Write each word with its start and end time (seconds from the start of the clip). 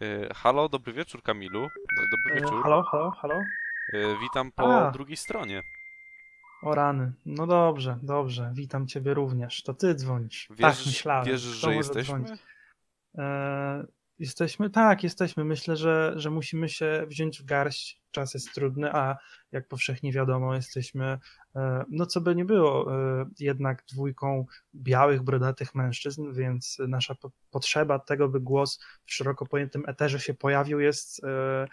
E, 0.00 0.34
halo, 0.34 0.68
dobry 0.68 0.92
wieczór 0.92 1.22
Kamilu. 1.22 1.68
Dobry 2.10 2.32
E, 2.32 2.40
wieczór. 2.40 2.62
Halo, 2.62 2.82
halo, 2.82 3.10
halo? 3.10 3.34
E, 3.92 4.18
witam 4.20 4.52
po 4.52 4.86
A. 4.86 4.90
drugiej 4.90 5.16
stronie. 5.16 5.62
O 6.62 6.74
rany. 6.74 7.12
No 7.26 7.46
dobrze, 7.46 7.98
dobrze. 8.02 8.50
Witam 8.54 8.86
ciebie 8.86 9.14
również. 9.14 9.62
To 9.62 9.74
ty 9.74 9.94
dzwonisz. 9.94 10.46
tak, 10.48 10.56
Wierzysz, 10.56 10.86
myślałem. 10.86 11.24
Kto 11.24 11.36
że 11.38 11.74
jesteśmy? 11.74 12.20
dzwonić? 12.24 12.42
Jesteśmy? 14.20 14.70
Tak, 14.70 15.04
jesteśmy. 15.04 15.44
Myślę, 15.44 15.76
że, 15.76 16.12
że 16.16 16.30
musimy 16.30 16.68
się 16.68 17.04
wziąć 17.08 17.42
w 17.42 17.44
garść. 17.44 18.00
Czas 18.10 18.34
jest 18.34 18.54
trudny, 18.54 18.92
a 18.92 19.16
jak 19.52 19.68
powszechnie 19.68 20.12
wiadomo, 20.12 20.54
jesteśmy, 20.54 21.18
e, 21.56 21.84
no 21.90 22.06
co 22.06 22.20
by 22.20 22.34
nie 22.34 22.44
było, 22.44 22.94
e, 22.94 23.26
jednak 23.40 23.84
dwójką 23.92 24.46
białych, 24.74 25.22
brodatych 25.22 25.74
mężczyzn, 25.74 26.32
więc 26.32 26.78
nasza 26.88 27.14
po- 27.14 27.30
potrzeba 27.50 27.98
tego, 27.98 28.28
by 28.28 28.40
głos 28.40 28.80
w 29.04 29.12
szeroko 29.14 29.46
pojętym 29.46 29.82
eterze 29.86 30.20
się 30.20 30.34
pojawił, 30.34 30.80
jest 30.80 31.24
e, 31.24 31.66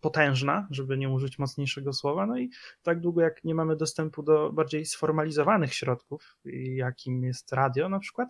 potężna, 0.00 0.68
żeby 0.70 0.98
nie 0.98 1.08
użyć 1.08 1.38
mocniejszego 1.38 1.92
słowa. 1.92 2.26
No 2.26 2.38
i 2.38 2.50
tak 2.82 3.00
długo 3.00 3.20
jak 3.20 3.44
nie 3.44 3.54
mamy 3.54 3.76
dostępu 3.76 4.22
do 4.22 4.52
bardziej 4.52 4.86
sformalizowanych 4.86 5.74
środków, 5.74 6.36
jakim 6.74 7.24
jest 7.24 7.52
radio 7.52 7.88
na 7.88 7.98
przykład, 7.98 8.28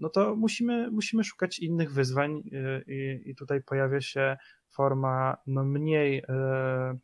no 0.00 0.08
to 0.08 0.36
musimy, 0.36 0.90
musimy 0.90 1.24
szukać 1.24 1.58
innych 1.58 1.92
wyzwań 1.92 2.42
y, 2.52 2.84
i, 2.86 3.30
i 3.30 3.34
tutaj 3.34 3.62
pojawia 3.62 4.00
się 4.00 4.36
forma 4.70 5.36
no 5.46 5.64
mniej, 5.64 6.22
e, 6.28 6.98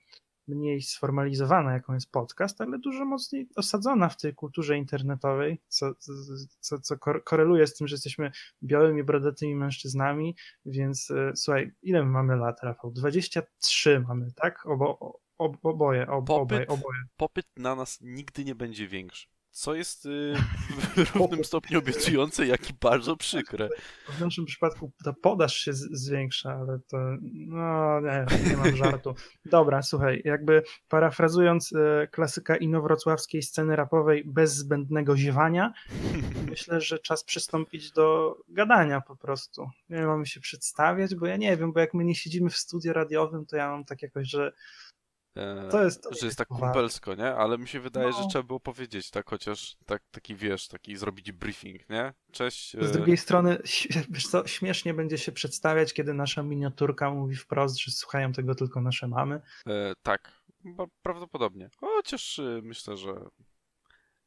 mniej 0.49 0.83
sformalizowana, 0.83 1.73
jaką 1.73 1.95
jest 1.95 2.11
podcast, 2.11 2.61
ale 2.61 2.79
dużo 2.79 3.05
mocniej 3.05 3.49
osadzona 3.57 4.09
w 4.09 4.17
tej 4.17 4.35
kulturze 4.35 4.77
internetowej, 4.77 5.63
co, 5.69 5.95
co, 6.61 6.79
co 6.79 6.99
kor- 6.99 7.25
koreluje 7.25 7.67
z 7.67 7.75
tym, 7.75 7.89
że 7.89 7.95
jesteśmy 7.95 8.31
białymi, 8.63 9.05
brodatymi 9.05 9.55
mężczyznami, 9.55 10.37
więc 10.67 11.11
e, 11.11 11.33
słuchaj, 11.37 11.73
ile 11.83 12.05
my 12.05 12.11
mamy 12.11 12.37
lat, 12.37 12.63
Rafał? 12.63 12.91
23 12.93 14.01
mamy, 14.01 14.33
tak? 14.37 14.67
Obo, 14.67 15.21
ob, 15.39 15.57
oboje, 15.63 16.07
ob, 16.07 16.31
obaj, 16.31 16.67
Popyt. 16.67 16.71
oboje. 16.71 17.01
Popyt 17.17 17.47
na 17.57 17.75
nas 17.75 17.99
nigdy 18.01 18.45
nie 18.45 18.55
będzie 18.55 18.89
większy. 18.89 19.36
Co 19.57 19.75
jest 19.75 20.07
y, 20.07 20.35
w 21.07 21.15
równym 21.15 21.45
stopniu 21.45 21.79
obiecujące, 21.79 22.47
jak 22.47 22.71
i 22.71 22.75
bardzo 22.81 23.17
przykre. 23.17 23.69
W 24.09 24.21
naszym 24.21 24.45
przypadku 24.45 24.93
ta 25.05 25.13
podaż 25.13 25.57
się 25.57 25.73
zwiększa, 25.73 26.51
ale 26.51 26.79
to 26.89 26.97
no 27.23 28.01
nie, 28.01 28.27
nie 28.51 28.57
mam 28.57 28.77
żartu. 28.83 29.15
Dobra, 29.45 29.83
słuchaj, 29.83 30.23
jakby 30.25 30.63
parafrazując 30.89 31.73
e, 31.73 32.07
klasyka 32.07 32.57
inowrocławskiej 32.57 33.43
sceny 33.43 33.77
rapowej 33.77 34.25
bez 34.27 34.55
zbędnego 34.55 35.17
ziewania, 35.17 35.73
myślę, 36.51 36.81
że 36.81 36.99
czas 36.99 37.25
przystąpić 37.25 37.93
do 37.93 38.37
gadania 38.49 39.01
po 39.01 39.17
prostu. 39.17 39.71
Nie 39.91 40.07
mamy 40.07 40.27
się 40.27 40.41
przedstawiać, 40.41 41.15
bo 41.15 41.27
ja 41.27 41.37
nie 41.37 41.57
wiem, 41.57 41.73
bo 41.73 41.81
jak 41.81 41.95
my 41.95 42.05
nie 42.05 42.15
siedzimy 42.15 42.51
w 42.51 42.57
studiu 42.57 42.93
radiowym, 42.93 43.47
to 43.47 43.57
ja 43.57 43.71
mam 43.71 43.85
tak 43.85 44.03
jakoś, 44.03 44.29
że 44.29 44.53
to 45.71 45.85
jest... 45.85 46.03
To 46.03 46.15
że 46.21 46.27
jest 46.27 46.39
tak 46.39 46.49
kumpelsko, 46.49 47.15
nie? 47.15 47.35
Ale 47.35 47.59
mi 47.59 47.69
się 47.69 47.81
wydaje, 47.81 48.13
że 48.13 48.21
No. 48.21 48.29
trzeba 48.29 48.43
było 48.43 48.61
powiedzieć 48.61 49.11
tak, 49.11 49.31
chociaż 49.31 49.77
tak, 49.87 50.03
taki 50.11 50.35
wiesz, 50.35 50.69
taki 50.69 50.97
zrobić 50.97 51.33
briefing, 51.33 51.89
nie? 51.89 52.15
Cześć. 52.33 52.73
Z 52.73 52.91
e, 52.91 52.93
drugiej 52.93 53.17
strony, 53.17 53.59
wiesz 54.11 54.27
co, 54.27 54.47
śmiesznie 54.47 54.95
będzie 54.95 55.19
się 55.19 55.33
przedstawiać, 55.33 55.93
kiedy 55.93 56.15
nasza 56.15 56.43
miniaturka 56.43 57.11
mówi 57.11 57.37
wprost, 57.37 57.77
że 57.79 57.91
słuchają 57.91 58.33
tego 58.33 58.55
tylko 58.55 58.81
nasze 58.81 59.09
mamy. 59.09 59.41
E, 59.67 59.93
tak, 60.03 60.33
prawdopodobnie. 61.03 61.71
Chociaż 61.77 62.39
y, 62.39 62.61
myślę, 62.63 62.97
że 62.97 63.15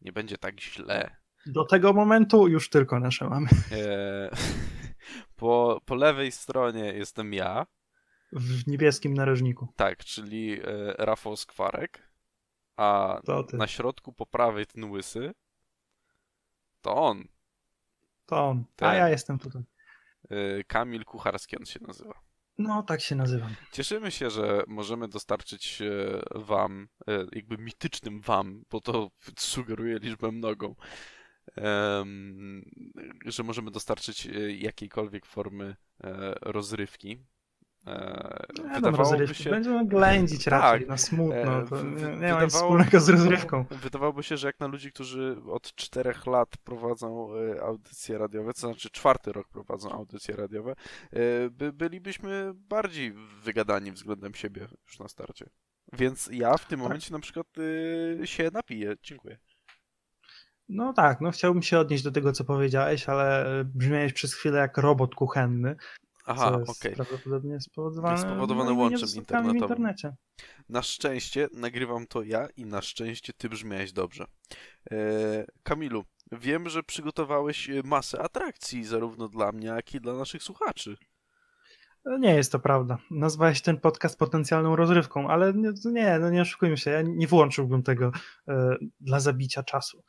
nie 0.01 0.11
będzie 0.11 0.37
tak 0.37 0.61
źle. 0.61 1.15
Do 1.45 1.65
tego 1.65 1.93
momentu 1.93 2.47
już 2.47 2.69
tylko 2.69 2.99
nasze 2.99 3.29
mamy. 3.29 3.47
E, 3.71 4.29
po, 5.35 5.81
po 5.85 5.95
lewej 5.95 6.31
stronie 6.31 6.93
jestem 6.93 7.33
ja, 7.33 7.65
W 8.31 8.67
niebieskim 8.67 9.13
narożniku. 9.13 9.67
tak, 9.75 10.03
czyli 10.05 10.59
e, 10.61 10.93
Rafał 10.97 11.37
Skwarek, 11.37 12.09
a 12.77 13.19
na 13.53 13.67
środku 13.67 14.13
po 14.13 14.25
prawej 14.25 14.65
ten 14.65 14.83
łysy 14.91 15.31
to 16.81 16.95
on, 16.95 17.23
To 18.25 18.47
on. 18.47 18.59
A 18.59 18.65
Tak. 18.75 18.97
ja 18.97 19.09
jestem 19.09 19.39
tutaj. 19.39 19.63
e, 20.29 20.63
Kamil 20.63 21.05
Kucharski 21.05 21.57
on 21.57 21.65
się 21.65 21.79
nazywa. 21.87 22.13
No, 22.57 22.83
tak 22.83 23.01
się 23.01 23.15
nazywam. 23.15 23.55
Cieszymy 23.71 24.11
się, 24.11 24.29
że 24.29 24.63
możemy 24.67 25.07
dostarczyć 25.07 25.81
e, 25.81 26.21
wam, 26.39 26.87
jakby 27.31 27.57
mitycznym 27.57 28.21
wam, 28.21 28.63
bo 28.69 28.81
to 28.81 29.11
sugeruje 29.37 29.99
liczbę 29.99 30.31
mnogą, 30.31 30.75
że 33.25 33.43
możemy 33.43 33.71
dostarczyć 33.71 34.27
jakiejkolwiek 34.57 35.25
formy 35.25 35.75
rozrywki. 36.41 37.25
E, 37.87 38.45
tam 38.55 38.65
Wydawałoby 38.75 38.97
rozrywki. 38.97 39.43
się, 39.43 39.49
Będziemy 39.49 39.85
ględzić 39.87 40.43
Tak. 40.43 40.51
raczej 40.61 40.87
na 40.87 40.97
smutno. 40.97 41.35
E, 41.61 41.65
To 41.67 41.83
nie, 41.83 42.17
nie 42.17 42.33
ma 42.33 42.43
nic 42.43 42.53
wspólnego 42.53 42.99
z 42.99 43.09
rozrywką. 43.09 43.65
Wydawałoby 43.71 44.23
się, 44.23 44.37
że 44.37 44.47
jak 44.47 44.59
na 44.59 44.67
ludzi, 44.67 44.91
którzy 44.91 45.37
od 45.47 45.75
czterech 45.75 46.25
lat 46.25 46.49
prowadzą 46.63 47.29
e, 47.35 47.61
audycje 47.61 48.17
radiowe, 48.17 48.53
to 48.53 48.59
znaczy 48.59 48.89
czwarty 48.89 49.31
rok 49.31 49.47
prowadzą 49.49 49.91
audycje 49.91 50.35
radiowe, 50.35 50.75
by, 51.51 51.73
bylibyśmy 51.73 52.51
bardziej 52.55 53.13
wygadani 53.43 53.91
względem 53.91 54.33
siebie 54.33 54.67
już 54.87 54.99
na 54.99 55.07
starcie. 55.07 55.49
Więc 55.93 56.29
ja 56.31 56.57
w 56.57 56.65
tym 56.67 56.79
Tak. 56.79 56.83
momencie 56.83 57.13
na 57.13 57.19
przykład 57.19 57.47
e, 58.21 58.27
się 58.27 58.49
napiję. 58.53 58.95
Dziękuję. 59.03 59.37
No 60.69 60.93
tak, 60.93 61.21
no 61.21 61.31
chciałbym 61.31 61.61
się 61.61 61.79
odnieść 61.79 62.03
do 62.03 62.11
tego, 62.11 62.31
co 62.31 62.43
powiedziałeś, 62.43 63.09
ale 63.09 63.45
brzmiałeś 63.65 64.13
przez 64.13 64.33
chwilę 64.33 64.59
jak 64.59 64.77
robot 64.77 65.15
kuchenny, 65.15 65.75
Aha, 66.29 66.59
okej. 66.67 66.95
prawdopodobnie 66.95 67.59
spowodowane, 67.61 68.17
Spowodowane 68.17 68.71
łączem 68.73 68.95
niedostatkami 68.95 69.13
w 69.13 69.51
internetowym. 69.53 69.77
internecie. 69.77 70.15
Na 70.69 70.81
szczęście 70.81 71.47
nagrywam 71.53 72.07
to 72.07 72.23
ja 72.23 72.47
i 72.57 72.65
na 72.65 72.81
szczęście 72.81 73.33
ty 73.33 73.49
brzmiałeś 73.49 73.91
dobrze. 73.91 74.25
E, 74.91 74.95
Kamilu, 75.63 76.03
wiem, 76.31 76.69
że 76.69 76.83
przygotowałeś 76.83 77.69
e, 77.69 77.81
masę 77.83 78.21
atrakcji 78.21 78.83
zarówno 78.85 79.27
dla 79.27 79.51
mnie, 79.51 79.67
jak 79.67 79.93
i 79.95 80.01
dla 80.01 80.13
naszych 80.13 80.43
słuchaczy. 80.43 80.97
E, 82.05 82.19
Nie 82.19 82.35
jest 82.35 82.51
to 82.51 82.59
prawda. 82.59 82.97
Nazwałeś 83.11 83.61
ten 83.61 83.79
podcast 83.79 84.19
potencjalną 84.19 84.75
rozrywką, 84.75 85.27
ale 85.29 85.53
nie, 85.53 85.69
nie, 85.85 86.19
no 86.19 86.29
nie 86.29 86.41
oszukujmy 86.41 86.77
się, 86.77 86.91
ja 86.91 87.01
nie 87.01 87.27
włączyłbym 87.27 87.83
tego 87.83 88.11
e, 88.47 88.75
dla 88.99 89.19
zabicia 89.19 89.63
czasu. 89.63 90.03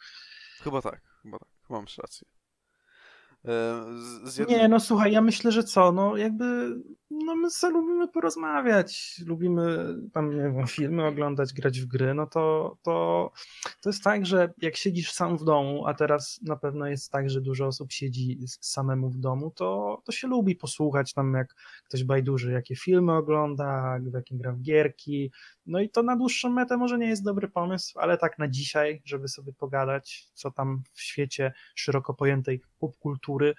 Chyba 0.63 0.83
tak, 0.83 1.01
chyba 1.23 1.39
tak, 1.39 1.49
masz 1.71 1.99
rację. 1.99 2.29
E, 3.45 3.85
z, 4.25 4.35
z. 4.35 4.49
Nie, 4.49 4.69
no 4.69 4.81
słuchaj, 4.81 5.13
ja 5.13 5.21
myślę, 5.21 5.53
że 5.53 5.65
co, 5.65 5.93
no 5.93 6.17
jakby, 6.17 6.77
no 7.11 7.37
my 7.37 7.51
sobie 7.51 7.73
lubimy 7.73 8.09
porozmawiać, 8.09 9.21
lubimy 9.27 9.95
tam, 10.13 10.31
nie 10.31 10.43
wiem, 10.43 10.67
filmy 10.67 11.07
oglądać, 11.07 11.53
grać 11.53 11.81
w 11.81 11.87
gry, 11.87 12.15
no 12.15 12.27
to, 12.27 12.77
to, 12.83 13.31
to 13.81 13.91
jest 13.91 14.05
tak, 14.05 14.27
że 14.27 14.53
jak 14.63 14.77
siedzisz 14.77 15.13
sam 15.13 15.39
w 15.39 15.45
domu, 15.45 15.87
a 15.87 15.95
teraz 15.95 16.41
na 16.43 16.57
pewno 16.57 16.87
jest 16.87 17.13
tak, 17.13 17.31
że 17.31 17.41
dużo 17.41 17.67
osób 17.67 17.93
siedzi 17.93 18.39
samemu 18.61 19.11
w 19.11 19.19
domu, 19.19 19.51
to, 19.51 20.03
to 20.05 20.13
się 20.13 20.29
lubi 20.29 20.57
posłuchać 20.57 21.13
tam, 21.13 21.35
jak 21.35 21.55
ktoś 21.85 22.05
bajduży, 22.05 22.53
jakie 22.53 22.77
filmy 22.77 23.13
ogląda, 23.13 23.99
w 24.03 24.15
jakie 24.15 24.37
gra 24.37 24.53
w 24.53 24.61
gierki, 24.61 25.33
no 25.67 25.81
i 25.81 25.91
to 25.91 26.03
na 26.03 26.17
dłuższą 26.17 26.51
metę 26.51 26.77
może 26.77 26.99
nie 26.99 27.09
jest 27.09 27.25
dobry 27.25 27.49
pomysł, 27.49 27.99
ale 27.99 28.19
tak 28.19 28.39
na 28.39 28.49
dzisiaj, 28.49 29.03
żeby 29.05 29.29
sobie 29.29 29.53
pogadać, 29.53 30.29
co 30.35 30.51
tam 30.51 30.83
w 30.93 31.01
świecie 31.01 31.53
szeroko 31.75 32.15
pojętej 32.15 32.61
popkultury 32.79 33.55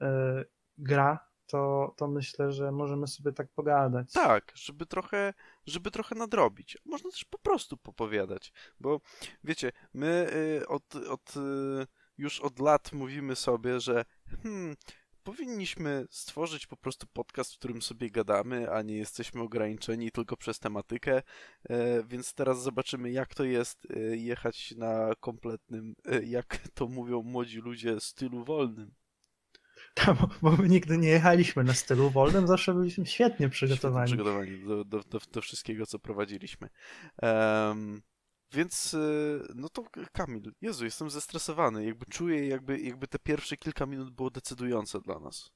e, 0.00 0.44
gra, 0.78 1.33
to, 1.46 1.94
to 1.96 2.08
myślę, 2.08 2.52
że 2.52 2.72
możemy 2.72 3.06
sobie 3.06 3.32
tak 3.32 3.48
pogadać. 3.48 4.12
Tak, 4.12 4.52
żeby 4.54 4.86
trochę, 4.86 5.34
żeby 5.66 5.90
trochę 5.90 6.14
nadrobić. 6.14 6.78
Można 6.84 7.10
też 7.10 7.24
po 7.24 7.38
prostu 7.38 7.76
popowiadać, 7.76 8.52
bo 8.80 9.00
wiecie, 9.44 9.72
my 9.94 10.30
y, 10.62 10.68
od, 10.68 10.96
od, 10.96 11.36
y, 11.36 11.86
już 12.18 12.40
od 12.40 12.58
lat 12.58 12.92
mówimy 12.92 13.36
sobie, 13.36 13.80
że 13.80 14.04
hmm, 14.42 14.76
powinniśmy 15.24 16.06
stworzyć 16.10 16.66
po 16.66 16.76
prostu 16.76 17.06
podcast, 17.06 17.54
w 17.54 17.58
którym 17.58 17.82
sobie 17.82 18.10
gadamy, 18.10 18.70
a 18.70 18.82
nie 18.82 18.96
jesteśmy 18.96 19.42
ograniczeni 19.42 20.10
tylko 20.10 20.36
przez 20.36 20.58
tematykę, 20.58 21.22
e, 21.68 22.02
więc 22.02 22.34
teraz 22.34 22.62
zobaczymy, 22.62 23.10
jak 23.10 23.34
to 23.34 23.44
jest 23.44 23.86
e, 23.90 24.16
jechać 24.16 24.74
na 24.76 25.14
kompletnym, 25.20 25.94
e, 26.04 26.24
jak 26.24 26.58
to 26.74 26.88
mówią 26.88 27.22
młodzi 27.22 27.58
ludzie, 27.58 28.00
stylu 28.00 28.44
wolnym. 28.44 28.94
Tam, 29.94 30.16
bo 30.42 30.50
my 30.56 30.68
nigdy 30.68 30.98
nie 30.98 31.08
jechaliśmy 31.08 31.64
na 31.64 31.74
stylu 31.74 32.10
wolnym, 32.10 32.46
zawsze 32.46 32.74
byliśmy 32.74 33.06
świetnie 33.06 33.48
przygotowani. 33.48 34.08
Świetnie 34.08 34.24
przygotowani 34.24 34.64
do, 34.64 34.84
do, 34.84 35.00
do, 35.10 35.18
do 35.32 35.40
wszystkiego, 35.40 35.86
co 35.86 35.98
prowadziliśmy. 35.98 36.68
Em, 37.22 38.02
więc, 38.52 38.94
y, 38.94 39.42
no 39.54 39.68
to 39.68 39.84
Kamil, 40.12 40.52
Jezu, 40.60 40.84
jestem 40.84 41.10
zestresowany. 41.10 41.84
Jakby 41.84 42.06
czuję, 42.06 42.46
jakby, 42.48 42.80
jakby 42.80 43.08
te 43.08 43.18
pierwsze 43.18 43.56
kilka 43.56 43.86
minut 43.86 44.10
było 44.10 44.30
decydujące 44.30 45.00
dla 45.00 45.18
nas. 45.18 45.50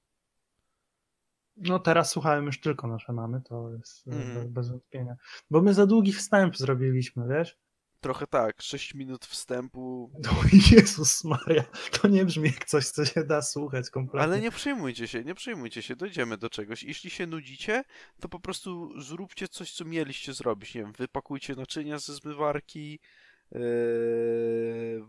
No 1.57 1.79
teraz 1.79 2.11
słuchałem 2.11 2.47
już 2.47 2.61
tylko 2.61 2.87
nasze 2.87 3.13
mamy, 3.13 3.41
to 3.41 3.71
jest 3.73 4.09
e, 4.09 4.13
Mhm. 4.13 4.53
bez 4.53 4.69
wątpienia. 4.71 5.17
Bo 5.51 5.63
my 5.63 5.75
za 5.75 5.87
długi 5.87 6.13
wstęp 6.13 6.57
zrobiliśmy, 6.57 7.29
wiesz? 7.29 7.59
Trochę 8.01 8.27
tak, 8.27 8.63
6 8.63 8.95
minut 8.95 9.27
wstępu. 9.27 10.11
No 10.25 10.31
Jezus 10.77 11.25
Maria, 11.25 11.65
to 11.93 12.09
nie 12.09 12.25
brzmi 12.25 12.49
jak 12.49 12.65
coś, 12.65 12.87
co 12.89 13.05
się 13.05 13.25
da 13.25 13.43
słuchać 13.43 13.91
kompletnie. 13.91 14.21
Ale 14.21 14.41
nie 14.41 14.51
przejmujcie 14.51 15.09
się, 15.09 15.25
nie 15.25 15.35
przejmujcie 15.35 15.83
się, 15.83 15.97
dojdziemy 15.97 16.37
do 16.37 16.51
czegoś. 16.51 16.83
Jeśli 16.83 17.11
się 17.11 17.27
nudzicie, 17.27 17.85
to 18.21 18.29
po 18.29 18.41
prostu 18.41 19.01
zróbcie 19.01 19.49
coś, 19.49 19.73
co 19.73 19.85
mieliście 19.85 20.35
zrobić. 20.35 20.75
Nie 20.75 20.81
wiem, 20.81 20.93
wypakujcie 20.93 21.55
naczynia 21.55 21.99
ze 21.99 22.15
zmywarki, 22.15 22.99
yy, 23.53 25.05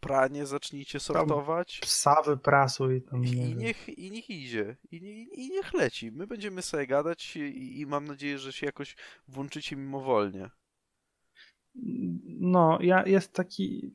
pranie 0.00 0.46
zacznijcie 0.46 1.00
sortować. 1.00 1.78
Psa 1.82 2.22
wyprasuj 2.22 3.02
tam. 3.02 3.20
nie 3.22 3.30
I 3.30 3.48
wiem. 3.48 3.58
niech, 3.58 3.88
I 3.88 4.10
niech 4.10 4.30
idzie, 4.30 4.76
i, 4.90 5.00
nie, 5.02 5.22
i 5.24 5.50
niech 5.50 5.72
leci. 5.72 6.12
My 6.12 6.26
będziemy 6.26 6.62
sobie 6.62 6.86
gadać 6.86 7.36
i, 7.36 7.80
i 7.80 7.86
mam 7.86 8.04
nadzieję, 8.04 8.38
że 8.38 8.52
się 8.52 8.66
jakoś 8.66 8.96
włączycie 9.28 9.76
mimowolnie. 9.76 10.50
No, 12.40 12.78
ja 12.80 13.06
jest 13.06 13.32
taki. 13.32 13.94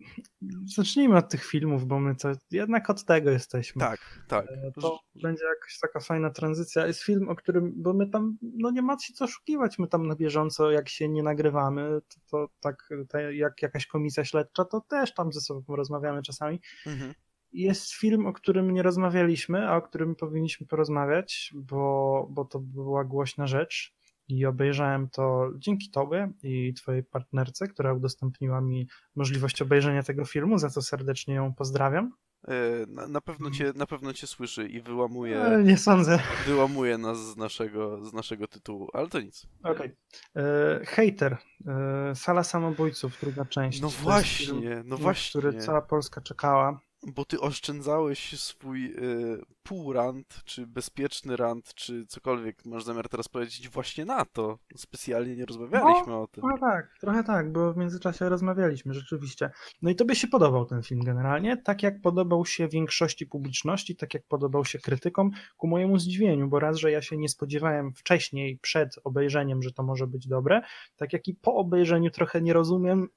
Zacznijmy 0.75 1.17
od 1.17 1.29
tych 1.29 1.45
filmów, 1.45 1.85
bo 1.85 1.99
my 1.99 2.15
to 2.15 2.31
jednak 2.51 2.89
od 2.89 3.05
tego 3.05 3.31
jesteśmy. 3.31 3.79
Tak, 3.79 3.99
tak. 4.27 4.45
E, 4.47 4.71
To 4.81 4.99
będzie 5.15 5.45
jakaś 5.45 5.79
taka 5.79 5.99
fajna 5.99 6.29
tranzycja. 6.29 6.87
Jest 6.87 7.03
film, 7.03 7.29
o 7.29 7.35
którym, 7.35 7.73
bo 7.75 7.93
my 7.93 8.09
tam, 8.09 8.37
no 8.41 8.71
nie 8.71 8.81
ma 8.81 8.99
się 8.99 9.13
co 9.13 9.25
oszukiwać, 9.25 9.79
my 9.79 9.87
tam 9.87 10.07
na 10.07 10.15
bieżąco, 10.15 10.71
jak 10.71 10.89
się 10.89 11.09
nie 11.09 11.23
nagrywamy, 11.23 12.01
to, 12.07 12.19
to 12.31 12.53
tak 12.59 12.89
te, 13.09 13.35
jak 13.35 13.61
jakaś 13.61 13.87
komisja 13.87 14.25
śledcza, 14.25 14.65
to 14.65 14.81
też 14.81 15.13
tam 15.13 15.33
ze 15.33 15.41
sobą 15.41 15.75
rozmawiamy 15.75 16.21
czasami. 16.21 16.59
Mhm. 16.85 17.13
Jest 17.51 17.93
film, 17.93 18.25
o 18.25 18.33
którym 18.33 18.71
nie 18.73 18.83
rozmawialiśmy, 18.83 19.69
a 19.69 19.75
o 19.77 19.81
którym 19.81 20.15
powinniśmy 20.15 20.67
porozmawiać, 20.67 21.53
bo, 21.55 22.27
bo 22.29 22.45
to 22.45 22.59
była 22.59 23.03
głośna 23.03 23.47
rzecz. 23.47 23.94
I 24.27 24.45
obejrzałem 24.45 25.09
to 25.09 25.49
dzięki 25.57 25.89
Tobie 25.91 26.31
i 26.43 26.73
Twojej 26.73 27.03
partnerce, 27.03 27.67
która 27.67 27.93
udostępniła 27.93 28.61
mi 28.61 28.87
możliwość 29.15 29.61
obejrzenia 29.61 30.03
tego 30.03 30.25
filmu, 30.25 30.57
za 30.57 30.69
co 30.69 30.81
serdecznie 30.81 31.33
ją 31.33 31.53
pozdrawiam. 31.53 32.11
E, 32.47 32.85
Na, 32.87 33.07
na, 33.07 33.21
pewno 33.21 33.51
cię, 33.51 33.73
na 33.75 33.85
pewno 33.85 34.13
cię 34.13 34.27
słyszy 34.27 34.67
i 34.67 34.81
wyłamuje, 34.81 35.41
E, 35.43 35.63
nie 35.63 35.77
sądzę. 35.77 36.19
wyłamuje 36.45 36.97
nas 36.97 37.17
z 37.17 37.37
naszego, 37.37 38.05
z 38.05 38.13
naszego 38.13 38.47
tytułu, 38.47 38.89
ale 38.93 39.07
to 39.07 39.21
nic. 39.21 39.47
Okej. 39.63 39.91
E, 40.35 40.85
Hater. 40.85 41.37
E, 41.67 42.15
Sala 42.15 42.43
samobójców, 42.43 43.17
druga 43.21 43.45
część. 43.45 43.81
No 43.81 43.89
właśnie, 43.89 44.45
film, 44.61 44.83
no 44.85 44.97
właśnie. 44.97 45.39
Który 45.41 45.59
cała 45.59 45.81
Polska 45.81 46.21
czekała. 46.21 46.79
Bo 47.05 47.25
ty 47.25 47.39
oszczędzałeś 47.39 48.39
swój 48.39 48.85
y, 48.85 49.41
półrant, 49.63 50.41
czy 50.45 50.67
bezpieczny 50.67 51.37
rant, 51.37 51.73
czy 51.73 52.05
cokolwiek 52.05 52.65
masz 52.65 52.83
zamiar 52.83 53.09
teraz 53.09 53.27
powiedzieć 53.27 53.69
właśnie 53.69 54.05
na 54.05 54.25
to. 54.25 54.59
Specjalnie 54.75 55.35
nie 55.35 55.45
rozmawialiśmy 55.45 56.15
o 56.15 56.27
tym. 56.27 56.43
Tak, 56.59 56.97
trochę 56.99 57.23
tak, 57.23 57.51
bo 57.51 57.73
w 57.73 57.77
międzyczasie 57.77 58.29
rozmawialiśmy 58.29 58.93
rzeczywiście. 58.93 59.49
No 59.81 59.89
i 59.89 59.95
tobie 59.95 60.15
się 60.15 60.27
podobał 60.27 60.65
ten 60.65 60.83
film 60.83 61.01
generalnie, 61.03 61.57
tak 61.57 61.83
jak 61.83 62.01
podobał 62.01 62.45
się 62.45 62.67
większości 62.67 63.25
publiczności, 63.25 63.95
tak 63.95 64.13
jak 64.13 64.23
podobał 64.23 64.65
się 64.65 64.79
krytykom, 64.79 65.31
ku 65.57 65.67
mojemu 65.67 65.99
zdziwieniu, 65.99 66.47
bo 66.47 66.59
raz, 66.59 66.77
że 66.77 66.91
ja 66.91 67.01
się 67.01 67.17
nie 67.17 67.29
spodziewałem 67.29 67.93
wcześniej, 67.93 68.57
przed 68.57 68.95
obejrzeniem, 69.03 69.61
że 69.63 69.71
to 69.71 69.83
może 69.83 70.07
być 70.07 70.27
dobre, 70.27 70.61
tak 70.95 71.13
jak 71.13 71.27
i 71.27 71.33
po 71.33 71.55
obejrzeniu 71.55 72.11
trochę 72.11 72.41
nie 72.41 72.53
rozumiem, 72.53 73.07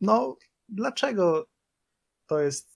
no 0.00 0.36
dlaczego 0.68 1.46
to 2.26 2.40
jest 2.40 2.71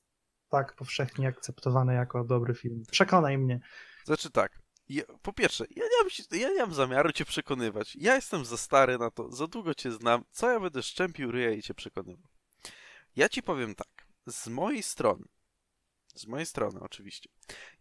tak 0.49 0.75
powszechnie 0.75 1.29
akceptowane 1.29 1.95
jako 1.95 2.25
dobry 2.25 2.55
film. 2.55 2.83
Przekonaj 2.91 3.39
mnie. 3.39 3.61
Znaczy 4.05 4.31
tak, 4.31 4.59
ja, 4.89 5.03
po 5.23 5.33
pierwsze, 5.33 5.65
ja 5.71 5.85
nie, 5.85 5.99
mam, 6.03 6.41
ja 6.41 6.49
nie 6.49 6.61
mam 6.61 6.75
zamiaru 6.75 7.13
cię 7.13 7.25
przekonywać. 7.25 7.97
Ja 7.97 8.15
jestem 8.15 8.45
za 8.45 8.57
stary 8.57 8.99
na 8.99 9.11
to, 9.11 9.33
za 9.33 9.47
długo 9.47 9.75
cię 9.75 9.93
znam. 9.93 10.25
Co 10.31 10.51
ja 10.51 10.61
będę 10.61 10.83
szczępił 10.83 11.31
ryja 11.31 11.51
i 11.51 11.63
cię 11.63 11.75
przekonywał? 11.75 12.31
Ja 13.17 13.29
ci 13.29 13.43
powiem 13.43 13.75
tak, 13.75 14.07
z 14.27 14.49
mojej 14.49 14.83
strony, 14.83 15.25
z 16.15 16.27
mojej 16.27 16.47
strony 16.47 16.81
oczywiście, 16.81 17.31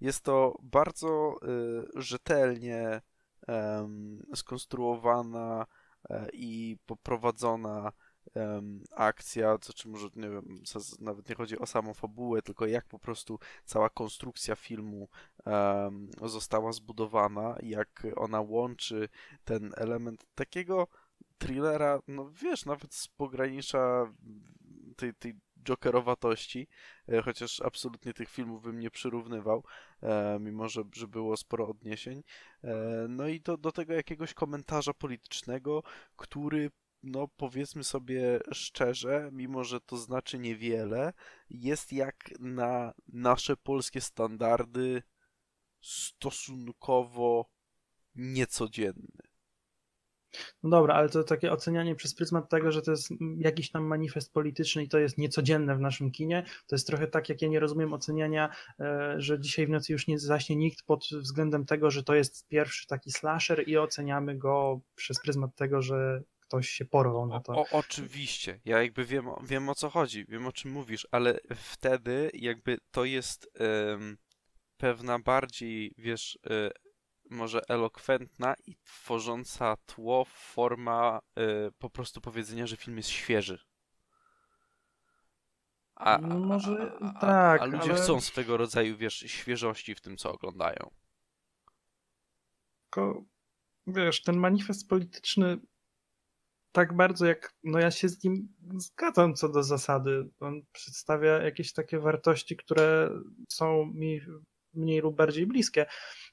jest 0.01 0.21
to 0.21 0.57
bardzo 0.61 1.35
y, 1.43 2.01
rzetelnie 2.01 3.01
em, 3.47 4.21
skonstruowana 4.35 5.65
e, 6.09 6.27
i 6.33 6.77
poprowadzona 6.85 7.91
em, 8.33 8.83
akcja, 8.91 9.57
to 9.57 9.73
czy 9.73 9.87
może, 9.87 10.07
nie 10.15 10.29
wiem, 10.29 10.63
nawet 10.99 11.29
nie 11.29 11.35
chodzi 11.35 11.59
o 11.59 11.65
samą 11.65 11.93
fabułę, 11.93 12.41
tylko 12.41 12.65
jak 12.65 12.85
po 12.85 12.99
prostu 12.99 13.39
cała 13.65 13.89
konstrukcja 13.89 14.55
filmu 14.55 15.09
em, 15.45 16.09
została 16.23 16.71
zbudowana, 16.71 17.55
jak 17.63 18.07
ona 18.15 18.41
łączy 18.41 19.09
ten 19.45 19.71
element 19.77 20.25
takiego 20.35 20.87
thrillera, 21.37 21.99
no 22.07 22.29
wiesz, 22.31 22.65
nawet 22.65 22.93
z 22.93 23.07
pogranicza 23.07 24.13
tej, 24.95 25.13
tej 25.13 25.35
jokerowatości, 25.63 26.67
e, 27.09 27.21
chociaż 27.21 27.61
absolutnie 27.61 28.13
tych 28.13 28.29
filmów 28.29 28.63
bym 28.63 28.79
nie 28.79 28.91
przyrównywał, 28.91 29.63
e, 30.03 30.37
mimo 30.39 30.69
że, 30.69 30.83
że 30.93 31.07
było 31.07 31.37
sporo 31.37 31.67
odniesień. 31.67 32.23
E, 32.63 32.75
No 33.09 33.27
i 33.27 33.41
do, 33.41 33.57
do 33.57 33.71
tego 33.71 33.93
jakiegoś 33.93 34.33
komentarza 34.33 34.93
politycznego, 34.93 35.83
który 36.15 36.71
no 37.05 37.27
powiedzmy 37.37 37.83
sobie 37.83 38.39
szczerze, 38.51 39.29
mimo 39.33 39.63
że 39.63 39.81
to 39.81 39.97
znaczy 39.97 40.39
niewiele, 40.39 41.13
jest 41.49 41.93
jak 41.93 42.29
na 42.39 42.93
nasze 43.07 43.57
polskie 43.57 44.01
standardy 44.01 45.03
stosunkowo 45.81 47.49
niecodzienny. 48.15 49.25
No 50.63 50.69
dobra, 50.69 50.95
ale 50.95 51.09
to 51.09 51.23
takie 51.23 51.51
ocenianie 51.51 51.95
przez 51.95 52.15
pryzmat 52.15 52.49
tego, 52.49 52.71
że 52.71 52.81
to 52.81 52.91
jest 52.91 53.09
jakiś 53.37 53.71
tam 53.71 53.83
manifest 53.83 54.33
polityczny 54.33 54.83
i 54.83 54.89
to 54.89 54.99
jest 54.99 55.17
niecodzienne 55.17 55.75
w 55.75 55.79
naszym 55.79 56.11
kinie, 56.11 56.43
to 56.67 56.75
jest 56.75 56.87
trochę 56.87 57.07
tak, 57.07 57.29
jak 57.29 57.41
ja 57.41 57.47
nie 57.47 57.59
rozumiem 57.59 57.93
oceniania, 57.93 58.49
e, 58.79 59.15
że 59.17 59.39
dzisiaj 59.39 59.67
w 59.67 59.69
nocy 59.69 59.93
już 59.93 60.07
nie 60.07 60.19
zaśnie 60.19 60.55
nikt 60.55 60.83
pod 60.83 61.05
względem 61.11 61.65
tego, 61.65 61.91
że 61.91 62.03
to 62.03 62.15
jest 62.15 62.47
pierwszy 62.47 62.87
taki 62.87 63.11
slasher 63.11 63.67
i 63.67 63.77
oceniamy 63.77 64.37
go 64.37 64.79
przez 64.95 65.19
pryzmat 65.19 65.55
tego, 65.55 65.81
że 65.81 66.23
ktoś 66.47 66.69
się 66.69 66.85
porwał 66.85 67.27
na 67.27 67.39
to. 67.39 67.53
O, 67.53 67.65
oczywiście, 67.71 68.59
ja 68.65 68.81
jakby 68.83 69.05
wiem, 69.05 69.27
o- 69.27 69.41
wiem 69.43 69.69
o 69.69 69.75
co 69.75 69.89
chodzi, 69.89 70.25
wiem 70.25 70.47
o 70.47 70.51
czym 70.51 70.71
mówisz, 70.71 71.07
ale 71.11 71.39
wtedy 71.55 72.31
jakby 72.33 72.77
to 72.91 73.05
jest 73.05 73.49
em, 73.93 74.17
pewna 74.77 75.19
bardziej, 75.19 75.93
wiesz, 75.97 76.39
e, 76.49 76.71
może 77.29 77.61
elokwentna 77.69 78.55
i 78.65 78.75
tworząca 78.83 79.77
tło 79.85 80.25
forma 80.25 81.19
e, 81.37 81.71
po 81.77 81.89
prostu 81.89 82.21
powiedzenia, 82.21 82.67
że 82.67 82.77
film 82.77 82.97
jest 82.97 83.09
świeży. 83.09 83.59
A, 85.95 86.17
No 86.17 86.39
może 86.39 86.97
a, 87.01 87.13
a, 87.13 87.19
tak, 87.19 87.61
a 87.61 87.65
ludzie 87.65 87.91
ale- 87.91 88.01
chcą 88.01 88.21
swego 88.21 88.57
rodzaju, 88.57 88.97
wiesz, 88.97 89.15
świeżości 89.27 89.95
w 89.95 90.01
tym, 90.01 90.17
co 90.17 90.31
oglądają. 90.33 90.91
Tylko 92.83 93.23
wiesz, 93.87 94.23
ten 94.23 94.37
manifest 94.37 94.89
polityczny 94.89 95.57
tak 96.75 96.95
bardzo 96.95 97.25
jak, 97.25 97.53
no 97.63 97.79
ja 97.79 97.91
się 97.91 98.09
z 98.09 98.23
nim 98.23 98.47
zgadzam 98.77 99.35
co 99.35 99.49
do 99.49 99.63
zasady. 99.63 100.29
On 100.39 100.61
przedstawia 100.71 101.43
jakieś 101.43 101.73
takie 101.73 101.99
wartości, 101.99 102.57
które 102.57 103.09
są 103.49 103.85
mi 103.85 104.21
mniej 104.73 105.01
lub 105.01 105.15
bardziej 105.15 105.47
bliskie, 105.47 105.85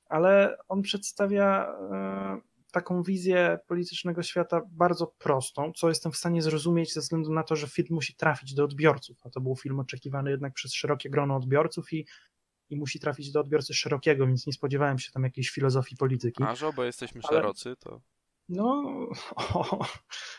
ale 0.06 0.56
on 0.68 0.82
przedstawia 0.82 1.74
e, 1.92 2.40
taką 2.72 3.02
wizję 3.02 3.58
politycznego 3.66 4.22
świata 4.22 4.60
bardzo 4.70 5.06
prostą, 5.18 5.72
co 5.76 5.88
jestem 5.88 6.12
w 6.12 6.16
stanie 6.16 6.42
zrozumieć 6.42 6.92
ze 6.92 7.00
względu 7.00 7.32
na 7.32 7.42
to, 7.42 7.56
że 7.56 7.66
film 7.68 7.88
musi 7.90 8.14
trafić 8.14 8.54
do 8.54 8.64
odbiorców, 8.64 9.16
a 9.24 9.30
to 9.30 9.40
był 9.40 9.56
film 9.56 9.80
oczekiwany 9.80 10.30
jednak 10.30 10.52
przez 10.52 10.74
szerokie 10.74 11.10
grono 11.10 11.36
odbiorców 11.36 11.92
i 11.92 12.06
i 12.70 12.76
musi 12.76 13.00
trafić 13.00 13.32
do 13.32 13.40
odbiorcy 13.40 13.74
szerokiego, 13.74 14.26
więc 14.26 14.46
nie 14.46 14.52
spodziewałem 14.52 14.98
się 14.98 15.12
tam 15.12 15.24
jakiejś 15.24 15.50
filozofii 15.50 15.96
polityki. 15.96 16.42
A 16.42 16.54
że 16.54 16.68
oboje 16.68 16.86
jesteśmy 16.86 17.22
szerocy, 17.22 17.74
to 17.80 18.00
No, 18.48 18.82
o, 19.54 19.86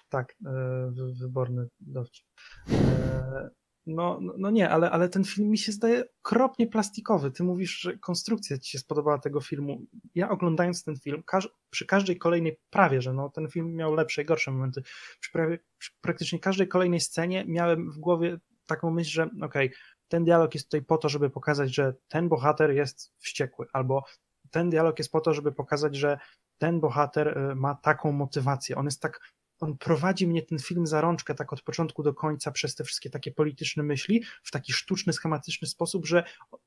tak, 0.09 0.35
e, 0.45 0.51
wy- 0.91 1.13
wyborny 1.13 1.67
dowcip. 1.79 2.25
E, 2.71 3.49
No, 3.85 4.19
no, 4.21 4.33
no 4.37 4.51
nie, 4.51 4.69
ale, 4.69 4.91
ale 4.91 5.09
ten 5.09 5.23
film 5.23 5.49
mi 5.49 5.57
się 5.57 5.71
zdaje 5.71 6.03
okropnie 6.23 6.67
plastikowy. 6.67 7.31
Ty 7.31 7.43
mówisz, 7.43 7.79
że 7.79 7.97
konstrukcja 7.97 8.57
ci 8.57 8.71
się 8.71 8.79
spodobała 8.79 9.19
tego 9.19 9.41
filmu. 9.41 9.81
Ja 10.15 10.29
oglądając 10.29 10.83
ten 10.83 10.95
film, 10.95 11.23
każ 11.25 11.49
przy 11.69 11.85
każdej 11.85 12.17
kolejnej, 12.17 12.59
prawie 12.69 13.01
że 13.01 13.13
no, 13.13 13.29
ten 13.29 13.47
film 13.49 13.75
miał 13.75 13.95
lepsze 13.95 14.21
i 14.21 14.25
gorsze 14.25 14.51
momenty, 14.51 14.81
przy, 15.19 15.31
prawie, 15.31 15.59
przy 15.77 15.91
praktycznie 16.01 16.39
każdej 16.39 16.67
kolejnej 16.67 16.99
scenie 16.99 17.45
miałem 17.47 17.91
w 17.91 17.97
głowie 17.97 18.37
taką 18.65 18.91
myśl, 18.91 19.11
że 19.11 19.29
okej, 19.41 19.71
ten 20.07 20.23
dialog 20.23 20.53
jest 20.53 20.67
tutaj 20.67 20.81
po 20.81 20.97
to, 20.97 21.09
żeby 21.09 21.29
pokazać, 21.29 21.75
że 21.75 21.93
ten 22.07 22.29
bohater 22.29 22.71
jest 22.71 23.13
wściekły, 23.19 23.65
albo 23.73 24.03
ten 24.51 24.69
dialog 24.69 24.99
jest 24.99 25.11
po 25.11 25.21
to, 25.21 25.33
żeby 25.33 25.51
pokazać, 25.51 25.95
że 25.95 26.17
ten 26.63 26.79
bohater 26.79 27.37
y, 27.51 27.55
ma 27.55 27.75
taką 27.75 28.11
motywację. 28.11 28.75
On 28.75 28.85
jest 28.85 29.01
tak, 29.01 29.19
on 29.59 29.77
prowadzi 29.77 30.27
mnie 30.27 30.41
ten 30.41 30.59
film 30.59 30.87
za 30.87 31.01
rączkę 31.01 31.35
tak 31.35 31.53
od 31.53 31.61
początku 31.61 32.03
do 32.03 32.13
końca 32.13 32.51
przez 32.51 32.75
te 32.75 32.83
wszystkie 32.83 33.09
takie 33.09 33.31
polityczne 33.31 33.83
myśli 33.83 34.23
w 34.43 34.51
taki 34.51 34.73
sztuczny, 34.73 35.13
schematyczny 35.13 35.67
sposób, 35.67 36.05
że 36.05 36.23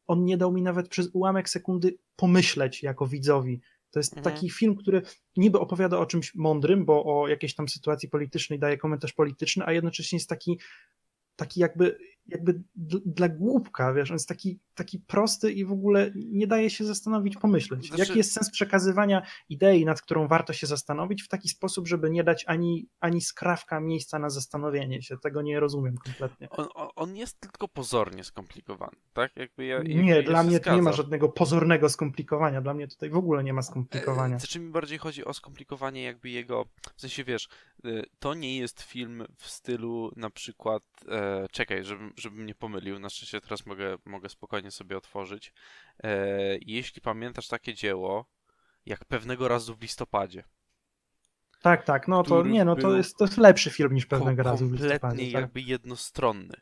on 0.07 0.25
nie 0.25 0.37
dał 0.37 0.53
mi 0.53 0.63
nawet 0.63 0.89
przez 0.89 1.09
ułamek 1.13 1.49
sekundy 1.49 1.97
pomyśleć 2.17 2.83
jako 2.83 3.07
widzowi. 3.07 3.61
To 3.91 3.99
jest 4.01 4.17
Mhm. 4.17 4.35
taki 4.35 4.51
film, 4.51 4.77
który 4.77 5.03
niby 5.37 5.59
opowiada 5.61 5.99
o 5.99 6.07
czymś 6.07 6.35
mądrym, 6.35 6.85
bo 6.85 7.05
o 7.05 7.29
jakiejś 7.29 7.55
tam 7.55 7.69
sytuacji 7.69 8.09
politycznej 8.09 8.59
daje 8.59 8.79
komentarz 8.79 9.13
polityczny, 9.13 9.67
a 9.67 9.73
jednocześnie 9.73 10.17
jest 10.17 10.29
taki, 10.29 10.61
taki 11.37 11.61
jakby, 11.61 11.99
jakby 12.29 12.63
dla 13.07 13.29
głupka, 13.29 13.93
wiesz, 13.93 14.11
on 14.11 14.15
jest 14.15 14.29
taki, 14.29 14.59
taki 14.75 14.99
prosty 14.99 15.53
i 15.53 15.65
w 15.65 15.73
ogóle 15.73 16.13
nie 16.15 16.47
daje 16.47 16.71
się 16.71 16.85
zastanowić, 16.85 17.37
pomyśleć. 17.37 17.87
Znaczy- 17.87 18.03
Jaki 18.03 18.19
jest 18.19 18.33
sens 18.33 18.51
przekazywania 18.51 19.23
idei, 19.49 19.85
nad 19.85 20.03
którą 20.03 20.29
warto 20.29 20.53
się 20.53 20.67
zastanowić 20.67 21.23
w 21.23 21.29
taki 21.29 21.49
sposób, 21.49 21.89
żeby 21.89 22.11
nie 22.11 22.25
dać 22.25 22.45
ani, 22.47 22.89
ani 23.01 23.21
skrawka 23.21 23.81
miejsca 23.81 24.19
na 24.19 24.31
zastanowienie 24.31 25.03
się. 25.03 25.19
Tego 25.19 25.43
nie 25.43 25.61
rozumiem 25.61 25.97
kompletnie. 25.97 26.51
On, 26.51 26.69
on, 26.97 27.17
jest 27.17 27.41
tylko 27.41 27.69
pozornie 27.69 28.25
skomplikowany, 28.25 28.97
tak? 29.13 29.37
Jakby 29.37 29.65
ja, 29.65 29.77
jakby 29.77 29.95
Nie, 29.95 30.17
ja 30.17 30.23
dla 30.23 30.43
mnie 30.43 30.61
to 30.61 30.75
nie 30.75 30.83
ma 30.83 30.93
żadnego 30.93 31.29
pozornego 31.29 31.89
skomplikowania. 31.89 32.61
Dla 32.61 32.75
mnie 32.75 32.89
tutaj 32.89 33.11
w 33.11 33.17
ogóle 33.17 33.45
nie 33.45 33.53
ma 33.53 33.63
skomplikowania. 33.63 34.37
E, 34.37 34.39
Znaczy 34.39 34.61
mi 34.61 34.71
bardziej 34.71 34.99
chodzi 34.99 35.25
o 35.25 35.35
skomplikowanie 35.35 36.03
jakby 36.03 36.31
jego, 36.31 36.65
w 36.97 37.01
sensie 37.01 37.25
wiesz, 37.25 37.49
y, 37.85 38.05
to 38.19 38.35
nie 38.35 38.59
jest 38.59 38.83
film 38.83 39.25
w 39.37 39.47
stylu 39.47 40.13
na 40.17 40.31
przykład, 40.31 40.83
e, 41.09 41.47
czekaj, 41.53 41.85
żebym, 41.85 42.13
żebym 42.17 42.47
nie 42.47 42.55
pomylił, 42.55 42.99
na 42.99 43.09
szczęście 43.09 43.41
teraz 43.41 43.67
mogę, 43.67 43.99
mogę 44.05 44.29
spokojnie 44.29 44.71
sobie 44.71 44.97
otworzyć. 44.97 45.53
E, 46.05 46.19
jeśli 46.61 47.03
pamiętasz 47.03 47.49
takie 47.49 47.75
dzieło, 47.75 48.27
jak 48.87 49.05
pewnego 49.05 49.49
razu 49.49 49.75
w 49.75 49.83
listopadzie. 49.83 50.45
Tak, 51.63 51.85
tak, 51.85 52.09
no 52.09 52.23
to 52.23 52.43
nie, 52.43 52.65
no 52.65 52.75
to 52.75 52.81
był 52.81 52.97
jest, 52.97 53.17
to 53.17 53.25
jest 53.25 53.39
lepszy 53.39 53.71
film 53.71 53.95
niż 53.95 54.07
pewnego 54.07 54.43
razu 54.43 54.67
w 54.67 54.69
kompletnie 54.69 54.93
listopadzie. 54.93 55.33
Tak? 55.33 55.41
jakby 55.43 55.61
jednostronny. 55.61 56.61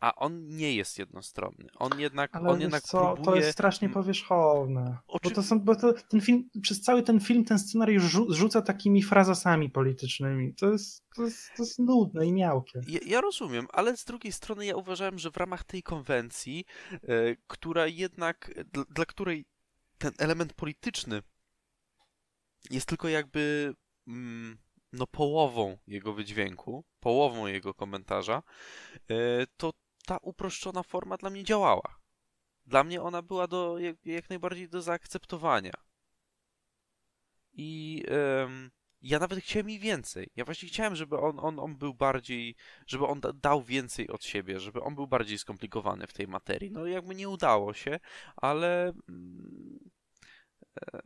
A 0.00 0.14
on 0.14 0.48
nie 0.48 0.74
jest 0.74 0.98
jednostronny. 0.98 1.66
On 1.78 2.00
jednak, 2.00 2.36
Ale 2.36 2.48
on 2.48 2.60
jednak 2.60 2.82
co, 2.82 2.98
próbuje... 2.98 3.24
to 3.24 3.36
jest 3.36 3.52
strasznie 3.52 3.88
powierzchowne. 3.88 4.98
Bo 5.22 5.30
to 5.30 5.42
są, 5.42 5.60
bo 5.60 5.76
to, 5.76 5.92
ten 5.92 6.20
film, 6.20 6.50
przez 6.62 6.80
cały 6.80 7.02
ten 7.02 7.20
film, 7.20 7.44
ten 7.44 7.58
scenariusz 7.58 8.04
rzu- 8.04 8.32
rzuca 8.32 8.62
takimi 8.62 9.02
frazesami 9.02 9.70
politycznymi. 9.70 10.54
To 10.54 10.72
jest, 10.72 11.04
to 11.16 11.22
jest, 11.22 11.50
to 11.56 11.62
jest 11.62 11.78
nudne 11.78 12.26
i 12.26 12.32
miałkie. 12.32 12.80
Ja, 12.88 13.00
ja 13.06 13.20
rozumiem, 13.20 13.66
ale 13.72 13.96
z 13.96 14.04
drugiej 14.04 14.32
strony 14.32 14.66
ja 14.66 14.76
uważałem, 14.76 15.18
że 15.18 15.30
w 15.30 15.36
ramach 15.36 15.64
tej 15.64 15.82
konwencji, 15.82 16.64
e, 16.92 16.98
która 17.46 17.86
jednak, 17.86 18.64
dla, 18.72 18.84
dla 18.84 19.04
której 19.04 19.44
ten 19.98 20.12
element 20.18 20.52
polityczny 20.52 21.22
jest 22.70 22.86
tylko 22.86 23.08
jakby 23.08 23.74
mm, 24.08 24.58
no 24.98 25.06
połową 25.06 25.78
jego 25.86 26.12
wydźwięku, 26.12 26.84
połową 27.00 27.46
jego 27.46 27.74
komentarza, 27.74 28.42
e, 29.10 29.46
to 29.56 29.72
ta 30.06 30.18
uproszczona 30.22 30.82
forma 30.82 31.16
dla 31.16 31.30
mnie 31.30 31.44
działała. 31.44 32.00
Dla 32.66 32.84
mnie 32.84 33.02
ona 33.02 33.22
była 33.22 33.46
do, 33.46 33.78
jak, 33.78 33.96
jak 34.06 34.30
najbardziej 34.30 34.68
do 34.68 34.82
zaakceptowania. 34.82 35.72
I 37.52 38.02
em, 38.08 38.70
ja 39.02 39.18
nawet 39.18 39.38
chciałem 39.38 39.68
jej 39.68 39.78
więcej. 39.78 40.30
Ja 40.36 40.44
właśnie 40.44 40.68
chciałem, 40.68 40.96
żeby 40.96 41.18
on, 41.18 41.38
on, 41.38 41.58
on 41.58 41.76
był 41.76 41.94
bardziej, 41.94 42.56
żeby 42.86 43.06
on 43.06 43.20
da, 43.20 43.32
dał 43.32 43.62
więcej 43.62 44.08
od 44.08 44.24
siebie, 44.24 44.60
żeby 44.60 44.82
on 44.82 44.94
był 44.94 45.06
bardziej 45.06 45.38
skomplikowany 45.38 46.06
w 46.06 46.12
tej 46.12 46.28
materii. 46.28 46.70
No 46.70 46.86
jakby 46.86 47.14
nie 47.14 47.28
udało 47.28 47.74
się, 47.74 48.00
ale 48.36 48.92
mm, 49.08 49.90
e, 50.80 51.00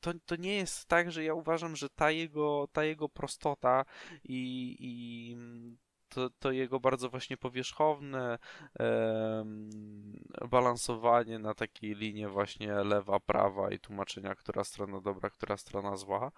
to, 0.00 0.12
to, 0.26 0.36
nie 0.36 0.56
jest 0.56 0.86
tak, 0.86 1.12
że 1.12 1.24
ja 1.24 1.34
uważam, 1.34 1.76
że 1.76 1.88
ta 1.90 2.10
jego, 2.10 2.68
ta 2.72 2.84
jego 2.84 3.08
prostota 3.08 3.84
i, 4.24 4.76
i 4.80 5.36
to, 6.08 6.30
to 6.38 6.52
jego 6.52 6.80
bardzo 6.80 7.10
właśnie 7.10 7.36
powierzchowne 7.36 8.38
em, 8.78 9.70
balansowanie 10.50 11.38
na 11.38 11.54
takiej 11.54 11.94
linie 11.94 12.28
właśnie 12.28 12.74
lewa, 12.74 13.20
prawa 13.20 13.70
i 13.70 13.78
tłumaczenia, 13.78 14.34
która 14.34 14.64
strona 14.64 15.00
dobra, 15.00 15.30
która 15.30 15.56
strona 15.56 15.96
zła. 15.96 16.32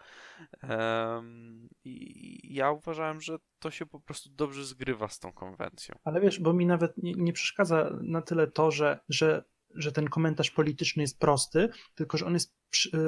I 1.84 2.06
i 2.46 2.54
ja 2.54 2.70
uważałem, 2.70 3.20
że 3.20 3.38
to 3.58 3.70
się 3.70 3.86
po 3.86 4.00
prostu 4.00 4.30
dobrze 4.30 4.64
zgrywa 4.64 5.08
z 5.08 5.18
tą 5.18 5.32
konwencją. 5.32 5.94
Ale 6.04 6.20
wiesz, 6.20 6.40
bo 6.40 6.52
mi 6.52 6.66
nawet 6.66 6.96
nie, 6.98 7.12
nie 7.12 7.32
przeszkadza 7.32 7.90
na 8.02 8.22
tyle 8.22 8.46
to, 8.46 8.70
że, 8.70 9.00
że, 9.08 9.44
że 9.76 9.92
ten 9.92 10.08
komentarz 10.08 10.50
polityczny 10.50 11.02
jest 11.02 11.18
prosty, 11.18 11.68
tylko 11.94 12.18
że 12.18 12.26
on 12.26 12.34
jest 12.34 12.54
y, 12.86 12.98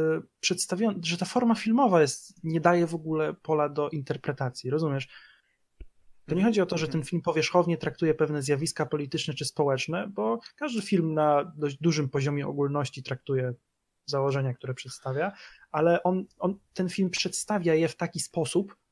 przedstawiony, 0.40 0.98
że 1.02 1.16
ta 1.16 1.26
forma 1.26 1.54
filmowa 1.54 2.00
jest, 2.00 2.44
nie 2.44 2.60
daje 2.60 2.86
w 2.86 2.94
ogóle 2.94 3.34
pola 3.34 3.68
do 3.68 3.88
interpretacji, 3.88 4.70
rozumiesz? 4.70 5.08
To 6.26 6.34
nie 6.34 6.44
chodzi 6.44 6.60
o 6.60 6.66
to, 6.66 6.78
że 6.78 6.88
ten 6.88 7.02
film 7.02 7.22
powierzchownie 7.22 7.76
traktuje 7.76 8.14
pewne 8.14 8.42
zjawiska 8.42 8.86
polityczne 8.86 9.34
czy 9.34 9.44
społeczne, 9.44 10.08
bo 10.08 10.38
każdy 10.56 10.82
film 10.82 11.14
na 11.14 11.52
dość 11.56 11.76
dużym 11.80 12.08
poziomie 12.08 12.46
ogólności 12.46 13.02
traktuje 13.02 13.54
założenia, 14.06 14.54
które 14.54 14.74
przedstawia, 14.74 15.32
ale 15.70 16.02
on, 16.02 16.24
on 16.38 16.58
ten 16.74 16.88
film 16.88 17.10
przedstawia 17.10 17.74
je 17.74 17.88
w 17.88 17.96
taki 17.96 18.20
sposób, 18.20 18.72
e, 18.72 18.87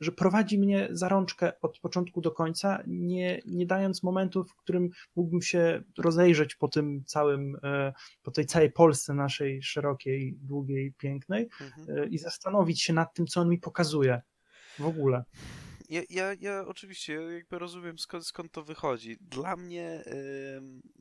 że 0.00 0.12
prowadzi 0.12 0.58
mnie 0.58 0.88
za 0.90 1.08
rączkę 1.08 1.60
od 1.60 1.78
początku 1.78 2.20
do 2.20 2.30
końca, 2.30 2.82
nie, 2.86 3.40
nie 3.46 3.66
dając 3.66 4.02
momentu, 4.02 4.44
w 4.44 4.54
którym 4.54 4.90
mógłbym 5.16 5.42
się 5.42 5.82
rozejrzeć 5.98 6.54
po 6.54 6.68
tym 6.68 7.04
całym, 7.06 7.56
e, 7.62 7.92
po 8.22 8.30
tej 8.30 8.46
całej 8.46 8.72
Polsce 8.72 9.14
naszej 9.14 9.62
szerokiej, 9.62 10.38
długiej, 10.42 10.94
pięknej 10.98 11.48
Mhm. 11.60 11.98
e, 11.98 12.06
i 12.06 12.18
zastanowić 12.18 12.82
się 12.82 12.92
nad 12.92 13.14
tym, 13.14 13.26
co 13.26 13.40
on 13.40 13.48
mi 13.48 13.58
pokazuje 13.58 14.22
w 14.78 14.86
ogóle. 14.86 15.24
Ja, 15.88 16.02
ja, 16.10 16.34
ja 16.40 16.64
oczywiście 16.66 17.12
jakby 17.12 17.58
rozumiem 17.58 17.98
skąd, 17.98 18.26
skąd 18.26 18.52
to 18.52 18.62
wychodzi. 18.64 19.16
Dla 19.20 19.56
mnie 19.56 20.04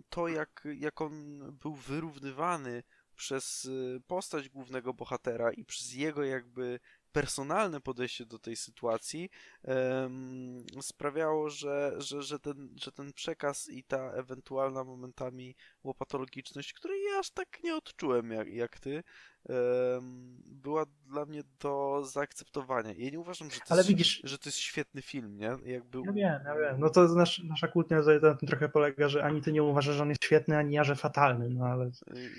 to, 0.10 0.28
jak, 0.28 0.68
jak 0.80 1.02
on 1.02 1.40
był 1.62 1.76
wyrównywany 1.76 2.84
przez 3.16 3.70
postać 4.08 4.50
głównego 4.50 4.94
bohatera 4.94 5.52
i 5.52 5.66
przez 5.66 5.94
jego 5.94 6.24
jakby 6.24 6.80
personalne 7.22 7.82
podejście 7.82 8.26
do 8.26 8.40
tej 8.40 8.56
sytuacji 8.56 9.30
em, 9.64 10.66
sprawiało, 10.82 11.50
że, 11.50 11.94
że, 11.98 12.22
że, 12.24 12.40
ten, 12.40 12.70
że 12.76 12.92
ten 12.92 13.14
przekaz 13.14 13.70
i 13.70 13.84
ta 13.84 14.12
ewentualna 14.12 14.84
momentami 14.84 15.56
łopatologiczność, 15.84 16.74
której 16.74 17.04
ja 17.04 17.20
aż 17.20 17.30
tak 17.32 17.64
nie 17.64 17.76
odczułem 17.76 18.32
jak, 18.32 18.48
jak 18.54 18.80
ty, 18.80 19.04
em, 19.50 20.38
była 20.46 20.86
dla 21.06 21.26
mnie 21.26 21.42
do 21.60 22.04
zaakceptowania. 22.06 22.94
Ja 22.98 23.10
nie 23.10 23.20
uważam, 23.20 23.52
że 23.52 23.60
to, 23.60 23.66
Ale 23.70 23.80
jest, 23.80 23.90
widzisz- 23.90 24.22
że 24.24 24.38
to 24.38 24.50
jest 24.50 24.58
świetny 24.60 25.02
film, 25.02 25.38
nie? 25.38 25.58
Jakby 25.66 25.98
Ja 26.06 26.12
wiem, 26.14 26.42
ja 26.46 26.56
wiem. 26.56 26.80
No 26.80 26.90
to 26.90 27.08
nasz, 27.08 27.44
nasza 27.44 27.68
kłótnia 27.68 28.02
na 28.22 28.36
tym 28.36 28.48
trochę 28.50 28.70
polega, 28.70 29.10
że 29.10 29.24
ani 29.24 29.42
ty 29.42 29.52
nie 29.52 29.64
uważasz, 29.64 29.96
że 29.96 30.04
on 30.04 30.10
jest 30.10 30.24
świetny, 30.24 30.58
ani 30.58 30.74
ja, 30.74 30.84
że 30.84 30.96
fatalny, 30.96 31.50
no 31.50 31.66
ale 31.66 31.86
y, 31.86 31.92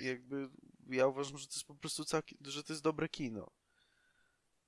jakby 0.03 0.49
ja 0.89 1.07
uważam, 1.07 1.37
że 1.37 1.47
to 1.47 1.53
jest 1.53 1.67
po 1.67 1.75
prostu 1.75 2.05
całkiem, 2.05 2.37
że 2.41 2.63
to 2.63 2.73
jest 2.73 2.83
dobre 2.83 3.09
kino. 3.09 3.47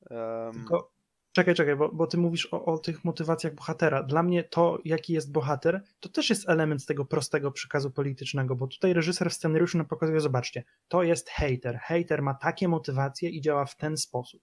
Em, 0.10 0.54
Tylko 0.54 0.92
czekaj, 1.32 1.56
czekaj, 1.56 1.76
bo, 1.76 1.90
bo 1.90 2.08
ty 2.08 2.18
mówisz 2.18 2.54
o, 2.54 2.66
o 2.66 2.78
tych 2.78 3.06
motywacjach 3.06 3.56
bohatera. 3.56 4.04
Dla 4.04 4.24
mnie 4.24 4.44
to, 4.44 4.80
jaki 4.86 5.14
jest 5.14 5.32
bohater, 5.32 5.82
to 6.00 6.10
też 6.10 6.30
jest 6.30 6.50
element 6.50 6.86
tego 6.86 7.06
prostego 7.06 7.52
przekazu 7.52 7.92
politycznego, 7.92 8.56
bo 8.56 8.68
tutaj 8.68 8.94
reżyser 8.94 9.30
w 9.30 9.34
scenariuszu 9.34 9.78
nam 9.78 9.88
pokazuje, 9.88 10.20
zobaczcie, 10.20 10.64
to 10.88 11.04
jest 11.04 11.30
hater. 11.30 11.80
Hater 11.80 12.22
ma 12.22 12.34
takie 12.34 12.68
motywacje 12.68 13.30
i 13.30 13.42
działa 13.42 13.66
w 13.66 13.78
ten 13.78 13.98
sposób. 13.98 14.42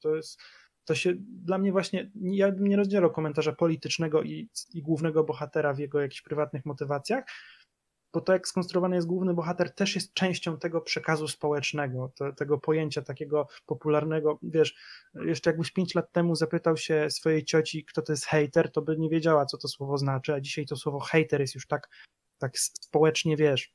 To 0.00 0.16
jest, 0.16 0.40
to 0.84 0.94
się 0.94 1.12
dla 1.18 1.58
mnie 1.58 1.72
właśnie, 1.72 2.10
ja 2.20 2.52
bym 2.52 2.66
nie 2.66 2.76
rozdzielał 2.76 3.10
komentarza 3.10 3.52
politycznego 3.52 4.22
i, 4.22 4.48
i 4.74 4.82
głównego 4.82 5.24
bohatera 5.24 5.74
w 5.74 5.78
jego 5.78 6.00
jakichś 6.00 6.22
prywatnych 6.22 6.66
motywacjach, 6.66 7.24
bo 8.14 8.20
to 8.20 8.32
jak 8.32 8.48
skonstruowany 8.48 8.96
jest 8.96 9.06
główny 9.06 9.34
bohater 9.34 9.74
też 9.74 9.94
jest 9.94 10.14
częścią 10.14 10.58
tego 10.58 10.80
przekazu 10.80 11.28
społecznego, 11.28 12.12
te, 12.16 12.32
tego 12.32 12.58
pojęcia 12.58 13.02
takiego 13.02 13.48
popularnego, 13.66 14.38
wiesz, 14.42 14.74
jeszcze 15.14 15.50
jakbyś 15.50 15.70
pięć 15.70 15.94
lat 15.94 16.12
temu 16.12 16.34
zapytał 16.34 16.76
się 16.76 17.10
swojej 17.10 17.44
cioci, 17.44 17.84
kto 17.84 18.02
to 18.02 18.12
jest 18.12 18.26
hater, 18.26 18.72
to 18.72 18.82
by 18.82 18.98
nie 18.98 19.08
wiedziała, 19.08 19.46
co 19.46 19.58
to 19.58 19.68
słowo 19.68 19.98
znaczy, 19.98 20.34
a 20.34 20.40
dzisiaj 20.40 20.66
to 20.66 20.76
słowo 20.76 21.00
hater 21.00 21.40
jest 21.40 21.54
już 21.54 21.66
tak, 21.66 21.88
tak 22.38 22.58
społecznie, 22.58 23.36
wiesz, 23.36 23.74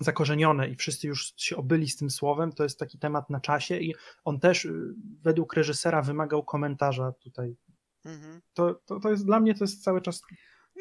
zakorzenione 0.00 0.68
i 0.68 0.76
wszyscy 0.76 1.06
już 1.06 1.32
się 1.36 1.56
obyli 1.56 1.88
z 1.88 1.96
tym 1.96 2.10
słowem, 2.10 2.52
to 2.52 2.62
jest 2.62 2.78
taki 2.78 2.98
temat 2.98 3.30
na 3.30 3.40
czasie 3.40 3.76
i 3.76 3.94
on 4.24 4.40
też 4.40 4.64
y, 4.64 4.94
według 5.22 5.54
reżysera 5.54 6.02
wymagał 6.02 6.44
komentarza 6.44 7.12
tutaj. 7.12 7.56
mhm. 8.04 8.40
To, 8.54 8.74
to, 8.74 9.00
to 9.00 9.10
jest 9.10 9.26
dla 9.26 9.40
mnie 9.40 9.54
to 9.54 9.64
jest 9.64 9.84
cały 9.84 10.00
czas 10.00 10.22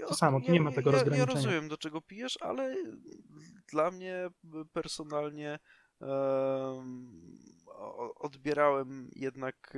To 0.08 0.16
samo, 0.16 0.42
tu 0.42 0.52
nie 0.52 0.62
ma 0.62 0.72
tego 0.72 0.90
ja, 0.92 0.98
Ja 0.98 1.02
rozgraniczenia. 1.04 1.36
rozumiem, 1.36 1.70
do 1.70 1.78
czego 1.78 2.02
pijesz, 2.02 2.38
ale 2.42 2.76
dla 3.72 3.92
mnie 3.92 4.28
personalnie 4.74 5.60
o- 7.68 8.14
odbierałem 8.16 9.10
jednak, 9.16 9.78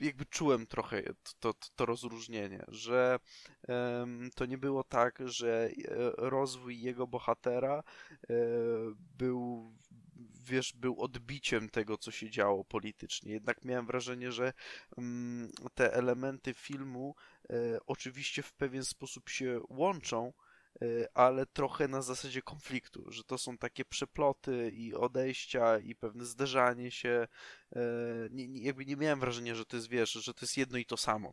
jakby 0.00 0.24
czułem 0.26 0.66
trochę 0.66 1.02
to, 1.02 1.52
to, 1.54 1.68
to 1.76 1.86
rozróżnienie, 1.86 2.64
że 2.68 3.18
em, 3.68 4.30
to 4.34 4.46
nie 4.46 4.58
było 4.58 4.84
tak, 4.84 5.18
że 5.24 5.68
e, 5.88 6.10
rozwój 6.16 6.80
jego 6.80 7.06
bohatera 7.06 7.82
e, 8.30 8.34
był, 9.18 9.72
wiesz, 10.44 10.72
był 10.72 11.00
odbiciem 11.00 11.68
tego, 11.68 11.98
co 11.98 12.10
się 12.10 12.30
działo 12.30 12.64
politycznie. 12.64 13.32
Jednak 13.32 13.64
miałem 13.64 13.86
wrażenie, 13.86 14.32
że 14.32 14.52
mm, 14.98 15.52
te 15.74 15.94
elementy 15.94 16.54
filmu 16.54 17.14
e, 17.50 17.54
oczywiście 17.86 18.42
w 18.42 18.52
pewien 18.52 18.84
sposób 18.84 19.28
się 19.28 19.60
łączą, 19.68 20.32
y, 20.82 21.06
ale 21.14 21.46
trochę 21.46 21.88
na 21.88 22.02
zasadzie 22.02 22.42
konfliktu, 22.42 23.04
że 23.12 23.24
to 23.24 23.38
są 23.38 23.58
takie 23.58 23.84
przeploty 23.84 24.70
i 24.74 24.94
odejścia 24.94 25.78
i 25.78 25.94
pewne 25.94 26.24
zderzanie 26.24 26.90
się. 26.90 27.28
y, 27.76 27.78
Nie, 28.30 28.48
nie, 28.48 28.62
jakby 28.62 28.86
nie 28.86 28.96
miałem 28.96 29.20
wrażenia, 29.20 29.54
że 29.54 29.64
to 29.66 29.76
jest, 29.76 29.88
wiesz, 29.88 30.12
że 30.12 30.34
to 30.34 30.40
jest 30.42 30.56
jedno 30.56 30.78
i 30.78 30.86
to 30.86 30.96
samo. 30.96 31.32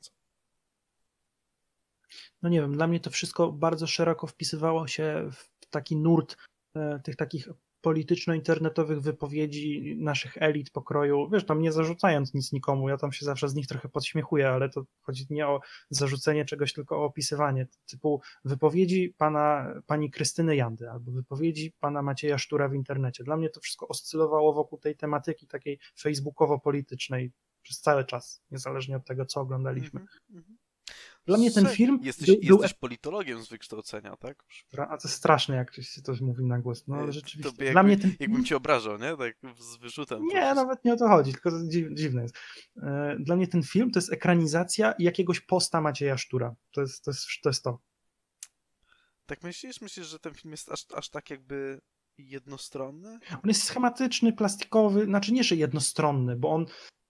No 2.42 2.50
nie 2.50 2.62
wiem, 2.62 2.74
dla 2.74 2.88
mnie 2.88 3.00
to 3.00 3.10
wszystko 3.10 3.52
bardzo 3.52 3.88
szeroko 3.88 4.28
wpisywało 4.28 4.88
się 4.88 5.30
w 5.32 5.66
taki 5.70 5.96
nurt 5.96 6.38
e, 6.76 7.00
tych 7.04 7.16
takich 7.16 7.50
polityczno-internetowych 7.82 9.02
wypowiedzi 9.02 9.96
naszych 10.00 10.38
elit 10.38 10.70
pokroju, 10.70 11.30
wiesz, 11.30 11.46
tam 11.46 11.62
nie 11.62 11.72
zarzucając 11.72 12.34
nic 12.34 12.52
nikomu, 12.52 12.90
ja 12.90 12.98
tam 12.98 13.12
się 13.12 13.26
zawsze 13.26 13.50
z 13.50 13.56
nich 13.56 13.68
trochę 13.68 13.90
podśmiechuję, 13.90 14.50
ale 14.50 14.70
to 14.70 14.86
chodzi 15.02 15.26
nie 15.30 15.48
o 15.48 15.60
zarzucenie 15.90 16.46
czegoś, 16.46 16.74
tylko 16.74 16.98
o 16.98 17.06
opisywanie, 17.06 17.68
typu 17.86 18.22
wypowiedzi 18.46 19.14
pana, 19.18 19.74
pani 19.88 20.12
Krystyny 20.12 20.56
Jandy, 20.56 20.90
albo 20.90 21.12
wypowiedzi 21.12 21.74
pana 21.80 22.02
Macieja 22.02 22.38
Sztura 22.38 22.70
w 22.70 22.74
internecie. 22.74 23.24
Dla 23.24 23.38
mnie 23.38 23.50
to 23.50 23.60
wszystko 23.60 23.88
oscylowało 23.88 24.54
wokół 24.54 24.80
tej 24.80 24.96
tematyki 24.96 25.48
takiej 25.48 25.80
facebookowo-politycznej 26.00 27.32
przez 27.62 27.82
cały 27.82 28.06
czas, 28.06 28.44
niezależnie 28.52 28.98
od 28.98 29.06
tego, 29.06 29.26
co 29.26 29.42
oglądaliśmy. 29.42 30.00
Mhm, 30.00 30.20
mhm. 30.30 30.58
Dla 31.28 31.38
mnie 31.38 31.52
ten 31.52 31.68
film 31.68 32.00
Jesteś, 32.04 32.28
był, 32.28 32.38
jesteś 32.42 32.74
politologiem 32.74 33.44
z 33.44 33.50
wykształcenia, 33.50 34.16
tak? 34.16 34.44
A 34.78 34.98
to 34.98 35.08
jest 35.08 35.18
straszne, 35.18 35.56
jak 35.56 35.72
ktoś 35.72 35.88
się 35.88 36.02
coś 36.02 36.22
mówi 36.22 36.46
na 36.46 36.60
głos. 36.60 36.88
No 36.88 36.96
ale 36.96 37.06
To 37.06 37.12
rzeczywiście. 37.12 37.50
jakby, 37.50 37.72
Dla 37.72 37.84
mnie 37.84 37.98
ten 37.98 38.14
Jakbym 38.20 38.46
cię 38.46 38.58
obrażał, 38.58 38.98
nie? 38.98 39.18
Tak 39.18 39.36
z 39.60 39.78
wyrzutem. 39.78 40.20
to 40.20 40.26
Nie, 40.26 40.54
nawet 40.54 40.86
nie 40.86 40.94
o 40.94 40.98
to 40.98 41.08
chodzi, 41.08 41.32
tylko 41.34 41.52
to 41.52 41.58
dziw, 41.68 41.88
dziwne 41.94 42.22
jest. 42.22 42.36
E, 42.84 43.16
Dla 43.20 43.36
mnie 43.36 43.48
ten 43.48 43.64
film 43.64 43.92
to 43.92 44.00
jest 44.00 44.14
ekranizacja 44.14 44.94
jakiegoś 45.00 45.40
posta 45.40 45.82
Macieja 45.82 46.18
Sztura. 46.18 46.56
To 46.72 46.82
jest 46.82 47.04
to. 47.04 47.12
Jest, 47.12 47.26
to, 47.44 47.50
jest 47.50 47.64
to. 47.64 47.80
Tak 49.26 49.44
myślisz? 49.44 49.82
Myślisz, 49.82 50.08
że 50.08 50.20
ten 50.20 50.34
film 50.34 50.52
jest 50.52 50.72
aż, 50.72 50.86
aż 50.94 51.10
tak 51.10 51.30
jakby 51.30 51.82
jednostronny? 52.18 53.20
On 53.32 53.42
jest 53.46 53.64
schematyczny, 53.64 54.34
plastikowy, 54.34 55.06
znaczy 55.06 55.34
nie, 55.34 55.44
że 55.44 55.56
jednostronny, 55.56 56.36
bo 56.36 56.50
on, 56.50 56.66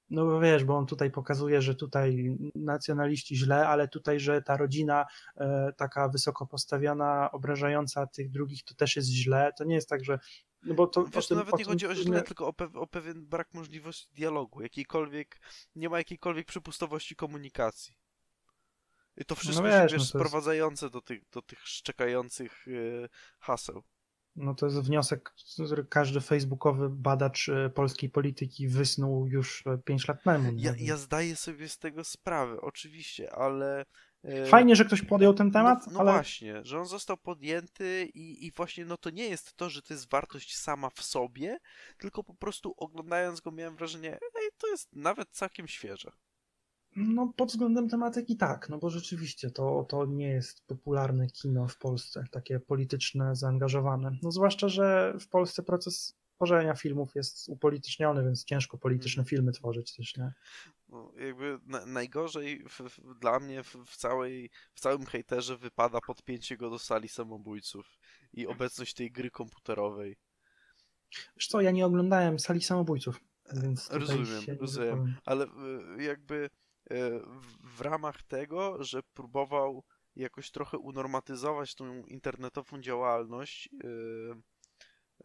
no 0.10 0.26
bo 0.26 0.40
wiesz, 0.40 0.64
bo 0.64 0.78
on 0.78 0.86
tutaj 0.86 1.12
pokazuje, 1.12 1.62
że 1.62 1.76
tutaj 1.76 2.38
nacjonaliści 2.56 3.36
źle, 3.36 3.68
ale 3.68 3.88
tutaj, 3.88 4.20
że 4.20 4.42
ta 4.42 4.58
rodzina 4.58 5.06
e, 5.38 5.74
taka 5.78 6.10
wysoko 6.10 6.48
postawiona, 6.48 7.32
obrażająca 7.32 8.08
tych 8.08 8.30
drugich, 8.32 8.64
to 8.64 8.76
też 8.76 8.96
jest 8.96 9.10
źle. 9.10 9.52
To 9.58 9.64
nie 9.64 9.76
jest 9.76 9.90
tak, 9.90 10.04
że. 10.04 10.20
No 10.64 10.74
bo 10.74 10.88
to, 10.88 11.06
Wiesz, 11.06 11.28
tym, 11.28 11.38
to 11.38 11.44
nawet 11.46 11.60
nie 11.60 11.66
chodzi 11.66 11.88
o 11.88 11.90
filmie- 11.90 12.04
źle, 12.04 12.24
tylko 12.24 12.48
o, 12.48 12.54
pew, 12.54 12.76
o 12.76 12.88
pewien 12.88 13.26
brak 13.26 13.54
możliwości 13.54 14.08
dialogu, 14.14 14.62
jakiejkolwiek, 14.62 15.40
nie 15.76 15.90
ma 15.90 15.98
jakiejkolwiek 15.98 16.48
przypustowości 16.48 17.16
komunikacji. 17.16 17.98
I 19.18 19.26
to 19.26 19.36
wszystko 19.36 19.64
No 19.64 19.72
się, 19.72 19.76
wiesz, 19.76 19.84
wiesz, 19.84 19.92
no 19.92 19.98
jest- 19.98 20.10
sprowadzające 20.10 20.90
do 20.90 21.02
tych, 21.02 21.30
do 21.30 21.42
tych 21.42 21.68
szczekających 21.68 22.64
yy, 22.68 23.10
haseł. 23.40 23.84
No 24.38 24.56
to 24.56 24.66
jest 24.66 24.80
wniosek, 24.82 25.34
który 25.66 25.86
każdy 25.86 26.22
facebookowy 26.22 26.90
badacz 26.90 27.50
e, 27.50 27.70
polskiej 27.70 28.10
polityki 28.10 28.68
wysnuł 28.68 29.28
już 29.28 29.64
5 29.86 30.08
lat 30.08 30.24
temu. 30.24 30.52
Ja, 30.56 30.74
ja 30.78 30.98
zdaję 30.98 31.36
sobie 31.36 31.70
z 31.70 31.78
tego 31.78 32.04
sprawę, 32.04 32.62
oczywiście, 32.62 33.34
ale... 33.34 33.86
yy, 34.24 34.46
Fajnie, 34.46 34.76
że 34.76 34.86
ktoś 34.86 35.02
podjął 35.02 35.34
ten 35.34 35.52
temat, 35.52 35.88
No, 35.88 35.94
no 35.94 36.00
ale 36.00 36.12
właśnie, 36.12 36.66
że 36.66 36.80
on 36.80 36.86
został 36.86 37.18
podjęty 37.18 38.10
i, 38.14 38.46
i 38.46 38.52
właśnie 38.52 38.86
no 38.86 38.98
to 38.98 39.10
nie 39.10 39.28
jest 39.30 39.54
to, 39.54 39.70
że 39.70 39.82
to 39.82 39.94
jest 39.94 40.10
wartość 40.10 40.58
sama 40.58 40.90
w 40.90 41.02
sobie, 41.04 41.58
tylko 41.98 42.24
po 42.24 42.34
prostu 42.34 42.74
oglądając 42.78 43.42
go 43.42 43.52
miałem 43.52 43.76
wrażenie, 43.76 44.14
ej, 44.14 44.50
to 44.58 44.68
jest 44.68 44.96
nawet 44.96 45.30
całkiem 45.32 45.68
świeże. 45.68 46.12
No, 46.98 47.34
pod 47.36 47.50
względem 47.50 47.90
tematyki 47.90 48.38
tak, 48.38 48.70
no 48.70 48.78
bo 48.78 48.90
rzeczywiście 48.90 49.52
to, 49.52 49.86
to 49.90 50.06
nie 50.06 50.28
jest 50.30 50.66
popularne 50.68 51.28
kino 51.28 51.68
w 51.68 51.78
Polsce, 51.78 52.24
takie 52.32 52.60
polityczne, 52.60 53.36
zaangażowane. 53.36 54.12
No 54.24 54.32
zwłaszcza, 54.32 54.70
że 54.70 55.14
w 55.20 55.28
Polsce 55.28 55.64
proces 55.64 56.16
tworzenia 56.36 56.76
filmów 56.76 57.16
jest 57.16 57.50
upolityczniony, 57.50 58.24
więc 58.24 58.46
ciężko 58.46 58.78
polityczne 58.78 59.22
Mhm. 59.22 59.30
filmy 59.30 59.52
tworzyć 59.52 59.96
też, 59.96 60.18
nie? 60.18 60.34
No, 60.90 61.12
jakby 61.20 61.60
na, 61.66 61.86
najgorzej 61.86 62.64
w, 62.70 62.80
w, 62.80 63.20
dla 63.20 63.40
mnie 63.40 63.64
w, 63.64 63.76
w, 63.86 63.98
całej, 63.98 64.50
w 64.74 64.80
całym 64.80 65.06
hejterze 65.06 65.58
wypada 65.58 66.00
podpięcie 66.08 66.58
go 66.58 66.70
do 66.70 66.80
sali 66.80 67.10
samobójców 67.10 68.00
i 68.34 68.48
obecność 68.48 68.94
tej 68.94 69.12
gry 69.12 69.32
komputerowej. 69.32 70.18
Wiesz 71.36 71.48
co, 71.48 71.62
ja 71.62 71.72
nie 71.72 71.86
oglądałem 71.86 72.40
Sali 72.40 72.62
Samobójców, 72.62 73.20
więc 73.54 73.90
Rozumiem, 73.92 74.58
rozumiem. 74.60 75.16
ale 75.26 75.46
y, 75.46 76.04
jakby 76.04 76.50
w- 77.26 77.78
w 77.78 77.82
ramach 77.82 78.24
tego, 78.24 78.84
że 78.84 79.04
próbował 79.04 79.84
jakoś 80.16 80.52
trochę 80.52 80.78
unormatyzować 80.78 81.76
tą 81.76 82.06
internetową 82.06 82.82
działalność, 82.82 83.70
y, 83.84 83.88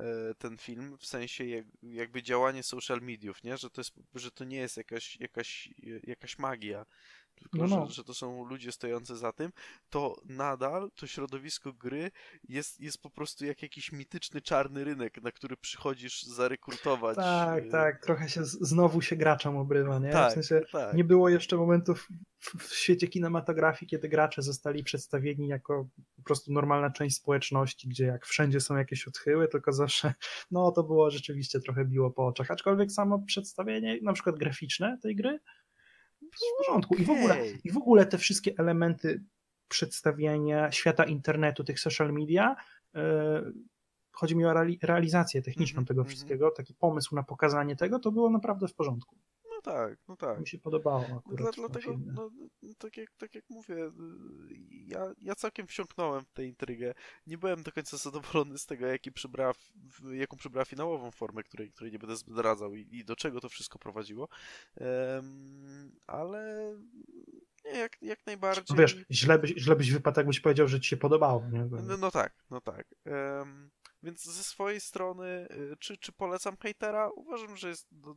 y, 0.04 0.34
ten 0.38 0.58
film, 0.58 0.98
w 0.98 1.06
sensie 1.06 1.44
jak, 1.44 1.66
jakby 1.82 2.22
działanie 2.22 2.62
social 2.62 3.00
mediów, 3.00 3.42
nie? 3.44 3.56
Że 3.56 3.70
to, 3.70 3.80
jest, 3.80 3.94
że 4.14 4.30
to 4.30 4.44
nie 4.44 4.56
jest 4.56 4.76
jakaś, 4.76 5.16
jakaś, 5.20 5.68
jakaś 6.02 6.38
magia, 6.38 6.86
tylko 7.42 7.58
No, 7.58 7.76
no. 7.76 7.86
Że, 7.86 7.92
że 7.92 8.04
to 8.04 8.14
są 8.14 8.44
ludzie 8.44 8.72
stojący 8.72 9.16
za 9.16 9.32
tym, 9.32 9.52
to 9.90 10.16
nadal 10.24 10.90
to 10.94 11.06
środowisko 11.06 11.72
gry 11.72 12.10
jest, 12.48 12.80
jest 12.80 13.02
po 13.02 13.10
prostu 13.10 13.44
jak 13.44 13.62
jakiś 13.62 13.92
mityczny 13.92 14.40
czarny 14.40 14.84
rynek, 14.84 15.22
na 15.22 15.32
który 15.32 15.56
przychodzisz 15.56 16.22
zarekrutować. 16.22 17.16
Tak, 17.16 17.64
y, 17.64 17.68
tak, 17.70 18.02
trochę 18.02 18.28
się 18.28 18.44
znowu 18.44 19.00
się 19.00 19.16
graczom 19.16 19.56
obrywa, 19.56 19.98
nie? 19.98 20.10
Tak, 20.10 20.30
w 20.30 20.34
sensie 20.34 20.60
tak. 20.72 20.94
nie 20.94 21.04
było 21.04 21.28
jeszcze 21.28 21.56
momentów 21.56 22.08
w, 22.38 22.68
w 22.68 22.74
świecie 22.74 23.08
kinematografii, 23.08 23.88
kiedy 23.88 24.08
gracze 24.08 24.42
zostali 24.42 24.84
przedstawieni 24.84 25.48
jako 25.48 25.88
po 26.16 26.22
prostu 26.22 26.52
normalna 26.52 26.90
część 26.90 27.16
społeczności, 27.16 27.88
gdzie 27.88 28.04
jak 28.04 28.26
wszędzie 28.26 28.60
są 28.60 28.76
jakieś 28.76 29.08
odchyły, 29.08 29.48
tylko 29.48 29.72
zawsze, 29.72 30.14
no 30.50 30.72
to 30.72 30.82
było 30.82 31.10
rzeczywiście 31.10 31.60
trochę 31.60 31.84
biło 31.84 32.10
po 32.10 32.26
oczach, 32.26 32.50
aczkolwiek 32.50 32.92
samo 32.92 33.22
przedstawienie, 33.26 33.98
na 34.02 34.12
przykład 34.12 34.38
graficzne 34.38 34.98
tej 35.02 35.16
gry, 35.16 35.38
w 36.36 36.66
porządku. 36.66 36.94
I 36.94 37.04
w 37.04 37.10
ogóle, 37.10 37.36
i 37.64 37.70
w 37.70 37.76
ogóle 37.76 38.06
te 38.06 38.18
wszystkie 38.18 38.52
elementy 38.58 39.22
przedstawiania 39.68 40.72
świata 40.72 41.04
internetu, 41.04 41.64
tych 41.64 41.80
social 41.80 42.12
media, 42.12 42.56
yy, 42.94 43.00
chodzi 44.12 44.36
mi 44.36 44.44
o 44.44 44.52
reali- 44.52 44.78
realizację 44.82 45.42
techniczną 45.42 45.78
Mhm, 45.78 45.86
tego 45.86 46.00
mhm. 46.00 46.08
wszystkiego, 46.08 46.50
taki 46.50 46.74
pomysł 46.74 47.14
na 47.14 47.22
pokazanie 47.22 47.76
tego, 47.76 47.98
to 47.98 48.12
było 48.12 48.30
naprawdę 48.30 48.68
w 48.68 48.74
porządku. 48.74 49.16
No 49.66 49.72
tak, 49.72 49.98
no 50.08 50.16
tak. 50.16 50.40
Mi 50.40 50.46
się 50.48 50.58
podobało 50.58 51.04
No, 51.08 51.16
akurat 51.16 51.54
dla, 51.54 51.68
dlatego, 51.68 51.98
no, 52.06 52.30
tak, 52.78 52.96
jak, 52.96 53.10
tak 53.18 53.34
jak 53.34 53.44
mówię, 53.50 53.74
y, 53.76 53.90
ja, 54.86 55.12
ja 55.18 55.34
całkiem 55.34 55.66
wsiąknąłem 55.66 56.24
w 56.24 56.32
tę 56.32 56.44
intrygę. 56.44 56.94
Nie 57.26 57.38
byłem 57.38 57.62
do 57.62 57.72
końca 57.72 57.96
zadowolony 57.96 58.58
z 58.58 58.66
tego, 58.66 58.86
jaki 58.86 59.12
przybrała, 59.12 59.52
jaką 60.12 60.36
przybrała 60.36 60.64
finałową 60.64 61.10
formę, 61.10 61.42
której, 61.42 61.72
której 61.72 61.92
nie 61.92 61.98
będę 61.98 62.16
zdradzał 62.16 62.74
i, 62.74 62.88
i 62.96 63.04
do 63.04 63.16
czego 63.16 63.40
to 63.40 63.48
wszystko 63.48 63.78
prowadziło. 63.78 64.28
Em, 64.76 65.92
ale 66.06 66.72
nie, 67.64 67.78
jak, 67.78 68.02
jak 68.02 68.26
najbardziej. 68.26 68.64
No 68.70 68.76
wiesz, 68.76 69.04
źle 69.10 69.38
byś, 69.38 69.54
źle 69.56 69.76
byś 69.76 69.90
wypadł, 69.92 70.20
jakbyś 70.20 70.40
powiedział, 70.40 70.68
że 70.68 70.80
ci 70.80 70.88
się 70.88 70.96
podobało. 70.96 71.48
Nie? 71.52 71.60
Bo- 71.60 71.82
No, 71.82 71.96
no 71.96 72.10
tak, 72.10 72.34
no 72.50 72.60
tak. 72.60 72.94
Em, 73.04 73.70
więc 74.02 74.24
ze 74.24 74.44
swojej 74.44 74.80
strony, 74.80 75.48
y, 75.50 75.76
czy, 75.78 75.96
czy 75.96 76.12
polecam 76.12 76.56
hejtera? 76.56 77.10
Uważam, 77.10 77.56
że 77.56 77.68
jest 77.68 77.86
do, 77.90 78.16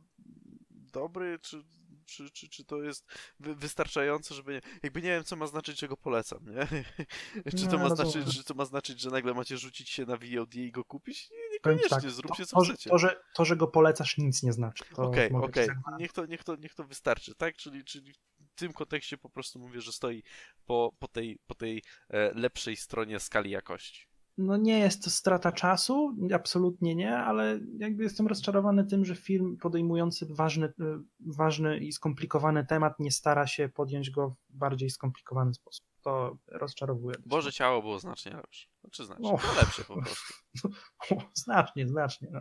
dobry, 0.86 1.38
czy, 1.42 1.62
czy, 2.06 2.30
czy, 2.30 2.48
czy 2.48 2.64
to 2.64 2.82
jest 2.82 3.06
wy, 3.40 3.54
wystarczające, 3.54 4.34
żeby. 4.34 4.52
Nie, 4.52 4.60
jakby 4.82 5.02
nie 5.02 5.08
wiem, 5.08 5.24
co 5.24 5.36
ma 5.36 5.46
znaczyć, 5.46 5.80
że 5.80 5.88
go 5.88 5.96
polecam, 5.96 6.38
nie? 6.44 6.84
czy, 7.58 7.66
to 7.66 7.78
ma 7.78 7.94
znaczyć, 7.94 8.36
czy 8.36 8.44
to 8.44 8.54
ma 8.54 8.64
znaczyć, 8.64 9.00
że 9.00 9.10
nagle 9.10 9.34
macie 9.34 9.58
rzucić 9.58 9.90
się 9.90 10.06
na 10.06 10.16
VOD 10.16 10.54
i 10.54 10.72
go 10.72 10.84
kupić? 10.84 11.30
Nie, 11.30 11.52
niekoniecznie, 11.52 12.00
tak, 12.00 12.10
zróbcie 12.10 12.46
co 12.46 12.56
to, 12.56 12.64
chcecie. 12.64 12.90
to, 12.90 12.98
że, 12.98 13.20
to, 13.34 13.44
że 13.44 13.56
go 13.56 13.66
polecasz, 13.66 14.18
nic 14.18 14.42
nie 14.42 14.52
znaczy. 14.52 14.84
Okej, 14.96 15.32
okej, 15.32 15.66
zagwarantować. 15.66 16.00
niech, 16.00 16.12
to, 16.12 16.26
niech, 16.26 16.44
to, 16.44 16.56
niech 16.56 16.74
to 16.74 16.84
wystarczy, 16.84 17.34
tak? 17.34 17.56
Czyli, 17.56 17.84
czyli 17.84 18.12
w 18.12 18.54
tym 18.54 18.72
kontekście 18.72 19.18
po 19.18 19.30
prostu 19.30 19.58
mówię, 19.58 19.80
że 19.80 19.92
stoi 19.92 20.22
po, 20.66 20.92
po 20.98 21.08
tej, 21.08 21.38
po 21.46 21.54
tej 21.54 21.82
e, 22.08 22.34
lepszej 22.34 22.76
stronie 22.76 23.20
skali 23.20 23.50
jakości. 23.50 24.06
No 24.38 24.56
nie 24.56 24.78
jest 24.78 25.04
to 25.04 25.10
strata 25.10 25.52
czasu, 25.52 26.16
absolutnie 26.34 26.94
nie, 26.94 27.18
ale 27.18 27.60
jakby 27.78 28.02
jestem 28.02 28.26
rozczarowany 28.26 28.86
tym, 28.86 29.04
że 29.04 29.16
film 29.16 29.56
podejmujący 29.56 30.26
ważny, 30.30 30.66
y, 30.66 30.72
ważny 31.20 31.78
i 31.78 31.92
skomplikowany 31.92 32.66
temat 32.66 33.00
nie 33.00 33.10
stara 33.10 33.46
się 33.46 33.68
podjąć 33.68 34.10
go 34.10 34.30
w 34.30 34.56
bardziej 34.56 34.90
skomplikowany 34.90 35.54
sposób. 35.54 35.86
To 36.02 36.38
rozczarowuje. 36.48 37.16
Boże 37.26 37.52
ciało 37.52 37.82
było 37.82 37.98
znacznie 37.98 38.32
lepsze. 38.32 38.68
Znaczy 38.80 39.04
znacznie, 39.04 39.28
O. 39.28 39.38
no 39.44 39.60
lepsze 39.60 39.84
po 39.84 40.02
prostu. 40.02 40.34
O, 41.10 41.22
znacznie, 41.34 41.88
znacznie. 41.88 42.28
No. 42.32 42.40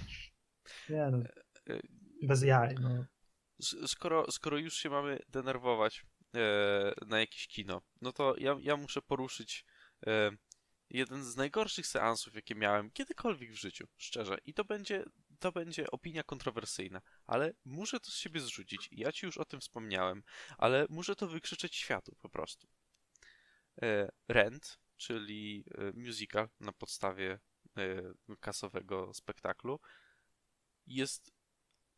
Nie 0.90 1.10
no, 1.10 1.18
bez 2.22 2.42
jaj. 2.42 2.74
No. 2.80 3.04
Skoro, 3.86 4.30
skoro 4.30 4.58
już 4.58 4.74
się 4.74 4.90
mamy 4.90 5.18
denerwować 5.28 6.06
e, 6.34 6.94
na 7.06 7.20
jakieś 7.20 7.48
kino, 7.48 7.82
no 8.00 8.12
to 8.12 8.34
ja, 8.38 8.56
ja 8.60 8.76
muszę 8.76 9.02
poruszyć 9.02 9.64
e, 10.06 10.30
jeden 10.94 11.24
z 11.24 11.36
najgorszych 11.36 11.86
seansów, 11.86 12.34
jakie 12.34 12.54
miałem 12.54 12.90
kiedykolwiek 12.90 13.52
w 13.52 13.60
życiu, 13.60 13.86
szczerze. 13.96 14.38
I 14.46 14.54
to 14.54 14.64
będzie, 14.64 15.04
to 15.38 15.52
będzie 15.52 15.90
opinia 15.90 16.22
kontrowersyjna, 16.22 17.02
ale 17.26 17.54
muszę 17.64 18.00
to 18.00 18.10
z 18.10 18.16
siebie 18.16 18.40
zrzucić. 18.40 18.88
Ja 18.92 19.12
ci 19.12 19.26
już 19.26 19.38
o 19.38 19.44
tym 19.44 19.60
wspomniałem, 19.60 20.22
ale 20.58 20.86
muszę 20.90 21.16
to 21.16 21.28
wykrzyczeć 21.28 21.76
światu 21.76 22.16
po 22.20 22.28
prostu. 22.28 22.68
E, 23.82 24.12
Rent 24.28 24.84
czyli 24.96 25.64
e, 25.78 25.92
musical 25.92 26.48
na 26.60 26.72
podstawie 26.72 27.40
e, 27.76 28.02
kasowego 28.40 29.14
spektaklu, 29.14 29.80
jest 30.86 31.32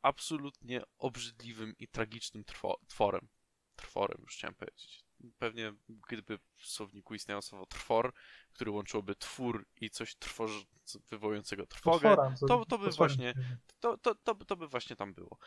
absolutnie 0.03 0.83
obrzydliwym 0.99 1.75
i 1.79 1.89
tragicznym 1.89 2.45
trwo- 2.45 2.87
tworem. 2.89 3.29
Trworem, 3.77 4.19
już 4.23 4.37
chciałem 4.37 4.55
powiedzieć. 4.55 5.06
Pewnie 5.39 5.73
gdyby 6.09 6.39
w 6.57 6.67
słowniku 6.67 7.15
istniało 7.15 7.43
słowo 7.43 7.67
trwor, 7.67 8.13
który 8.53 8.71
łączyłoby 8.71 9.15
twór 9.15 9.67
i 9.81 9.91
coś 9.91 10.15
trwoży, 10.15 10.65
wywołującego 11.11 11.67
trwogę, 11.67 12.17
to, 12.49 12.65
to 12.65 12.79
by 12.79 12.91
właśnie 12.91 13.35
to, 13.81 13.97
to, 13.99 14.15
to, 14.15 14.35
to 14.35 14.57
by 14.57 14.69
właśnie 14.69 14.97
tam 14.97 15.15
było. 15.15 15.39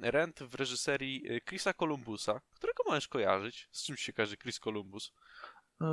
Rent 0.00 0.42
w 0.42 0.54
reżyserii 0.54 1.32
e, 1.32 1.40
Chrisa 1.40 1.72
Columbusa, 1.72 2.40
którego 2.54 2.82
możesz 2.86 3.08
kojarzyć. 3.08 3.68
Z 3.72 3.84
czym 3.84 3.96
się 3.96 4.12
kojarzy 4.12 4.36
Chris 4.36 4.58
Columbus? 4.58 5.12
E, 5.80 5.86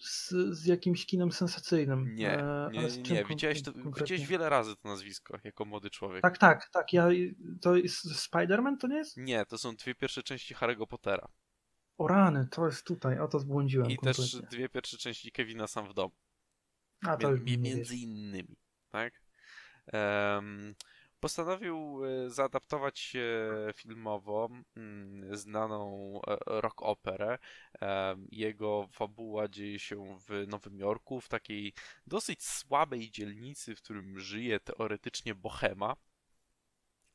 Z, 0.00 0.28
z 0.50 0.66
jakimś 0.66 1.06
kinem 1.06 1.32
sensacyjnym. 1.32 2.14
Nie, 2.14 2.38
E, 2.38 2.70
nie, 2.72 2.80
nie, 2.80 3.14
nie. 3.14 3.24
Widziałeś, 3.24 3.62
to, 3.62 3.72
widziałeś 3.72 4.26
wiele 4.26 4.48
razy 4.48 4.76
to 4.76 4.88
nazwisko 4.88 5.38
jako 5.44 5.64
młody 5.64 5.90
człowiek. 5.90 6.22
Tak, 6.22 6.38
tak, 6.38 6.68
tak. 6.72 6.92
Ja, 6.92 7.08
to 7.60 7.76
jest 7.76 8.06
Spider-Man, 8.06 8.76
to 8.80 8.86
nie 8.86 8.96
jest? 8.96 9.16
Nie, 9.16 9.46
to 9.46 9.58
są 9.58 9.76
dwie 9.76 9.94
pierwsze 9.94 10.22
części 10.22 10.54
Harry'ego 10.54 10.86
Pottera. 10.86 11.28
O 11.98 12.08
rany, 12.08 12.48
to 12.50 12.66
jest 12.66 12.86
tutaj, 12.86 13.18
o 13.18 13.28
to 13.28 13.38
zbłądziłem 13.38 13.90
I 13.90 13.96
kompletnie. 13.96 14.24
też 14.24 14.50
dwie 14.50 14.68
pierwsze 14.68 14.98
części 14.98 15.32
Kevina 15.32 15.66
Sam 15.66 15.88
w 15.88 15.94
domu. 15.94 16.14
A 17.06 17.16
to 17.16 17.30
Mie- 17.32 17.58
między 17.58 17.96
innymi, 17.96 18.56
tak? 18.88 19.22
Em, 19.86 20.74
postanowił 21.20 22.04
e, 22.04 22.30
zaadaptować 22.30 23.16
filmowo 23.74 24.48
mm, 24.76 25.36
znaną 25.36 26.20
e, 26.26 26.36
rock 26.60 26.82
operę. 26.82 27.38
Jego 28.32 28.88
fabuła 28.92 29.48
dzieje 29.48 29.78
się 29.78 30.18
w 30.28 30.46
Nowym 30.48 30.78
Jorku, 30.78 31.20
w 31.20 31.28
takiej 31.28 31.72
dosyć 32.06 32.44
słabej 32.44 33.10
dzielnicy, 33.10 33.76
w 33.76 33.82
którym 33.82 34.18
żyje 34.20 34.60
teoretycznie 34.60 35.34
Bohema. 35.34 35.96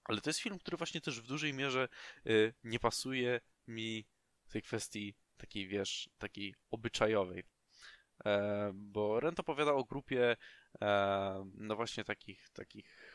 Ale 0.04 0.22
to 0.22 0.30
jest 0.30 0.40
film, 0.40 0.60
który 0.60 0.78
właśnie 0.78 1.02
też 1.02 1.22
w 1.22 1.28
dużej 1.28 1.54
mierze 1.54 1.88
e, 2.26 2.30
nie 2.64 2.80
pasuje 2.80 3.42
mi 3.68 4.06
tej 4.54 4.62
kwestii 4.62 5.16
takiej, 5.38 5.68
wiesz, 5.68 6.10
takiej 6.18 6.56
obyczajowej. 6.72 7.44
E, 8.26 8.72
Bo 8.74 9.20
Rent 9.20 9.40
opowiada 9.40 9.74
o 9.74 9.84
grupie 9.84 10.38
e, 10.82 11.52
no 11.54 11.76
właśnie 11.76 12.04
takich, 12.04 12.50
takich, 12.50 13.14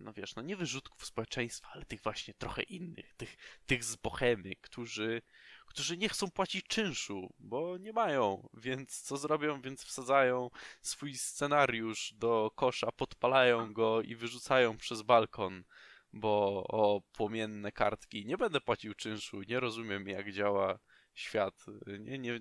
no 0.00 0.12
wiesz, 0.12 0.36
no 0.36 0.42
nie 0.42 0.56
wyrzutków 0.56 1.06
społeczeństwa, 1.06 1.68
ale 1.72 1.84
tych 1.84 2.02
właśnie 2.02 2.34
trochę 2.34 2.62
innych, 2.62 3.14
tych, 3.14 3.36
tych 3.66 3.84
z 3.84 3.96
bohemy, 3.96 4.56
którzy, 4.60 5.22
którzy 5.66 5.96
nie 5.96 6.08
chcą 6.08 6.30
płacić 6.30 6.64
czynszu, 6.66 7.34
bo 7.38 7.78
nie 7.78 7.92
mają, 7.92 8.48
więc 8.54 9.00
co 9.00 9.16
zrobią? 9.16 9.60
Więc 9.60 9.84
wsadzają 9.84 10.50
swój 10.82 11.14
scenariusz 11.14 12.12
do 12.14 12.50
kosza, 12.54 12.92
podpalają 12.92 13.72
go 13.72 14.02
i 14.02 14.14
wyrzucają 14.14 14.76
przez 14.76 15.02
balkon, 15.02 15.64
bo 16.12 16.64
o 16.68 17.02
płomienne 17.12 17.72
kartki, 17.72 18.26
nie 18.26 18.36
będę 18.36 18.60
płacił 18.60 18.94
czynszu, 18.94 19.42
nie 19.42 19.60
rozumiem 19.60 20.08
jak 20.08 20.32
działa 20.32 20.78
świat, 21.14 21.64
nie, 22.00 22.18
nie, 22.18 22.40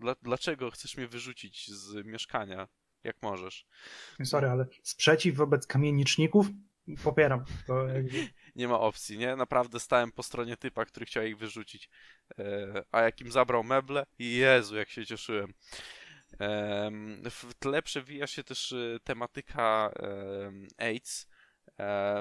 dla, 0.00 0.14
dlaczego 0.22 0.70
chcesz 0.70 0.96
mnie 0.96 1.08
wyrzucić 1.08 1.70
z 1.70 2.06
mieszkania? 2.06 2.68
Jak 3.04 3.22
możesz? 3.22 3.66
Sorry, 4.24 4.48
ale 4.48 4.66
sprzeciw 4.82 5.36
wobec 5.36 5.66
kamieniczników 5.66 6.46
popieram. 7.04 7.44
To. 7.66 7.86
Nie 8.56 8.68
ma 8.68 8.80
opcji, 8.80 9.18
nie? 9.18 9.36
Naprawdę 9.36 9.80
stałem 9.80 10.12
po 10.12 10.22
stronie 10.22 10.56
typa, 10.56 10.84
który 10.84 11.06
chciał 11.06 11.24
ich 11.24 11.38
wyrzucić. 11.38 11.90
E, 12.38 12.84
a 12.92 13.02
jak 13.02 13.20
im 13.20 13.32
zabrał 13.32 13.64
meble, 13.64 14.06
Jezu, 14.18 14.76
jak 14.76 14.90
się 14.90 15.06
cieszyłem. 15.06 15.54
Em, 16.38 17.22
W 17.30 17.54
tle 17.54 17.82
przewija 17.82 18.26
się 18.26 18.44
też 18.44 18.72
e, 18.72 18.98
tematyka 19.04 19.90
em, 19.96 20.68
AIDS. 20.78 21.28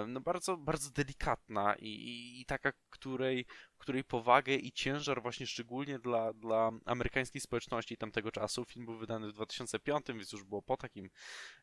No 0.08 0.22
bardzo, 0.22 0.58
bardzo 0.58 0.92
delikatna 0.92 1.76
i, 1.76 1.88
i, 1.88 2.42
i 2.42 2.46
taka, 2.46 2.74
której, 2.90 3.46
której 3.78 4.04
powagę 4.04 4.56
i 4.56 4.72
ciężar 4.72 5.22
właśnie 5.22 5.48
szczególnie 5.48 6.00
dla, 6.00 6.34
dla 6.34 6.72
amerykańskiej 6.86 7.42
społeczności 7.42 7.98
tamtego 7.98 8.32
czasu. 8.32 8.66
Film 8.66 8.86
był 8.86 8.98
wydany 8.98 9.28
w 9.28 9.34
2005, 9.34 10.06
więc 10.08 10.32
już 10.32 10.44
było 10.44 10.62
po 10.62 10.78
takim 10.78 11.10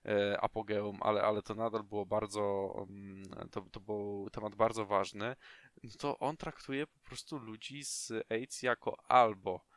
e, 0.04 0.40
apogeum, 0.40 0.98
ale, 1.00 1.22
ale 1.22 1.42
to 1.42 1.54
nadal 1.54 1.82
było 1.82 2.06
bardzo, 2.06 2.74
mm, 2.88 3.48
to, 3.50 3.60
to 3.60 3.80
był 3.80 4.30
temat 4.32 4.54
bardzo 4.54 4.86
ważny, 4.86 5.36
no 5.82 5.90
to 5.98 6.18
on 6.18 6.36
traktuje 6.36 6.86
po 6.86 7.00
prostu 7.00 7.38
ludzi 7.38 7.84
z 7.84 8.12
AIDS 8.30 8.62
jako 8.62 8.96
albo 9.08 9.71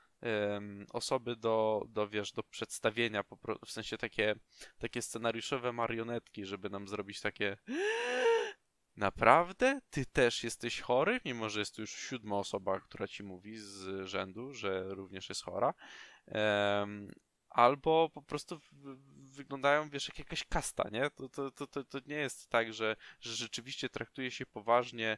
osoby 0.94 1.36
do, 1.36 1.86
do, 1.90 2.08
wiesz, 2.08 2.32
do 2.32 2.44
przedstawienia, 2.44 3.24
w 3.66 3.72
sensie 3.72 3.98
takie, 3.98 4.36
takie 4.78 5.02
scenariuszowe 5.02 5.74
marionetki, 5.74 6.46
żeby 6.46 6.70
nam 6.70 6.88
zrobić 6.88 7.22
takie 7.22 7.58
Naprawdę? 8.98 9.80
Ty 9.90 10.06
też 10.06 10.44
jesteś 10.44 10.82
chory? 10.82 11.20
Mimo, 11.26 11.50
że 11.50 11.60
jest 11.60 11.76
to 11.76 11.82
już 11.82 11.92
siódma 11.92 12.36
osoba, 12.38 12.80
która 12.80 13.08
ci 13.08 13.24
mówi 13.24 13.58
z 13.58 14.08
rzędu, 14.08 14.54
że 14.54 14.84
również 14.84 15.30
jest 15.30 15.44
chora. 15.44 15.74
Albo 17.50 18.10
po 18.14 18.22
prostu 18.22 18.60
wyglądają, 19.18 19.90
wiesz, 19.90 20.08
jak 20.08 20.20
jakaś 20.20 20.44
kasta, 20.44 20.90
nie? 20.92 21.10
To, 21.10 21.30
to, 21.52 21.68
to, 21.68 21.84
to, 21.84 22.00
nie 22.06 22.16
jest 22.16 22.50
tak, 22.50 22.74
że, 22.74 22.96
że 23.20 23.34
rzeczywiście 23.34 23.90
traktuje 23.90 24.32
się 24.32 24.46
poważnie 24.46 25.18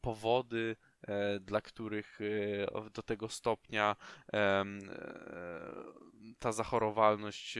powody, 0.00 0.76
dla 1.40 1.60
których 1.60 2.18
e, 2.20 2.90
do 2.90 3.02
tego 3.02 3.28
stopnia 3.28 3.96
e, 4.32 4.64
ta 6.38 6.52
zachorowalność 6.52 7.58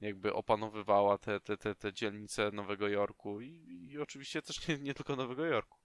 jakby 0.00 0.32
opanowywała 0.32 1.18
te, 1.18 1.40
te, 1.40 1.56
te, 1.56 1.74
te 1.74 1.92
dzielnice 1.92 2.50
Nowego 2.52 2.88
Jorku 2.88 3.40
i, 3.40 3.88
i 3.90 3.98
oczywiście 3.98 4.42
też 4.42 4.68
nie, 4.68 4.78
nie 4.78 4.94
tylko 4.94 5.16
Nowego 5.16 5.46
Jorku. 5.46 5.78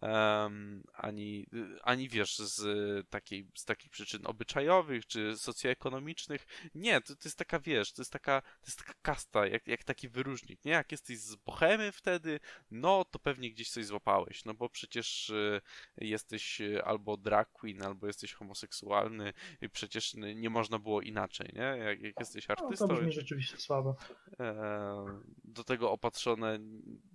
Em, 0.00 0.82
ani, 0.94 1.46
ani 1.82 2.08
wiesz, 2.08 2.38
z 2.38 2.62
takiej, 3.08 3.46
z 3.54 3.64
takich 3.64 3.90
przyczyn 3.90 4.26
obyczajowych 4.26 5.06
czy 5.06 5.36
socjoekonomicznych. 5.36 6.46
Nie, 6.74 7.00
to, 7.00 7.16
to 7.16 7.22
jest 7.24 7.38
taka, 7.38 7.60
wiesz, 7.60 7.92
to 7.92 8.02
jest 8.02 8.12
taka, 8.12 8.40
to 8.40 8.66
jest 8.66 8.78
taka 8.78 8.94
kasta, 9.02 9.46
jak, 9.46 9.66
jak 9.66 9.84
taki 9.84 10.08
wyróżnik, 10.08 10.64
nie? 10.64 10.72
Jak 10.72 10.92
jesteś 10.92 11.18
z 11.18 11.34
Bohemy 11.34 11.92
wtedy, 11.92 12.40
no 12.70 13.04
to 13.04 13.18
pewnie 13.18 13.50
gdzieś 13.50 13.70
coś 13.70 13.86
złapałeś, 13.86 14.44
no 14.44 14.54
bo 14.54 14.68
przecież 14.68 15.30
e, 15.30 15.60
jesteś 15.96 16.60
e, 16.60 16.84
albo 16.84 17.16
drag 17.16 17.52
queen, 17.52 17.82
albo 17.82 18.06
jesteś 18.06 18.32
homoseksualny 18.32 19.32
i 19.60 19.70
przecież 19.70 20.14
nie 20.14 20.50
można 20.50 20.78
było 20.78 21.00
inaczej, 21.00 21.50
nie? 21.54 21.62
Jak, 21.62 22.00
jak 22.00 22.14
jesteś 22.20 22.48
No, 22.48 22.56
to 22.56 22.64
artystą, 22.64 22.88
brzmi 22.88 23.12
rzeczywiście 23.12 23.47
słabo. 23.56 23.96
e, 24.40 25.20
do 25.44 25.64
tego 25.64 25.92
opatrzone 25.92 26.58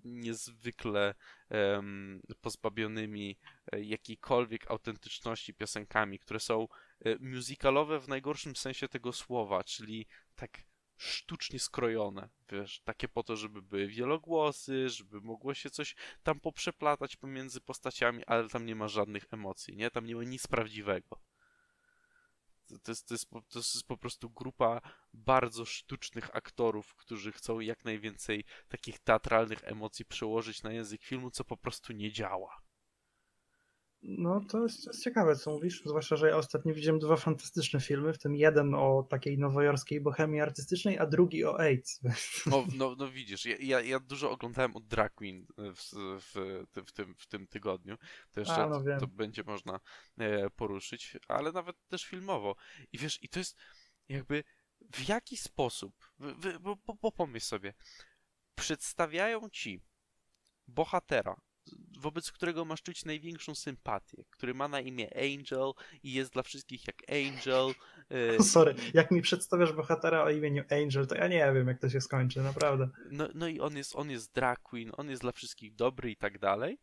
niezwykle 0.06 1.16
pozbawionymi 2.42 3.38
e, 3.72 3.82
jakiejkolwiek 3.82 4.72
autentyczności 4.72 5.54
piosenkami, 5.54 6.20
które 6.20 6.40
są 6.40 6.68
e, 7.06 7.16
musicalowe 7.20 8.00
w 8.00 8.08
najgorszym 8.08 8.56
sensie 8.56 8.88
tego 8.88 9.14
słowa, 9.14 9.64
czyli 9.64 10.08
tak 10.36 10.64
sztucznie 10.98 11.60
skrojone, 11.60 12.30
wiesz, 12.50 12.82
takie 12.84 13.08
po 13.08 13.24
to, 13.24 13.36
żeby 13.36 13.62
były 13.62 13.88
wielogłosy, 13.88 14.90
żeby 14.90 15.22
mogło 15.22 15.54
się 15.54 15.70
coś 15.70 15.96
tam 16.24 16.40
poprzeplatać 16.40 17.16
pomiędzy 17.16 17.62
postaciami, 17.62 18.26
ale 18.26 18.50
tam 18.50 18.66
nie 18.66 18.76
ma 18.76 18.88
żadnych 18.88 19.26
emocji, 19.32 19.76
nie? 19.76 19.92
Tam 19.92 20.06
nie 20.06 20.16
ma 20.16 20.24
nic 20.24 20.48
prawdziwego. 20.48 21.20
To, 22.68 22.92
jest, 22.92 23.08
to, 23.08 23.14
jest, 23.14 23.30
to 23.30 23.60
jest 23.60 23.88
po 23.88 23.98
prostu 23.98 24.30
grupa 24.30 24.82
bardzo 25.14 25.66
sztucznych 25.66 26.36
aktorów, 26.36 26.96
którzy 26.96 27.32
chcą 27.32 27.60
jak 27.60 27.86
najwięcej 27.86 28.46
takich 28.68 29.00
teatralnych 29.00 29.64
emocji 29.64 30.06
przełożyć 30.06 30.64
na 30.64 30.72
język 30.72 31.04
filmu, 31.04 31.32
co 31.32 31.44
po 31.44 31.58
prostu 31.58 31.94
nie 31.94 32.12
działa. 32.12 32.63
No 34.06 34.42
to 34.50 34.64
jest, 34.64 34.84
to 34.84 34.90
jest 34.90 35.04
ciekawe, 35.04 35.36
co 35.36 35.52
mówisz, 35.52 35.84
zwłaszcza, 35.86 36.16
że 36.16 36.28
ja 36.28 36.38
ostatnio 36.38 36.74
widziałem 36.74 37.00
dwa 37.00 37.16
fantastyczne 37.16 37.80
filmy, 37.80 38.14
w 38.14 38.18
tym 38.18 38.36
jeden 38.36 38.76
o 38.76 39.08
takiej 39.10 39.38
nowojorskiej 39.38 40.02
bohemii 40.02 40.42
artystycznej, 40.42 41.00
a 41.00 41.06
drugi 41.06 41.46
o 41.46 41.60
AIDS. 41.60 42.00
No, 42.46 42.66
no, 42.76 42.96
no 42.98 43.12
widzisz, 43.12 43.46
ja, 43.46 43.56
ja, 43.60 43.82
ja 43.82 44.00
dużo 44.00 44.32
oglądałem 44.32 44.76
od 44.76 44.88
Drag 44.88 45.14
Queen 45.14 45.46
w, 45.58 45.92
w, 46.20 46.34
w, 46.86 46.92
tym, 46.92 47.16
w 47.18 47.28
tym 47.28 47.48
tygodniu. 47.48 47.98
To 48.32 48.40
jeszcze 48.40 48.64
A, 48.64 48.70
no 48.70 48.84
wiem. 48.84 49.00
to 49.00 49.08
będzie 49.08 49.44
można 49.44 49.80
e, 50.18 50.50
poruszyć, 50.50 51.18
ale 51.28 51.52
nawet 51.52 51.76
też 51.88 52.06
filmowo. 52.06 52.56
I 52.92 52.98
wiesz, 52.98 53.24
i 53.24 53.30
to 53.30 53.40
jest 53.40 53.58
jakby 54.10 54.44
w 54.94 55.08
jaki 55.08 55.38
sposób, 55.38 56.12
bo, 56.62 56.78
bo 57.02 57.12
pomyśl 57.12 57.46
sobie, 57.46 57.74
przedstawiają 58.56 59.50
ci 59.50 59.82
bohatera, 60.68 61.36
wobec 62.00 62.32
którego 62.32 62.66
masz 62.66 62.82
czuć 62.82 63.06
największą 63.06 63.56
sympatię, 63.56 64.24
który 64.30 64.54
ma 64.54 64.68
na 64.68 64.82
imię 64.82 65.10
Angel 65.16 65.72
i 66.04 66.14
jest 66.14 66.34
dla 66.34 66.44
wszystkich 66.44 66.88
jak 66.88 66.98
Angel. 67.10 67.74
e, 68.10 68.44
Sorry, 68.54 68.76
jak 68.94 69.12
mi 69.12 69.22
przedstawiasz 69.22 69.74
bohatera 69.74 70.24
o 70.24 70.30
imieniu 70.30 70.64
Angel, 70.72 71.08
to 71.08 71.16
ja 71.16 71.28
nie 71.28 71.54
wiem, 71.54 71.68
jak 71.68 71.80
to 71.80 71.90
się 71.90 72.02
skończy, 72.02 72.42
naprawdę. 72.42 72.90
No, 73.12 73.28
no 73.34 73.48
i 73.48 73.60
on 73.60 73.78
jest, 73.78 73.96
on 73.96 74.10
jest 74.10 74.34
drag 74.34 74.60
queen, 74.60 74.92
on 74.98 75.10
jest 75.10 75.22
dla 75.22 75.32
wszystkich 75.32 75.76
dobry 75.76 76.12
i 76.12 76.16
tak 76.16 76.40
dalej. 76.40 76.78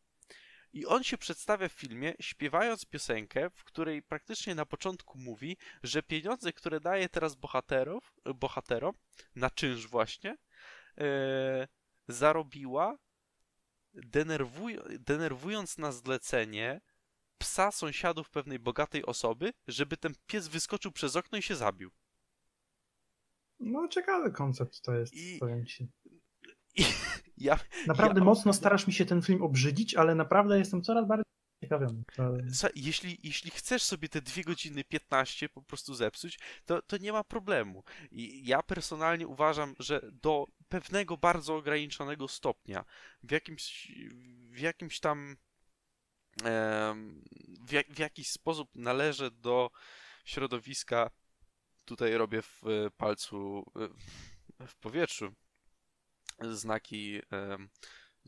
I 0.73 0.87
on 0.87 1.05
się 1.05 1.19
przedstawia 1.19 1.69
w 1.69 1.73
filmie, 1.73 2.15
śpiewając 2.21 2.85
piosenkę, 2.85 3.51
w 3.55 3.65
której 3.65 4.03
praktycznie 4.03 4.55
na 4.55 4.67
początku 4.67 5.19
mówi, 5.19 5.57
że 5.83 6.03
pieniądze, 6.03 6.53
które 6.53 6.81
daje 6.81 7.09
teraz 7.09 7.35
bohaterów, 7.35 8.13
bohaterom, 8.35 8.95
na 9.37 9.51
czynsz 9.51 9.87
właśnie, 9.87 10.37
e, 10.99 11.69
zarobiła 12.09 12.99
denerwuj, 13.95 14.79
denerwując 14.99 15.79
na 15.79 15.93
zlecenie 15.93 16.81
psa 17.39 17.71
sąsiadów 17.73 18.31
pewnej 18.31 18.59
bogatej 18.59 19.07
osoby, 19.07 19.53
żeby 19.69 19.97
ten 19.97 20.15
pies 20.27 20.49
wyskoczył 20.49 20.93
przez 20.93 21.17
okno 21.17 21.39
i 21.39 21.43
się 21.43 21.57
zabił. 21.57 21.91
No, 23.61 23.89
ciekawy 23.89 24.33
koncept 24.33 24.81
to 24.83 24.95
jest, 24.95 25.15
I- 25.15 25.39
powiem 25.39 25.67
ci. 25.67 25.89
I 26.75 26.85
ja, 27.39 27.59
Naprawdę 27.87 28.21
ja- 28.21 28.25
mocno 28.25 28.53
starasz 28.53 28.87
mi 28.87 28.93
się 28.93 29.05
ten 29.07 29.23
film 29.23 29.43
obrzydzić, 29.43 29.95
ale 29.95 30.15
naprawdę 30.15 30.59
jestem 30.59 30.83
coraz 30.83 31.07
bardziej 31.09 31.25
ciekawiony. 31.65 32.03
Jeśli, 32.75 33.19
jeśli 33.23 33.51
chcesz 33.51 33.83
sobie 33.83 34.09
te 34.09 34.23
2 34.23 34.43
godziny 34.43 34.85
15 34.85 35.49
po 35.49 35.63
prostu 35.63 35.95
zepsuć, 35.95 36.39
to, 36.65 36.83
to 36.83 36.97
nie 36.97 37.13
ma 37.13 37.25
problemu. 37.25 37.85
I 38.11 38.47
ja 38.47 38.63
personalnie 38.63 39.27
uważam, 39.27 39.75
że 39.79 40.01
do 40.23 40.47
pewnego 40.71 41.17
bardzo 41.17 41.57
ograniczonego 41.57 42.29
stopnia, 42.29 42.85
w 43.23 43.31
jakimś, 43.31 43.93
w 44.51 44.59
jakimś 44.59 45.01
tam 45.01 45.37
w, 47.61 47.73
jak, 47.73 47.93
w 47.93 47.99
jakiś 47.99 48.31
sposób 48.31 48.71
należy 48.75 49.31
do 49.31 49.71
środowiska, 50.25 51.11
tutaj 51.85 52.15
robię 52.15 52.43
w 52.43 52.63
e, 52.67 52.91
palcu 52.91 53.65
e, 54.61 54.67
w 54.67 54.77
powietrzu 54.77 55.35
znaki 56.41 57.21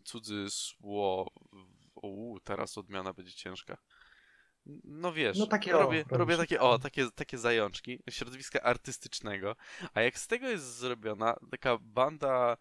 cudzysłow. 0.05 1.29
O, 1.95 2.37
teraz 2.45 2.79
odmiana 2.79 3.13
będzie 3.13 3.33
ciężka. 3.33 3.79
No 4.85 5.13
wiesz, 5.13 5.39
No 5.39 5.47
takie 5.47 5.77
o, 5.77 5.83
robię, 5.83 5.99
robisz. 5.99 6.19
robię 6.19 6.37
takie, 6.37 6.61
o, 6.61 6.79
takie, 6.79 7.11
takie 7.11 7.39
zajączki 7.39 7.99
środowiska 8.11 8.61
artystycznego, 8.63 9.57
a 9.95 10.01
jak 10.01 10.19
z 10.19 10.27
tego 10.27 10.49
jest 10.49 10.77
zrobiona 10.77 11.37
taka 11.51 11.79
banda 11.81 12.57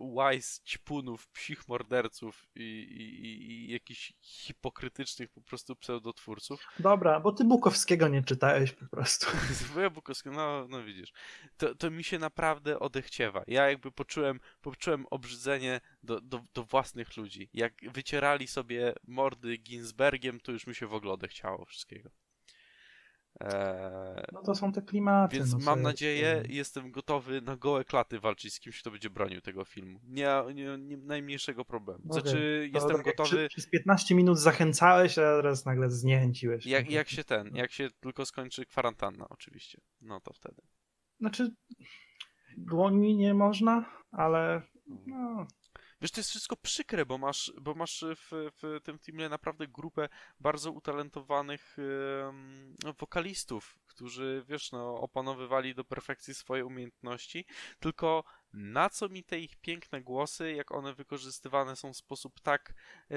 łajs, 0.00 0.62
ćpunów, 0.64 1.28
psich 1.28 1.68
morderców 1.68 2.46
i, 2.54 2.62
i, 2.62 3.50
i, 3.50 3.72
jakichś 3.72 4.12
hipokrytycznych 4.20 5.30
po 5.30 5.40
prostu 5.40 5.76
pseudotwórców, 5.76 6.66
Dobra, 6.78 7.20
bo 7.20 7.32
ty 7.32 7.44
Bukowskiego 7.44 8.08
nie 8.08 8.22
czytałeś 8.22 8.72
po 8.72 8.86
prostu. 8.86 9.26
Wuja 9.72 9.90
Bukowski, 9.90 10.28
no, 10.28 10.66
no 10.68 10.84
widzisz, 10.84 11.12
to, 11.56 11.74
to 11.74 11.90
mi 11.90 12.04
się 12.04 12.18
naprawdę 12.18 12.78
odechciewa. 12.78 13.42
Ja 13.46 13.70
jakby 13.70 13.92
poczułem, 13.92 14.40
poczułem 14.60 15.06
obrzydzenie 15.10 15.80
do, 16.02 16.20
do, 16.20 16.40
do 16.54 16.64
własnych 16.64 17.16
ludzi. 17.16 17.48
Jak 17.54 17.72
wycierali 17.92 18.46
sobie 18.46 18.92
mordy 19.06 19.56
Ginsbergiem, 19.56 20.40
to 20.40 20.52
już 20.52 20.66
mi 20.66 20.74
się 20.74 20.86
w 20.86 20.94
ogóle 20.94 21.12
odechciało 21.12 21.64
wszystkiego. 21.64 22.10
Eee, 23.40 24.24
No 24.32 24.42
to 24.42 24.54
są 24.54 24.72
te 24.72 24.82
klimaty. 24.82 25.36
więc 25.36 25.52
no, 25.52 25.58
mam 25.58 25.82
nadzieję 25.82 26.42
jestem 26.48 26.90
gotowy 26.90 27.40
na 27.40 27.56
gołe 27.56 27.84
klaty 27.84 28.20
walczyć 28.20 28.54
z 28.54 28.60
kimś, 28.60 28.80
kto 28.80 28.90
będzie 28.90 29.10
bronił 29.10 29.40
tego 29.40 29.64
filmu. 29.64 30.00
Nie, 30.04 30.42
nie, 30.54 30.78
nie 30.78 30.96
najmniejszego 30.96 31.64
problemu. 31.64 32.00
Okej, 32.10 32.22
Znaczy, 32.22 32.68
To 32.72 32.78
jestem 32.78 32.96
tak 32.96 33.04
gotowy... 33.04 33.48
Przez 33.48 33.68
15 33.70 34.14
minut 34.14 34.38
zachęcałeś, 34.38 35.18
a 35.18 35.22
teraz 35.36 35.64
nagle 35.66 35.90
zniechęciłeś. 35.90 36.66
Jak, 36.66 36.90
jak 36.90 37.08
się 37.08 37.24
ten, 37.24 37.56
jak 37.56 37.72
się 37.72 37.88
tylko 38.00 38.26
skończy 38.26 38.66
kwarantanna, 38.66 39.26
oczywiście. 39.28 39.80
No 40.00 40.20
to 40.20 40.32
wtedy. 40.32 40.62
Znaczy, 41.20 41.54
dłońmi 42.56 43.16
nie 43.16 43.34
można, 43.34 43.84
ale 44.10 44.62
no, 45.06 45.46
Wiesz, 46.00 46.10
to 46.10 46.20
jest 46.20 46.30
wszystko 46.30 46.56
przykre, 46.56 47.06
bo 47.06 47.18
masz, 47.18 47.52
bo 47.60 47.74
masz 47.74 48.04
w, 48.16 48.50
w 48.62 48.80
tym 48.84 48.98
teamie 48.98 49.28
naprawdę 49.28 49.68
grupę 49.68 50.08
bardzo 50.40 50.72
utalentowanych 50.72 51.76
wokalistów, 52.98 53.78
którzy, 53.86 54.44
wiesz, 54.48 54.72
no, 54.72 54.94
opanowywali 54.94 55.74
do 55.74 55.84
perfekcji 55.84 56.34
swoje 56.34 56.66
umiejętności, 56.66 57.46
tylko 57.80 58.24
na 58.52 58.90
co 58.90 59.08
mi 59.08 59.24
te 59.24 59.38
ich 59.38 59.56
piękne 59.56 60.02
głosy, 60.02 60.52
jak 60.52 60.72
one 60.72 60.94
wykorzystywane 60.94 61.76
są 61.76 61.92
w 61.92 61.96
sposób 61.96 62.40
tak 62.40 62.74
e, 63.10 63.14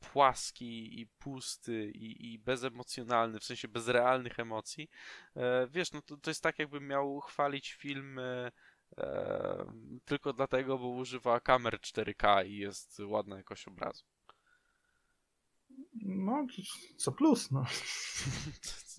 płaski 0.00 1.00
i 1.00 1.06
pusty 1.06 1.90
i, 1.90 2.32
i 2.32 2.38
bezemocjonalny, 2.38 3.40
w 3.40 3.44
sensie 3.44 3.68
bez 3.68 3.88
realnych 3.88 4.40
emocji, 4.40 4.90
e, 5.36 5.66
wiesz, 5.66 5.92
no 5.92 6.02
to, 6.02 6.16
to 6.16 6.30
jest 6.30 6.42
tak, 6.42 6.58
jakbym 6.58 6.86
miał 6.86 7.20
chwalić 7.20 7.72
film 7.72 8.18
e, 8.18 8.52
e, 8.98 9.72
tylko 10.04 10.32
dlatego, 10.32 10.78
bo 10.78 10.88
używa 10.88 11.40
kamer 11.40 11.78
4K 11.80 12.46
i 12.46 12.56
jest 12.56 12.98
ładna 13.00 13.36
jakość 13.36 13.68
obrazu. 13.68 14.04
no 16.02 16.46
co 16.96 17.12
plus, 17.12 17.50
no. 17.50 17.64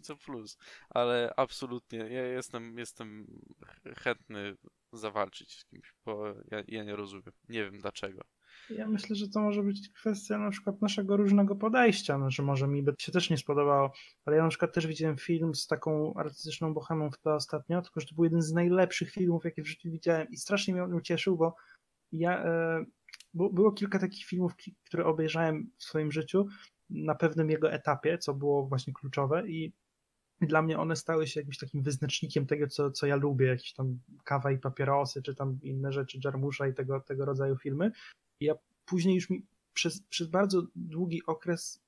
Co- 0.03 0.15
plus. 0.17 0.57
Ale 0.89 1.33
absolutnie, 1.37 1.99
ja 1.99 2.25
jestem, 2.27 2.77
jestem 2.77 3.27
ch- 3.65 3.99
chętny 3.99 4.55
zawalczyć 4.93 5.59
z 5.59 5.65
kimś, 5.65 5.93
bo 6.05 6.27
ja, 6.27 6.63
ja 6.67 6.83
nie 6.83 6.95
rozumiem. 6.95 7.31
Nie 7.49 7.63
wiem 7.63 7.79
dlaczego. 7.79 8.21
Ja 8.69 8.87
myślę, 8.87 9.15
że 9.15 9.29
to 9.29 9.41
może 9.41 9.63
być 9.63 9.89
kwestia 9.89 10.37
na 10.37 10.49
przykład 10.49 10.81
naszego 10.81 11.17
różnego 11.17 11.55
podejścia, 11.55 12.17
no, 12.17 12.31
że 12.31 12.43
może 12.43 12.67
mi 12.67 12.83
by 12.83 12.93
się 12.99 13.11
też 13.11 13.29
nie 13.29 13.37
spodobało, 13.37 13.91
ale 14.25 14.37
ja 14.37 14.43
na 14.43 14.49
przykład 14.49 14.73
też 14.73 14.87
widziałem 14.87 15.17
film 15.17 15.55
z 15.55 15.67
taką 15.67 16.13
artystyczną 16.13 16.73
bohemą 16.73 17.09
chyba 17.09 17.35
ostatnio, 17.35 17.81
tylko 17.81 17.99
że 17.99 18.07
to 18.07 18.15
był 18.15 18.23
jeden 18.23 18.41
z 18.41 18.53
najlepszych 18.53 19.11
filmów, 19.11 19.45
jakie 19.45 19.63
w 19.63 19.67
życiu 19.67 19.91
widziałem 19.91 20.29
i 20.29 20.37
strasznie 20.37 20.73
mnie 20.73 20.83
on 20.83 20.93
ucieszył, 20.93 21.37
bo 21.37 21.55
ja, 22.11 22.43
e, 22.43 22.85
było 23.33 23.71
kilka 23.71 23.99
takich 23.99 24.25
filmów, 24.25 24.53
które 24.85 25.05
obejrzałem 25.05 25.71
w 25.77 25.83
swoim 25.83 26.11
życiu 26.11 26.47
na 26.89 27.15
pewnym 27.15 27.49
jego 27.49 27.71
etapie, 27.71 28.17
co 28.17 28.33
było 28.33 28.67
właśnie 28.67 28.93
kluczowe 28.93 29.47
i 29.47 29.73
dla 30.41 30.61
mnie 30.61 30.79
one 30.79 30.95
stały 30.95 31.27
się 31.27 31.39
jakimś 31.39 31.57
takim 31.57 31.83
wyznacznikiem 31.83 32.47
tego, 32.47 32.67
co, 32.67 32.91
co 32.91 33.07
ja 33.07 33.15
lubię, 33.15 33.47
jakieś 33.47 33.73
tam 33.73 33.99
kawa 34.23 34.51
i 34.51 34.57
papierosy, 34.57 35.21
czy 35.21 35.35
tam 35.35 35.59
inne 35.63 35.91
rzeczy, 35.91 36.19
Jarmusza 36.23 36.67
i 36.67 36.73
tego, 36.73 37.01
tego 37.01 37.25
rodzaju 37.25 37.57
filmy. 37.57 37.91
Ja 38.39 38.53
później 38.85 39.15
już 39.15 39.29
mi 39.29 39.45
przez, 39.73 40.01
przez 40.09 40.27
bardzo 40.27 40.63
długi 40.75 41.21
okres 41.25 41.81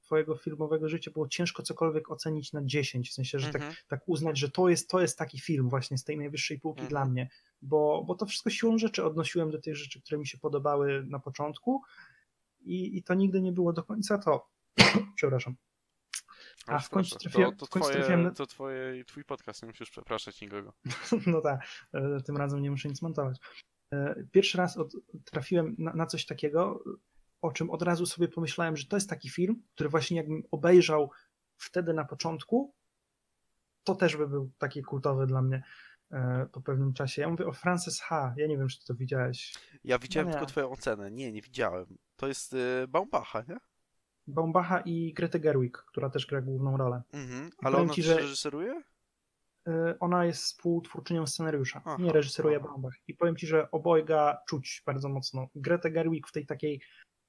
twojego 0.00 0.36
filmowego 0.36 0.88
życia 0.88 1.10
było 1.10 1.28
ciężko 1.28 1.62
cokolwiek 1.62 2.10
ocenić 2.10 2.52
na 2.52 2.60
10, 2.64 3.10
w 3.10 3.12
sensie, 3.12 3.38
że 3.38 3.46
tak, 3.46 3.62
Mhm. 3.62 3.74
tak 3.88 4.00
uznać, 4.06 4.38
że 4.38 4.50
to 4.50 4.68
jest, 4.68 4.90
to 4.90 5.00
jest 5.00 5.18
taki 5.18 5.40
film 5.40 5.68
właśnie 5.68 5.98
z 5.98 6.04
tej 6.04 6.16
najwyższej 6.18 6.60
półki 6.60 6.80
Mhm. 6.80 6.88
dla 6.90 7.04
mnie, 7.04 7.28
bo, 7.62 8.04
bo 8.06 8.14
to 8.14 8.26
wszystko 8.26 8.50
siłą 8.50 8.78
rzeczy 8.78 9.04
odnosiłem 9.04 9.50
do 9.50 9.60
tych 9.60 9.76
rzeczy, 9.76 10.00
które 10.02 10.18
mi 10.18 10.26
się 10.26 10.38
podobały 10.38 11.04
na 11.06 11.18
początku 11.18 11.82
i, 12.60 12.96
i 12.98 13.02
to 13.02 13.14
nigdy 13.14 13.42
nie 13.42 13.52
było 13.52 13.72
do 13.72 13.82
końca 13.82 14.18
to. 14.18 14.48
Przepraszam. 15.16 15.56
A 16.66 16.78
w 16.78 16.88
końcu 16.90 17.16
trafiłem- 17.18 17.56
to, 17.56 17.66
w 17.66 17.68
to, 17.68 17.72
końcu 17.72 17.88
twoje, 17.88 17.94
trafiłem 17.98 18.22
na- 18.22 18.30
to 18.30 18.46
twoje, 18.46 19.04
twój 19.04 19.24
podcast, 19.24 19.62
nie 19.62 19.66
musisz 19.68 19.90
przepraszać 19.90 20.40
nikogo. 20.40 20.72
No 21.26 21.40
tak, 21.40 21.66
e, 21.94 22.20
tym 22.20 22.36
razem 22.36 22.62
nie 22.62 22.70
muszę 22.70 22.88
nic 22.88 23.02
montować. 23.02 23.38
E, 23.92 24.14
Pierwszy 24.32 24.58
raz 24.58 24.76
od, 24.76 24.92
trafiłem 25.24 25.74
na, 25.78 25.92
na 25.94 26.06
coś 26.06 26.26
takiego, 26.26 26.84
o 27.42 27.52
czym 27.52 27.70
od 27.70 27.82
razu 27.82 28.06
sobie 28.06 28.28
pomyślałem, 28.28 28.76
że 28.76 28.86
to 28.86 28.96
jest 28.96 29.10
taki 29.10 29.30
film, 29.30 29.62
który 29.74 29.88
właśnie 29.88 30.16
jakbym 30.16 30.42
obejrzał 30.50 31.10
wtedy 31.56 31.92
na 31.94 32.04
początku, 32.04 32.74
to 33.84 33.94
też 33.94 34.16
by 34.16 34.28
był 34.28 34.50
taki 34.58 34.82
kultowy 34.82 35.26
dla 35.26 35.42
mnie 35.42 35.62
e, 36.10 36.46
po 36.52 36.60
pewnym 36.60 36.92
czasie. 36.92 37.22
Ja 37.22 37.28
mówię 37.28 37.46
o 37.46 37.52
Frances 37.52 38.00
H. 38.00 38.34
Ja 38.36 38.46
nie 38.46 38.58
wiem, 38.58 38.68
czy 38.68 38.78
ty 38.80 38.86
to 38.86 38.94
widziałeś. 38.94 39.54
Ja 39.84 39.98
widziałem 39.98 40.26
nie. 40.26 40.32
tylko 40.32 40.46
twoją 40.46 40.70
ocenę. 40.70 41.10
Nie, 41.10 41.32
nie 41.32 41.42
widziałem. 41.42 41.86
To 42.16 42.28
jest 42.28 42.52
y, 42.52 42.88
Baumbacha, 42.88 43.42
nie? 43.48 43.56
Baumbacha 44.26 44.80
i 44.80 45.12
Greta 45.14 45.38
Gerwig, 45.38 45.78
która 45.78 46.10
też 46.10 46.26
gra 46.26 46.40
główną 46.40 46.76
rolę. 46.76 47.02
Mhm. 47.12 47.50
Ale 47.58 47.76
ona 47.76 47.92
ci, 47.94 48.00
też 48.02 48.10
że- 48.10 48.16
reżyseruje? 48.16 48.82
E, 49.68 49.96
Ona 50.00 50.24
jest 50.24 50.42
współtwórczynią 50.42 51.26
scenariusza, 51.26 51.82
Aha, 51.84 51.96
nie 52.00 52.12
reżyseruje 52.12 52.56
aha. 52.56 52.68
Baumbach. 52.68 52.94
I 53.08 53.14
powiem 53.14 53.36
ci, 53.36 53.46
że 53.46 53.70
obojga 53.70 54.38
czuć 54.48 54.82
bardzo 54.86 55.08
mocno. 55.08 55.48
Greta 55.54 55.90
Gerwig 55.90 56.28
w 56.28 56.32
tej 56.32 56.46
takiej, 56.46 56.80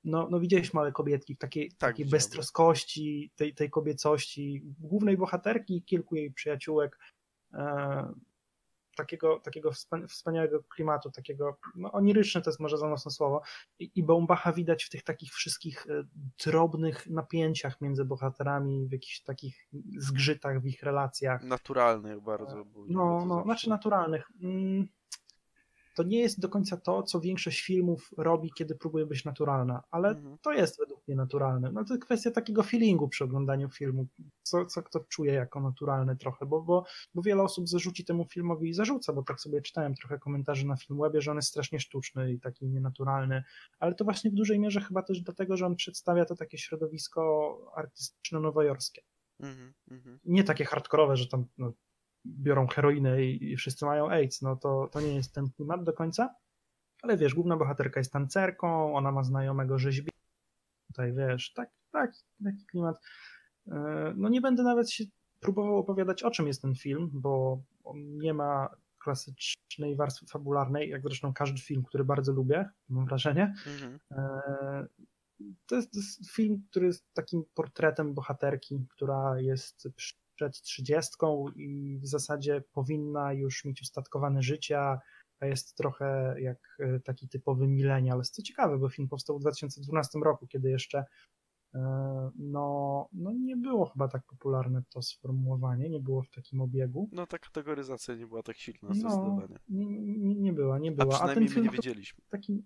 no, 0.03 0.27
no 0.31 0.39
widziałeś 0.39 0.73
małe 0.73 0.91
kobietki, 0.91 1.35
w 1.35 1.37
takiej, 1.37 1.69
Tak, 1.69 1.77
takiej 1.77 2.05
beztroskości, 2.05 3.31
tej, 3.35 3.53
tej 3.53 3.69
kobiecości, 3.69 4.61
głównej 4.79 5.17
bohaterki 5.17 5.77
i 5.77 5.83
kilku 5.83 6.15
jej 6.15 6.31
przyjaciółek. 6.31 6.99
E, 8.93 8.95
takiego, 8.95 9.39
takiego 9.39 9.71
wspania- 9.71 10.07
wspaniałego 10.07 10.63
klimatu, 10.63 11.11
takiego, 11.11 11.57
no 11.75 11.91
oniryczne 11.91 12.41
to 12.41 12.49
jest 12.49 12.59
może 12.59 12.77
za 12.77 12.87
mocne 12.87 13.11
słowo. 13.11 13.41
I, 13.79 13.91
i 13.95 14.03
Baumbacha 14.03 14.53
widać 14.53 14.83
w 14.83 14.89
tych 14.89 15.03
takich 15.03 15.33
wszystkich 15.33 15.87
e, 15.89 16.03
drobnych 16.45 17.07
napięciach 17.07 17.81
między 17.81 18.05
bohaterami, 18.05 18.87
w 18.87 18.91
jakichś 18.91 19.21
takich 19.21 19.67
zgrzytach 19.97 20.61
w 20.61 20.65
ich 20.65 20.83
relacjach. 20.83 21.43
Naturalny 21.43 22.21
bardzo. 22.21 22.57
nie 22.57 22.95
No, 22.95 23.25
no, 23.25 23.43
znaczy 23.43 23.69
naturalnych. 23.69 24.31
Mm, 24.41 24.87
to 25.95 26.03
nie 26.03 26.19
jest 26.19 26.39
do 26.39 26.49
końca 26.49 26.77
to, 26.77 27.03
co 27.03 27.19
większość 27.19 27.61
filmów 27.61 28.09
robi, 28.17 28.51
kiedy 28.57 28.75
próbuje 28.75 29.05
być 29.05 29.25
naturalna, 29.25 29.83
ale 29.91 30.09
Mhm. 30.09 30.37
to 30.41 30.51
jest 30.51 30.79
według 30.79 31.07
mnie 31.07 31.17
naturalne. 31.17 31.71
No 31.71 31.85
to 31.85 31.97
kwestia 31.97 32.31
takiego 32.31 32.63
feelingu 32.63 33.07
przy 33.07 33.23
oglądaniu 33.23 33.69
filmu, 33.69 34.07
co, 34.43 34.65
co 34.65 34.83
kto 34.83 34.99
czuje 34.99 35.33
jako 35.33 35.61
naturalne 35.61 36.15
trochę, 36.15 36.45
bo, 36.45 36.61
bo, 36.61 36.85
bo 37.13 37.21
wiele 37.21 37.43
osób 37.43 37.69
zarzuci 37.69 38.05
temu 38.05 38.25
filmowi 38.25 38.69
i 38.69 38.73
zarzuca, 38.73 39.13
bo 39.13 39.23
tak 39.23 39.41
sobie 39.41 39.61
czytałem 39.61 39.95
trochę 39.95 40.19
komentarzy 40.19 40.67
na 40.67 40.75
Filmwebie, 40.75 41.21
że 41.21 41.31
on 41.31 41.37
jest 41.37 41.49
strasznie 41.49 41.79
sztuczny 41.79 42.33
i 42.33 42.39
taki 42.39 42.67
nienaturalny, 42.67 43.43
ale 43.79 43.95
to 43.95 44.03
właśnie 44.03 44.31
w 44.31 44.33
dużej 44.33 44.59
mierze 44.59 44.81
chyba 44.81 45.03
też 45.03 45.21
dlatego, 45.21 45.57
że 45.57 45.65
on 45.65 45.75
przedstawia 45.75 46.25
to 46.25 46.35
takie 46.35 46.57
środowisko 46.57 47.23
artystyczno-nowojorskie. 47.75 49.01
Mhm, 49.39 49.73
mhm. 49.91 50.19
Nie 50.25 50.43
takie 50.43 50.65
hardkorowe, 50.65 51.17
że 51.17 51.27
tam 51.27 51.45
no, 51.57 51.73
biorą 52.25 52.67
heroinę 52.67 53.23
i, 53.23 53.51
i 53.51 53.57
wszyscy 53.57 53.85
mają 53.85 54.09
AIDS, 54.09 54.41
no 54.41 54.55
to, 54.55 54.89
to 54.91 55.01
nie 55.01 55.15
jest 55.15 55.33
ten 55.33 55.49
klimat 55.49 55.83
do 55.83 55.93
końca, 55.93 56.35
ale 57.01 57.17
wiesz, 57.17 57.33
główna 57.33 57.57
bohaterka 57.57 57.99
jest 57.99 58.13
tancerką, 58.13 58.95
ona 58.95 59.11
ma 59.11 59.23
znajomego 59.23 59.79
rzeźbiarza, 59.79 60.17
tutaj 60.87 61.13
wiesz, 61.13 61.53
tak, 61.53 61.69
tak, 61.91 62.11
taki 62.43 62.65
klimat. 62.65 63.01
E, 63.67 64.13
No 64.15 64.29
nie 64.29 64.41
będę 64.41 64.63
nawet 64.63 64.91
się 64.91 65.03
próbował 65.39 65.77
opowiadać 65.77 66.23
o 66.23 66.31
czym 66.31 66.47
jest 66.47 66.61
ten 66.61 66.75
film, 66.75 67.09
bo 67.13 67.61
on 67.83 68.17
nie 68.17 68.33
ma 68.33 68.69
klasycznej 68.99 69.95
warstwy 69.95 70.25
fabularnej, 70.25 70.89
jak 70.89 71.01
zresztą 71.03 71.33
każdy 71.33 71.61
film, 71.61 71.83
który 71.83 72.05
bardzo 72.05 72.33
lubię, 72.33 72.69
mam 72.89 73.05
wrażenie. 73.05 73.53
Mhm. 73.67 73.99
E, 74.11 74.87
To 75.67 75.75
jest, 75.75 75.91
to 75.91 75.99
jest 75.99 76.31
film, 76.31 76.63
który 76.69 76.85
jest 76.87 77.13
takim 77.13 77.43
portretem 77.55 78.13
bohaterki, 78.13 78.85
która 78.89 79.39
jest 79.39 79.87
przed 80.49 80.61
trzydziestką 80.65 81.45
i 81.55 81.99
w 82.01 82.07
zasadzie 82.07 82.63
powinna 82.73 83.33
już 83.33 83.65
mieć 83.65 83.81
ustatkowane 83.81 84.41
życie, 84.41 84.79
a 84.79 85.45
jest 85.45 85.75
trochę 85.77 86.35
jak 86.41 86.77
e, 86.79 86.99
taki 86.99 87.27
typowy 87.29 87.67
milenial. 87.67 88.21
Co 88.23 88.41
ciekawe, 88.41 88.77
bo 88.77 88.89
film 88.89 89.07
powstał 89.07 89.37
w 89.37 89.41
2012 89.41 90.19
roku, 90.19 90.47
kiedy 90.47 90.69
jeszcze 90.69 91.05
e, 91.75 91.79
no, 92.35 93.07
no 93.13 93.31
nie 93.31 93.57
było 93.57 93.85
chyba 93.85 94.07
tak 94.07 94.23
popularne 94.23 94.83
to 94.89 95.01
sformułowanie, 95.01 95.89
nie 95.89 95.99
było 95.99 96.23
w 96.23 96.29
takim 96.29 96.61
obiegu. 96.61 97.09
No 97.11 97.27
ta 97.27 97.37
kategoryzacja 97.39 98.15
nie 98.15 98.27
była 98.27 98.43
tak 98.43 98.57
silna 98.57 98.79
No, 98.89 98.93
zdecydowanie. 98.93 99.59
nie, 99.69 99.85
nie, 100.01 100.35
nie 100.35 100.53
była, 100.53 100.79
nie 100.79 100.91
A 100.91 100.93
była. 100.93 101.15
A, 101.15 101.17
przynajmniej 101.17 101.49
my 101.49 101.53
film 101.53 101.65
nie 101.65 101.71
wiedzieliśmy. 101.71 102.23
takim, 102.29 102.63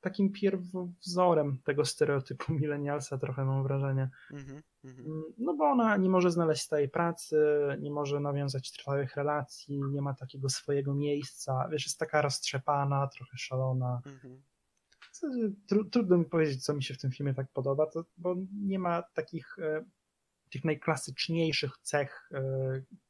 takim 0.00 0.32
pierwowzorem 0.32 1.58
tego 1.64 1.84
stereotypu 1.84 2.52
milenialsa 2.54 3.18
trochę 3.18 3.44
mam 3.44 3.62
wrażenie. 3.62 4.10
Mhm, 4.32 4.62
No 5.38 5.54
bo 5.54 5.64
ona 5.64 5.96
nie 5.96 6.08
może 6.08 6.30
znaleźć 6.30 6.62
stałej 6.62 6.88
pracy, 6.88 7.36
nie 7.80 7.90
może 7.90 8.20
nawiązać 8.20 8.70
trwałych 8.72 9.16
relacji, 9.16 9.80
nie 9.90 10.02
ma 10.02 10.14
takiego 10.14 10.48
swojego 10.48 10.94
miejsca, 10.94 11.68
wiesz, 11.72 11.86
jest 11.86 11.98
taka 11.98 12.22
roztrzepana, 12.22 13.06
trochę 13.06 13.36
szalona. 13.36 14.00
Mhm. 14.06 14.42
Tru, 15.68 15.84
trudno 15.84 16.16
mi 16.16 16.24
powiedzieć, 16.24 16.64
co 16.64 16.74
mi 16.74 16.82
się 16.82 16.94
w 16.94 16.98
tym 16.98 17.10
filmie 17.12 17.34
tak 17.34 17.46
podoba, 17.52 17.86
to, 17.86 18.04
bo 18.16 18.36
nie 18.52 18.78
ma 18.78 19.02
takich 19.02 19.58
e, 19.58 19.84
tych 20.50 20.64
najklasyczniejszych 20.64 21.78
cech 21.82 22.28
e, 22.32 22.42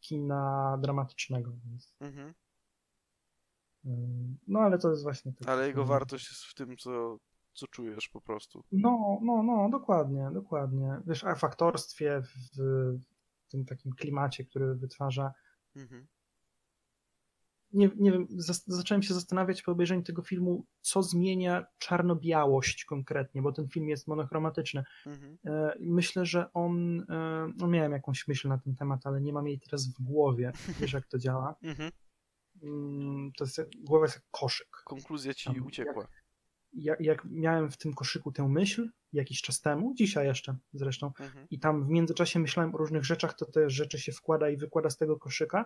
kina 0.01 0.79
dramatycznego. 0.83 1.53
Więc, 1.65 1.95
Mhm. 2.01 2.35
mm, 3.85 4.39
no 4.47 4.61
ale 4.61 4.79
to 4.79 4.91
jest 4.91 5.03
właśnie. 5.03 5.33
Ale 5.47 5.67
jego 5.67 5.85
wartość 5.85 6.29
jest 6.29 6.43
w 6.45 6.55
tym, 6.55 6.77
co, 6.77 7.19
co 7.53 7.67
czujesz 7.67 8.09
po 8.09 8.21
prostu. 8.21 8.65
No, 8.73 9.19
no, 9.23 9.43
no, 9.43 9.69
dokładnie, 9.73 10.31
dokładnie. 10.35 11.01
Wiesz, 11.07 11.25
a 11.25 11.35
w 11.35 11.45
aktorstwie, 11.45 12.23
w, 12.23 12.59
w 13.01 13.49
tym 13.49 13.65
takim 13.65 13.93
klimacie, 13.93 14.45
który 14.45 14.75
wytwarza. 14.75 15.33
Mhm. 15.77 16.07
Nie, 17.73 17.91
nie 17.97 18.13
wiem, 18.13 18.27
zacząłem 18.67 19.03
się 19.03 19.15
zastanawiać 19.15 19.63
po 19.63 19.73
obejrzeniu 19.73 20.03
tego 20.03 20.23
filmu, 20.23 20.67
co 20.81 21.03
zmienia 21.03 21.67
czarno-białość 21.79 22.85
konkretnie, 22.85 23.43
bo 23.43 23.53
ten 23.53 23.69
film 23.69 23.89
jest 23.89 24.09
monochromatyczny. 24.09 24.85
Mhm. 25.07 25.39
E, 25.47 25.75
Myślę, 25.81 26.27
że 26.27 26.53
on, 26.53 27.01
e, 27.01 27.53
no 27.57 27.67
miałem 27.67 27.93
jakąś 27.93 28.29
myśl 28.29 28.49
na 28.49 28.59
ten 28.59 28.75
temat, 28.77 29.07
ale 29.07 29.21
nie 29.21 29.33
mam 29.33 29.49
jej 29.49 29.61
teraz 29.61 29.89
w 29.89 30.03
głowie. 30.03 30.53
Wiesz, 30.81 30.93
jak 30.93 31.07
to 31.07 31.19
działa? 31.19 31.55
Mhm. 31.63 31.91
Mm, 32.63 33.33
To 33.37 33.45
jest, 33.45 33.61
głowa 33.85 34.05
jest 34.05 34.17
jak 34.17 34.25
koszyk. 34.31 34.69
Konkluzja 34.85 35.35
ci 35.35 35.45
Tam, 35.55 35.67
uciekła. 35.67 36.03
Jak, 36.03 36.20
jak 37.01 37.25
miałem 37.25 37.71
w 37.71 37.77
tym 37.77 37.95
koszyku 37.95 38.33
tę 38.33 38.49
myśl 38.49 38.91
jakiś 39.13 39.43
czas 39.43 39.61
temu, 39.61 39.95
dzisiaj 39.95 40.27
jeszcze 40.27 40.57
zresztą, 40.73 41.07
Mhm. 41.21 41.47
i 41.51 41.59
tam 41.59 41.85
w 41.85 41.89
międzyczasie 41.89 42.39
myślałem 42.39 42.75
o 42.75 42.79
różnych 42.79 43.05
rzeczach, 43.05 43.35
to 43.35 43.47
te 43.47 43.71
rzeczy 43.71 43.99
się 43.99 44.13
wkłada 44.13 44.51
i 44.51 44.57
wykłada 44.57 44.91
z 44.91 44.97
tego 44.97 45.19
koszyka 45.19 45.65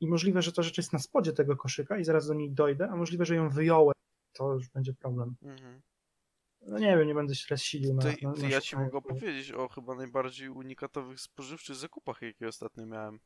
i 0.00 0.08
możliwe, 0.08 0.42
że 0.42 0.52
ta 0.52 0.62
rzecz 0.62 0.76
jest 0.76 0.92
na 0.92 0.98
spodzie 0.98 1.32
tego 1.32 1.56
koszyka 1.56 1.98
i 1.98 2.04
zaraz 2.04 2.26
do 2.26 2.34
niej 2.34 2.50
dojdę, 2.52 2.88
a 2.90 2.96
możliwe, 2.96 3.24
że 3.24 3.34
ją 3.34 3.50
wyjąłem, 3.50 3.94
to 4.32 4.52
już 4.54 4.68
będzie 4.68 4.94
problem. 4.94 5.36
Mhm. 5.42 5.80
No 6.60 6.78
nie 6.78 6.96
wiem, 6.96 7.06
nie 7.08 7.14
będę 7.14 7.34
się 7.34 7.48
teraz 7.48 7.62
silił 7.62 7.94
na, 7.94 8.04
na, 8.22 8.32
na 8.32 8.48
ja 8.48 8.60
ci 8.60 8.76
mogę 8.76 8.86
tego. 8.86 8.98
opowiedzieć 8.98 9.52
o 9.52 9.68
chyba 9.68 9.94
najbardziej 9.94 10.48
unikatowych 10.48 11.20
spożywczych 11.20 11.76
zakupach, 11.76 12.22
jakie 12.22 12.48
ostatnio 12.48 12.86
miałem. 12.86 13.20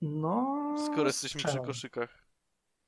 No, 0.00 0.74
Skoro 0.86 1.06
jesteśmy 1.06 1.42
przy 1.42 1.58
koszykach. 1.58 2.24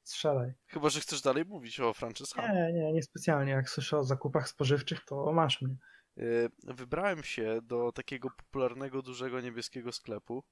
Strzelaj. 0.09 0.53
Chyba, 0.67 0.89
że 0.89 1.01
chcesz 1.01 1.23
dalej 1.23 1.45
mówić 1.45 1.81
o 1.81 1.95
Frances 1.95 2.33
Ha. 2.33 2.53
Nie, 2.53 2.73
nie, 2.73 2.93
nie 2.93 3.03
specjalnie. 3.03 3.53
Jak 3.53 3.71
słyszę 3.71 3.99
o 3.99 4.05
zakupach 4.05 4.49
spożywczych, 4.49 5.05
to 5.05 5.33
masz 5.33 5.63
mnie. 5.63 5.77
Y, 6.19 6.51
Wybrałem 6.65 7.23
się 7.23 7.59
do 7.63 7.93
takiego 7.93 8.31
popularnego, 8.31 9.03
dużego 9.03 9.41
niebieskiego 9.41 9.93
sklepu. 9.93 10.45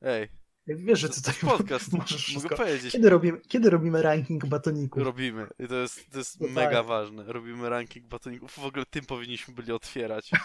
Ej, 0.00 0.28
Wiesz, 0.66 1.00
że 1.00 1.08
to, 1.08 1.14
to 1.14 1.20
tutaj 1.20 1.50
podcast. 1.50 1.92
możesz 1.98 2.34
Mogę 2.34 2.56
powiedzieć. 2.56 2.92
Kiedy 2.92 3.10
robimy, 3.10 3.40
kiedy 3.40 3.70
robimy 3.70 4.02
ranking 4.02 4.46
batoników? 4.46 5.02
Robimy. 5.02 5.46
I 5.58 5.68
to 5.68 5.74
jest, 5.74 6.10
to 6.10 6.18
jest 6.18 6.40
No 6.40 6.46
tak. 6.46 6.56
mega 6.56 6.82
ważne. 6.82 7.24
Robimy 7.32 7.68
ranking 7.68 8.06
batoników. 8.06 8.52
W 8.52 8.64
ogóle 8.64 8.86
tym 8.86 9.04
powinniśmy 9.04 9.54
byli 9.54 9.72
otwierać. 9.72 10.30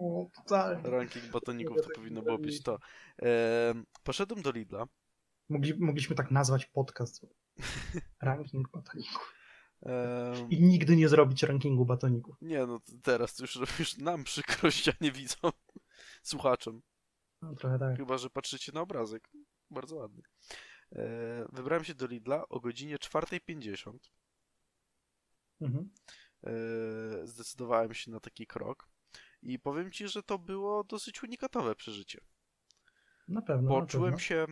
O, 0.00 0.26
totalnie. 0.36 0.90
Ranking 0.90 1.24
batoników 1.26 1.76
to 1.76 1.82
tak 1.82 1.92
powinno 1.94 2.22
było 2.22 2.38
być 2.38 2.62
to. 2.62 2.78
Em, 3.18 3.86
poszedłem 4.04 4.42
do 4.42 4.50
Lidla. 4.50 4.86
Mogli, 5.48 5.74
mogliśmy 5.78 6.16
tak 6.16 6.30
nazwać 6.30 6.66
podcast. 6.66 7.26
Ranking 8.20 8.70
batoników. 8.70 9.34
I 10.50 10.62
nigdy 10.62 10.96
nie 10.96 11.08
zrobić 11.08 11.42
rankingu 11.42 11.84
batoników. 11.84 12.36
nie, 12.42 12.66
no 12.66 12.80
teraz 13.02 13.34
to 13.34 13.42
już 13.44 13.56
robisz 13.56 13.96
nam 13.98 14.24
przykrość, 14.24 14.88
a 14.88 14.92
nie 15.00 15.12
widzom. 15.12 15.52
Słuchaczom. 16.22 16.82
No, 17.42 17.54
trochę 17.54 17.78
tak. 17.78 17.96
Chyba, 17.96 18.18
że 18.18 18.30
patrzycie 18.30 18.72
na 18.72 18.80
obrazek. 18.80 19.30
Bardzo 19.70 19.96
ładny. 19.96 20.22
E, 20.92 21.46
wybrałem 21.52 21.84
się 21.84 21.94
do 21.94 22.06
Lidla 22.06 22.48
o 22.48 22.60
godzinie 22.60 22.96
4.50. 22.96 23.98
Mhm. 25.60 25.90
E, 26.44 26.50
zdecydowałem 27.26 27.94
się 27.94 28.10
na 28.10 28.20
taki 28.20 28.46
krok. 28.46 28.88
I 29.42 29.58
powiem 29.58 29.90
ci, 29.90 30.08
że 30.08 30.22
to 30.22 30.38
było 30.38 30.84
dosyć 30.84 31.22
unikatowe 31.22 31.74
przeżycie. 31.74 32.20
Na 33.28 33.42
pewno. 33.42 33.68
Bo 33.68 33.80
na 33.80 33.86
czułem 33.86 34.12
pewno. 34.12 34.18
się. 34.18 34.46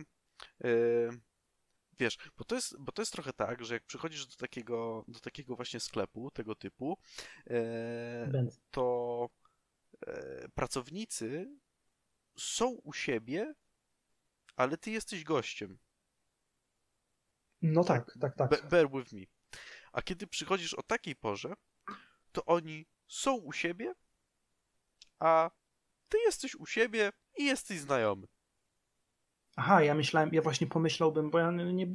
e, 0.63 0.69
wiesz, 1.99 2.17
bo 2.37 2.43
to, 2.43 2.55
jest, 2.55 2.77
bo 2.79 2.91
to 2.91 3.01
jest 3.01 3.11
trochę 3.11 3.33
tak, 3.33 3.65
że 3.65 3.73
jak 3.73 3.83
przychodzisz 3.83 4.25
do 4.25 4.35
takiego, 4.35 5.05
do 5.07 5.19
takiego 5.19 5.55
właśnie 5.55 5.79
sklepu 5.79 6.31
tego 6.31 6.55
typu, 6.55 6.97
e, 7.49 8.47
to 8.71 9.29
e, 10.07 10.49
pracownicy 10.55 11.57
są 12.37 12.69
u 12.69 12.93
siebie, 12.93 13.53
ale 14.55 14.77
ty 14.77 14.91
jesteś 14.91 15.23
gościem. 15.23 15.77
No 17.61 17.83
tak, 17.83 18.17
tak, 18.21 18.35
tak. 18.35 18.49
Be- 18.49 18.63
bear 18.69 18.91
with 18.91 19.11
me. 19.13 19.21
A 19.91 20.01
kiedy 20.01 20.27
przychodzisz 20.27 20.73
o 20.73 20.83
takiej 20.83 21.15
porze, 21.15 21.53
to 22.31 22.45
oni 22.45 22.85
są 23.07 23.35
u 23.35 23.53
siebie, 23.53 23.93
a 25.19 25.51
ty 26.09 26.17
jesteś 26.17 26.55
u 26.55 26.65
siebie 26.65 27.11
i 27.37 27.45
jesteś 27.45 27.79
znajomy. 27.79 28.27
Aha, 29.55 29.83
ja 29.83 29.95
myślałem, 29.95 30.29
ja 30.33 30.41
właśnie 30.41 30.67
pomyślałbym, 30.67 31.29
bo 31.29 31.39
ja 31.39 31.51
nie 31.51 31.87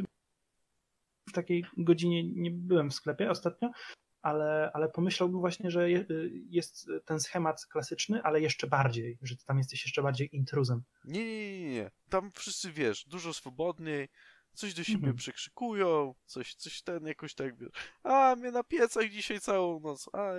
w 1.29 1.33
takiej 1.33 1.65
godzinie 1.77 2.25
nie 2.25 2.51
byłem 2.51 2.91
w 2.91 2.95
sklepie 2.95 3.31
ostatnio, 3.31 3.71
ale, 4.23 4.71
ale 4.75 4.89
pomyślałbym 4.89 5.41
właśnie, 5.41 5.71
że 5.71 5.91
je, 5.91 6.05
jest 6.51 6.91
ten 7.05 7.21
schemat 7.21 7.67
klasyczny, 7.67 8.23
ale 8.23 8.41
jeszcze 8.41 8.67
bardziej, 8.67 9.19
że 9.23 9.37
ty 9.37 9.45
tam 9.45 9.59
jesteś 9.59 9.85
jeszcze 9.85 10.03
bardziej 10.03 10.37
intruzem. 10.37 10.83
Nie, 11.05 11.25
nie, 11.25 11.61
nie, 11.61 11.71
nie. 11.71 11.91
Tam 12.09 12.33
wszyscy, 12.35 12.73
wiesz, 12.73 13.05
dużo 13.05 13.35
swobodniej, 13.35 14.09
coś 14.55 14.75
do 14.75 14.85
siebie 14.85 14.97
Mhm. 14.97 15.17
przekrzykują, 15.17 16.15
coś, 16.25 16.55
coś 16.55 16.83
ten 16.83 17.07
jakoś 17.07 17.35
tak, 17.35 17.57
wiesz, 17.57 17.71
a 18.03 18.37
mnie 18.39 18.51
na 18.51 18.65
piecach 18.65 19.09
dzisiaj 19.09 19.41
całą 19.41 19.81
noc, 19.81 20.09
a 20.13 20.33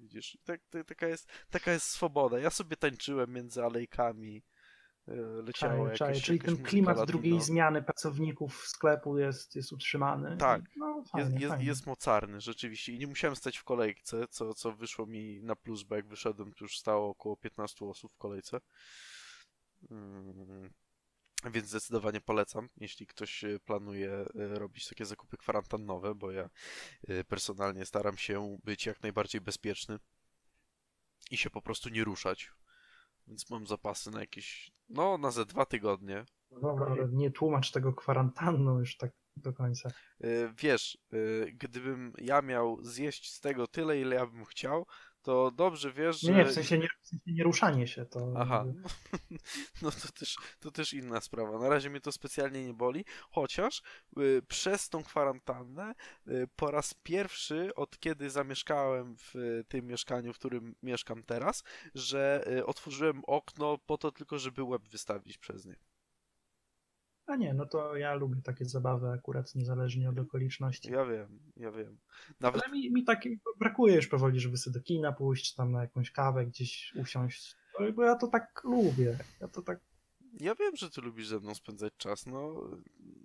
widzisz, 0.00 0.38
tak, 0.44 0.60
tak, 0.70 0.86
taka, 0.86 1.08
jest, 1.08 1.28
taka 1.50 1.72
jest 1.72 1.86
swoboda. 1.86 2.38
Ja 2.38 2.50
sobie 2.50 2.76
tańczyłem 2.76 3.32
między 3.32 3.64
alejkami, 3.64 4.42
leciało 5.16 5.72
Czaję, 5.72 5.82
jakieś, 5.82 5.98
czaję. 5.98 6.20
Czyli 6.20 6.38
jakaś 6.38 6.54
ten 6.54 6.64
klimat 6.64 7.06
drugiej 7.06 7.40
zmiany 7.40 7.82
pracowników 7.82 8.66
sklepu 8.66 9.18
jest, 9.18 9.56
jest 9.56 9.72
utrzymany. 9.72 10.36
Tak. 10.36 10.62
No, 10.76 10.96
Jest, 10.98 11.10
fajnie, 11.10 11.40
jest, 11.40 11.48
fajnie. 11.48 11.66
jest 11.66 11.86
mocarny, 11.86 12.40
rzeczywiście. 12.40 12.92
I 12.92 12.98
nie 12.98 13.06
musiałem 13.06 13.36
stać 13.36 13.56
w 13.56 13.64
kolejce, 13.64 14.28
co, 14.28 14.54
co 14.54 14.72
wyszło 14.72 15.06
mi 15.06 15.42
na 15.42 15.56
plus, 15.56 15.82
bo 15.82 15.96
jak 15.96 16.06
wyszedłem, 16.06 16.52
to 16.52 16.64
już 16.64 16.78
stało 16.78 17.08
około 17.08 17.36
15 17.36 17.84
osób 17.84 18.12
w 18.12 18.18
kolejce. 18.18 18.60
Mm. 19.90 20.70
Więc 21.44 21.68
zdecydowanie 21.68 22.20
polecam, 22.20 22.68
jeśli 22.76 23.06
ktoś 23.06 23.44
e, 23.44 23.60
planuje 23.60 24.10
e, 24.10 24.26
robić 24.34 24.88
takie 24.88 25.04
zakupy 25.04 25.36
kwarantannowe, 25.36 26.14
bo 26.14 26.30
ja 26.30 26.50
e, 27.08 27.24
personalnie 27.24 27.86
staram 27.86 28.16
się 28.16 28.58
być 28.64 28.86
jak 28.86 29.02
najbardziej 29.02 29.40
bezpieczny 29.40 29.98
i 31.30 31.36
się 31.36 31.50
po 31.50 31.62
prostu 31.62 31.88
nie 31.88 32.04
ruszać. 32.04 32.52
Więc 33.28 33.50
mam 33.50 33.66
zapasy 33.66 34.10
na 34.10 34.20
jakieś, 34.20 34.72
no 34.88 35.18
na 35.18 35.30
ze 35.30 35.46
dwa 35.46 35.66
tygodnie. 35.66 36.24
No 36.50 36.60
dobra, 36.60 36.86
ale 36.86 37.08
nie 37.08 37.30
tłumacz 37.30 37.70
tego 37.70 37.92
kwarantanną 37.92 38.78
już 38.78 38.96
tak 38.96 39.10
do 39.36 39.52
końca. 39.52 39.90
Wiesz, 40.62 40.98
gdybym 41.52 42.12
ja 42.18 42.42
miał 42.42 42.78
zjeść 42.82 43.32
z 43.34 43.40
tego 43.40 43.66
tyle, 43.66 44.00
ile 44.00 44.16
ja 44.16 44.26
bym 44.26 44.44
chciał, 44.44 44.86
to 45.28 45.50
dobrze 45.50 45.92
wiesz, 45.92 46.20
że... 46.20 46.32
Nie, 46.32 46.44
w 46.44 46.52
sensie 46.52 46.78
nie, 46.78 46.88
w 47.02 47.06
sensie 47.08 47.32
nie 47.32 47.44
ruszanie 47.44 47.86
się. 47.86 48.06
To... 48.06 48.32
Aha, 48.36 48.64
no 49.82 49.90
to 49.90 50.08
też, 50.18 50.36
to 50.60 50.70
też 50.70 50.92
inna 50.92 51.20
sprawa. 51.20 51.58
Na 51.58 51.68
razie 51.68 51.90
mnie 51.90 52.00
to 52.00 52.12
specjalnie 52.12 52.66
nie 52.66 52.74
boli, 52.74 53.04
chociaż 53.30 53.82
y, 54.18 54.42
przez 54.48 54.88
tą 54.88 55.04
kwarantannę 55.04 55.94
y, 56.28 56.48
po 56.56 56.70
raz 56.70 56.94
pierwszy 56.94 57.74
od 57.74 57.98
kiedy 57.98 58.30
zamieszkałem 58.30 59.16
w 59.16 59.36
y, 59.36 59.64
tym 59.68 59.86
mieszkaniu, 59.86 60.32
w 60.32 60.38
którym 60.38 60.74
mieszkam 60.82 61.22
teraz, 61.22 61.64
że 61.94 62.44
y, 62.58 62.66
otworzyłem 62.66 63.22
okno 63.26 63.78
po 63.78 63.98
to 63.98 64.12
tylko, 64.12 64.38
żeby 64.38 64.62
łeb 64.62 64.88
wystawić 64.88 65.38
przez 65.38 65.66
nie. 65.66 65.87
A 67.28 67.36
nie, 67.36 67.54
no 67.54 67.66
to 67.66 67.96
ja 67.96 68.14
lubię 68.14 68.42
takie 68.42 68.64
zabawy 68.64 69.08
akurat 69.08 69.54
niezależnie 69.54 70.10
od 70.10 70.18
okoliczności. 70.18 70.90
Ja 70.92 71.04
wiem, 71.04 71.38
ja 71.56 71.72
wiem. 71.72 71.98
Nawet... 72.40 72.62
Ale 72.64 72.72
mi, 72.72 72.92
mi 72.92 73.04
tak 73.04 73.22
brakuje 73.58 73.94
już 73.96 74.06
powoli, 74.06 74.40
żeby 74.40 74.56
sobie 74.56 74.74
do 74.74 74.84
kina 74.84 75.12
pójść, 75.12 75.54
tam 75.54 75.72
na 75.72 75.80
jakąś 75.80 76.10
kawę 76.10 76.46
gdzieś 76.46 76.92
usiąść, 76.96 77.56
bo 77.94 78.02
ja 78.02 78.16
to 78.16 78.26
tak 78.26 78.60
lubię. 78.64 79.18
Ja 79.40 79.48
to 79.48 79.62
tak... 79.62 79.80
Ja 80.40 80.54
wiem, 80.54 80.76
że 80.76 80.90
ty 80.90 81.00
lubisz 81.00 81.28
ze 81.28 81.40
mną 81.40 81.54
spędzać 81.54 81.92
czas, 81.96 82.26
no 82.26 82.70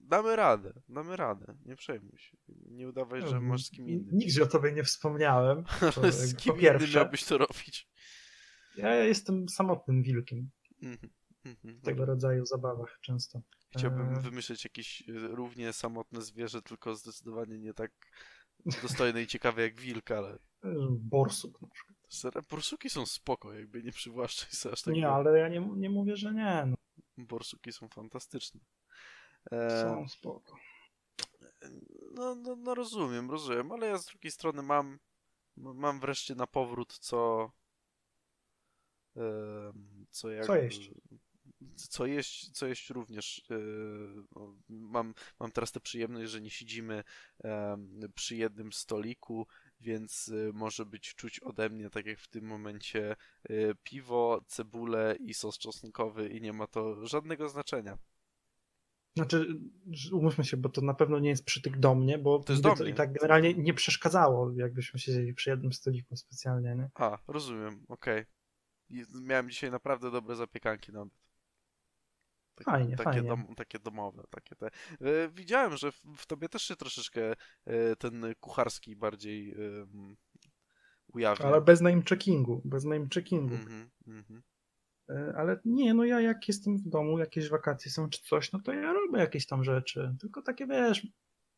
damy 0.04 0.36
radę, 0.36 0.74
damy 0.89 1.16
radę, 1.16 1.58
nie 1.66 1.76
przejmuj 1.76 2.18
się. 2.18 2.38
Nie 2.47 2.89
udawaj, 2.89 3.22
że 3.28 3.39
masz 3.39 3.66
z 3.66 3.72
kim 3.72 3.89
innym. 3.89 4.18
Nigdzie 4.18 4.43
o 4.43 4.47
tobie 4.47 4.72
nie 4.72 4.84
wspomniałem. 4.84 5.64
Ale 5.97 6.12
z 6.12 6.36
kim 6.36 6.60
innym 6.60 6.91
miałbyś 6.95 7.24
to 7.24 7.38
robić? 7.38 7.89
Ja 8.78 8.95
jestem 8.95 9.49
samotnym 9.49 10.04
wilkiem. 10.04 10.49
Mhm. 10.82 11.10
Mhm, 11.46 11.82
tego 11.82 12.06
rodzaju 12.06 12.46
zabawach 12.46 13.00
często. 13.02 13.41
Chciałbym 13.78 14.14
e... 14.14 14.22
wymyśleć 14.22 14.64
jakieś 14.64 15.10
e, 15.10 15.14
równie 15.14 15.74
samotne 15.74 16.22
zwierzę, 16.22 16.62
tylko 16.62 16.96
zdecydowanie 16.96 17.60
nie 17.60 17.74
tak 17.74 17.91
dostojne 18.82 19.22
i 19.22 19.28
ciekawe 19.28 19.62
jak 19.62 19.80
wilk, 19.80 20.12
ale... 20.12 20.39
Borsuk 20.89 21.62
na 21.62 21.68
przykład. 21.68 22.48
Borsuki 22.50 22.89
są 22.89 23.06
spoko, 23.06 23.54
jakby 23.54 23.84
nie 23.84 23.91
przywłaszczaj 23.91 24.50
sobie 24.52 24.74
aż 24.74 24.82
tak. 24.82 24.94
Nie, 24.94 25.10
ale 25.10 25.39
ja 25.39 25.50
nie, 25.50 25.70
nie 25.76 25.89
mówię, 25.89 26.16
że 26.16 26.34
nie. 26.34 26.66
No. 26.66 26.76
Borsuki 27.18 27.72
są 27.72 27.88
fantastyczne. 27.88 28.62
E... 29.52 29.82
Są 29.82 30.08
spoko. 30.08 30.56
No, 32.14 32.36
no, 32.36 32.56
no 32.56 32.76
rozumiem, 32.76 33.32
rozumiem, 33.32 33.72
ale 33.72 33.88
ja 33.88 33.98
z 33.98 34.06
drugiej 34.06 34.32
strony 34.32 34.64
mam 34.64 35.00
mam 35.56 36.00
wreszcie 36.00 36.36
na 36.36 36.48
powrót 36.48 36.98
co 36.98 37.52
co 40.10 40.32
jak... 40.32 40.46
Co 40.46 40.56
jeść? 40.56 40.91
Co 41.76 42.05
jeść, 42.05 42.51
co 42.51 42.68
jeść 42.68 42.89
również. 42.89 43.41
E, 43.51 43.55
no, 44.36 44.55
mam, 44.70 45.14
mam 45.39 45.51
teraz 45.51 45.72
tę 45.72 45.80
przyjemność, 45.80 46.32
że 46.32 46.41
nie 46.41 46.49
siedzimy 46.49 47.03
przy 48.16 48.36
jednym 48.36 48.74
stoliku, 48.74 49.47
więc 49.82 50.32
e, 50.49 50.53
może 50.53 50.86
być 50.86 51.16
czuć 51.16 51.39
ode 51.39 51.70
mnie, 51.70 51.89
tak 51.89 52.05
jak 52.05 52.20
w 52.20 52.28
tym 52.28 52.45
momencie, 52.45 53.16
e, 53.49 53.55
piwo, 53.84 54.41
cebulę 54.47 55.16
i 55.20 55.34
sos 55.34 55.57
czosnkowy 55.57 56.30
i 56.30 56.41
nie 56.41 56.53
ma 56.53 56.68
to 56.68 57.05
żadnego 57.05 57.49
znaczenia. 57.49 57.97
Znaczy, 59.16 59.59
umówmy 60.11 60.43
się, 60.43 60.57
bo 60.57 60.70
to 60.70 60.82
na 60.82 60.93
pewno 60.93 61.20
nie 61.20 61.30
jest 61.30 61.45
przytyk 61.45 61.80
do 61.80 61.95
mnie, 61.95 62.18
bo 62.18 62.39
to, 62.39 62.53
jest 62.53 62.64
do 62.64 62.76
to 62.76 62.86
i 62.86 62.93
tak 62.93 63.14
generalnie 63.14 63.53
nie 63.53 63.74
przeszkadzało, 63.74 64.51
jakbyśmy 64.55 64.99
siedzieli 64.99 65.34
przy 65.34 65.49
jednym 65.49 65.74
stoliku 65.74 66.16
specjalnie, 66.16 66.76
nie? 66.76 66.89
A, 66.95 67.18
rozumiem, 67.28 67.86
okej. 67.88 68.26
Okay. 68.89 69.22
Miałem 69.22 69.49
dzisiaj 69.49 69.72
naprawdę 69.72 70.11
dobre 70.11 70.36
zapiekanki 70.36 70.91
nawet. 70.91 71.14
Takie, 72.56 72.72
fajnie, 72.72 72.95
takie, 72.95 73.04
fajnie. 73.04 73.30
Dom, 73.30 73.56
takie 73.56 73.80
domowe, 73.80 74.24
takie 74.30 74.56
te. 74.56 74.68
E, 74.68 75.30
widziałem, 75.30 75.78
że 75.78 75.91
w, 75.91 76.01
w, 76.18 76.26
tobie 76.26 76.49
też 76.49 76.64
się 76.64 76.76
troszeczkę 76.76 77.34
e, 77.66 77.95
ten 77.95 78.26
kucharski 78.39 78.95
bardziej 78.95 79.51
e, 79.51 79.56
ujawnia. 81.14 81.45
Ale 81.45 81.62
bez 81.62 81.82
name 81.82 82.01
checkingu, 82.10 82.62
bez 82.66 82.86
name 82.86 83.08
checkingu. 83.14 83.56
Mm 83.56 83.89
-hmm, 84.08 84.41
e, 85.10 85.34
ale 85.38 85.60
nie, 85.66 85.93
no 85.93 86.06
ja 86.06 86.22
jak 86.22 86.47
jestem 86.47 86.78
w 86.78 86.89
domu, 86.89 87.20
jakieś 87.20 87.49
wakacje 87.49 87.91
są 87.91 88.10
czy 88.10 88.22
coś, 88.22 88.51
no 88.51 88.60
to 88.60 88.74
ja 88.74 88.93
robię 88.93 89.20
jakieś 89.20 89.47
tam 89.47 89.64
rzeczy. 89.64 90.16
Tylko 90.20 90.41
takie, 90.41 90.68
wiesz, 90.68 91.08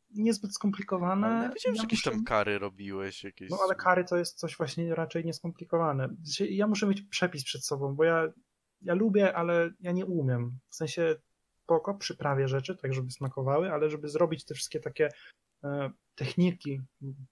niezbyt 0.10 0.54
skomplikowane. 0.54 1.28
Ale 1.28 1.43
ja 1.43 1.52
wiedziałem, 1.54 1.76
ja 1.76 1.82
że 1.82 1.86
jakieś 1.86 2.06
muszę... 2.06 2.12
tam 2.12 2.24
kary 2.24 2.60
robiłeś. 2.60 3.24
Jakieś... 3.24 3.50
No 3.50 3.58
ale 3.64 3.76
kary 3.76 4.04
to 4.04 4.18
jest 4.18 4.39
coś 4.39 4.58
właśnie 4.58 4.96
raczej 4.96 5.26
nieskomplikowane. 5.26 6.10
Ja 6.39 6.68
muszę 6.68 6.88
mieć 6.88 7.02
przepis 7.02 7.43
przed 7.43 7.66
sobą, 7.66 7.96
bo 7.96 8.04
ja 8.04 8.28
ja 8.86 8.94
lubię, 8.94 9.36
ale 9.36 9.72
ja 9.80 9.92
nie 9.92 10.06
umiem. 10.06 10.60
W 10.70 10.76
sensie 10.76 11.16
spoko, 11.64 11.94
przyprawię 11.94 12.48
rzeczy, 12.48 12.76
tak 12.76 12.94
żeby 12.94 13.12
smakowały, 13.12 13.72
ale 13.72 13.90
żeby 13.90 14.10
zrobić 14.10 14.46
te 14.46 14.54
wszystkie 14.54 14.80
takie 14.80 15.10
e, 15.64 15.92
techniki, 16.16 16.82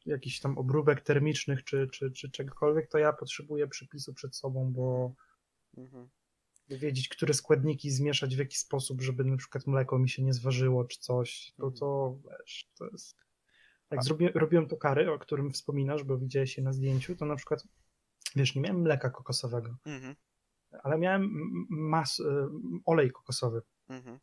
jakichś 0.05 0.39
tam 0.39 0.57
obróbek 0.57 1.01
termicznych 1.01 1.63
czy, 1.63 1.87
czy, 1.91 2.11
czy 2.11 2.31
czegokolwiek, 2.31 2.89
to 2.89 2.97
ja 2.97 3.13
potrzebuję 3.13 3.67
przypisu 3.67 4.13
przed 4.13 4.35
sobą, 4.35 4.71
bo 4.73 5.13
mhm. 5.77 6.09
wiedzieć, 6.69 7.09
które 7.09 7.33
składniki 7.33 7.91
zmieszać 7.91 8.35
w 8.35 8.39
jaki 8.39 8.57
sposób, 8.57 9.01
żeby 9.01 9.23
na 9.23 9.37
przykład 9.37 9.67
mleko 9.67 9.99
mi 9.99 10.09
się 10.09 10.23
nie 10.23 10.33
zważyło 10.33 10.85
czy 10.85 10.99
coś, 10.99 11.53
to 11.57 11.71
to 11.71 12.17
wiesz, 12.29 12.69
to 12.77 12.85
jest... 12.85 13.23
Jak 13.91 14.03
zrobi, 14.03 14.27
robiłem 14.27 14.67
to 14.67 14.77
kary, 14.77 15.11
o 15.11 15.19
którym 15.19 15.51
wspominasz, 15.51 16.03
bo 16.03 16.17
widziałeś 16.17 16.57
je 16.57 16.63
na 16.63 16.73
zdjęciu, 16.73 17.15
to 17.15 17.25
na 17.25 17.35
przykład, 17.35 17.63
wiesz, 18.35 18.55
nie 18.55 18.61
miałem 18.61 18.81
mleka 18.81 19.09
kokosowego. 19.09 19.75
Mhm 19.85 20.15
ale 20.83 20.97
miałem 20.97 21.29
mas, 21.69 22.19
y, 22.19 22.23
olej 22.85 23.11
kokosowy. 23.11 23.61
Mhm. 23.89 24.19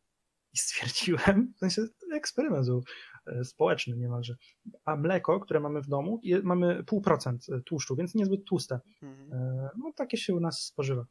I 0.53 0.59
stwierdziłem, 0.59 1.53
w 1.57 1.59
sensie 1.59 1.83
eksperyment 2.13 2.67
był 2.67 2.85
y, 3.29 3.45
społeczny 3.45 3.97
niemalże, 3.97 4.37
a 4.85 4.97
mleko, 4.97 5.41
które 5.41 5.61
mamy 5.61 5.83
w 5.83 5.89
domu, 5.89 6.21
je, 6.23 6.43
mamy 6.43 6.85
pół 6.85 7.01
procent 7.01 7.49
y, 7.49 7.63
tłuszczu, 7.63 7.97
więc 7.97 8.15
niezbyt 8.15 8.45
tłuste. 8.45 8.81
Mhm. 9.03 9.31
No 9.79 9.93
takie 9.97 10.17
się 10.17 10.35
u 10.35 10.41
nas 10.41 10.61
spożywa. 10.61 11.07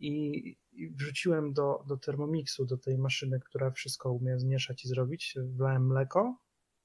I, 0.00 0.38
i 0.72 0.90
wrzuciłem 0.90 1.52
do, 1.52 1.84
do 1.88 1.96
Thermomixu, 1.96 2.66
do 2.66 2.76
tej 2.76 2.98
maszyny, 2.98 3.40
która 3.40 3.70
wszystko 3.70 4.12
umie 4.12 4.38
zmieszać 4.38 4.84
i 4.84 4.88
zrobić, 4.88 5.34
wlałem 5.56 5.86
mleko 5.86 6.36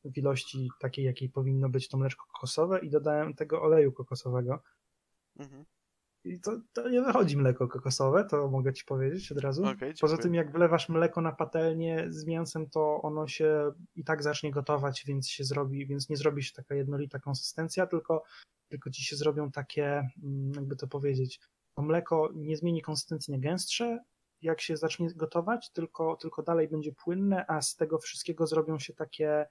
w 0.06 0.18
ilości 0.18 0.70
takiej, 0.80 1.06
jakiej 1.06 1.30
powinno 1.30 1.70
być 1.70 1.90
to 1.90 1.98
mleczko 1.98 2.26
kokosowe 2.34 2.80
i 2.80 2.90
dodałem 2.90 3.34
tego 3.34 3.62
oleju 3.62 3.92
kokosowego. 3.92 4.64
Mhm. 5.40 5.66
I 6.26 6.40
to, 6.40 6.60
to 6.74 6.90
nie 6.90 7.02
wychodzi 7.02 7.38
mleko 7.38 7.68
kokosowe, 7.68 8.26
to 8.26 8.48
mogę 8.48 8.74
ci 8.74 8.86
powiedzieć 8.86 9.32
od 9.32 9.38
razu. 9.38 9.66
Okay, 9.66 9.94
Poza 10.02 10.18
tym, 10.18 10.34
jak 10.34 10.52
wlewasz 10.52 10.90
mleko 10.90 11.22
na 11.22 11.32
patelnię 11.32 12.06
z 12.10 12.26
mięsem, 12.26 12.70
to 12.70 13.02
ono 13.02 13.28
się 13.28 13.72
i 13.96 14.04
tak 14.04 14.24
zacznie 14.24 14.52
gotować, 14.52 15.04
więc 15.08 15.30
się 15.30 15.44
zrobi, 15.44 15.88
więc 15.88 16.10
nie 16.10 16.18
zrobi 16.18 16.44
się 16.44 16.54
taka 16.54 16.76
jednolita 16.76 17.20
konsystencja, 17.20 17.88
tylko, 17.88 18.24
tylko 18.70 18.90
ci 18.90 19.04
się 19.04 19.16
zrobią 19.16 19.52
takie, 19.52 20.10
mm, 20.24 20.52
jakby 20.56 20.76
to 20.76 20.88
powiedzieć, 20.88 21.40
to 21.78 21.84
mleko 21.84 22.30
nie 22.36 22.58
zmieni 22.58 22.82
konsystencji 22.82 23.34
na 23.34 23.40
gęstsze, 23.40 24.00
jak 24.42 24.62
się 24.62 24.78
zacznie 24.78 25.08
gotować, 25.16 25.72
tylko, 25.72 26.16
tylko 26.16 26.44
dalej 26.44 26.68
będzie 26.68 26.92
płynne, 26.94 27.46
a 27.48 27.62
z 27.62 27.76
tego 27.76 27.98
wszystkiego 27.98 28.48
zrobią 28.48 28.80
się 28.80 28.94
takie 28.94 29.46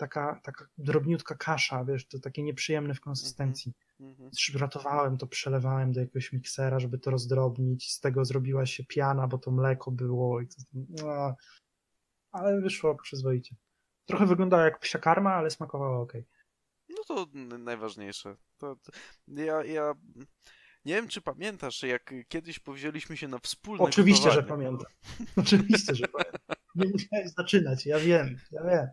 taka, 0.00 0.40
taka 0.42 0.66
drobniutka 0.78 1.34
kasza, 1.34 1.84
wiesz, 1.84 2.08
to 2.08 2.18
takie 2.18 2.42
nieprzyjemne 2.42 2.94
w 2.94 3.00
konsystencji. 3.00 3.72
Mm 4.00 4.14
-hmm. 4.14 5.18
to, 5.18 5.26
przelewałem 5.26 5.92
do 5.92 6.00
jakiegoś 6.00 6.32
miksera, 6.32 6.80
żeby 6.80 6.98
to 6.98 7.10
rozdrobnić, 7.10 7.92
z 7.92 8.00
tego 8.00 8.24
zrobiła 8.24 8.66
się 8.66 8.84
piana, 8.84 9.26
bo 9.26 9.38
to 9.38 9.50
mleko 9.50 9.90
było 9.90 10.40
i 10.40 10.46
to, 10.46 10.54
no, 10.72 11.36
ale 12.32 12.60
wyszło 12.60 12.94
przyzwoicie. 12.94 13.56
Trochę 14.06 14.26
wyglądała 14.26 14.64
jak 14.64 14.78
psia 14.78 14.98
karma, 14.98 15.34
ale 15.34 15.50
smakowała 15.50 16.00
ok. 16.00 16.12
No 16.88 17.04
to 17.08 17.26
najważniejsze. 17.58 18.36
To, 18.58 18.76
to, 18.76 18.92
ja, 19.28 19.64
ja 19.64 19.94
nie 20.84 20.94
wiem, 20.94 21.08
czy 21.08 21.20
pamiętasz, 21.20 21.82
jak 21.82 22.14
kiedyś 22.28 22.58
powzięliśmy 22.58 23.16
się 23.16 23.28
na 23.28 23.38
wspólne 23.38 23.84
Oczywiście, 23.84 24.28
gotowanie. 24.28 24.42
że 24.42 24.48
pamiętam. 24.48 24.92
Oczywiście, 25.36 25.94
że 25.94 26.08
pamiętam. 26.08 26.56
Nie 26.74 26.88
musiałeś 26.88 27.30
zaczynać, 27.30 27.86
ja 27.86 27.98
wiem, 27.98 28.38
ja 28.52 28.62
wiem. 28.64 28.86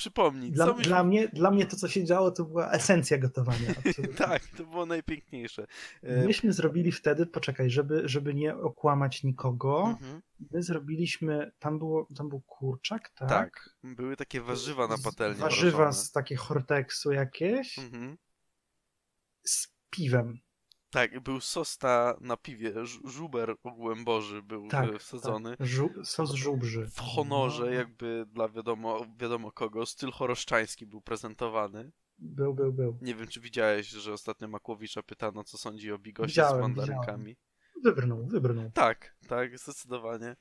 Przypomnij. 0.00 0.52
Dla, 0.52 0.72
dla, 0.72 1.04
mnie, 1.04 1.28
dla 1.28 1.50
mnie 1.50 1.66
to, 1.66 1.76
co 1.76 1.88
się 1.88 2.04
działo, 2.04 2.30
to 2.30 2.44
była 2.44 2.70
esencja 2.70 3.18
gotowania. 3.18 3.74
tak, 4.16 4.42
to 4.56 4.64
było 4.64 4.86
najpiękniejsze. 4.86 5.66
E, 6.02 6.24
Myśmy 6.26 6.52
zrobili 6.52 6.92
wtedy, 6.92 7.26
poczekaj, 7.26 7.70
żeby, 7.70 8.02
żeby 8.08 8.34
nie 8.34 8.56
okłamać 8.56 9.22
nikogo, 9.22 9.86
mhm. 9.88 10.22
my 10.50 10.62
zrobiliśmy, 10.62 11.52
tam, 11.58 11.78
było, 11.78 12.08
tam 12.16 12.28
był 12.28 12.40
kurczak, 12.40 13.08
tak? 13.08 13.28
Tak, 13.28 13.70
były 13.82 14.16
takie 14.16 14.40
warzywa 14.40 14.88
na 14.88 14.98
patelni. 14.98 15.40
Warzywa 15.40 15.92
z 15.92 16.12
takie 16.12 16.36
horteksu 16.36 17.12
jakieś, 17.12 17.78
mhm. 17.78 18.18
z 19.44 19.68
piwem. 19.90 20.38
Tak, 20.90 21.20
był 21.20 21.40
sos 21.40 21.82
na, 21.82 22.16
na 22.20 22.36
piwie, 22.36 22.72
żuber 23.04 23.56
ogółem 23.62 24.04
boży 24.04 24.42
był 24.42 24.68
Tak, 24.68 24.90
e, 24.94 24.98
wsadzony. 24.98 25.56
Tak. 25.56 25.66
Żu- 25.66 26.04
sos 26.04 26.32
żubrzy. 26.32 26.86
W 26.94 27.00
honorze, 27.00 27.64
No, 27.64 27.70
jakby 27.70 28.26
dla 28.32 28.48
wiadomo, 28.48 29.06
wiadomo 29.18 29.52
kogo, 29.52 29.86
styl 29.86 30.10
choroszczański 30.10 30.86
był 30.86 31.00
prezentowany. 31.00 31.92
Był, 32.18 32.54
był, 32.54 32.72
był. 32.72 32.98
Nie 33.02 33.14
wiem, 33.14 33.26
czy 33.26 33.40
widziałeś, 33.40 33.88
że 33.88 34.12
ostatnio 34.12 34.48
Makłowicza 34.48 35.02
pytano, 35.02 35.44
co 35.44 35.58
sądzi 35.58 35.92
o 35.92 35.98
bigosie 35.98 36.28
z 36.28 36.32
Widziałem, 36.32 36.60
mandarynkami. 36.60 37.36
Wybrnął, 37.84 38.26
wybrnął. 38.26 38.70
Tak, 38.70 39.16
tak, 39.28 39.58
zdecydowanie. 39.58 40.36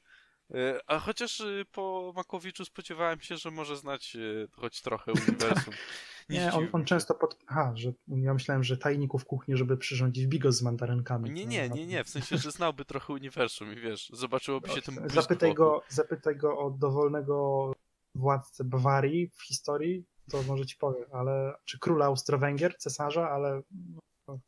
E, 0.53 0.79
A 0.87 0.99
chociaż 0.99 1.41
e, 1.41 1.45
po 1.71 2.13
Makłowiczu 2.15 2.65
spodziewałem 2.65 3.21
się, 3.21 3.37
że 3.37 3.51
może 3.51 3.77
znać 3.77 4.15
e, 4.15 4.47
choć 4.51 4.81
trochę 4.81 5.11
uniwersum. 5.11 5.73
Nie, 6.29 6.53
on, 6.53 6.67
on 6.71 6.85
często 6.85 7.15
pod... 7.15 7.37
Aha, 7.47 7.71
że 7.75 7.93
ja 8.07 8.33
myślałem, 8.33 8.63
że 8.63 8.77
tajników 8.77 9.25
kuchni, 9.25 9.57
żeby 9.57 9.77
przyrządzić 9.77 10.27
bigos 10.27 10.55
z 10.55 10.61
mandarynkami. 10.61 11.31
Nie, 11.31 11.45
nie, 11.45 11.69
nie, 11.69 11.87
nie, 11.87 12.03
w 12.03 12.09
sensie, 12.09 12.37
że 12.37 12.51
znałby 12.51 12.85
trochę 12.85 13.13
uniwersum 13.13 13.73
i 13.73 13.75
wiesz, 13.75 14.09
zobaczyłoby 14.13 14.69
się 14.69 14.81
tym 14.81 14.95
błysk 14.95 15.15
Zapytaj 15.15 15.53
go, 15.53 15.83
zapytaj 15.87 16.35
go 16.35 16.57
o 16.57 16.69
dowolnego 16.69 17.71
władcę 18.15 18.63
Bawarii 18.63 19.29
w 19.29 19.43
historii, 19.43 20.05
to 20.31 20.43
może 20.43 20.65
ci 20.65 20.77
powie, 20.77 21.05
ale 21.11 21.55
czy 21.65 21.79
króla 21.79 22.05
Austro-Węgier, 22.05 22.77
cesarza, 22.77 23.29
ale 23.29 23.61
no, 24.27 24.39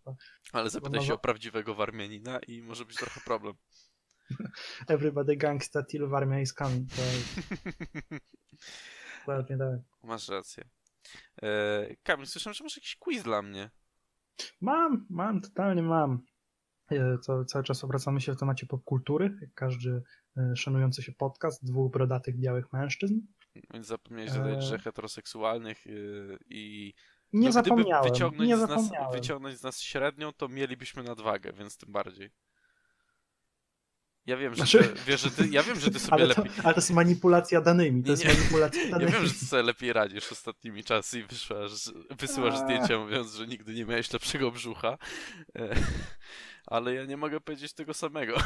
Ale 0.52 0.70
zapytaj 0.70 1.02
się 1.02 1.14
o 1.14 1.18
prawdziwego 1.18 1.76
Warmianina 1.76 2.40
i 2.48 2.62
może 2.62 2.86
być 2.86 2.98
trochę 2.98 3.22
problem. 3.22 3.54
everybody 4.88 5.36
gangsta 5.36 5.84
till 5.84 6.08
Warmia 6.08 6.40
is 6.40 6.54
coming. 6.54 6.90
To 6.90 7.02
dokładnie 9.20 9.58
tak. 9.58 9.80
Masz 10.04 10.28
rację. 10.30 10.64
E, 11.44 11.96
Kamil, 12.04 12.26
słyszałem, 12.26 12.54
że 12.54 12.64
masz 12.64 12.78
jakiś 12.78 12.96
quiz 12.96 13.24
dla 13.24 13.42
mnie. 13.42 13.72
Mam, 14.62 15.06
mam, 15.10 15.42
totalnie 15.42 15.84
mam. 15.84 16.22
E, 16.92 17.18
Co, 17.18 17.46
cały 17.46 17.64
czas 17.64 17.84
obracamy 17.84 18.22
się 18.22 18.34
w 18.34 18.40
temacie 18.40 18.66
popkultury, 18.68 19.38
jak 19.42 19.54
każdy 19.54 20.02
e, 20.38 20.56
szanujący 20.56 21.04
się 21.04 21.12
podcast 21.12 21.66
dwóch 21.66 21.92
brodatych 21.92 22.40
białych 22.40 22.74
mężczyzn. 22.74 23.20
Więc 23.74 23.88
zapomniałeś 23.88 24.32
dodać, 24.32 24.58
E. 24.58 24.62
że 24.62 24.80
heteroseksualnych 24.80 25.88
e, 25.88 25.92
i 26.50 26.94
Nie 27.34 27.50
no, 27.50 27.52
gdyby 27.52 27.70
zapomniałem, 27.70 28.12
wyciągnąć, 28.12 28.50
nie 28.50 28.58
z 28.58 28.70
nas, 28.70 28.92
wyciągnąć 29.14 29.58
z 29.58 29.64
nas 29.64 29.80
średnią, 29.82 30.34
to 30.34 30.48
mielibyśmy 30.48 31.04
nadwagę, 31.04 31.54
więc 31.54 31.78
tym 31.78 31.92
bardziej. 31.92 32.32
Ja 34.26 34.38
wiem, 34.38 34.56
że 34.56 34.58
Znaczy- 34.58 34.84
ty, 34.90 35.00
wiesz, 35.08 35.22
że 35.22 35.32
ty, 35.32 35.48
ja 35.48 35.64
wiem, 35.64 35.80
że 35.80 35.92
ty 35.92 36.00
sobie 36.00 36.14
Ale 36.14 36.36
to, 36.36 36.44
lepiej. 36.44 36.60
ale 36.64 36.74
to 36.74 36.80
jest 36.80 36.92
manipulacja 36.92 37.62
danymi, 37.62 38.04
to 38.04 38.08
Nie, 38.08 38.12
jest 38.12 38.26
manipulacja 38.40 38.82
Ja 38.84 38.90
danymi. 38.92 39.12
wiem, 39.12 39.26
że 39.26 39.34
ty 39.34 39.46
sobie 39.46 39.64
lepiej 39.64 39.94
radzisz 39.94 40.32
ostatnimi 40.32 40.84
czasy 40.84 41.20
i 41.20 41.24
wysyłasz, 41.24 41.72
wysyłasz 42.20 42.54
A. 42.54 42.58
zdjęcia 42.58 43.00
mówiąc, 43.00 43.34
że 43.34 43.48
nigdy 43.48 43.74
nie 43.74 43.86
miałeś 43.86 44.14
lepszego 44.14 44.52
brzucha. 44.52 44.98
E, 45.56 45.76
Ale 46.66 46.94
ja 46.94 47.06
nie 47.06 47.18
mogę 47.18 47.42
powiedzieć 47.42 47.74
tego 47.74 47.94
samego, 47.94 48.38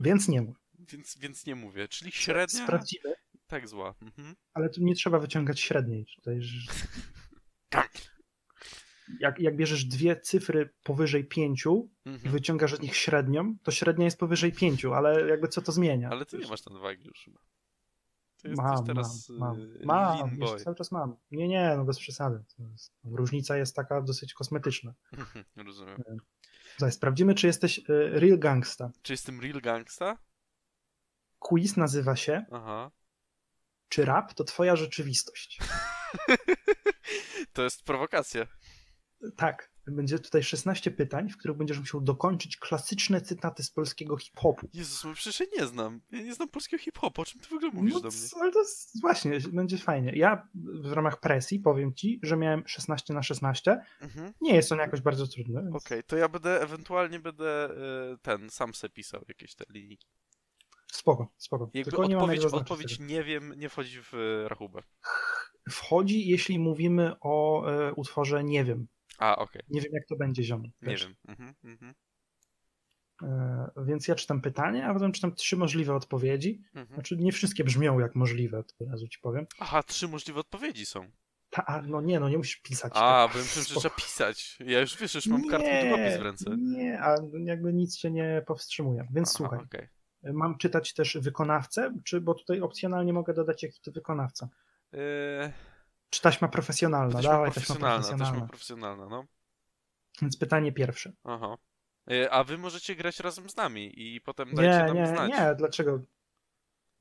Więc 0.00 0.28
nie 0.28 0.42
mów. 0.42 0.56
więc, 0.92 1.18
więc 1.18 1.46
nie 1.46 1.54
mówię. 1.54 1.88
Czyli 1.88 2.12
średnia 2.12 2.64
Sprawdzimy, 2.64 3.14
tak 3.46 3.68
zła. 3.68 3.94
Mhm. 4.02 4.36
ale 4.54 4.70
tu 4.70 4.80
nie 4.82 4.94
trzeba 4.94 5.18
wyciągać 5.18 5.60
średniej. 5.60 6.06
Tutaj, 6.16 6.40
jak, 9.20 9.38
jak 9.40 9.56
bierzesz 9.56 9.84
dwie 9.84 10.20
cyfry 10.20 10.70
powyżej 10.82 11.24
pięciu 11.24 11.88
i 12.04 12.08
Mhm. 12.08 12.32
wyciągasz 12.32 12.74
z 12.76 12.80
nich 12.80 12.96
średnią, 12.96 13.54
to 13.62 13.70
średnia 13.70 14.04
jest 14.04 14.18
powyżej 14.18 14.52
pięciu, 14.52 14.94
ale 14.94 15.28
jakby 15.28 15.48
co 15.48 15.62
to 15.62 15.72
zmienia? 15.72 16.10
Ale 16.10 16.26
ty 16.26 16.38
nie 16.38 16.46
masz 16.46 16.64
nadwagi 16.66 17.04
już 17.04 17.24
chyba. 17.24 17.40
Ty 18.42 18.52
Mam, 18.56 18.84
teraz 18.86 19.28
mam, 19.28 19.38
mam. 19.38 19.60
y, 19.60 19.80
Mam, 19.84 20.36
jeszcze 20.40 20.56
cały 20.64 20.76
czas 20.76 20.92
mam. 20.92 21.16
Nie, 21.30 21.48
nie, 21.48 21.74
no 21.76 21.84
bez 21.84 21.98
przesady. 21.98 22.44
Jest, 22.72 22.92
różnica 23.04 23.56
jest 23.56 23.76
taka 23.76 24.00
dosyć 24.02 24.34
kosmetyczna. 24.34 24.94
Mhm, 25.18 25.44
Rozumiem. 25.56 26.02
Tutaj 26.74 26.92
sprawdzimy, 26.92 27.34
czy 27.34 27.46
jesteś 27.46 27.78
y, 27.78 27.82
real 28.20 28.38
gangsta. 28.38 28.90
Czy 29.02 29.12
jestem 29.12 29.40
real 29.40 29.60
gangsta? 29.60 30.18
Quiz 31.38 31.76
nazywa 31.76 32.16
się 32.16 32.44
Aha. 32.52 32.90
Czy 33.88 34.04
rap 34.04 34.34
to 34.34 34.44
twoja 34.44 34.76
rzeczywistość? 34.76 35.58
To 37.52 37.62
jest 37.62 37.82
prowokacja. 37.84 38.46
Tak. 39.36 39.70
Będzie 39.86 40.18
tutaj 40.18 40.42
16 40.42 40.90
pytań, 40.90 41.28
w 41.28 41.36
których 41.36 41.56
będziesz 41.56 41.78
musiał 41.78 42.00
dokończyć 42.00 42.56
klasyczne 42.56 43.20
cytaty 43.20 43.62
z 43.62 43.70
polskiego 43.70 44.16
hip-hopu. 44.16 44.68
Jezus, 44.72 45.04
no 45.04 45.14
przecież 45.14 45.40
ja 45.40 45.46
nie 45.60 45.66
znam. 45.66 46.00
Ja 46.10 46.22
nie 46.22 46.34
znam 46.34 46.48
polskiego 46.48 46.82
hip-hopu. 46.82 47.22
O 47.22 47.24
czym 47.24 47.40
ty 47.40 47.48
w 47.48 47.52
ogóle 47.52 47.70
mówisz 47.72 47.94
No, 47.94 48.00
do 48.00 48.08
mnie? 48.08 48.18
ale 48.40 48.52
to 48.52 48.58
jest, 48.58 49.00
właśnie, 49.00 49.38
będzie 49.52 49.78
fajnie. 49.78 50.12
Ja 50.14 50.48
w 50.82 50.92
ramach 50.92 51.20
presji 51.20 51.60
powiem 51.60 51.94
ci, 51.94 52.20
że 52.22 52.36
miałem 52.36 52.62
16 52.66 53.14
na 53.14 53.22
16. 53.22 53.80
Mhm. 54.00 54.32
Nie 54.40 54.54
jest 54.54 54.72
on 54.72 54.78
jakoś 54.78 55.00
bardzo 55.00 55.26
trudny. 55.26 55.62
Więc... 55.62 55.76
Okej, 55.76 56.02
to 56.04 56.16
ja 56.16 56.28
będę, 56.28 56.62
ewentualnie 56.62 57.20
będę 57.20 57.70
y, 58.14 58.18
ten, 58.22 58.50
sam 58.50 58.74
se 58.74 58.88
pisał 58.88 59.24
jakieś 59.28 59.54
te 59.54 59.64
linijki. 59.68 60.06
Spoko, 60.92 61.32
spoko. 61.36 61.70
Jakby 61.74 61.90
Tylko 61.90 62.06
nie 62.06 62.18
odpowiedź, 62.18 62.42
zaznaczyć 62.42 62.70
odpowiedź 62.70 62.98
nie 62.98 63.24
wiem, 63.24 63.54
nie 63.56 63.68
wchodzi 63.68 64.02
w 64.02 64.14
y, 64.14 64.48
rachubę. 64.48 64.82
Wchodzi, 65.70 66.28
jeśli 66.28 66.58
mówimy 66.58 67.12
o 67.20 67.66
e, 67.70 67.94
utworze 67.94 68.44
Nie 68.44 68.64
wiem. 68.64 68.86
A, 69.20 69.36
okej, 69.36 69.62
Nie 69.68 69.80
wiem, 69.80 69.92
jak 69.92 70.06
to 70.06 70.16
będzie 70.16 70.42
ziom. 70.42 70.62
nie 70.82 70.96
wiem. 70.96 71.14
Mhm, 71.28 71.54
mhm, 71.64 71.94
E, 73.22 73.70
więc 73.86 74.08
ja 74.08 74.14
czytam 74.14 74.40
pytanie, 74.40 74.86
a 74.86 74.94
potem 74.94 75.12
czytam 75.12 75.34
trzy 75.34 75.56
możliwe 75.56 75.94
odpowiedzi. 75.94 76.62
mhm. 76.74 76.94
Znaczy, 76.94 77.16
nie 77.16 77.32
wszystkie 77.32 77.64
brzmią 77.64 77.98
jak 77.98 78.14
możliwe, 78.14 78.64
to 78.64 78.84
od 78.84 78.90
razu 78.90 79.08
ci 79.08 79.18
powiem. 79.18 79.46
Aha, 79.58 79.82
trzy 79.82 80.08
możliwe 80.08 80.40
odpowiedzi 80.40 80.86
są. 80.86 81.10
Ta, 81.50 81.82
no 81.86 82.00
nie, 82.00 82.20
no 82.20 82.28
nie 82.28 82.38
musisz 82.38 82.56
pisać. 82.56 82.92
A, 82.96 82.98
tak. 83.00 83.32
bo 83.32 83.38
ja 83.38 83.44
myślałem, 83.44 83.68
że 83.68 83.74
trzeba 83.80 83.94
pisać. 83.94 84.58
Ja 84.66 84.80
już 84.80 84.96
wiesz, 84.96 85.14
już 85.14 85.26
mam 85.26 85.48
kartkę 85.48 85.80
długopis 85.88 86.18
w 86.18 86.22
ręce. 86.22 86.56
Nie, 86.58 87.00
a 87.02 87.16
jakby 87.44 87.72
nic 87.72 87.96
się 87.96 88.10
nie 88.10 88.42
powstrzymuje. 88.46 89.06
Więc 89.12 89.28
Aha, 89.28 89.36
słuchaj, 89.36 89.58
okej. 89.58 89.88
mam 90.22 90.58
czytać 90.58 90.94
też 90.94 91.18
wykonawcę, 91.20 91.94
czy 92.04 92.20
bo 92.20 92.34
tutaj 92.34 92.60
opcjonalnie 92.60 93.12
mogę 93.12 93.34
dodać 93.34 93.62
jaki 93.62 93.80
to 93.80 93.92
wykonawca. 93.92 94.48
Eee, 94.92 95.52
Czy 96.10 96.22
taśma 96.22 96.48
profesjonalna? 96.48 97.12
Taśma 97.14 97.30
Dawaj, 97.32 97.48
taśma 97.48 97.60
profesjonalna, 97.62 97.96
profesjonalna. 97.98 98.32
taśma 98.34 98.48
profesjonalna, 98.48 99.06
no. 99.08 99.24
Więc 100.22 100.36
pytanie 100.38 100.72
pierwsze. 100.72 101.12
Aha. 101.24 101.56
E, 102.10 102.30
A 102.30 102.44
wy 102.44 102.58
możecie 102.58 102.96
grać 102.96 103.20
razem 103.20 103.50
z 103.50 103.56
nami 103.56 103.92
i 104.14 104.20
potem 104.20 104.48
Nie, 104.48 104.54
dajcie 104.54 104.84
nam 104.86 104.96
nie, 104.96 105.06
znać. 105.06 105.30
nie, 105.30 105.54
dlaczego? 105.58 106.00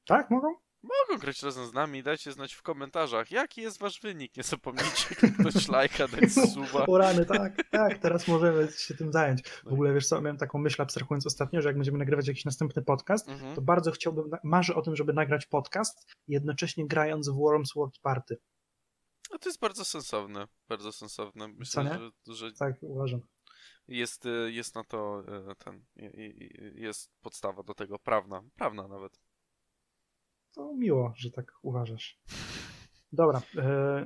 Tak, 0.08 0.30
mogą? 0.32 0.56
Mogą 0.84 1.20
grać 1.22 1.44
razem 1.44 1.66
z 1.66 1.74
nami, 1.74 2.04
dajcie 2.04 2.32
znać 2.32 2.54
w 2.54 2.62
komentarzach, 2.62 3.32
jaki 3.32 3.62
jest 3.62 3.80
wasz 3.80 4.00
wynik. 4.02 4.38
Nie 4.38 4.44
zapomnijcie 4.44 5.16
kliknąć 5.16 5.68
lajka, 5.68 6.08
dać 6.08 6.32
suba. 6.54 6.86
O 6.86 6.98
rany, 6.98 7.26
tak, 7.26 7.70
tak, 7.72 7.98
teraz 7.98 8.28
możemy 8.28 8.68
się 8.72 8.94
tym 8.94 9.12
zająć. 9.12 9.50
W 9.50 9.68
ogóle, 9.74 9.94
wiesz 9.94 10.08
co, 10.08 10.22
miałem 10.22 10.38
taką 10.38 10.60
myśl 10.60 10.82
abstrahując 10.82 11.26
ostatnio, 11.26 11.62
że 11.62 11.70
jak 11.70 11.76
będziemy 11.76 11.98
nagrywać 11.98 12.28
jakiś 12.28 12.46
następny 12.46 12.82
podcast, 12.82 13.30
Mhm. 13.30 13.56
to 13.56 13.62
bardzo 13.62 13.92
chciałbym, 13.92 14.32
marzę 14.44 14.76
o 14.76 14.82
tym, 14.82 14.96
żeby 14.96 15.14
nagrać 15.14 15.46
podcast, 15.46 16.08
jednocześnie 16.28 16.88
grając 16.88 17.30
w 17.30 17.36
Worms 17.36 17.74
World 17.76 18.00
Party. 18.00 18.38
No 19.32 19.38
to 19.40 19.50
jest 19.50 19.60
bardzo 19.60 19.86
sensowne, 19.86 20.48
bardzo 20.70 20.92
sensowne. 20.92 21.48
Myślę, 21.48 22.12
że, 22.28 22.36
że 22.36 22.54
Tak, 22.54 22.76
uważam. 22.82 23.22
jest, 23.88 24.26
e, 24.26 24.30
jest 24.30 24.76
na 24.76 24.84
to 24.84 25.24
e, 25.52 25.56
ten, 25.56 25.86
jest 26.76 27.12
podstawa 27.22 27.64
do 27.64 27.74
tego, 27.74 28.00
prawna, 28.00 28.44
prawna 28.56 28.88
nawet. 28.88 29.20
To 30.56 30.74
miło, 30.76 31.14
że 31.16 31.32
tak 31.32 31.52
uważasz. 31.62 32.20
Dobra, 33.12 33.42
e, 33.58 34.06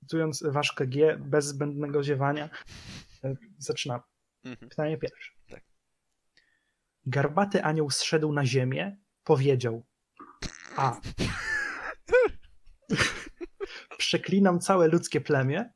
cytując 0.00 0.42
ważkę 0.42 0.86
G, 0.86 1.16
bez 1.18 1.46
zbędnego 1.46 2.02
ziewania, 2.02 2.50
e, 3.24 3.36
zaczynamy. 3.58 4.02
Mhm. 4.44 4.68
Pytanie 4.70 4.98
pierwsze. 4.98 5.32
Tak. 5.48 5.64
Garbaty 7.06 7.62
anioł 7.64 7.90
zszedł 7.90 8.32
na 8.32 8.46
ziemię, 8.46 8.96
powiedział 9.24 9.82
A. 10.76 11.00
Przeklinam 13.98 14.60
całe 14.60 14.88
ludzkie 14.88 15.20
plemię. 15.20 15.72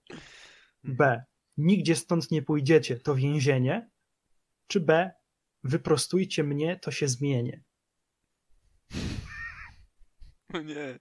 B. 0.85 1.25
Nigdzie 1.57 1.97
stąd 1.97 2.31
nie 2.31 2.43
pójdziecie, 2.43 2.97
to 2.97 3.15
więzienie. 3.15 3.91
Czy 4.67 4.81
B. 4.81 5.11
Wyprostujcie 5.65 6.45
mnie, 6.45 6.79
to 6.79 6.91
się 6.91 7.09
zmienię. 7.09 7.63
No 10.53 10.63
nie. 10.63 10.99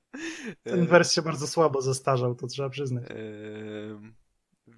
Ten 0.63 0.83
E, 0.83 0.85
wers 0.85 1.13
się 1.13 1.21
bardzo 1.21 1.47
słabo 1.47 1.81
zestarzał, 1.81 2.35
to 2.35 2.47
trzeba 2.47 2.69
przyznać. 2.69 3.03
Em, 3.11 4.15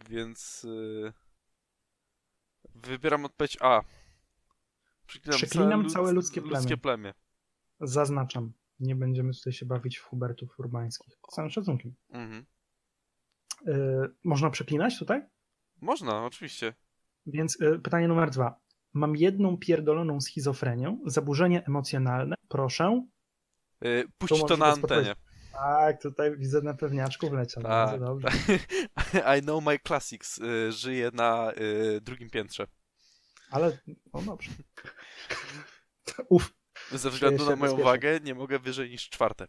więc 0.10 0.68
e, 1.06 1.14
wybieram 2.76 3.26
odpowiedź 3.26 3.58
A. 3.62 3.82
Przeklinam, 5.08 5.38
Przeklinam 5.38 5.84
lud- 5.84 5.94
całe 5.94 6.12
ludzkie 6.12 6.42
ludzkie 6.42 6.78
plemię. 6.78 7.14
Zaznaczam. 7.80 8.54
Nie 8.82 8.96
będziemy 8.96 9.34
tutaj 9.34 9.54
się 9.54 9.66
bawić 9.66 9.98
w 9.98 10.04
Hubertów 10.04 10.60
urbańskich. 10.60 11.14
Z 11.32 11.36
całym 11.36 11.52
szacunkiem. 11.52 11.94
Mhm. 12.10 12.46
Yy, 13.66 14.16
można 14.24 14.50
przeklinać 14.50 15.00
tutaj? 15.00 15.22
Można, 15.82 16.26
oczywiście. 16.26 16.74
Więc 17.26 17.58
yy, 17.60 17.80
pytanie 17.80 18.08
numer 18.08 18.30
dwa. 18.30 18.60
Mam 18.94 19.16
jedną 19.16 19.58
pierdoloną 19.58 20.22
schizofrenię, 20.22 20.98
zaburzenie 21.06 21.66
emocjonalne. 21.66 22.36
Proszę. 22.48 23.08
To 23.80 23.88
Puść 24.18 24.44
to 24.48 24.58
na 24.58 24.66
antenie. 24.66 25.16
Tak, 25.54 26.02
tutaj 26.02 26.38
widzę 26.38 26.62
na 26.62 26.74
pewniaczku 26.74 27.30
wleciał. 27.30 27.64
Tak, 27.64 27.72
Bardzo 27.72 28.06
dobrze. 28.06 28.28
I 29.38 29.42
know 29.42 29.64
my 29.66 29.80
classics. 29.88 30.38
y, 30.38 30.72
Żyje 30.72 31.12
na 31.14 31.52
y, 31.52 32.02
drugim 32.02 32.30
piętrze. 32.30 32.68
Ale, 33.52 33.78
no 34.14 34.22
dobrze. 34.22 34.52
Uf, 36.30 36.54
Ze 36.94 37.10
względu 37.10 37.50
na 37.50 37.56
moją 37.56 37.78
wagę 37.78 38.20
nie 38.20 38.36
mogę 38.36 38.60
wyżej 38.60 38.90
niż 38.90 39.10
czwarte. 39.10 39.48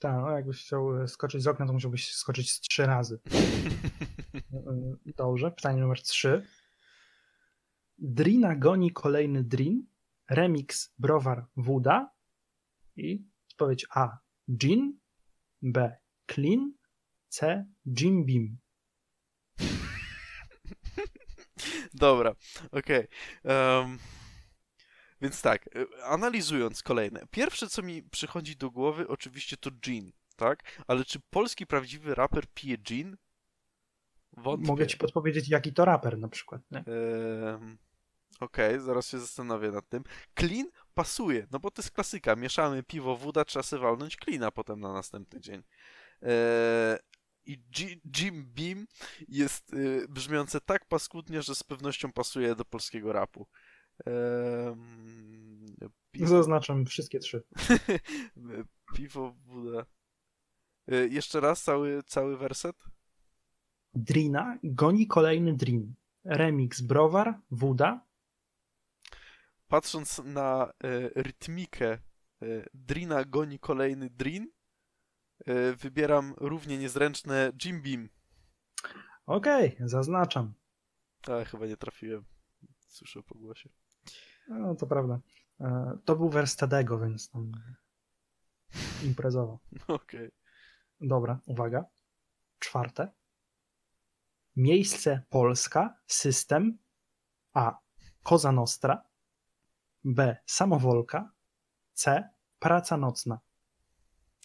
tak, 0.00 0.12
no 0.20 0.30
jakbyś 0.30 0.60
chciał 0.60 1.02
e, 1.02 1.08
skoczyć 1.08 1.42
z 1.42 1.46
okna, 1.46 1.66
to 1.66 1.72
musiałbyś 1.72 2.14
skoczyć 2.14 2.50
z 2.50 2.60
trzy 2.60 2.86
razy. 2.86 3.20
E, 3.34 3.38
Dobrze, 5.16 5.50
pytanie 5.50 5.80
numer 5.80 6.02
trzy. 6.02 6.46
Drina 7.98 8.56
goni 8.56 8.92
kolejny 8.92 9.44
Drin, 9.44 9.86
remix 10.30 10.92
Browar 10.98 11.46
Wuda 11.56 12.10
i 12.96 13.24
odpowiedź 13.50 13.86
A. 13.90 14.18
Gin, 14.56 14.98
B. 15.62 15.96
Clean, 16.26 16.72
C. 17.28 17.66
Jim 18.00 18.26
Beam. 18.26 18.56
Dobra, 21.94 22.34
okej. 22.72 23.06
Em, 23.44 23.98
więc 25.24 25.42
tak, 25.42 25.66
y, 25.76 25.86
analizując 26.04 26.82
kolejne. 26.82 27.20
Pierwsze, 27.30 27.68
co 27.68 27.82
mi 27.82 28.02
przychodzi 28.02 28.56
do 28.56 28.70
głowy, 28.70 29.08
oczywiście 29.08 29.56
to 29.56 29.70
gin, 29.70 30.12
tak? 30.36 30.62
Ale 30.86 31.04
czy 31.04 31.20
polski 31.30 31.66
prawdziwy 31.66 32.14
raper 32.14 32.44
pije 32.54 32.76
gin? 32.78 33.16
Wątpię. 34.32 34.66
Mogę 34.66 34.86
ci 34.86 34.96
podpowiedzieć, 34.96 35.48
jaki 35.48 35.72
to 35.72 35.84
raper 35.84 36.18
na 36.18 36.28
przykład. 36.28 36.62
Nie? 36.70 36.78
Em, 36.78 37.78
Okej, 38.40 38.80
zaraz 38.80 39.08
się 39.08 39.18
zastanowię 39.20 39.70
nad 39.70 39.88
tym. 39.88 40.04
Clean 40.38 40.66
pasuje, 40.94 41.46
no 41.50 41.58
bo 41.58 41.70
to 41.70 41.82
jest 41.82 41.90
klasyka. 41.94 42.36
Mieszamy 42.36 42.82
piwo, 42.82 43.16
woda, 43.16 43.44
trzeba 43.44 43.62
sobie 43.62 43.82
walnąć 43.82 44.16
cleana 44.16 44.50
potem 44.50 44.80
na 44.80 44.92
następny 44.92 45.40
dzień. 45.40 45.62
E, 46.22 46.98
I 47.46 47.58
G- 47.58 48.00
Jim 48.18 48.44
Beam 48.46 48.86
jest 49.28 49.72
y, 49.74 50.06
brzmiące 50.08 50.60
tak 50.60 50.84
paskudnie, 50.88 51.42
że 51.42 51.54
z 51.54 51.62
pewnością 51.62 52.12
pasuje 52.12 52.54
do 52.54 52.64
polskiego 52.64 53.12
rapu. 53.12 53.46
Piwo, 56.10 56.26
Zaznaczam 56.28 56.86
wszystkie 56.86 57.18
trzy. 57.18 57.42
piwo, 58.96 59.34
woda. 59.46 59.86
E, 60.88 60.94
Jeszcze 61.08 61.40
raz 61.40 61.62
cały, 61.62 62.02
cały 62.02 62.36
werset? 62.38 62.76
Drina 63.94 64.58
goni 64.64 65.06
kolejny 65.06 65.54
Drin. 65.56 65.94
Remix 66.24 66.80
Browar 66.80 67.40
Wuda. 67.50 68.06
patrząc 69.68 70.18
na 70.24 70.72
e, 70.84 71.22
rytmikę 71.22 71.92
e, 71.92 72.00
Drina 72.74 73.24
goni 73.24 73.58
kolejny 73.58 74.10
Drin, 74.10 74.50
e, 75.46 75.72
wybieram 75.72 76.34
równie 76.36 76.78
niezręczne 76.78 77.52
Jim 77.64 77.82
Beam. 77.82 78.08
Okej, 79.26 79.76
zaznaczam. 79.80 80.54
Ale 81.26 81.44
chyba 81.44 81.66
nie 81.66 81.76
trafiłem. 81.76 82.24
Słyszę 82.78 83.22
po 83.22 83.34
głosie. 83.34 83.70
No, 84.48 84.74
to 84.74 84.86
prawda. 84.86 85.20
E, 85.60 85.98
To 86.04 86.16
był 86.16 86.28
wers 86.28 86.56
Tedego, 86.56 86.98
więc 86.98 87.30
tam 87.30 87.52
imprezowo. 89.04 89.58
Okej. 89.88 90.30
Dobra, 91.00 91.40
uwaga. 91.46 91.84
Czwarte. 92.58 93.08
Miejsce 94.56 95.22
Polska, 95.30 95.96
system 96.06 96.78
A. 97.52 97.78
Koza 98.22 98.52
Nostra 98.52 99.02
B. 100.04 100.36
Samowolka 100.46 101.30
C. 101.92 102.28
Praca 102.58 102.96
nocna. 102.96 103.38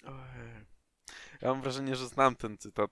Ojej. 0.06 0.66
Ja 1.42 1.50
mam 1.54 1.62
wrażenie, 1.62 1.96
że 1.96 2.08
znam 2.08 2.36
ten 2.36 2.58
cytat, 2.58 2.92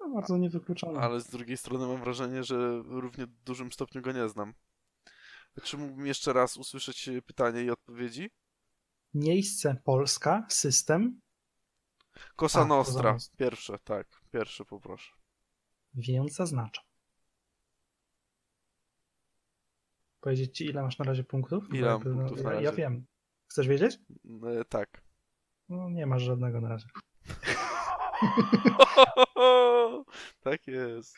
No, 0.00 0.08
bardzo 0.08 0.36
niewykluczone. 0.36 1.00
ale 1.00 1.20
z 1.20 1.30
drugiej 1.30 1.56
strony 1.56 1.86
mam 1.86 2.00
wrażenie, 2.00 2.44
że 2.44 2.82
w 2.82 2.86
równie 2.92 3.26
dużym 3.26 3.72
stopniu 3.72 4.02
go 4.02 4.12
nie 4.12 4.28
znam. 4.28 4.54
Czy 5.62 5.78
mógłbym 5.78 6.06
jeszcze 6.06 6.32
raz 6.32 6.56
usłyszeć 6.56 7.08
e, 7.08 7.22
pytanie 7.22 7.62
i 7.62 7.70
odpowiedzi? 7.70 8.30
Miejsce 9.14 9.76
Polska, 9.84 10.46
system 10.48 11.20
Cosa 12.36 12.60
A, 12.60 12.62
Cosa 12.62 12.64
Nostra. 12.64 13.16
Pierwsze, 13.36 13.78
tak. 13.84 14.06
Pierwsze 14.32 14.64
poproszę. 14.64 15.12
więc 15.94 16.34
zaznaczam. 16.34 16.84
Powiedzieć 20.20 20.56
ci, 20.56 20.64
ile 20.64 20.82
masz 20.82 20.98
na 20.98 21.04
razie 21.04 21.24
punktów? 21.24 21.64
Ile 21.74 21.80
Bo 21.80 21.86
mam 21.86 21.94
jakby, 22.00 22.14
punktów 22.14 22.38
ja, 22.38 22.44
na 22.44 22.52
ja 22.52 22.60
razie? 22.60 22.76
wiem. 22.76 23.06
Chcesz 23.46 23.68
wiedzieć? 23.68 23.98
E, 24.60 24.64
tak. 24.64 25.02
No, 25.68 25.90
nie 25.90 26.06
masz 26.06 26.22
żadnego 26.22 26.60
na 26.60 26.68
razie. 26.68 26.86
tak 30.44 30.66
jest. 30.66 31.16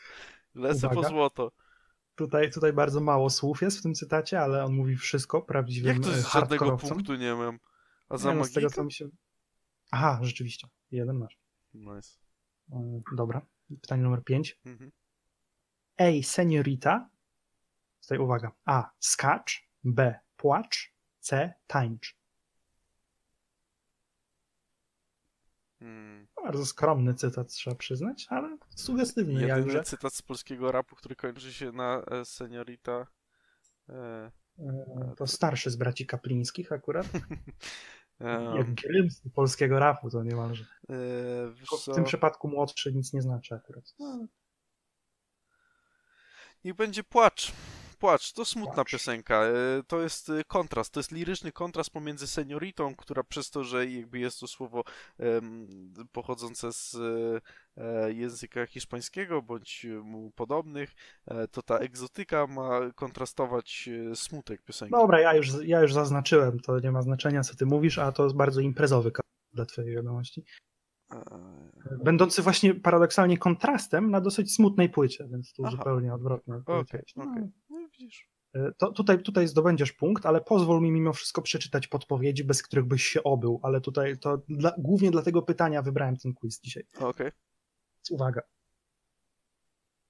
Lecę 0.55 0.87
po 0.87 0.93
Uwaga. 0.93 1.09
złoto. 1.09 1.51
Tutaj, 2.15 2.51
tutaj 2.51 2.73
bardzo 2.73 3.01
mało 3.01 3.29
słów 3.29 3.61
jest 3.61 3.79
w 3.79 3.81
tym 3.81 3.93
cytacie, 3.93 4.41
ale 4.41 4.63
on 4.63 4.73
mówi 4.73 4.95
wszystko 4.95 5.41
prawdziwym 5.41 5.95
Jak 5.95 6.03
to 6.03 6.13
e, 6.13 6.21
z 6.21 6.33
żadnego 6.33 6.77
punktu 6.77 7.15
nie 7.15 7.35
mam? 7.35 7.59
A 8.09 8.17
za 8.17 8.31
Nie, 8.31 8.37
no, 8.39 8.45
z 8.45 8.51
tego 8.51 8.69
co 8.69 8.83
mi 8.83 8.91
się... 8.91 9.09
Aha, 9.91 10.19
rzeczywiście. 10.21 10.67
Jeden 10.91 11.17
masz. 11.17 11.39
Nice. 11.73 12.19
E, 12.71 13.01
Dobra. 13.15 13.45
Pytanie 13.81 14.03
numer 14.03 14.23
5. 14.23 14.59
Mhm. 14.65 14.91
Ej, 15.97 16.23
seniorita. 16.23 17.09
Tutaj 18.01 18.17
uwaga. 18.17 18.51
A. 18.65 18.91
Skacz. 18.99 19.69
B. 19.83 20.19
Płacz. 20.37 20.93
C. 21.19 21.53
Tańcz. 21.67 22.17
Hmm. 25.85 26.27
Bardzo 26.43 26.65
skromny 26.65 27.13
cytat, 27.13 27.47
trzeba 27.47 27.75
przyznać, 27.75 28.27
ale 28.29 28.57
sugestywny 28.75 29.33
Jedyny 29.33 29.47
jakże. 29.47 29.83
cytat 29.83 30.13
z 30.13 30.21
polskiego 30.21 30.71
rapu, 30.71 30.95
który 30.95 31.15
kończy 31.15 31.53
się 31.53 31.71
na 31.71 32.01
e, 32.11 32.25
seniorita. 32.25 33.07
E, 33.89 34.31
E, 34.59 35.13
To 35.17 35.27
starszy 35.27 35.69
z 35.69 35.75
braci 35.75 36.05
Kaplińskich 36.05 36.71
akurat. 36.71 37.07
em, 38.19 38.55
Jak 38.55 38.73
grym 38.73 39.09
z 39.11 39.21
polskiego 39.33 39.79
rapu 39.79 40.09
to 40.09 40.23
niemalże. 40.23 40.63
e, 40.63 40.95
W 41.87 41.93
tym 41.95 42.03
przypadku 42.03 42.47
młodszy 42.47 42.93
nic 42.93 43.13
nie 43.13 43.21
znaczy 43.21 43.55
akurat. 43.55 43.83
No, 43.99 44.27
Niech 46.63 46.75
będzie 46.75 47.03
płacz. 47.03 47.51
Płacz, 47.95 48.33
to 48.33 48.45
smutna 48.45 48.73
Płacz. 48.73 48.91
piosenka. 48.91 49.43
E, 49.43 49.53
To 49.87 50.01
jest 50.01 50.29
e, 50.29 50.43
kontrast, 50.47 50.93
to 50.93 50.99
jest 50.99 51.11
liryczny 51.11 51.51
kontrast 51.51 51.89
pomiędzy 51.89 52.27
senioritą, 52.27 52.95
która 52.95 53.23
przez 53.23 53.49
to, 53.49 53.63
że 53.63 53.87
jakby 53.87 54.19
jest 54.19 54.39
to 54.39 54.47
słowo 54.47 54.83
em, 55.19 55.67
pochodzące 56.11 56.73
z 56.73 56.95
e, 57.77 58.13
języka 58.13 58.65
hiszpańskiego 58.65 59.41
bądź 59.41 59.85
mu 60.03 60.31
podobnych, 60.31 60.93
to 61.51 61.61
ta 61.61 61.77
egzotyka 61.77 62.47
ma 62.47 62.79
kontrastować 62.95 63.89
smutek 64.13 64.61
piosenki. 64.61 64.91
Dobra, 64.91 65.19
ja 65.21 65.33
już, 65.35 65.49
ja 65.63 65.81
już 65.81 65.93
zaznaczyłem, 65.93 66.59
to 66.59 66.79
nie 66.79 66.91
ma 66.91 67.01
znaczenia, 67.01 67.43
co 67.43 67.55
ty 67.55 67.65
mówisz, 67.65 67.97
a 67.97 68.11
to 68.11 68.23
jest 68.23 68.35
bardzo 68.35 68.61
imprezowy 68.61 69.11
dla 69.53 69.65
twojej 69.65 69.95
wiadomości. 69.95 70.43
Będący 72.03 72.41
właśnie 72.41 72.75
paradoksalnie 72.75 73.37
kontrastem 73.37 74.11
na 74.11 74.21
dosyć 74.21 74.55
smutnej 74.55 74.89
płycie, 74.89 75.27
więc 75.31 75.53
tu 75.53 75.63
Aha. 75.65 75.71
zupełnie 75.77 76.13
odwrotnie. 76.13 76.53
No, 76.67 76.77
okej. 76.79 77.01
No 77.15 77.25
widzisz. 77.99 78.29
e, 78.53 78.71
to, 78.77 78.91
tutaj, 78.91 79.23
tutaj 79.23 79.47
zdobędziesz 79.47 79.91
punkt, 79.91 80.25
ale 80.25 80.41
pozwól 80.41 80.81
mi 80.81 80.91
mimo 80.91 81.13
wszystko 81.13 81.41
przeczytać 81.41 81.87
podpowiedzi, 81.87 82.43
bez 82.43 82.63
których 82.63 82.85
byś 82.85 83.05
się 83.05 83.23
obył, 83.23 83.59
ale 83.63 83.81
tutaj 83.81 84.17
to 84.17 84.37
dla, 84.49 84.75
głównie 84.77 85.11
dla 85.11 85.21
tego 85.21 85.41
pytania 85.41 85.81
wybrałem 85.81 86.17
ten 86.17 86.33
quiz 86.33 86.61
dzisiaj. 86.61 86.83
Okej. 86.99 87.31
Więc 87.95 88.11
uwaga. 88.11 88.41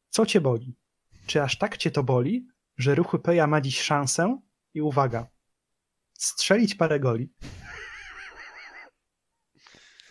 Co 0.09 0.25
cię 0.25 0.41
boli? 0.41 0.75
Czy 1.27 1.43
aż 1.43 1.57
tak 1.57 1.77
cię 1.77 1.91
to 1.91 2.03
boli, 2.03 2.47
że 2.77 2.95
ruchy 2.95 3.19
Peja 3.19 3.47
ma 3.47 3.61
dziś 3.61 3.81
szansę? 3.81 4.41
I 4.73 4.81
uwaga. 4.81 5.27
Strzelić 6.13 6.75
parę 6.75 6.99
goli. 6.99 7.33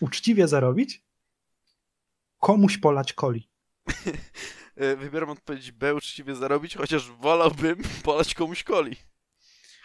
Uczciwie 0.01 0.49
zarobić? 0.49 1.05
Komuś 2.39 2.79
polać 2.79 3.13
coli. 3.13 3.51
E, 4.77 4.97
Wybieram 4.97 5.31
odpowiedź 5.31 5.73
B, 5.73 5.95
uczciwie 5.95 6.35
zarobić, 6.35 6.77
chociaż 6.77 7.11
wolałbym 7.11 7.77
polać 8.05 8.35
komuś 8.35 8.65
coli. 8.65 8.97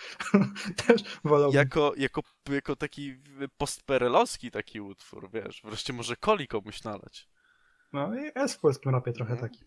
Też 0.88 1.04
wolałbym. 1.24 1.58
Jako, 1.58 1.94
jako, 1.98 2.22
jako 2.50 2.76
taki 2.76 3.16
postperelowski 3.58 4.52
taki 4.52 4.82
utwór, 4.82 5.30
wiesz, 5.34 5.62
wreszcie 5.64 5.94
może 5.94 6.16
coli 6.16 6.48
komuś 6.48 6.84
nalać. 6.84 7.30
No, 7.94 8.12
jest 8.36 8.56
w 8.56 8.60
polskim 8.60 8.92
rapie 8.92 9.14
trochę 9.14 9.34
Mhm. 9.34 9.52
taki. 9.52 9.66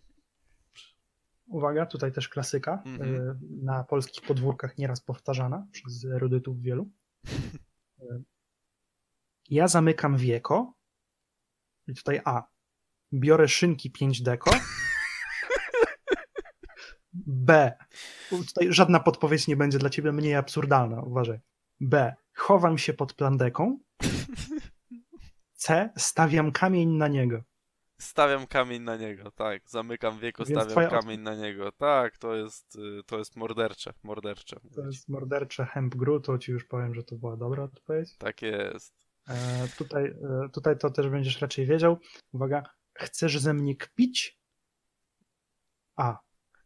Uwaga, 1.47 1.87
tutaj 1.87 2.13
też 2.13 2.29
klasyka. 2.29 2.83
Mhm. 2.87 3.15
y, 3.15 3.35
Na 3.63 3.85
polskich 3.85 4.23
podwórkach 4.27 4.79
nieraz 4.79 5.01
powtarzana 5.01 5.67
przez 5.73 6.05
erudytów 6.05 6.61
wielu. 6.63 6.91
Ja 9.51 9.69
zamykam 9.69 10.17
wieko. 10.17 10.75
I 11.87 11.95
tutaj 11.95 12.21
A. 12.25 12.43
Biorę 13.13 13.49
szynki 13.49 13.91
5 13.91 14.23
deko. 14.23 14.51
B. 17.33 17.73
Tutaj 18.31 18.73
żadna 18.73 19.01
podpowiedź 19.01 19.49
nie 19.49 19.57
będzie 19.57 19.79
dla 19.79 19.91
ciebie 19.91 20.13
mniej 20.13 20.35
absurdalna, 20.35 21.03
uważaj. 21.03 21.41
B. 21.81 22.15
Chowam 22.35 22.79
się 22.79 22.93
pod 22.93 23.15
plandeką. 23.15 23.79
C. 25.55 25.91
Stawiam 25.97 26.53
kamień 26.53 26.89
na 26.89 27.09
niego. 27.09 27.43
Stawiam 27.99 28.47
kamień 28.47 28.83
na 28.83 28.97
niego, 28.97 29.31
tak. 29.31 29.71
Zamykam 29.71 30.19
wieko, 30.19 30.45
Więc 30.45 30.63
stawiam 30.63 30.91
kamień 30.91 31.21
na 31.21 31.35
niego. 31.35 31.73
Tak, 31.73 32.19
to 32.19 32.35
jest, 32.35 32.77
y, 32.77 33.03
to 33.07 33.19
jest 33.19 33.37
mordercze, 33.37 33.93
mordercze. 34.03 34.61
To 34.75 34.87
jest 34.87 35.09
mordercze 35.09 35.67
hemp 35.67 35.95
gru, 35.95 36.21
to 36.21 36.39
ci 36.39 36.53
już 36.53 36.65
powiem, 36.65 36.95
że 36.95 37.03
to 37.03 37.17
była 37.17 37.37
dobra 37.37 37.63
odpowiedź. 37.63 38.17
Tak 38.17 38.43
jest. 38.43 38.95
E, 39.29 39.69
tutaj, 39.79 40.05
e, 40.05 40.49
tutaj 40.53 40.79
to 40.79 40.91
też 40.91 41.09
będziesz 41.09 41.41
raczej 41.41 41.67
wiedział. 41.67 41.99
Uwaga, 42.33 42.63
chcesz 42.95 43.39
ze 43.39 43.55
mnie 43.55 43.77
kpić? 43.77 44.39
A. 45.97 46.19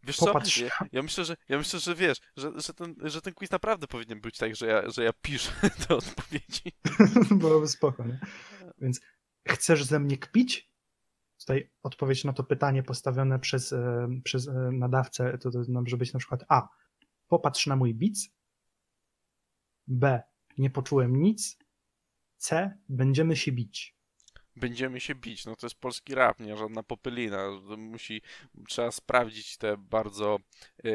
Wiesz 0.07 0.17
Popatrz. 0.17 0.59
co? 0.59 0.65
Ja, 0.65 0.71
ja 0.93 1.03
myślę, 1.03 1.25
że 1.25 1.37
ja 1.49 1.59
myślę, 1.59 1.81
że 1.81 1.95
wiesz, 1.95 2.21
że, 2.37 2.53
że, 2.61 2.75
ten, 2.75 2.95
że 3.03 3.23
ten 3.23 3.35
quiz 3.35 3.51
naprawdę 3.51 3.87
powinien 3.87 4.21
być 4.21 4.39
tak, 4.39 4.57
że 4.57 4.67
ja, 4.67 4.91
że 4.91 5.05
ja 5.05 5.13
piszę 5.23 5.53
te 5.89 5.95
odpowiedzi. 5.95 6.73
Byłoby 7.41 7.69
spoko, 7.69 8.05
nie? 8.05 8.19
Więc 8.79 9.01
chcesz 9.49 9.85
ze 9.85 10.01
mnie 10.01 10.19
kpić? 10.19 10.71
Tutaj 11.39 11.71
odpowiedź 11.83 12.25
na 12.25 12.33
to 12.33 12.45
pytanie 12.45 12.83
postawione 12.83 13.39
przez, 13.39 13.73
e, 13.73 14.09
przez 14.25 14.49
e, 14.49 14.53
nadawcę 14.73 15.39
to, 15.39 15.51
to 15.51 15.63
może 15.69 15.97
być 15.97 16.13
na 16.13 16.19
przykład 16.19 16.45
A. 16.49 16.69
Popatrz 17.29 17.67
na 17.67 17.77
mój 17.77 17.95
bic. 17.95 18.29
B. 19.87 20.23
Nie 20.59 20.71
poczułem 20.71 21.23
nic. 21.23 21.59
C. 22.37 22.79
Będziemy 22.89 23.37
się 23.37 23.53
bić. 23.53 23.96
Będziemy 24.57 25.01
się 25.01 25.15
bić. 25.15 25.47
No 25.47 25.57
to 25.57 25.67
jest 25.67 25.81
polski 25.81 26.15
rap, 26.15 26.41
nie 26.41 26.57
żadna 26.57 26.83
popylina. 26.83 27.49
Musi, 27.77 28.23
trzeba 28.69 28.91
sprawdzić 28.91 29.57
tę 29.57 29.77
bardzo 29.77 30.39
e, 30.85 30.91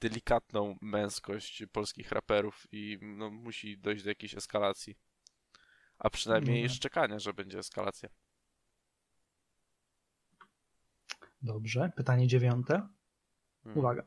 delikatną 0.00 0.76
męskość 0.80 1.64
polskich 1.72 2.12
raperów 2.12 2.66
i 2.72 2.98
no, 3.02 3.30
musi 3.30 3.78
dojść 3.78 4.02
do 4.04 4.10
jakiejś 4.10 4.34
eskalacji. 4.34 4.96
A 5.98 6.10
przynajmniej 6.10 6.62
Dobra. 6.62 6.74
szczekania, 6.76 7.18
że 7.18 7.34
będzie 7.34 7.58
eskalacja. 7.58 8.08
Dobrze. 11.42 11.92
Pytanie 11.96 12.26
dziewiąte. 12.26 12.88
Hmm. 13.64 13.78
Uwaga. 13.78 14.02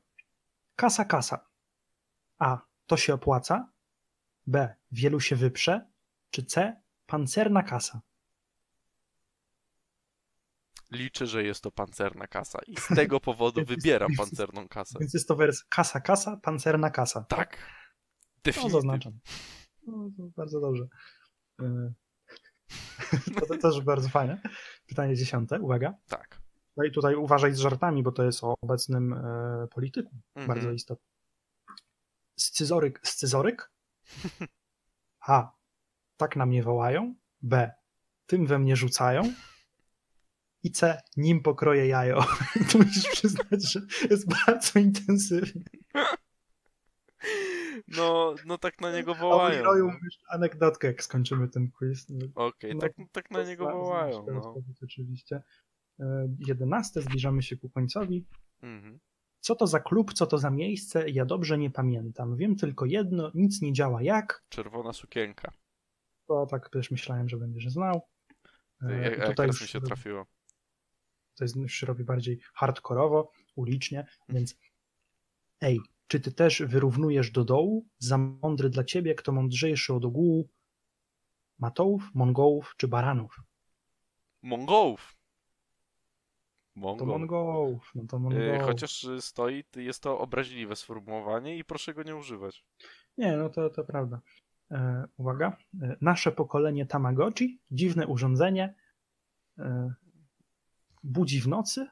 Kasa, 0.75 1.05
kasa. 1.05 1.49
A. 2.39 2.61
To 2.87 2.97
się 2.97 3.13
opłaca. 3.13 3.71
B. 4.47 4.75
Wielu 4.91 5.19
się 5.19 5.35
wyprze. 5.35 5.87
Czy 6.31 6.43
C. 6.45 6.81
Pancerna 7.05 7.63
kasa. 7.63 8.01
Liczę, 10.91 11.27
że 11.27 11.43
jest 11.43 11.63
to 11.63 11.71
pancerna 11.71 12.27
kasa 12.27 12.59
i 12.67 12.75
z 12.75 12.87
tego 12.87 13.19
powodu 13.29 13.65
wybieram 13.65 14.11
pancerną 14.17 14.67
kasę. 14.67 14.99
Więc 14.99 15.13
jest 15.13 15.27
to 15.27 15.35
wers 15.35 15.63
kasa, 15.63 16.01
kasa, 16.01 16.37
pancerna 16.37 16.89
kasa. 16.89 17.21
Tak. 17.29 17.57
No, 17.57 18.43
Definitywnie. 18.43 18.81
zaznaczam. 18.81 19.19
No, 19.87 20.09
bardzo 20.17 20.59
dobrze. 20.59 20.87
Yy, 21.59 21.93
To, 23.39 23.45
to 23.45 23.57
też 23.57 23.81
bardzo 23.81 24.09
fajne. 24.09 24.41
Pytanie 24.87 25.15
dziesiąte, 25.15 25.59
uwaga. 25.59 25.93
Tak. 26.07 26.41
No 26.77 26.83
i 26.83 26.91
tutaj 26.91 27.15
uważaj 27.15 27.53
z 27.53 27.59
żartami, 27.59 28.03
bo 28.03 28.11
to 28.11 28.23
jest 28.23 28.43
o 28.43 28.53
obecnym 28.61 29.13
e, 29.13 29.67
polityku. 29.67 30.15
Mhm. 30.35 30.47
Bardzo 30.47 30.71
istotne. 30.71 31.05
Scyzoryk, 32.37 32.99
scyzoryk? 33.03 33.71
A. 35.27 35.51
Tak 36.17 36.35
na 36.35 36.45
mnie 36.45 36.63
wołają. 36.63 37.15
B. 37.41 37.71
Tym 38.25 38.45
we 38.47 38.59
mnie 38.59 38.75
rzucają. 38.75 39.33
I 40.63 40.71
C. 40.71 41.01
Nim 41.17 41.41
pokroję 41.41 41.87
jajo. 41.87 42.25
Tu 42.71 42.77
musisz 42.77 43.07
przyznać, 43.11 43.71
że 43.71 43.81
jest 44.09 44.29
bardzo 44.45 44.79
intensywnie. 44.79 45.63
No, 47.87 48.35
no 48.45 48.57
tak 48.57 48.81
na 48.81 48.91
niego 48.91 49.11
A 49.11 49.19
wołają. 49.19 49.63
Roju 49.63 49.87
no. 49.87 49.93
mówisz 49.93 50.19
anegdotkę, 50.29 50.87
jak 50.87 51.03
skończymy 51.03 51.47
ten 51.47 51.71
quiz. 51.71 52.07
Okej, 52.35 52.75
No, 52.75 52.81
tak, 52.81 52.91
tak 53.11 53.31
na 53.31 53.43
niego 53.43 53.71
wołają. 53.71 54.25
No. 54.33 54.55
Oczywiście. 54.83 55.41
E, 55.99 56.27
Jedenaste, 56.47 57.01
zbliżamy 57.01 57.41
się 57.43 57.57
ku 57.57 57.69
końcowi. 57.69 58.25
Mhm. 58.61 58.99
Co 59.39 59.55
to 59.55 59.67
za 59.67 59.79
klub, 59.79 60.13
co 60.13 60.25
to 60.27 60.37
za 60.37 60.49
miejsce? 60.49 61.09
Ja 61.09 61.25
dobrze 61.25 61.57
nie 61.57 61.71
pamiętam. 61.71 62.37
Wiem 62.37 62.55
tylko 62.55 62.85
jedno, 62.85 63.31
nic 63.33 63.61
nie 63.61 63.73
działa 63.73 64.01
jak. 64.03 64.43
Czerwona 64.49 64.93
sukienka. 64.93 65.51
To 66.27 66.45
tak 66.45 66.69
też 66.69 66.91
myślałem, 66.91 67.29
że 67.29 67.37
będziesz 67.37 67.69
znał. 67.69 68.01
E, 68.81 69.01
Jak, 69.01 69.17
i 69.17 69.19
jak 69.19 69.29
tutaj 69.29 69.47
już 69.47 69.61
mi 69.61 69.67
się 69.67 69.81
trafiło. 69.81 70.25
To 71.39 71.43
jest, 71.45 71.55
już 71.55 71.73
się 71.73 71.87
robi 71.87 72.03
bardziej 72.03 72.39
hardkorowo, 72.53 73.31
ulicznie, 73.55 74.05
więc 74.29 74.57
ej, 75.61 75.79
czy 76.07 76.19
ty 76.19 76.31
też 76.31 76.61
wyrównujesz 76.61 77.31
do 77.31 77.43
dołu? 77.43 77.85
Za 77.97 78.17
mądry 78.17 78.69
dla 78.69 78.83
ciebie, 78.83 79.15
kto 79.15 79.31
mądrzejszy 79.31 79.93
od 79.93 80.05
ogółu? 80.05 80.49
Matołów, 81.59 82.09
Mongołów 82.13 82.73
czy 82.77 82.87
Baranów? 82.87 83.41
Mongołów. 84.41 85.15
To 86.73 86.79
Mongol. 86.79 87.07
Mongołów, 87.07 87.91
no 87.95 88.03
to 88.07 88.17
Y, 88.17 88.19
Mongołów. 88.19 88.63
Chociaż 88.63 89.07
stoi, 89.19 89.63
jest 89.75 90.03
to 90.03 90.19
obraźliwe 90.19 90.75
sformułowanie 90.75 91.57
i 91.57 91.63
proszę 91.63 91.93
go 91.93 92.03
nie 92.03 92.15
używać. 92.15 92.65
Nie, 93.17 93.37
no 93.37 93.49
to, 93.49 93.69
to 93.69 93.83
prawda. 93.83 94.21
E, 94.71 95.07
uwaga. 95.17 95.57
E, 95.81 95.95
nasze 96.01 96.31
pokolenie 96.31 96.85
Tamagotchi, 96.85 97.59
dziwne 97.71 98.07
urządzenie, 98.07 98.75
e, 99.57 99.93
budzi 101.03 101.41
w 101.41 101.47
nocy, 101.47 101.87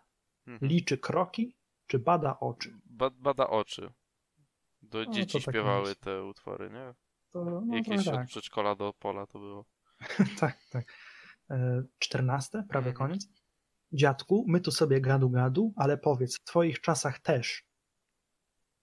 Mhm. 0.47 0.71
liczy 0.71 0.97
kroki, 0.97 1.55
czy 1.87 1.99
bada 1.99 2.39
oczy. 2.39 2.79
Ba 2.85 3.09
bada 3.09 3.47
oczy. 3.47 3.93
Do 4.81 5.05
to 5.05 5.11
dzieci 5.11 5.33
tak 5.41 5.53
śpiewały 5.53 5.89
jest. 5.89 6.01
te 6.01 6.23
utwory, 6.23 6.69
nie? 6.69 6.93
To, 7.31 7.45
no, 7.45 7.75
Jakieś 7.75 7.95
trochę 8.03 8.09
od 8.11 8.15
tak. 8.15 8.27
przedszkola 8.27 8.75
do 8.75 8.93
pola 8.99 9.27
to 9.27 9.39
było. 9.39 9.65
tak, 10.39 10.57
tak. 10.71 10.93
E, 11.49 11.83
Czternaste, 11.99 12.63
prawie 12.69 12.89
Mhm. 12.89 13.07
koniec. 13.09 13.27
Dziadku, 13.91 14.45
my 14.47 14.61
tu 14.61 14.71
sobie 14.71 15.01
gadu 15.01 15.29
gadu, 15.29 15.73
ale 15.75 15.97
powiedz, 15.97 16.39
w 16.39 16.43
twoich 16.43 16.81
czasach 16.81 17.19
też. 17.19 17.63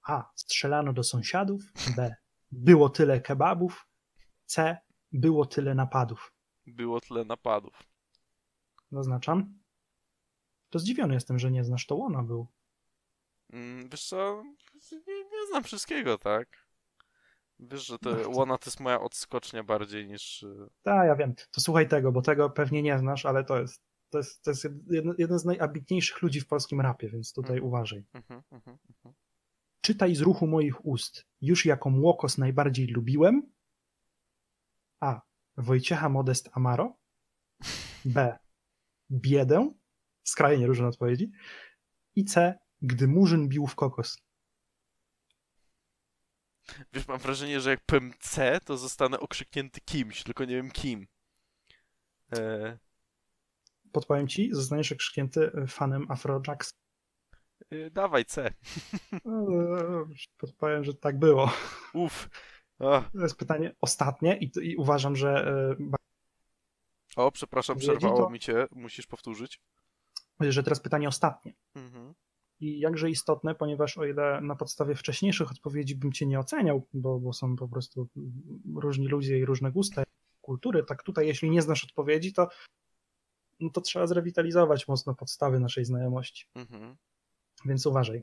A. 0.02 0.30
Strzelano 0.34 0.92
do 0.92 1.02
sąsiadów. 1.02 1.62
B. 1.96 2.14
Było 2.52 2.88
tyle 2.88 3.20
kebabów. 3.20 3.86
C. 4.44 4.78
Było 5.12 5.46
tyle 5.46 5.74
napadów. 5.74 6.32
Było 6.66 7.00
tyle 7.00 7.24
napadów. 7.24 7.82
Zaznaczam. 8.92 9.58
To 10.74 10.78
zdziwiony 10.78 11.14
jestem, 11.14 11.38
że 11.38 11.50
nie 11.50 11.64
znasz 11.64 11.86
to 11.86 11.96
łona 11.96 12.22
był. 12.22 12.46
Mm, 13.52 13.88
wiesz 13.88 14.04
co, 14.08 14.42
nie, 14.92 15.24
nie 15.24 15.46
znam 15.48 15.64
wszystkiego, 15.64 16.18
tak? 16.18 16.48
Wiesz, 17.58 17.86
że 17.86 17.98
to 17.98 18.10
No 18.10 18.16
to- 18.16 18.30
Łona 18.30 18.58
to 18.58 18.70
jest 18.70 18.80
moja 18.80 19.00
odskocznia 19.00 19.64
bardziej 19.64 20.06
niż... 20.06 20.44
Tak, 20.82 21.06
ja 21.06 21.16
wiem. 21.16 21.34
To 21.50 21.60
słuchaj 21.60 21.88
tego, 21.88 22.12
bo 22.12 22.22
tego 22.22 22.50
pewnie 22.50 22.82
nie 22.82 22.98
znasz, 22.98 23.26
ale 23.26 23.44
to 23.44 23.60
jest, 23.60 23.82
to 24.10 24.18
jest, 24.18 24.42
to 24.42 24.50
jest 24.50 24.66
jeden, 24.90 25.14
jeden 25.18 25.38
z 25.38 25.44
najambitniejszych 25.44 26.22
ludzi 26.22 26.40
w 26.40 26.46
polskim 26.46 26.80
rapie, 26.80 27.08
więc 27.08 27.32
tutaj 27.32 27.56
Mhm. 27.56 27.68
uważaj. 27.68 28.04
Mhm, 28.14 28.42
mhm, 28.52 28.78
mhm. 28.90 29.14
Czytaj 29.80 30.14
z 30.14 30.20
ruchu 30.20 30.46
moich 30.46 30.86
ust. 30.86 31.26
Już 31.40 31.66
jaką 31.66 32.00
łokos 32.00 32.38
najbardziej 32.38 32.86
lubiłem? 32.86 33.52
A. 35.00 35.20
Wojciecha 35.56 36.08
Modest 36.08 36.50
Amaro. 36.52 36.96
B. 38.04 38.38
Biedę. 39.10 39.74
Skrajnie 40.24 40.66
różne 40.66 40.86
odpowiedzi. 40.86 41.30
I 42.16 42.24
C. 42.24 42.58
Gdy 42.82 43.08
murzyn 43.08 43.48
bił 43.48 43.66
w 43.66 43.74
kokos. 43.74 44.18
Wiesz, 46.92 47.08
mam 47.08 47.18
wrażenie, 47.18 47.60
że 47.60 47.70
jak 47.70 47.80
powiem 47.86 48.12
C, 48.20 48.60
to 48.64 48.76
zostanę 48.76 49.20
okrzyknięty 49.20 49.80
kimś, 49.80 50.22
tylko 50.22 50.44
nie 50.44 50.54
wiem 50.56 50.70
kim. 50.70 51.06
E, 52.36 52.78
Podpowiem 53.92 54.28
ci, 54.28 54.48
zostaniesz 54.52 54.92
okrzyknięty 54.92 55.50
fanem 55.68 56.10
Afro 56.10 56.42
Jackson. 56.46 56.78
y, 57.72 57.90
dawaj 57.90 58.24
C. 58.24 58.44
Eee, 59.12 59.20
Podpowiem, 60.38 60.84
że 60.84 60.94
tak 60.94 61.18
było. 61.18 61.52
Uf. 61.94 62.28
Ach. 62.78 63.10
To 63.12 63.22
jest 63.22 63.36
pytanie 63.38 63.74
ostatnie 63.80 64.38
i, 64.38 64.50
i 64.62 64.76
uważam, 64.76 65.16
że 65.16 65.46
e, 65.80 65.96
O, 67.16 67.32
przepraszam, 67.32 67.78
przerwało 67.78 68.18
to- 68.18 68.30
mi 68.30 68.40
cię. 68.40 68.66
Musisz 68.70 69.06
powtórzyć. 69.06 69.60
Że 70.40 70.62
teraz 70.62 70.80
pytanie 70.80 71.08
ostatnie. 71.08 71.54
Mhm. 71.74 72.14
I 72.60 72.78
jakże 72.78 73.10
istotne, 73.10 73.54
ponieważ 73.54 73.98
o 73.98 74.04
ile 74.04 74.40
na 74.40 74.56
podstawie 74.56 74.94
wcześniejszych 74.94 75.50
odpowiedzi 75.50 75.96
bym 75.96 76.12
cię 76.12 76.26
nie 76.26 76.40
oceniał, 76.40 76.86
bo, 76.92 77.18
bo 77.20 77.32
są 77.32 77.56
po 77.56 77.68
prostu 77.68 78.08
różni 78.74 79.08
ludzie 79.08 79.38
i 79.38 79.44
różne 79.44 79.72
gusty, 79.72 80.02
kultury, 80.40 80.84
tak 80.84 81.02
tutaj 81.02 81.26
jeśli 81.26 81.50
nie 81.50 81.62
znasz 81.62 81.84
odpowiedzi, 81.84 82.32
to, 82.32 82.48
no 83.60 83.70
to 83.70 83.80
trzeba 83.80 84.06
zrewitalizować 84.06 84.88
mocno 84.88 85.14
podstawy 85.14 85.60
naszej 85.60 85.84
znajomości. 85.84 86.46
Mhm. 86.54 86.96
Więc 87.64 87.86
uważaj. 87.86 88.22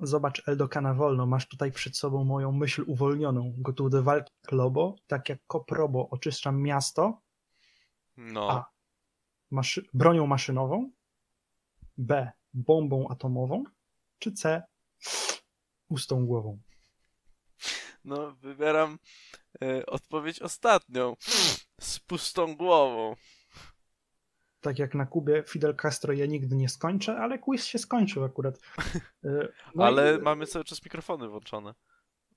Zobacz 0.00 0.48
Eldokana 0.48 0.94
wolno, 0.94 1.26
masz 1.26 1.48
tutaj 1.48 1.72
przed 1.72 1.96
sobą 1.96 2.24
moją 2.24 2.52
myśl 2.52 2.84
uwolnioną. 2.86 3.54
Gotów 3.58 3.90
do 3.90 4.02
walki 4.02 4.32
jak 4.44 4.52
lobo, 4.52 4.96
tak 5.06 5.28
jak 5.28 5.38
koprobo 5.46 6.08
oczyszczam 6.10 6.62
miasto, 6.62 7.22
No. 8.16 8.50
A. 8.50 8.71
maszy- 9.52 9.86
bronią 9.94 10.26
maszynową, 10.26 10.90
B. 11.98 12.32
bombą 12.54 13.08
atomową, 13.08 13.64
czy 14.18 14.32
C. 14.32 14.62
pustą 15.88 16.26
głową. 16.26 16.58
No, 18.04 18.32
wybieram 18.32 18.98
e, 19.62 19.86
odpowiedź 19.86 20.42
ostatnią. 20.42 21.16
Z 21.80 21.98
pustą 22.00 22.56
głową. 22.56 23.16
Tak 24.60 24.78
jak 24.78 24.94
na 24.94 25.06
Kubie 25.06 25.44
Fidel 25.48 25.76
Castro 25.76 26.12
ja 26.12 26.26
nigdy 26.26 26.56
nie 26.56 26.68
skończę, 26.68 27.16
ale 27.18 27.38
quiz 27.38 27.64
się 27.66 27.78
skończył 27.78 28.24
akurat. 28.24 28.58
E, 29.24 29.48
no 29.74 29.84
Ale 29.84 30.16
i- 30.18 30.22
mamy 30.22 30.46
cały 30.46 30.64
czas 30.64 30.84
mikrofony 30.84 31.28
włączone. 31.28 31.74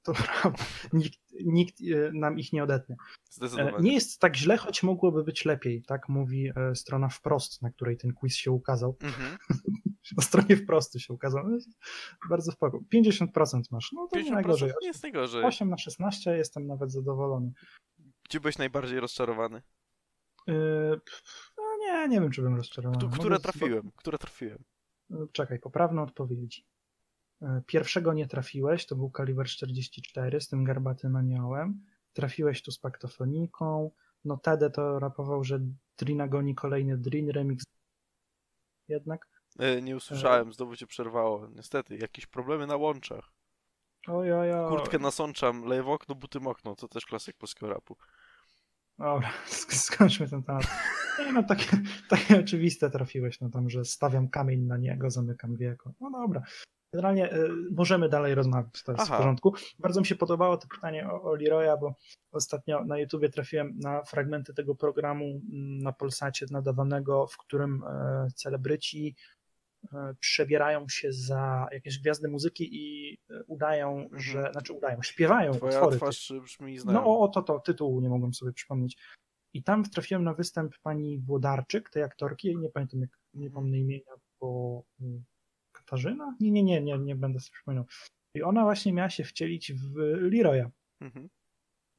To 0.06 0.14
prawda. 0.14 0.64
Nikt, 0.94 1.20
nikt 1.46 1.82
e, 1.82 2.12
nam 2.14 2.40
ich 2.40 2.54
nie 2.54 2.64
odetnie. 2.64 2.96
E. 3.42 3.82
Nie 3.82 3.94
jest 3.94 4.20
tak 4.20 4.36
źle, 4.36 4.58
choć 4.58 4.84
mogłoby 4.84 5.24
być 5.24 5.46
lepiej, 5.46 5.84
tak 5.84 6.10
mówi 6.10 6.52
e, 6.56 6.76
strona 6.76 7.10
wprost, 7.10 7.62
na 7.62 7.72
której 7.72 7.98
ten 7.98 8.14
quiz 8.14 8.36
się 8.36 8.52
ukazał. 8.52 8.98
Mhm. 9.02 9.38
Na 10.18 10.24
stronie 10.24 10.58
wprost 10.58 11.00
się 11.00 11.14
ukazał. 11.14 11.50
No, 11.50 11.58
Bardzo 12.30 12.52
spoko. 12.52 12.80
50% 12.94 13.62
masz. 13.72 13.92
No 13.94 14.08
to 14.08 14.20
nie 14.20 14.26
50% 14.26 14.34
najgorzej. 14.34 14.72
nie 14.82 14.88
jest 14.88 15.04
najgorzej. 15.04 15.44
8 15.44 15.70
na 15.70 15.78
16 15.78 16.38
jestem 16.38 16.68
nawet 16.68 16.92
zadowolony. 16.92 17.52
Gdzie 18.30 18.40
byłeś 18.40 18.58
najbardziej 18.58 19.00
rozczarowany? 19.00 19.62
Yy, 20.48 21.02
no 21.58 21.64
nie, 21.80 22.08
nie 22.08 22.22
wiem, 22.22 22.32
czy 22.32 22.42
bym 22.42 22.56
rozczarowany. 22.56 23.10
Które 23.20 23.40
trafiłem? 23.40 23.92
Które 23.96 24.18
trafiłem? 24.18 24.64
Czekaj, 25.32 25.60
poprawne 25.60 26.02
odpowiedzi. 26.02 26.66
Yy, 27.42 27.48
Pierwszego 27.68 28.14
nie 28.14 28.28
trafiłeś, 28.28 28.86
to 28.86 28.96
był 28.96 29.10
kaliber 29.10 29.48
44 29.48 30.42
z 30.42 30.48
tym 30.48 30.64
garbatym 30.64 31.16
aniołem. 31.16 31.82
Trafiłeś 32.14 32.62
tu 32.64 32.72
z 32.72 32.80
paktofoniką. 32.80 33.92
No 34.26 34.38
Tede 34.38 34.70
to 34.70 35.00
rapował, 35.00 35.44
że 35.44 35.60
Drina 35.98 36.28
goni 36.28 36.56
kolejny 36.56 36.98
Drin 36.98 37.30
remix. 37.30 37.64
Jednak. 38.88 39.28
E, 39.60 39.82
Nie 39.82 39.96
usłyszałem, 39.96 40.54
znowu 40.54 40.76
cię 40.76 40.88
przerwało. 40.88 41.48
Niestety, 41.48 41.98
jakieś 41.98 42.26
problemy 42.26 42.68
na 42.68 42.76
łączach. 42.76 43.32
Oj, 44.08 44.34
oj, 44.34 44.54
oj. 44.54 44.70
Kurtkę 44.70 45.00
nasączam, 45.00 45.64
leję 45.66 45.84
w 45.84 45.90
okno, 45.90 46.16
buty 46.16 46.40
mokną. 46.40 46.76
To 46.76 46.88
też 46.88 47.06
klasyk 47.06 47.38
polskiego 47.38 47.70
rapu. 47.70 47.98
Dobra, 48.98 49.32
sk- 49.48 49.74
skończmy 49.76 50.30
ten 50.30 50.44
temat. 50.44 50.64
Nie 51.20 51.34
no, 51.34 51.44
takie, 51.44 51.66
takie 52.10 52.40
oczywiste 52.40 52.90
trafiłeś, 52.90 53.42
no 53.42 53.50
tam, 53.50 53.70
że 53.70 53.86
stawiam 53.86 54.30
kamień 54.30 54.62
na 54.62 54.78
niego, 54.78 55.10
zamykam 55.12 55.56
wieko. 55.58 55.94
No 56.00 56.12
dobra. 56.12 56.42
Generalnie 56.96 57.34
y, 57.34 57.50
możemy 57.72 58.10
dalej 58.10 58.36
rozmawiać, 58.36 58.84
to 58.84 58.92
jest 58.92 59.04
Aha. 59.04 59.16
w 59.16 59.18
porządku. 59.18 59.54
Bardzo 59.80 60.00
mi 60.00 60.06
się 60.06 60.16
podobało 60.16 60.58
to 60.58 60.68
pytanie 60.68 61.10
o, 61.10 61.24
o 61.24 61.36
Leroya, 61.36 61.78
bo 61.82 61.96
ostatnio 62.32 62.86
na 62.86 62.98
YouTubie 63.00 63.30
trafiłem 63.30 63.80
na 63.80 64.04
fragmenty 64.04 64.54
tego 64.54 64.76
programu 64.76 65.26
mm, 65.26 65.78
na 65.78 65.92
Polsacie 65.92 66.46
nadawanego, 66.52 67.28
w 67.28 67.38
którym 67.38 67.84
e, 67.84 68.28
celebryci 68.36 69.16
e, 69.94 70.16
przebierają 70.20 70.86
się 70.90 71.12
za 71.12 71.68
jakieś 71.72 72.00
gwiazdy 72.00 72.28
muzyki 72.28 72.70
i 72.72 73.14
e, 73.30 73.44
udają, 73.48 74.10
że, 74.14 74.50
znaczy 74.52 74.74
udają, 74.74 75.02
śpiewają 75.02 75.54
Twoja 75.54 75.78
utwory 75.78 75.98
twarz 75.98 76.34
brzmi 76.44 76.78
znajomo. 76.78 77.06
no 77.06 77.20
o, 77.20 77.28
to, 77.28 77.42
to, 77.42 77.60
tytułu 77.60 78.02
nie 78.02 78.10
mogłem 78.10 78.34
sobie 78.34 78.54
przypomnieć. 78.54 78.98
I 79.54 79.64
tam 79.64 79.84
trafiłem 79.84 80.24
na 80.24 80.34
występ 80.34 80.74
pani 80.84 81.20
Włodarczyk, 81.20 81.90
tej 81.90 82.04
aktorki, 82.04 82.58
nie 82.58 82.70
pamiętam, 82.70 83.02
jak, 83.02 83.10
nie 83.34 83.50
pamiętam 83.50 83.80
imienia, 83.80 84.14
bo 84.40 84.84
y, 85.02 85.24
Katarzyna? 85.86 86.36
Nie, 86.40 86.52
nie, 86.52 86.64
nie, 86.64 86.82
nie, 86.82 86.98
nie 86.98 87.16
będę 87.16 87.40
sobie 87.40 87.54
przypominał. 87.54 87.86
I 88.36 88.44
ona 88.44 88.64
właśnie 88.64 88.94
miała 88.94 89.10
się 89.10 89.24
wcielić 89.24 89.74
w 89.74 89.96
Leroya. 89.96 90.72
Mhm. 91.02 91.30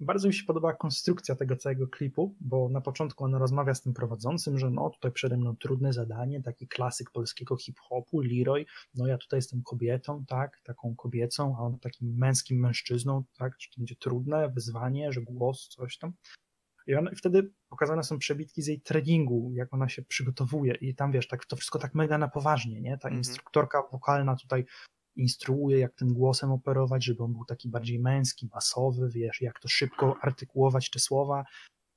Bardzo 0.00 0.28
mi 0.28 0.34
się 0.34 0.44
podobała 0.44 0.74
konstrukcja 0.74 1.34
tego 1.34 1.56
całego 1.56 1.88
klipu, 1.88 2.34
bo 2.40 2.68
na 2.68 2.80
początku 2.80 3.24
ona 3.24 3.38
rozmawia 3.38 3.74
z 3.74 3.82
tym 3.82 3.94
prowadzącym, 3.94 4.58
że 4.58 4.70
no 4.70 4.90
tutaj 4.90 5.12
przede 5.12 5.36
mną 5.36 5.56
trudne 5.56 5.92
zadanie, 5.92 6.42
taki 6.42 6.68
klasyk 6.68 7.10
polskiego 7.10 7.56
hip-hopu, 7.56 8.20
Leroy, 8.20 8.66
no 8.94 9.06
ja 9.06 9.18
tutaj 9.18 9.38
jestem 9.38 9.62
kobietą, 9.62 10.24
tak, 10.26 10.60
taką 10.64 10.96
kobiecą, 10.96 11.56
a 11.58 11.60
on 11.60 11.78
takim 11.78 12.16
męskim 12.16 12.60
mężczyzną, 12.60 13.24
tak, 13.38 13.56
czy 13.56 13.70
to 13.70 13.80
będzie 13.80 13.96
trudne 13.96 14.48
wyzwanie, 14.48 15.12
że 15.12 15.20
głos, 15.20 15.68
coś 15.68 15.98
tam. 15.98 16.12
I, 16.86 16.94
ona, 16.94 17.10
I 17.10 17.16
wtedy 17.16 17.50
pokazane 17.68 18.04
są 18.04 18.18
przebitki 18.18 18.62
z 18.62 18.66
jej 18.66 18.80
treningu, 18.80 19.52
jak 19.54 19.74
ona 19.74 19.88
się 19.88 20.02
przygotowuje 20.02 20.74
i 20.74 20.94
tam 20.94 21.12
wiesz, 21.12 21.28
tak, 21.28 21.44
to 21.44 21.56
wszystko 21.56 21.78
tak 21.78 21.94
mega 21.94 22.18
na 22.18 22.28
poważnie, 22.28 22.80
nie? 22.80 22.98
Ta 22.98 23.08
Mhm. 23.08 23.18
instruktorka 23.18 23.82
wokalna 23.92 24.36
tutaj 24.36 24.64
instruuje, 25.16 25.78
jak 25.78 25.94
tym 25.94 26.08
głosem 26.14 26.52
operować, 26.52 27.04
żeby 27.04 27.22
on 27.24 27.32
był 27.32 27.44
taki 27.44 27.68
bardziej 27.68 27.98
męski, 28.00 28.46
basowy, 28.46 29.08
wiesz, 29.10 29.40
jak 29.40 29.60
to 29.60 29.68
szybko 29.68 30.16
artykułować 30.22 30.90
te 30.90 30.98
słowa. 30.98 31.44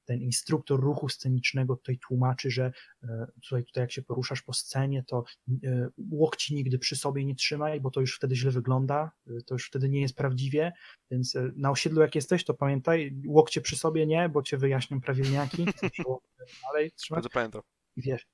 Ten 0.09 0.21
instruktor 0.21 0.79
ruchu 0.79 1.09
scenicznego 1.09 1.75
tutaj 1.75 1.97
tłumaczy, 1.97 2.51
że 2.51 2.71
e, 3.03 3.27
tutaj, 3.43 3.63
tutaj 3.63 3.81
jak 3.81 3.91
się 3.91 4.01
poruszasz 4.01 4.41
po 4.41 4.53
scenie, 4.53 5.03
to 5.03 5.23
e, 5.63 5.89
łokci 6.11 6.55
nigdy 6.55 6.79
przy 6.79 6.95
sobie 6.95 7.25
nie 7.25 7.35
trzymaj, 7.35 7.81
bo 7.81 7.91
to 7.91 8.01
już 8.01 8.15
wtedy 8.15 8.35
źle 8.35 8.51
wygląda, 8.51 9.11
e, 9.27 9.41
to 9.41 9.55
już 9.55 9.67
wtedy 9.67 9.89
nie 9.89 10.01
jest 10.01 10.15
prawdziwie, 10.15 10.71
więc 11.11 11.37
na 11.55 11.71
osiedlu 11.71 12.01
jak 12.01 12.15
jesteś, 12.15 12.45
to 12.45 12.53
pamiętaj, 12.53 13.21
łokcie 13.27 13.61
przy 13.61 13.75
sobie 13.75 14.07
nie, 14.07 14.29
bo 14.29 14.43
cię 14.43 14.57
wyjaśnią 14.57 15.01
prawilniaki, 15.01 15.65
dalej 16.63 16.91
trzymać 16.91 17.23
Będę 17.23 17.33
pamiętał. 17.33 17.61
i 17.95 18.01
wiesz, 18.01 18.27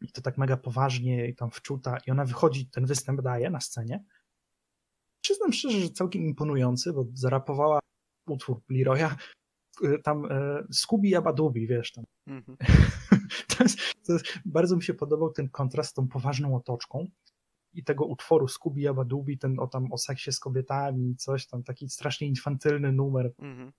i 0.00 0.12
to 0.12 0.22
tak 0.22 0.38
mega 0.38 0.56
poważnie 0.56 1.28
i 1.28 1.34
tam 1.34 1.50
wczuta 1.50 1.98
i 2.06 2.10
ona 2.10 2.24
wychodzi, 2.24 2.70
ten 2.70 2.86
występ 2.86 3.22
daje 3.22 3.50
na 3.50 3.60
scenie. 3.60 4.04
Przyznam 5.20 5.52
szczerze, 5.52 5.80
że 5.80 5.90
całkiem 5.90 6.22
imponujący, 6.22 6.92
bo 6.92 7.04
zarapowała 7.14 7.80
utwór 8.26 8.60
Leroya, 8.68 9.16
tam 10.02 10.24
e, 10.24 10.64
Scooby 10.72 11.16
Abadubi, 11.16 11.66
wiesz, 11.66 11.92
tam. 11.92 12.04
Mhm. 12.26 12.56
To 13.48 13.64
jest, 13.64 13.78
to 14.06 14.12
jest, 14.12 14.24
bardzo 14.44 14.76
mi 14.76 14.82
się 14.82 14.94
podobał 14.94 15.32
ten 15.32 15.48
kontrast 15.48 15.90
z 15.90 15.94
tą 15.94 16.08
poważną 16.08 16.56
otoczką 16.56 17.06
i 17.74 17.84
tego 17.84 18.04
utworu 18.04 18.48
Scooby 18.48 18.88
Abadubi, 18.88 19.38
ten 19.38 19.60
o 19.60 19.66
tam 19.66 19.92
o 19.92 19.98
seksie 19.98 20.32
z 20.32 20.38
kobietami, 20.40 21.16
coś 21.16 21.46
tam, 21.46 21.62
taki 21.62 21.88
strasznie 21.88 22.26
infantylny 22.26 22.92
numer, 22.92 23.32
Mhm. 23.38 23.72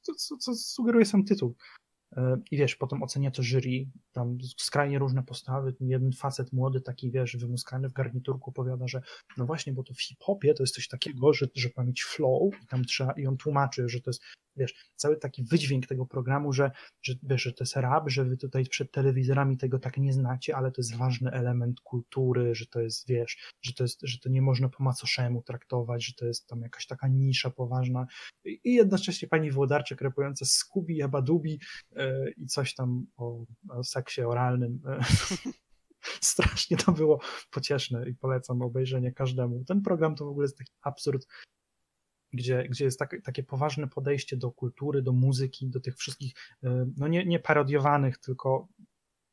co, 0.00 0.14
co, 0.14 0.36
co 0.36 0.54
sugeruje 0.54 1.04
sam 1.06 1.24
tytuł. 1.24 1.54
E, 2.16 2.40
I 2.50 2.56
wiesz, 2.56 2.76
potem 2.76 3.02
ocenia 3.02 3.30
to 3.30 3.42
jury, 3.42 3.86
tam 4.12 4.38
skrajnie 4.58 4.98
różne 4.98 5.22
postawy, 5.22 5.74
jeden 5.80 6.12
facet 6.12 6.52
młody, 6.52 6.80
taki 6.80 7.10
wiesz, 7.10 7.36
wymuskany 7.36 7.88
w 7.88 7.92
garniturku 7.92 8.52
powiada, 8.52 8.88
że 8.88 9.02
no 9.36 9.46
właśnie, 9.46 9.72
bo 9.72 9.82
to 9.82 9.94
w 9.94 10.02
hip-hopie 10.02 10.54
to 10.54 10.62
jest 10.62 10.74
coś 10.74 10.88
takiego, 10.88 11.32
że, 11.32 11.46
że 11.54 11.68
ma 11.76 11.84
mieć 11.84 12.02
flow 12.04 12.54
i 12.62 12.66
tam 12.66 12.84
trzeba, 12.84 13.12
i 13.12 13.26
on 13.26 13.36
tłumaczy, 13.36 13.88
że 13.88 14.00
to 14.00 14.10
jest, 14.10 14.22
wiesz, 14.60 14.90
cały 14.96 15.16
taki 15.16 15.44
wydźwięk 15.44 15.86
tego 15.86 16.06
programu, 16.06 16.52
że, 16.52 16.70
że 17.02 17.14
wiesz, 17.22 17.42
że 17.42 17.52
to 17.52 17.64
jest 17.64 17.76
rap, 17.76 18.10
że 18.10 18.24
wy 18.24 18.36
tutaj 18.36 18.64
przed 18.64 18.92
telewizorami 18.92 19.56
tego 19.56 19.78
tak 19.78 19.96
nie 19.96 20.12
znacie, 20.12 20.56
ale 20.56 20.72
to 20.72 20.80
jest 20.80 20.96
ważny 20.96 21.30
element 21.30 21.80
kultury, 21.80 22.54
że 22.54 22.66
to 22.66 22.80
jest, 22.80 23.08
wiesz, 23.08 23.38
że 23.62 23.74
to 23.74 23.84
jest, 23.84 24.00
że 24.02 24.18
to 24.18 24.28
nie 24.28 24.42
można 24.42 24.68
po 24.68 24.84
macoszemu 24.84 25.42
traktować, 25.42 26.06
że 26.06 26.12
to 26.12 26.26
jest 26.26 26.46
tam 26.46 26.62
jakaś 26.62 26.86
taka 26.86 27.08
nisza 27.08 27.50
poważna 27.50 28.06
i 28.44 28.74
jednocześnie 28.74 29.28
pani 29.28 29.50
Włodarczyk 29.50 30.00
rapująca 30.00 30.44
Scooby 30.44 31.04
Abadubi 31.04 31.60
e, 31.96 32.30
i 32.30 32.46
coś 32.46 32.74
tam 32.74 33.06
o, 33.16 33.44
o 33.68 33.84
seksie 33.84 34.22
oralnym. 34.22 34.80
E, 34.86 35.00
Strasznie 36.20 36.76
to 36.76 36.92
było 36.92 37.20
pocieszne 37.50 38.08
i 38.08 38.14
polecam 38.14 38.62
obejrzenie 38.62 39.12
każdemu. 39.12 39.64
Ten 39.64 39.82
program 39.82 40.14
to 40.14 40.24
w 40.24 40.28
ogóle 40.28 40.44
jest 40.44 40.58
taki 40.58 40.72
absurd, 40.82 41.26
gdzie, 42.32 42.64
gdzie 42.68 42.84
jest 42.84 42.98
tak, 42.98 43.16
takie 43.24 43.42
poważne 43.42 43.88
podejście 43.88 44.36
do 44.36 44.50
kultury, 44.50 45.02
do 45.02 45.12
muzyki, 45.12 45.66
do 45.66 45.80
tych 45.80 45.96
wszystkich, 45.96 46.34
e, 46.64 46.86
no 46.96 47.08
nie, 47.08 47.24
nie 47.24 47.38
parodiowanych, 47.40 48.18
tylko 48.18 48.68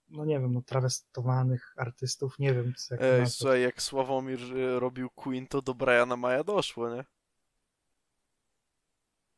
no 0.10 0.26
nie 0.26 0.40
wiem, 0.40 0.54
no 0.54 0.62
trawestowanych 0.62 1.74
artystów, 1.78 2.40
nie 2.40 2.54
wiem 2.54 2.74
co 2.74 2.94
jak 2.96 3.02
to 3.02 3.08
Ej, 3.08 3.20
nazwać. 3.20 3.38
słuchaj, 3.38 3.62
jak 3.62 3.82
Sławomir 3.82 4.40
y, 4.58 4.80
robił 4.80 5.10
Queen, 5.10 5.48
to 5.48 5.62
do 5.62 5.74
Briana 5.74 6.16
Maja 6.16 6.44
doszło, 6.44 6.96
nie? 6.96 7.06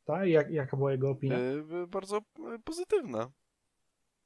Tak? 0.06 0.28
Jak, 0.28 0.52
jaka 0.52 0.78
była 0.78 0.92
jego 0.92 1.10
opinia? 1.10 1.38
Y, 1.38 1.64
y, 1.84 1.88
Bardzo 1.88 2.18
y, 2.18 2.60
pozytywna. 2.64 3.32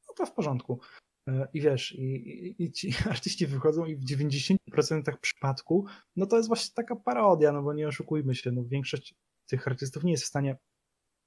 no 0.07 0.13
to 0.15 0.25
w 0.25 0.31
porządku. 0.31 0.79
E, 1.27 1.47
I 1.53 1.61
wiesz, 1.61 1.91
i, 1.91 2.55
i, 2.63 2.71
ci 2.71 2.93
artyści 3.09 3.47
wychodzą 3.47 3.85
i 3.85 3.95
w 3.95 4.05
90% 4.05 4.57
przypadku, 5.21 5.85
no 6.15 6.25
to 6.25 6.37
jest 6.37 6.47
właśnie 6.47 6.73
taka 6.75 6.95
parodia, 6.95 7.51
no 7.51 7.63
bo 7.63 7.73
nie 7.73 7.87
oszukujmy 7.87 8.35
się, 8.35 8.51
no 8.51 8.63
większość 8.65 9.15
tych 9.47 9.67
artystów 9.67 10.03
nie 10.03 10.11
jest 10.11 10.23
w 10.23 10.27
stanie 10.27 10.57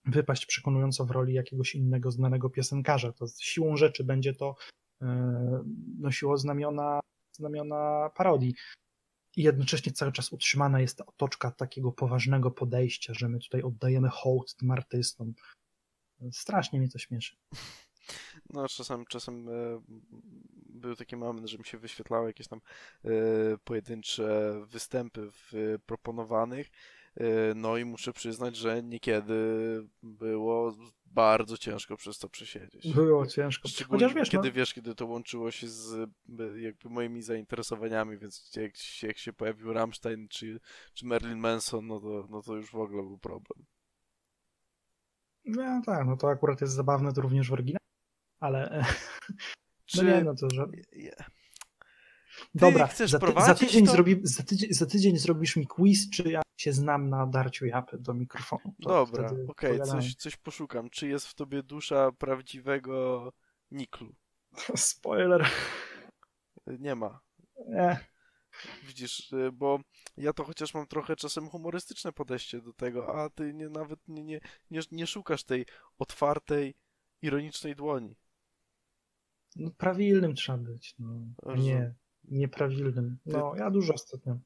wypaść 0.05 0.47
przekonująco 0.47 1.05
w 1.05 1.11
roli 1.11 1.35
jakiegoś 1.35 1.75
innego 1.75 2.11
znanego 2.11 2.51
piosenkarza. 2.51 3.13
To 3.13 3.27
siłą 3.41 3.77
rzeczy 3.77 4.05
będzie 4.05 4.35
to 4.35 4.55
e, 5.03 5.65
nosiło 5.99 6.37
znamiona, 6.37 7.01
znamiona 7.33 8.11
parodii. 8.17 8.55
I 9.37 9.43
jednocześnie 9.43 9.93
cały 9.93 10.13
czas 10.13 10.33
utrzymana 10.33 10.81
jest 10.81 10.99
ta 10.99 11.07
otoczka 11.07 11.51
takiego 11.51 11.93
poważnego 11.93 12.51
podejścia, 12.51 13.15
że 13.15 13.29
my 13.29 13.39
tutaj 13.39 13.63
oddajemy 13.63 14.09
hołd 14.09 14.55
tym 14.57 14.71
artystom. 14.71 15.35
Strasznie 16.33 16.79
mnie 16.79 16.89
to 16.89 16.99
śmieszy. 16.99 17.37
No, 18.51 18.69
czasem, 18.69 19.05
czasem 19.07 19.49
e, 19.49 19.53
był 20.69 20.97
taki 20.97 21.17
moment, 21.17 21.49
że 21.49 21.59
mi 21.59 21.65
się 21.65 21.79
wyświetlały 21.79 22.27
jakieś 22.27 22.49
tam 22.49 22.61
e, 23.05 23.11
pojedyncze 23.65 24.53
występy 24.67 25.31
w 25.31 25.55
e, 25.55 25.79
proponowanych. 25.79 26.71
No 27.55 27.77
i 27.77 27.85
muszę 27.85 28.13
przyznać, 28.13 28.57
że 28.57 28.83
niekiedy 28.83 29.35
było 30.03 30.75
bardzo 31.07 31.59
ciężko 31.59 31.97
przez 31.97 32.19
to 32.19 32.29
przesiedzieć. 32.29 32.95
Było 32.95 33.27
ciężko. 33.27 33.69
Szczególnie 33.69 34.05
Chociaż 34.05 34.15
wiesz, 34.19 34.31
kiedy 34.31 34.49
no, 34.49 34.55
wiesz, 34.55 34.75
kiedy 34.75 34.95
to 34.95 35.07
łączyło 35.07 35.51
się 35.51 35.69
z 35.69 36.11
jakby 36.57 36.89
moimi 36.89 37.23
zainteresowaniami, 37.23 38.19
więc 38.19 38.51
jak, 38.57 38.77
się- 38.77 39.07
jak 39.07 39.19
się 39.19 39.33
pojawił 39.33 39.73
Rammstein 39.73 40.29
czy, 40.29 40.61
czy 40.95 41.07
Marilyn 41.07 41.39
Manson, 41.39 41.87
no 41.87 42.01
to, 42.01 42.27
no 42.31 42.43
to 42.43 42.57
już 42.57 42.71
w 42.71 42.77
ogóle 42.77 43.03
był 43.03 43.19
problem. 43.19 43.67
no 45.45 45.83
tak, 45.87 46.07
no 46.07 46.17
to 46.17 46.29
akurat 46.29 46.61
jest 46.61 46.75
zabawne, 46.75 47.13
to 47.13 47.21
również 47.21 47.51
w 47.51 47.53
oryginale, 47.53 47.86
ale 48.41 48.71
e, 48.71 48.85
Czy... 49.87 50.05
no 50.05 50.11
nie, 50.11 50.25
no 50.25 50.35
to 50.35 50.51
że... 50.51 50.67
Dobra, 52.55 52.87
chcesz 52.87 53.11
za, 53.11 53.19
ty, 53.19 53.27
za, 53.27 53.33
prowadzić 53.33 53.69
tydzień 53.69 53.87
to? 53.87 53.93
zrobi, 53.93 54.21
za, 54.23 54.43
tydzień, 54.43 54.73
za 54.73 54.87
tydzień 54.87 55.19
zrobisz 55.19 55.57
mi 55.57 55.67
quiz, 55.67 56.11
czy 56.11 56.23
ja 56.31 56.43
się 56.57 56.73
znam 56.73 57.09
na 57.11 57.27
darciu 57.27 57.67
japy 57.67 57.99
do 57.99 58.15
mikrofonu. 58.15 58.75
To 58.83 58.89
Dobra, 58.89 59.27
okej, 59.27 59.47
pogadamy. 59.47 60.03
coś, 60.03 60.15
coś 60.15 60.37
poszukam. 60.37 60.91
Czy 60.91 61.09
jest 61.09 61.27
w 61.27 61.35
tobie 61.35 61.63
dusza 61.63 62.13
prawdziwego 62.13 63.33
Niklu? 63.71 64.15
Spoiler. 64.77 65.47
Nie 66.67 66.95
ma. 66.95 67.21
Nie. 67.69 67.99
Widzisz, 68.87 69.33
y, 69.33 69.53
bo 69.53 69.81
ja 70.17 70.33
to 70.33 70.45
chociaż 70.45 70.75
mam 70.75 70.87
trochę 70.87 71.17
czasem 71.17 71.49
humorystyczne 71.49 72.13
podejście 72.13 72.61
do 72.61 72.73
tego, 72.73 73.23
a 73.23 73.31
ty 73.31 73.55
nie, 73.55 73.69
nawet 73.69 74.01
nie, 74.09 74.25
nie, 74.25 74.41
nie, 74.71 74.81
nie 74.93 75.07
szukasz 75.07 75.45
tej 75.45 75.67
otwartej, 75.99 76.75
ironicznej 77.23 77.77
dłoni. 77.77 78.17
No, 79.57 79.71
prawilnym 79.71 80.35
trzeba 80.35 80.59
być. 80.59 80.95
No. 80.99 81.21
Nie, 81.57 81.95
nieprawilnym. 82.25 83.19
No, 83.27 83.55
ja 83.57 83.71
dużo 83.71 83.95
ostatnio 83.95 84.39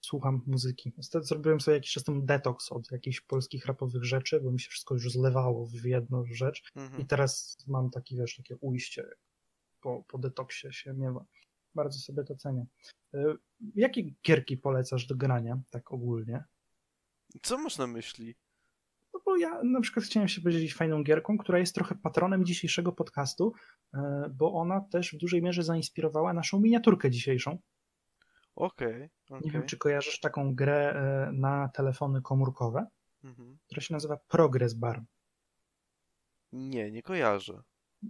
słucham 0.00 0.42
muzyki. 0.46 0.92
Ostatnio 0.98 1.26
zrobiłem 1.26 1.60
sobie 1.60 1.74
jakiś 1.74 1.92
czas 1.92 2.04
temu 2.04 2.22
detoks 2.22 2.72
od 2.72 2.90
jakichś 2.92 3.20
polskich 3.20 3.66
rapowych 3.66 4.04
rzeczy, 4.04 4.40
bo 4.40 4.50
mi 4.52 4.60
się 4.60 4.70
wszystko 4.70 4.94
już 4.94 5.12
zlewało 5.12 5.66
w 5.66 5.84
jedną 5.84 6.24
rzecz. 6.26 6.62
Mhm. 6.76 7.02
I 7.02 7.06
teraz 7.06 7.56
mam 7.66 7.90
taki, 7.90 8.16
wiesz, 8.16 8.36
takie 8.36 8.56
ujście 8.56 9.04
po, 9.80 10.04
po 10.08 10.18
detoksie 10.18 10.72
się 10.72 10.92
miewa. 10.94 11.24
Bardzo 11.74 11.98
sobie 11.98 12.24
to 12.24 12.36
cenię. 12.36 12.66
Y, 13.14 13.18
Jakie 13.74 14.02
gierki 14.26 14.56
polecasz 14.56 15.06
do 15.06 15.14
grania, 15.16 15.60
tak 15.70 15.92
ogólnie? 15.92 16.44
Co 17.42 17.58
masz 17.58 17.78
na 17.78 17.86
myśli? 17.86 18.34
Ja 19.40 19.62
na 19.62 19.80
przykład 19.80 20.04
chciałem 20.06 20.28
się 20.28 20.40
podzielić 20.40 20.74
fajną 20.74 21.02
gierką, 21.02 21.38
która 21.38 21.58
jest 21.58 21.74
trochę 21.74 21.94
patronem 21.94 22.44
dzisiejszego 22.44 22.92
podcastu, 22.92 23.52
y, 23.94 23.98
bo 24.30 24.52
ona 24.52 24.80
też 24.80 25.12
w 25.14 25.16
dużej 25.18 25.42
mierze 25.42 25.62
zainspirowała 25.62 26.32
naszą 26.32 26.60
miniaturkę 26.60 27.10
dzisiejszą. 27.10 27.58
Okej, 28.54 29.10
Nie 29.30 29.36
okej. 29.36 29.50
wiem, 29.50 29.66
czy 29.66 29.76
kojarzysz 29.78 30.20
taką 30.20 30.54
grę 30.54 30.94
y, 31.28 31.32
na 31.32 31.68
telefony 31.68 32.22
komórkowe, 32.22 32.86
Mhm. 33.24 33.58
która 33.66 33.80
się 33.82 33.94
nazywa 33.94 34.16
Progress 34.28 34.74
Bar. 34.74 35.02
Nie, 36.52 36.90
nie 36.90 37.02
kojarzę. 37.02 37.62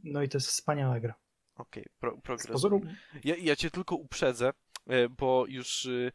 No 0.04 0.22
i 0.22 0.28
to 0.28 0.36
jest 0.38 0.48
wspaniała 0.48 1.00
gra. 1.00 1.14
Okej, 1.54 1.84
pro, 1.98 2.18
progres. 2.18 2.46
pozoru 2.46 2.80
Ja, 3.24 3.34
ja 3.36 3.56
cię 3.56 3.70
tylko 3.70 3.96
uprzedzę, 3.96 4.52
e, 4.86 5.08
bo 5.08 5.44
już 5.48 5.84
y, 5.84 6.12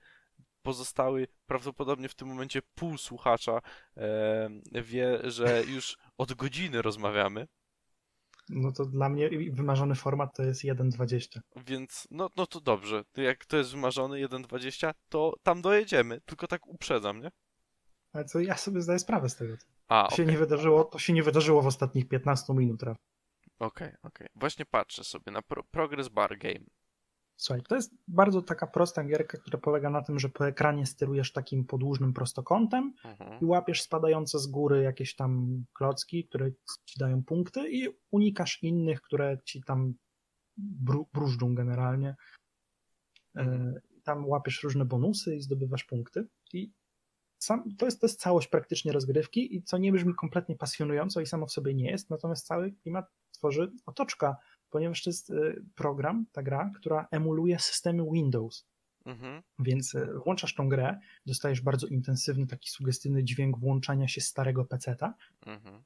pozostały 0.65 1.27
prawdopodobnie 1.47 2.09
w 2.09 2.15
tym 2.15 2.27
momencie 2.27 2.61
pół 2.75 2.97
słuchacza 2.97 3.61
e, 3.97 4.81
wie, 4.83 5.19
że 5.31 5.63
już 5.63 5.97
od 6.17 6.33
godziny 6.33 6.81
rozmawiamy, 6.81 7.47
No 8.49 8.71
to 8.71 8.85
dla 8.85 9.09
mnie 9.09 9.29
wymarzony 9.51 9.95
format 9.95 10.35
to 10.35 10.43
jest 10.43 10.63
1.20. 10.63 11.39
więc 11.67 12.07
no, 12.11 12.29
no 12.37 12.45
to 12.47 12.61
dobrze. 12.61 13.03
Jak 13.17 13.45
to 13.45 13.57
jest 13.57 13.71
wymarzony 13.71 14.27
1.20, 14.27 14.93
to 15.09 15.33
tam 15.43 15.61
dojedziemy, 15.61 16.21
tylko 16.25 16.47
tak 16.47 16.67
uprzedzam, 16.67 17.21
nie? 17.21 17.31
Ale 18.13 18.25
co 18.25 18.39
ja 18.39 18.57
sobie 18.57 18.81
zdaję 18.81 18.99
sprawę 18.99 19.29
z 19.29 19.35
tego. 19.35 19.55
A, 19.87 20.07
To 20.09 20.15
się 20.15 20.23
okej, 20.23 20.33
nie 20.33 20.37
wydarzyło, 20.37 20.83
to 20.83 20.99
się 20.99 21.13
nie 21.13 21.23
wydarzyło 21.23 21.61
w 21.61 21.67
ostatnich 21.67 22.07
15 22.07 22.53
minutach. 22.53 22.97
okej, 23.59 23.93
okej. 24.03 24.27
Właśnie 24.35 24.65
patrzę 24.65 25.03
sobie 25.03 25.31
na 25.31 25.41
pro, 25.41 25.63
Progress 25.63 26.07
Bar 26.09 26.37
Game. 26.37 26.65
Słuchaj, 27.37 27.63
to 27.63 27.75
jest 27.75 27.93
bardzo 28.07 28.41
taka 28.41 28.67
prosta 28.67 29.03
gierka, 29.03 29.37
która 29.37 29.59
polega 29.59 29.89
na 29.89 30.01
tym, 30.01 30.19
że 30.19 30.29
po 30.29 30.47
ekranie 30.47 30.85
sterujesz 30.85 31.33
takim 31.33 31.65
podłużnym 31.65 32.13
prostokątem 32.13 32.93
Mhm. 33.03 33.39
i 33.41 33.45
łapiesz 33.45 33.81
spadające 33.81 34.39
z 34.39 34.47
góry 34.47 34.81
jakieś 34.83 35.15
tam 35.15 35.63
klocki, 35.73 36.27
które 36.27 36.51
ci 36.85 36.99
dają 36.99 37.23
punkty 37.23 37.71
i 37.71 37.87
unikasz 38.11 38.63
innych, 38.63 39.01
które 39.01 39.37
ci 39.45 39.63
tam 39.63 39.93
bru, 40.57 41.07
brużdżą 41.13 41.55
generalnie. 41.55 42.15
E, 43.37 43.73
Tam 44.03 44.27
łapiesz 44.27 44.63
różne 44.63 44.85
bonusy 44.85 45.35
i 45.35 45.41
zdobywasz 45.41 45.83
punkty. 45.83 46.27
I 46.53 46.71
sam, 47.39 47.75
to, 47.77 47.85
jest, 47.85 48.01
to 48.01 48.07
jest 48.07 48.19
całość 48.19 48.47
praktycznie 48.47 48.91
rozgrywki 48.91 49.55
i 49.55 49.63
co 49.63 49.77
nie 49.77 49.91
brzmi 49.91 50.15
kompletnie 50.15 50.55
pasjonująco 50.55 51.21
i 51.21 51.25
samo 51.25 51.45
w 51.45 51.51
sobie 51.51 51.73
nie 51.73 51.91
jest, 51.91 52.09
natomiast 52.09 52.47
cały 52.47 52.71
klimat 52.71 53.05
tworzy 53.31 53.71
otoczka, 53.85 54.35
ponieważ 54.69 55.03
to 55.03 55.09
jest 55.09 55.31
e, 55.31 55.33
program, 55.75 56.25
ta 56.31 56.43
gra, 56.43 56.71
która 56.75 57.07
emuluje 57.11 57.59
systemy 57.59 58.03
Windows. 58.13 58.65
Mhm. 59.05 59.41
Więc 59.59 59.95
e, 59.95 60.07
włączasz 60.25 60.55
tą 60.55 60.69
grę, 60.69 60.99
dostajesz 61.25 61.61
bardzo 61.61 61.87
intensywny, 61.87 62.47
taki 62.47 62.69
sugestywny 62.69 63.23
dźwięk 63.23 63.59
włączania 63.59 64.07
się 64.07 64.21
starego 64.21 64.65
peceta, 64.65 65.13
Mhm. 65.45 65.83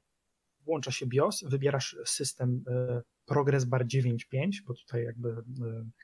włącza 0.60 0.90
się 0.90 1.06
BIOS, 1.06 1.44
wybierasz 1.44 1.96
system 2.04 2.64
e, 2.68 3.02
Progress 3.26 3.64
Bar 3.64 3.86
9.5, 3.86 4.62
bo 4.66 4.74
tutaj 4.74 5.04
jakby 5.04 5.36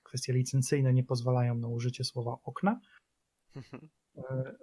kwestie 0.05 0.33
licencyjne 0.33 0.95
nie 0.95 1.05
pozwalają 1.05 1.55
na 1.55 1.69
użycie 1.69 2.05
słowa 2.05 2.37
okna. 2.45 2.81
Mhm. 3.57 3.89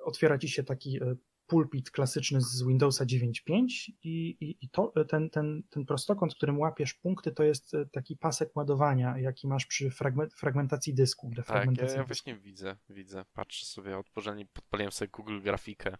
Otwiera 0.03 0.37
ci 0.37 0.49
się 0.49 0.63
taki 0.63 0.99
pulpit 1.47 1.91
klasyczny 1.91 2.41
z 2.41 2.63
Windowsa 2.63 3.05
9.5 3.05 3.65
i, 4.03 4.37
i, 4.39 4.57
i 4.61 4.69
to, 4.69 4.93
ten, 5.09 5.29
ten, 5.29 5.63
ten 5.69 5.85
prostokąt, 5.85 6.35
którym 6.35 6.59
łapiesz 6.59 6.93
punkty, 6.93 7.31
to 7.31 7.43
jest 7.43 7.73
e, 7.73 7.85
taki 7.85 8.17
pasek 8.17 8.55
ładowania, 8.55 9.17
jaki 9.17 9.47
masz 9.47 9.65
przy 9.65 9.89
fragment, 9.91 10.33
fragmentacji 10.33 10.93
dysku. 10.93 11.31
Tak, 11.47 11.77
ja, 11.77 11.97
ja 11.97 12.03
właśnie 12.03 12.35
widzę, 12.35 12.77
widzę. 12.89 13.25
Patrzę 13.33 13.65
sobie, 13.65 13.97
odporządnie 13.97 14.45
podpaliłem 14.45 14.91
sobie 14.91 15.09
Google 15.09 15.41
grafikę. 15.41 15.97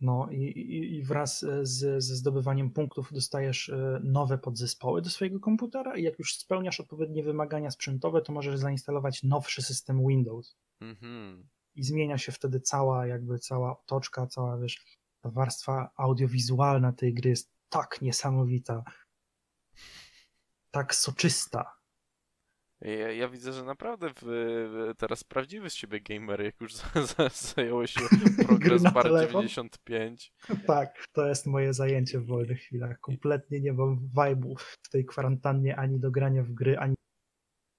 No 0.00 0.28
i, 0.30 0.42
i, 0.42 0.96
i 0.96 1.02
wraz 1.02 1.42
e, 1.42 1.66
z, 1.66 2.04
ze 2.04 2.16
zdobywaniem 2.16 2.70
punktów 2.70 3.12
dostajesz 3.12 3.68
e, 3.68 4.00
nowe 4.04 4.38
podzespoły 4.38 5.02
do 5.02 5.10
swojego 5.10 5.40
komputera 5.40 5.96
i 5.96 6.02
jak 6.02 6.18
już 6.18 6.34
spełniasz 6.34 6.80
odpowiednie 6.80 7.22
wymagania 7.22 7.70
sprzętowe, 7.70 8.22
to 8.22 8.32
możesz 8.32 8.58
zainstalować 8.58 9.22
nowszy 9.22 9.62
system 9.62 10.06
Windows. 10.08 10.56
Mhm. 10.80 11.48
I 11.76 11.84
zmienia 11.84 12.18
się 12.18 12.32
wtedy 12.32 12.60
cała 12.60 13.06
jakby 13.06 13.38
cała 13.38 13.78
otoczka, 13.78 14.26
cała 14.26 14.58
wiesz, 14.58 14.98
ta 15.20 15.30
warstwa 15.30 15.90
audiowizualna 15.96 16.92
tej 16.92 17.14
gry 17.14 17.30
jest 17.30 17.52
tak 17.68 18.02
niesamowita, 18.02 18.84
tak 20.70 20.94
soczysta. 20.94 21.76
Ja, 22.80 23.12
ja 23.12 23.28
widzę, 23.28 23.52
że 23.52 23.64
naprawdę 23.64 24.10
w, 24.22 24.92
teraz 24.98 25.24
prawdziwy 25.24 25.70
z 25.70 25.74
ciebie 25.74 26.00
gamer, 26.00 26.40
jak 26.40 26.60
już 26.60 26.74
za, 26.94 27.06
za, 27.06 27.28
zająłeś 27.28 27.90
się 27.90 28.00
Progress 28.46 28.82
Bar 28.82 29.02
telefon? 29.02 29.48
95. 29.48 30.32
Tak, 30.66 31.04
to 31.12 31.26
jest 31.26 31.46
moje 31.46 31.72
zajęcie 31.72 32.20
w 32.20 32.26
wolnych 32.26 32.60
chwilach. 32.60 33.00
Kompletnie 33.00 33.60
nie 33.60 33.72
mam 33.72 34.08
vibe'u 34.16 34.54
w 34.58 34.88
tej 34.90 35.04
kwarantannie 35.04 35.76
ani 35.76 36.00
do 36.00 36.10
grania 36.10 36.42
w 36.42 36.52
gry, 36.52 36.78
ani 36.78 36.94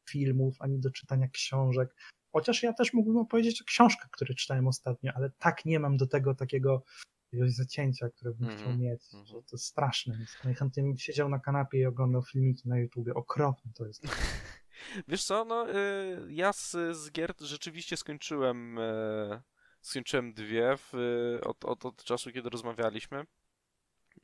filmów, 0.10 0.56
ani 0.60 0.80
do 0.80 0.92
czytania 0.92 1.28
książek. 1.28 1.96
Chociaż 2.38 2.64
ja 2.64 2.74
też 2.74 2.94
mógłbym 2.94 3.18
opowiedzieć 3.18 3.62
o 3.62 3.66
książkach, 3.66 4.10
które 4.12 4.34
czytałem 4.36 4.68
ostatnio, 4.68 5.12
ale 5.16 5.30
tak 5.40 5.66
nie 5.66 5.80
mam 5.80 5.98
do 5.98 6.08
tego 6.08 6.36
takiego 6.36 6.84
jakiegoś 7.32 7.52
zacięcia, 7.56 8.10
które 8.10 8.32
bym 8.34 8.50
Mhm, 8.50 8.60
chciał 8.60 8.78
mieć. 8.78 9.04
mhm. 9.14 9.26
Że 9.26 9.34
to 9.34 9.56
jest 9.56 9.66
straszne. 9.66 10.18
Najchętniej 10.44 10.86
bym 10.86 10.98
siedział 10.98 11.30
na 11.30 11.40
kanapie 11.40 11.80
i 11.80 11.86
oglądał 11.86 12.22
filmiki 12.24 12.70
na 12.70 12.80
YouTubie. 12.80 13.14
Okropne 13.14 13.72
to 13.76 13.86
jest. 13.86 14.04
Wiesz 15.08 15.24
co, 15.24 15.46
no 15.46 15.70
y, 15.70 15.74
ja 16.30 16.54
z, 16.54 16.72
z 16.92 17.12
gier 17.12 17.34
rzeczywiście 17.40 17.98
skończyłem 17.98 18.80
e, 18.80 19.42
skończyłem 19.82 20.34
dwie 20.34 20.78
w, 20.78 20.94
od, 21.44 21.66
od, 21.66 21.86
od 21.86 22.04
czasu, 22.04 22.32
kiedy 22.32 22.50
rozmawialiśmy. 22.50 23.26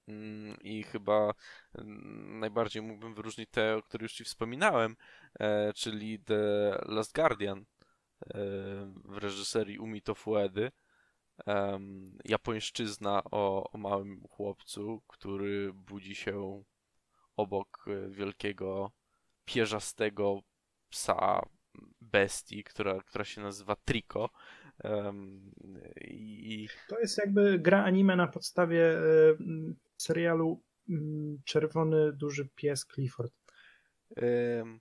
Mm, 0.07 0.57
I 0.61 0.83
chyba 0.83 1.33
mm, 1.75 2.39
najbardziej 2.39 2.81
mógłbym 2.81 3.15
wyróżnić 3.15 3.49
te, 3.49 3.75
o 3.75 3.81
których 3.81 4.03
już 4.03 4.13
Ci 4.13 4.23
wspominałem, 4.23 4.95
e, 5.39 5.73
czyli 5.73 6.19
The 6.19 6.41
Last 6.85 7.15
Guardian 7.15 7.65
w 9.05 9.17
reżyserii 9.17 9.79
Umito 9.79 10.15
Fuedy. 10.15 10.71
Em, 11.45 12.17
japońszczyzna 12.25 13.23
o, 13.31 13.71
o 13.71 13.77
małym 13.77 14.23
chłopcu, 14.29 15.01
który 15.07 15.73
budzi 15.73 16.15
się 16.15 16.63
obok 17.37 17.85
e, 17.87 18.09
wielkiego 18.09 18.91
pierzastego 19.45 20.41
psa 20.89 21.41
bestii, 22.01 22.63
która, 22.63 22.99
która 23.01 23.25
się 23.25 23.41
nazywa 23.41 23.75
Trico. 23.75 24.29
Em, 24.83 25.51
I 26.01 26.67
To 26.87 26.99
jest 26.99 27.17
jakby 27.17 27.59
gra 27.59 27.83
anime 27.83 28.15
na 28.15 28.27
podstawie 28.27 28.97
m, 29.39 29.75
serialu 29.97 30.61
m, 30.89 31.37
Czerwony 31.45 32.13
Duży 32.13 32.49
Pies 32.55 32.85
Clifford. 32.85 33.33
em, 34.15 34.79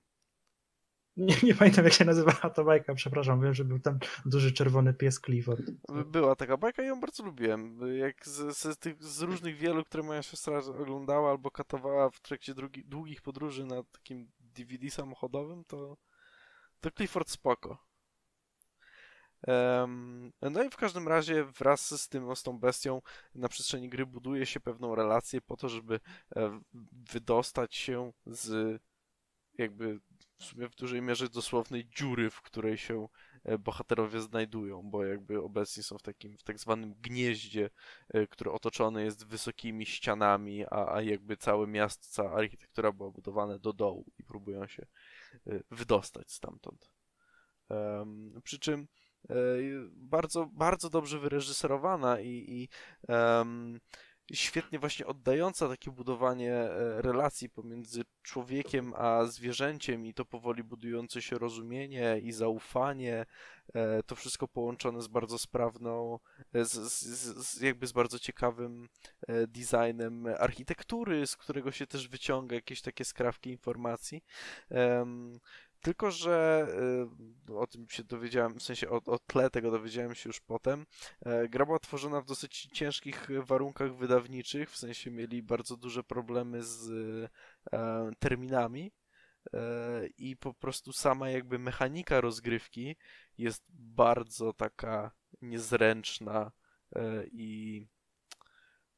Nie, 1.17 1.37
nie 1.43 1.55
pamiętam 1.55 1.85
jak 1.85 1.95
się 1.95 2.05
nazywała 2.05 2.51
ta 2.51 2.65
bajka, 2.65 2.95
przepraszam, 2.95 3.43
wiem, 3.43 3.55
że 3.55 3.65
był 3.65 3.79
tam 3.79 3.99
duży 4.27 4.53
czerwony 4.53 4.95
pies 4.95 5.21
Clifford. 5.21 5.63
Była 6.07 6.37
taka 6.37 6.57
bajka 6.57 6.83
i 6.83 6.87
ją 6.87 7.01
bardzo 7.01 7.25
lubiłem. 7.25 7.81
Jak 7.99 8.27
z, 8.27 8.59
z, 8.59 8.79
tych, 8.79 9.05
z 9.05 9.23
różnych 9.23 9.57
wielu, 9.57 9.85
które 9.85 10.03
moja 10.03 10.23
siostra 10.23 10.59
oglądała 10.59 11.31
albo 11.31 11.51
katowała 11.51 12.11
w 12.11 12.21
trakcie 12.21 12.55
drugi, 12.55 12.85
długich 12.85 13.23
podróży 13.23 13.65
na 13.65 13.83
takim 13.83 14.31
DVD 14.41 14.91
samochodowym, 14.91 15.65
to, 15.65 15.97
to 16.81 16.91
Clifford 16.91 17.31
spoko. 17.31 17.79
Um, 19.47 20.33
no 20.43 20.63
i 20.63 20.71
w 20.71 20.77
każdym 20.77 21.09
razie 21.09 21.45
wraz 21.45 22.01
z 22.03 22.09
tym, 22.09 22.37
z 22.37 22.43
tą 22.43 22.59
bestią 22.59 23.03
na 23.35 23.49
przestrzeni 23.49 23.89
gry 23.89 24.07
buduje 24.07 24.47
się 24.47 24.61
pewną 24.61 24.95
relację 24.95 25.41
po 25.41 25.57
to, 25.57 25.69
żeby 25.69 26.01
e, 26.37 26.61
wydostać 27.13 27.75
się 27.75 28.13
z 28.27 28.81
jakby 29.59 30.01
w 30.43 30.45
sumie 30.45 30.68
w 30.68 30.74
dużej 30.74 31.03
mierze 31.03 31.28
dosłownej 31.28 31.88
dziury, 31.88 32.30
w 32.30 32.43
której 32.43 32.78
się 32.78 33.09
e, 33.45 33.59
bohaterowie 33.59 34.20
znajdują, 34.20 34.82
bo 34.82 35.05
jakby 35.05 35.43
obecnie 35.43 35.82
są 35.82 35.99
w 35.99 36.03
takim, 36.03 36.38
w 36.38 36.43
tak 36.43 36.59
zwanym 36.59 36.95
gnieździe, 36.95 37.70
e, 38.09 38.26
które 38.26 38.53
otoczone 38.53 39.05
jest 39.05 39.26
wysokimi 39.26 39.86
ścianami, 39.86 40.64
a, 40.70 40.95
a 40.95 41.03
jakby 41.03 41.36
całe 41.36 41.66
miasto, 41.66 42.07
cała 42.11 42.32
architektura 42.32 42.93
była 42.93 43.11
budowana 43.11 43.59
do 43.59 43.72
dołu 43.72 44.05
i 44.18 44.24
próbują 44.24 44.66
się 44.66 44.86
wydostać 45.70 46.32
stamtąd. 46.32 46.90
Um, 47.68 48.40
przy 48.45 48.59
czym 48.59 48.88
E, 49.30 49.34
bardzo, 49.93 50.47
bardzo 50.47 50.90
dobrze 50.90 51.18
wyreżyserowana 51.18 52.20
i, 52.20 52.28
i 52.28 52.68
um, 53.09 53.80
świetnie 54.33 54.79
właśnie 54.79 55.07
oddająca 55.07 55.68
takie 55.68 55.91
budowanie 55.91 56.55
e, 56.55 57.03
relacji 57.03 57.51
pomiędzy 57.51 58.03
człowiekiem 58.23 58.95
a 58.97 59.25
zwierzęciem 59.25 60.07
i 60.07 60.14
to 60.14 60.25
powoli 60.25 60.64
budujące 60.64 61.23
się 61.23 61.39
rozumienie 61.39 62.18
i 62.23 62.33
zaufanie, 62.33 63.27
e, 63.75 64.03
to 64.03 64.16
wszystko 64.16 64.49
połączone 64.49 65.03
z 65.03 65.09
bardzo 65.09 65.39
sprawną, 65.39 66.18
z, 66.55 66.73
z, 66.73 67.47
z 67.47 67.61
jakby 67.61 67.87
z 67.87 67.93
bardzo 67.93 68.18
ciekawym 68.18 68.89
designem 69.49 70.27
architektury, 70.39 71.27
z 71.27 71.37
którego 71.37 71.73
się 71.73 71.87
też 71.87 72.09
wyciąga 72.09 72.55
jakieś 72.55 72.83
takie 72.83 73.05
skrawki 73.05 73.51
informacji. 73.51 74.25
Tylko, 75.83 76.11
że 76.11 76.66
y, 77.49 77.57
o 77.57 77.66
tym 77.66 77.87
się 77.89 78.05
dowiedziałem, 78.05 78.59
w 78.59 78.62
sensie 78.62 78.91
o, 78.91 79.01
o 79.07 79.18
tle 79.18 79.51
tego 79.51 79.70
dowiedziałem 79.70 80.14
się 80.14 80.28
już 80.28 80.41
potem. 80.41 80.87
E, 81.20 81.49
gra 81.49 81.66
była 81.66 81.78
tworzona 81.78 82.20
w 82.20 82.24
dosyć 82.26 82.68
ciężkich 82.72 83.28
warunkach 83.47 83.97
wydawniczych, 83.97 84.70
w 84.70 84.76
sensie 84.76 85.11
mieli 85.11 85.43
bardzo 85.43 85.76
duże 85.76 86.05
problemy 86.05 86.62
z 86.62 86.91
e, 87.72 88.11
terminami 88.18 88.93
e, 89.53 90.07
i 90.07 90.37
po 90.37 90.55
prostu 90.55 90.93
sama 90.93 91.30
jakby 91.30 91.59
mechanika 91.59 92.20
rozgrywki 92.20 92.97
jest 93.39 93.64
bardzo 93.68 94.53
taka 94.53 95.11
niezręczna 95.43 96.53
i 97.33 97.87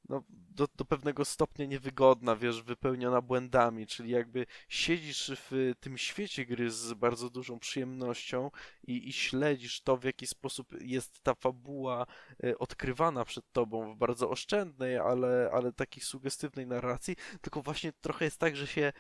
no, 0.09 0.23
do, 0.29 0.69
do 0.77 0.85
pewnego 0.85 1.25
stopnia 1.25 1.67
niewygodna, 1.67 2.37
wiesz, 2.37 2.63
wypełniona 2.63 3.21
błędami, 3.21 3.87
czyli 3.87 4.11
jakby 4.11 4.47
siedzisz 4.69 5.33
w 5.35 5.73
tym 5.81 5.99
świecie 5.99 6.47
gry 6.47 6.71
z 6.71 6.95
bardzo 6.95 7.31
dużą 7.31 7.59
przyjemnością 7.59 8.51
i, 8.87 9.09
i 9.09 9.13
śledzisz 9.13 9.81
to, 9.81 9.97
w 9.97 10.05
jaki 10.05 10.27
sposób 10.27 10.81
jest 10.81 11.21
ta 11.21 11.35
fabuła 11.35 12.07
e, 12.45 12.59
odkrywana 12.59 13.25
przed 13.25 13.53
tobą 13.53 13.95
w 13.95 13.97
bardzo 13.97 14.31
oszczędnej, 14.31 14.99
ale, 14.99 15.51
ale 15.53 15.73
takiej 15.73 16.03
sugestywnej 16.03 16.67
narracji, 16.67 17.17
tylko 17.41 17.63
właśnie 17.63 17.93
trochę 17.93 18.25
jest 18.25 18.39
tak, 18.39 18.57
że 18.57 18.67
się 18.67 18.93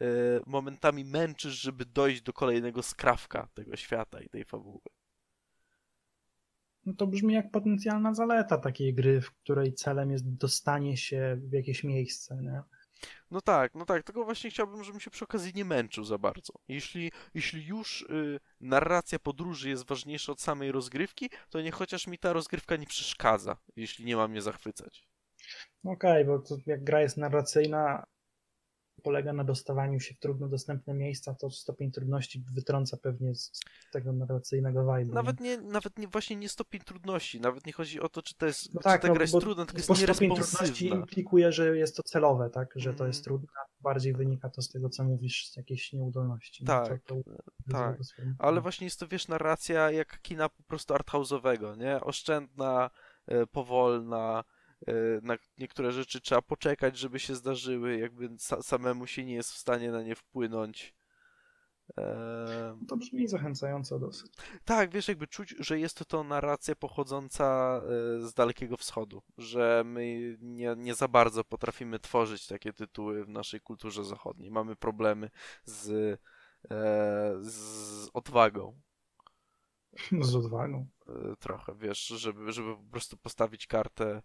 e, 0.00 0.06
momentami 0.46 1.04
męczysz, 1.04 1.54
żeby 1.54 1.84
dojść 1.84 2.22
do 2.22 2.32
kolejnego 2.32 2.82
skrawka 2.82 3.48
tego 3.54 3.76
świata 3.76 4.20
i 4.20 4.28
tej 4.28 4.44
fabuły 4.44 4.80
no 6.86 6.92
to 6.94 7.06
brzmi 7.06 7.34
jak 7.34 7.50
potencjalna 7.50 8.14
zaleta 8.14 8.58
takiej 8.58 8.94
gry, 8.94 9.20
w 9.20 9.30
której 9.30 9.74
celem 9.74 10.10
jest 10.10 10.36
dostanie 10.36 10.96
się 10.96 11.38
w 11.40 11.52
jakieś 11.52 11.84
miejsce, 11.84 12.36
nie? 12.42 12.62
No 13.30 13.40
tak, 13.40 13.74
no 13.74 13.84
tak, 13.84 14.02
tylko 14.02 14.24
właśnie 14.24 14.50
chciałbym, 14.50 14.84
żebym 14.84 15.00
się 15.00 15.10
przy 15.10 15.24
okazji 15.24 15.52
nie 15.54 15.64
męczył 15.64 16.04
za 16.04 16.18
bardzo. 16.18 16.52
Jeśli, 16.68 17.12
jeśli 17.34 17.66
już 17.66 18.02
y, 18.02 18.40
narracja 18.60 19.18
podróży 19.18 19.68
jest 19.68 19.86
ważniejsza 19.86 20.32
od 20.32 20.40
samej 20.40 20.72
rozgrywki, 20.72 21.30
to 21.50 21.60
nie 21.60 21.70
chociaż 21.70 22.06
mi 22.06 22.18
ta 22.18 22.32
rozgrywka 22.32 22.76
nie 22.76 22.86
przeszkadza, 22.86 23.56
jeśli 23.76 24.04
nie 24.04 24.16
ma 24.16 24.28
mnie 24.28 24.42
zachwycać. 24.42 25.08
Okej, 25.84 26.22
okay, 26.22 26.24
bo 26.24 26.38
to 26.38 26.56
jak 26.66 26.84
gra 26.84 27.00
jest 27.00 27.16
narracyjna, 27.16 28.06
polega 29.02 29.32
na 29.32 29.44
dostawaniu 29.44 30.00
się 30.00 30.14
w 30.14 30.18
trudno 30.18 30.48
dostępne 30.48 30.94
miejsca, 30.94 31.34
to 31.34 31.50
stopień 31.50 31.90
trudności 31.90 32.44
wytrąca 32.52 32.96
pewnie 32.96 33.34
z 33.34 33.60
tego 33.92 34.12
narracyjnego 34.12 34.80
vibe'u. 34.80 35.12
Nawet 35.12 35.40
nie, 35.40 35.58
nawet 35.58 35.98
nie, 35.98 36.08
właśnie 36.08 36.36
nie 36.36 36.48
stopień 36.48 36.80
trudności, 36.80 37.40
nawet 37.40 37.66
nie 37.66 37.72
chodzi 37.72 38.00
o 38.00 38.08
to, 38.08 38.22
czy 38.22 38.34
to 38.34 38.46
jest, 38.46 38.74
no 38.74 38.80
tak, 38.80 39.00
czy 39.00 39.02
ta 39.02 39.08
no, 39.08 39.14
gra 39.14 39.22
jest 39.22 39.40
trudna, 39.40 39.66
tylko 39.66 39.78
jest 39.78 39.88
bo 39.88 39.94
stopień 39.94 40.34
trudności 40.34 40.86
implikuje, 40.86 41.52
że 41.52 41.76
jest 41.76 41.96
to 41.96 42.02
celowe, 42.02 42.50
tak, 42.50 42.72
że 42.76 42.90
mm. 42.90 42.98
to 42.98 43.06
jest 43.06 43.18
mm. 43.18 43.24
trudne, 43.24 43.60
bardziej 43.80 44.12
wynika 44.12 44.50
to 44.50 44.62
z 44.62 44.68
tego, 44.68 44.88
co 44.88 45.04
mówisz, 45.04 45.50
z 45.50 45.56
jakiejś 45.56 45.92
nieudolności. 45.92 46.64
Tak, 46.64 46.90
no 46.90 46.98
to, 47.06 47.14
to 47.24 47.72
tak, 47.72 47.98
ale 48.38 48.60
właśnie 48.60 48.84
jest 48.84 49.00
to, 49.00 49.08
wiesz, 49.08 49.28
narracja 49.28 49.90
jak 49.90 50.20
kina 50.22 50.48
po 50.48 50.62
prostu 50.62 50.94
arthouse'owego, 50.94 51.76
nie? 51.76 52.00
Oszczędna, 52.00 52.90
e, 53.26 53.46
powolna, 53.46 54.44
na 55.22 55.36
niektóre 55.58 55.92
rzeczy 55.92 56.20
trzeba 56.20 56.42
poczekać, 56.42 56.98
żeby 56.98 57.18
się 57.18 57.34
zdarzyły, 57.34 57.98
jakby 57.98 58.30
samemu 58.62 59.06
się 59.06 59.24
nie 59.24 59.34
jest 59.34 59.52
w 59.52 59.58
stanie 59.58 59.90
na 59.90 60.02
nie 60.02 60.14
wpłynąć. 60.14 60.94
E, 61.98 62.78
to 62.88 62.96
brzmi 62.96 63.28
zachęcająco 63.28 63.98
dosyć. 63.98 64.32
Tak, 64.64 64.90
wiesz, 64.90 65.08
jakby 65.08 65.26
czuć, 65.26 65.54
że 65.58 65.78
jest 65.78 66.04
to 66.08 66.24
narracja 66.24 66.76
pochodząca 66.76 67.80
e, 67.84 68.20
z 68.20 68.34
Dalekiego 68.34 68.76
Wschodu, 68.76 69.22
że 69.38 69.82
my 69.86 70.36
nie, 70.40 70.74
nie 70.76 70.94
za 70.94 71.08
bardzo 71.08 71.44
potrafimy 71.44 71.98
tworzyć 71.98 72.46
takie 72.46 72.72
tytuły 72.72 73.24
w 73.24 73.28
naszej 73.28 73.60
kulturze 73.60 74.04
zachodniej. 74.04 74.50
Mamy 74.50 74.76
problemy 74.76 75.30
z, 75.64 76.20
z 77.40 78.10
odwagą. 78.14 78.80
Z 80.20 80.34
odwagą. 80.34 80.86
Trochę, 81.38 81.74
wiesz, 81.78 82.06
żeby, 82.06 82.52
żeby 82.52 82.76
po 82.76 82.90
prostu 82.90 83.16
postawić 83.16 83.66
kartę 83.66 84.06
E, 84.06 84.22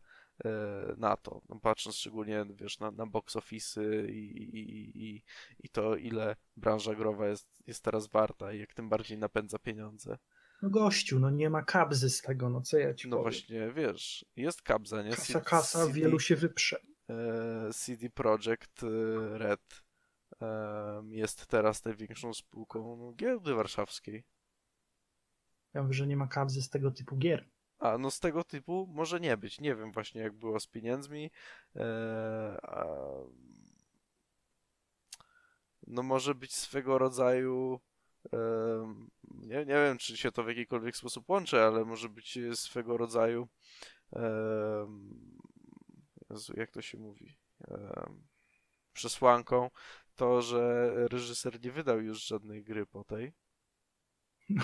na 0.98 1.18
to. 1.18 1.42
No, 1.50 1.60
patrząc 1.60 1.96
szczególnie 1.96 2.46
wiesz, 2.56 2.80
na, 2.80 2.92
na 2.92 3.06
box 3.06 3.36
office'y 3.36 4.10
i, 4.10 4.38
i, 4.38 5.06
i, 5.06 5.24
i 5.60 5.70
to, 5.70 5.96
ile 5.96 6.36
branża 6.58 6.96
growa 6.96 7.28
jest, 7.28 7.48
jest 7.68 7.84
teraz 7.84 8.08
warta 8.08 8.54
i 8.54 8.60
jak 8.60 8.74
tym 8.74 8.90
bardziej 8.90 9.18
napędza 9.18 9.60
pieniądze. 9.60 10.18
No 10.62 10.70
gościu, 10.70 11.20
no 11.20 11.30
nie 11.30 11.50
ma 11.50 11.62
kabzy 11.64 12.10
z 12.10 12.22
tego, 12.22 12.50
no 12.50 12.62
co 12.62 12.78
ja 12.78 12.94
ci 12.94 13.08
No 13.10 13.18
powiem. 13.18 13.32
właśnie, 13.32 13.72
wiesz, 13.72 14.26
jest 14.36 14.62
kabza, 14.62 15.04
nie? 15.04 15.10
Kasa, 15.10 15.42
kasa, 15.42 15.80
CD, 15.86 15.94
wielu 15.94 16.20
się 16.20 16.36
wyprze. 16.36 16.80
E, 17.10 17.70
CD 17.74 18.10
Projekt 18.10 18.84
e, 18.84 18.88
Red 19.38 19.84
jest 21.10 21.48
teraz 21.48 21.86
największą 21.86 22.34
spółką 22.34 23.14
giełdy 23.16 23.54
warszawskiej. 23.54 24.24
Ja 25.74 25.82
wiem, 25.82 25.94
że 25.94 26.08
nie 26.08 26.18
ma 26.18 26.28
kabzy 26.28 26.62
z 26.62 26.70
tego 26.70 26.92
typu 26.92 27.18
gier. 27.18 27.50
A 27.80 27.98
no 27.98 28.12
z 28.12 28.20
tego 28.20 28.44
typu 28.44 28.88
może 28.92 29.20
nie 29.20 29.38
być. 29.38 29.62
Nie 29.62 29.76
wiem 29.76 29.92
właśnie 29.92 30.22
jak 30.22 30.34
było 30.34 30.60
z 30.60 30.68
pieniędzmi. 30.68 31.32
A... 32.62 32.86
No 35.88 36.04
może 36.04 36.36
być 36.36 36.56
swego 36.56 36.98
rodzaju. 36.98 37.80
Eee, 38.34 38.40
nie, 39.24 39.58
nie 39.58 39.66
wiem, 39.66 39.98
czy 39.98 40.18
się 40.18 40.32
to 40.32 40.44
w 40.44 40.48
jakikolwiek 40.48 40.98
sposób 40.98 41.30
łączy, 41.30 41.62
ale 41.62 41.86
może 41.86 42.10
być 42.10 42.40
swego 42.54 42.98
rodzaju. 42.98 43.48
Eee, 44.14 44.88
Jezu, 46.30 46.54
jak 46.58 46.72
to 46.72 46.82
się 46.82 46.98
mówi? 46.98 47.38
Przesłanką 48.94 49.70
to, 50.16 50.42
że 50.42 50.92
reżyser 51.08 51.66
nie 51.66 51.72
wydał 51.72 52.02
już 52.02 52.26
żadnej 52.26 52.64
gry 52.64 52.86
po 52.86 53.04
tej. 53.04 53.34
No 54.50 54.64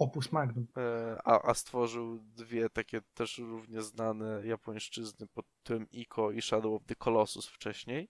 opus 0.00 0.32
magnum. 0.32 0.66
E, 0.76 1.18
a, 1.24 1.42
a 1.42 1.54
stworzył 1.54 2.18
dwie 2.36 2.70
takie 2.70 3.00
też 3.14 3.38
równie 3.38 3.82
znane 3.82 4.46
japońszczyzny 4.46 5.26
pod 5.26 5.46
tym 5.62 5.86
Ico 5.90 6.30
i 6.30 6.42
Shadow 6.42 6.74
of 6.74 6.86
the 6.86 6.94
Colossus 6.94 7.46
wcześniej. 7.46 8.08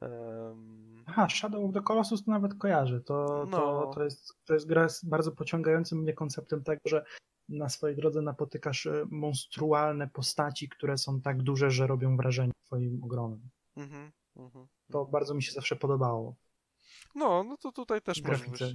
Um... 0.00 1.04
Aha, 1.06 1.28
Shadow 1.28 1.64
of 1.64 1.74
the 1.74 1.80
Colossus 1.80 2.24
to 2.24 2.30
nawet 2.30 2.54
kojarzę. 2.54 3.00
To, 3.00 3.46
no. 3.50 3.58
to, 3.58 3.90
to, 3.94 4.04
jest, 4.04 4.34
to 4.44 4.54
jest 4.54 4.66
gra 4.66 4.88
z 4.88 5.04
bardzo 5.04 5.32
pociągającym 5.32 5.98
mnie 5.98 6.12
konceptem 6.12 6.64
tego, 6.64 6.80
że 6.86 7.04
na 7.48 7.68
swojej 7.68 7.96
drodze 7.96 8.22
napotykasz 8.22 8.86
e, 8.86 9.06
monstrualne 9.10 10.08
postaci, 10.08 10.68
które 10.68 10.98
są 10.98 11.20
tak 11.20 11.42
duże, 11.42 11.70
że 11.70 11.86
robią 11.86 12.16
wrażenie 12.16 12.52
twoim 12.66 13.04
ogromem. 13.04 13.40
Mm 13.76 13.90
-hmm, 13.90 14.66
to 14.92 15.04
bardzo 15.04 15.34
mi 15.34 15.42
się 15.42 15.52
zawsze 15.52 15.76
podobało. 15.76 16.36
No, 17.14 17.44
no 17.44 17.56
to 17.56 17.72
tutaj 17.72 18.02
też 18.02 18.22
masz 18.22 18.48
właśnie 18.48 18.68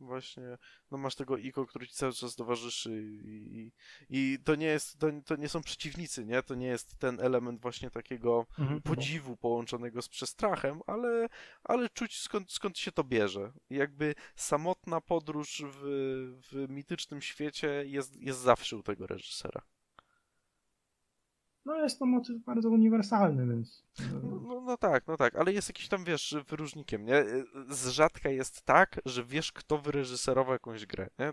właśnie, 0.00 0.42
no 0.90 0.98
masz 0.98 1.14
tego 1.14 1.36
Iko, 1.36 1.66
który 1.66 1.86
ci 1.86 1.94
cały 1.94 2.12
czas 2.12 2.36
towarzyszy 2.36 3.02
i, 3.24 3.72
i, 4.10 4.38
to 4.44 4.54
nie 4.54 4.66
jest, 4.66 4.98
to, 4.98 5.06
to 5.24 5.36
nie 5.36 5.48
są 5.48 5.62
przeciwnicy, 5.62 6.24
nie? 6.24 6.42
To 6.42 6.54
nie 6.54 6.66
jest 6.66 6.98
ten 6.98 7.20
element 7.20 7.60
właśnie 7.60 7.90
takiego 7.90 8.46
Mhm. 8.58 8.82
podziwu 8.82 9.36
połączonego 9.36 10.02
z 10.02 10.08
przestrachem, 10.08 10.80
ale, 10.86 11.28
ale 11.64 11.88
czuć 11.88 12.18
skąd, 12.20 12.52
skąd 12.52 12.78
się 12.78 12.92
to 12.92 13.04
bierze. 13.04 13.52
Jakby 13.70 14.14
samotna 14.36 15.00
podróż 15.00 15.62
w, 15.66 15.80
w 16.50 16.68
mitycznym 16.68 17.22
świecie 17.22 17.84
jest, 17.86 18.16
jest 18.16 18.38
zawsze 18.40 18.76
u 18.76 18.82
tego 18.82 19.06
reżysera. 19.06 19.62
No 21.64 21.76
jest 21.82 21.98
to 21.98 22.06
motyw 22.06 22.44
bardzo 22.44 22.68
uniwersalny, 22.70 23.46
więc... 23.54 23.84
No, 24.22 24.40
no, 24.40 24.60
no 24.60 24.76
tak, 24.76 25.06
no 25.06 25.16
tak, 25.16 25.34
ale 25.34 25.52
jest 25.52 25.68
jakiś 25.68 25.88
tam, 25.88 26.04
wiesz, 26.04 26.36
wyróżnikiem, 26.48 27.04
nie? 27.04 27.24
Z 27.68 27.88
rzadka 27.88 28.28
jest 28.28 28.62
tak, 28.62 29.00
że 29.04 29.24
wiesz, 29.24 29.52
kto 29.52 29.78
wyreżyserował 29.78 30.52
jakąś 30.52 30.86
grę, 30.86 31.08
nie? 31.18 31.32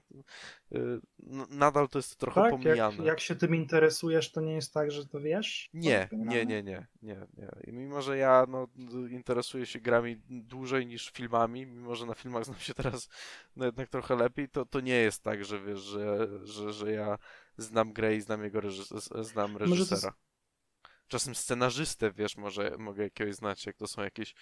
No, 1.19 1.45
Nadal 1.49 1.89
to 1.89 1.99
jest 1.99 2.15
trochę 2.15 2.41
Tak, 2.41 2.51
pomijane. 2.51 2.97
jak, 2.97 3.05
jak 3.05 3.19
się 3.19 3.35
tym 3.35 3.55
interesujesz, 3.55 4.31
to 4.31 4.41
nie 4.41 4.53
jest 4.53 4.73
tak, 4.73 4.91
że 4.91 5.05
to 5.05 5.19
wiesz? 5.19 5.69
Nie, 5.73 6.07
To 6.09 6.15
nie, 6.15 6.45
nie, 6.45 6.63
nie, 6.63 6.87
nie, 7.01 7.27
nie. 7.37 7.47
I 7.67 7.73
mimo, 7.73 8.01
że 8.01 8.17
ja 8.17 8.45
no, 8.49 8.67
interesuję 9.09 9.65
się 9.65 9.79
grami 9.79 10.17
dłużej 10.29 10.87
niż 10.87 11.11
filmami, 11.11 11.65
mimo, 11.65 11.95
że 11.95 12.05
na 12.05 12.13
filmach 12.13 12.45
znam 12.45 12.59
się 12.59 12.73
teraz 12.73 13.09
no, 13.55 13.65
jednak 13.65 13.89
trochę 13.89 14.15
lepiej, 14.15 14.49
to, 14.49 14.65
to 14.65 14.79
nie 14.79 14.95
jest 14.95 15.23
tak, 15.23 15.45
że 15.45 15.59
wiesz, 15.59 15.79
że, 15.79 16.27
że, 16.43 16.73
że 16.73 16.91
ja 16.91 17.17
znam 17.57 17.93
grę 17.93 18.15
i 18.15 18.21
znam 18.21 18.43
jego 18.43 18.59
reżys- 18.61 19.23
znam 19.23 19.53
to 19.53 19.59
jest- 19.59 19.71
reżysera. 19.71 20.13
Czasem 21.07 21.35
scenarzystę, 21.35 22.11
wiesz, 22.11 22.37
może 22.37 22.75
mogę 22.79 23.03
jakiegoś 23.03 23.35
znać, 23.35 23.65
jak 23.65 23.77
to 23.77 23.87
są 23.87 24.01
jakieś 24.01 24.35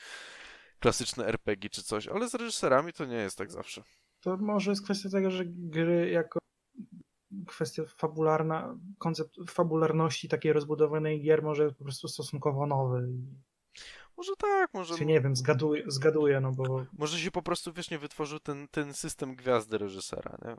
klasyczne 0.80 1.26
RPG 1.26 1.69
czy 1.69 1.84
coś, 1.84 2.07
ale 2.07 2.30
z 2.30 2.34
reżyserami 2.36 2.94
to 2.94 3.06
nie 3.06 3.15
jest 3.15 3.38
tak 3.38 3.52
zawsze. 3.52 3.84
To 4.19 4.38
może 4.38 4.72
jest 4.72 4.84
kwestia 4.84 5.10
tego, 5.10 5.31
że 5.31 5.44
gry 5.45 6.10
jako 6.10 6.40
kwestia 7.48 7.84
fabularna, 7.86 8.77
koncept 8.98 9.36
fabularności 9.49 10.27
takiej 10.30 10.53
rozbudowanej 10.53 11.22
gier 11.22 11.44
może 11.44 11.64
jest 11.64 11.76
po 11.77 11.84
prostu 11.84 12.07
stosunkowo 12.07 12.68
nowy. 12.68 13.07
Może 14.18 14.31
tak, 14.38 14.73
może, 14.73 14.95
Czy 14.95 15.06
nie 15.06 15.22
wiem, 15.22 15.36
zgaduję, 15.36 15.84
zgaduję, 15.88 16.40
no 16.40 16.52
bo 16.52 16.86
może 16.98 17.19
się 17.19 17.31
po 17.31 17.41
prostu, 17.41 17.73
wiesz, 17.73 17.91
nie 17.91 17.99
wytworzył 17.99 18.40
ten, 18.40 18.68
ten 18.68 18.94
system 18.94 19.36
gwiazdy 19.36 19.77
reżysera, 19.77 20.38
nie? 20.45 20.56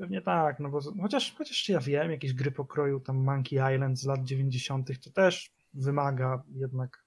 Pewnie 0.00 0.22
tak, 0.22 0.60
no 0.60 0.68
bo 0.68 0.80
chociaż, 1.02 1.34
chociaż 1.38 1.68
ja 1.68 1.80
wiem, 1.80 2.10
jakieś 2.10 2.32
gry 2.32 2.50
pokroju 2.50 3.00
tam 3.00 3.16
Monkey 3.16 3.74
Island 3.74 3.98
z 3.98 4.06
lat 4.06 4.24
90. 4.24 4.88
to 5.04 5.10
też 5.10 5.52
wymaga 5.74 6.42
jednak 6.54 7.04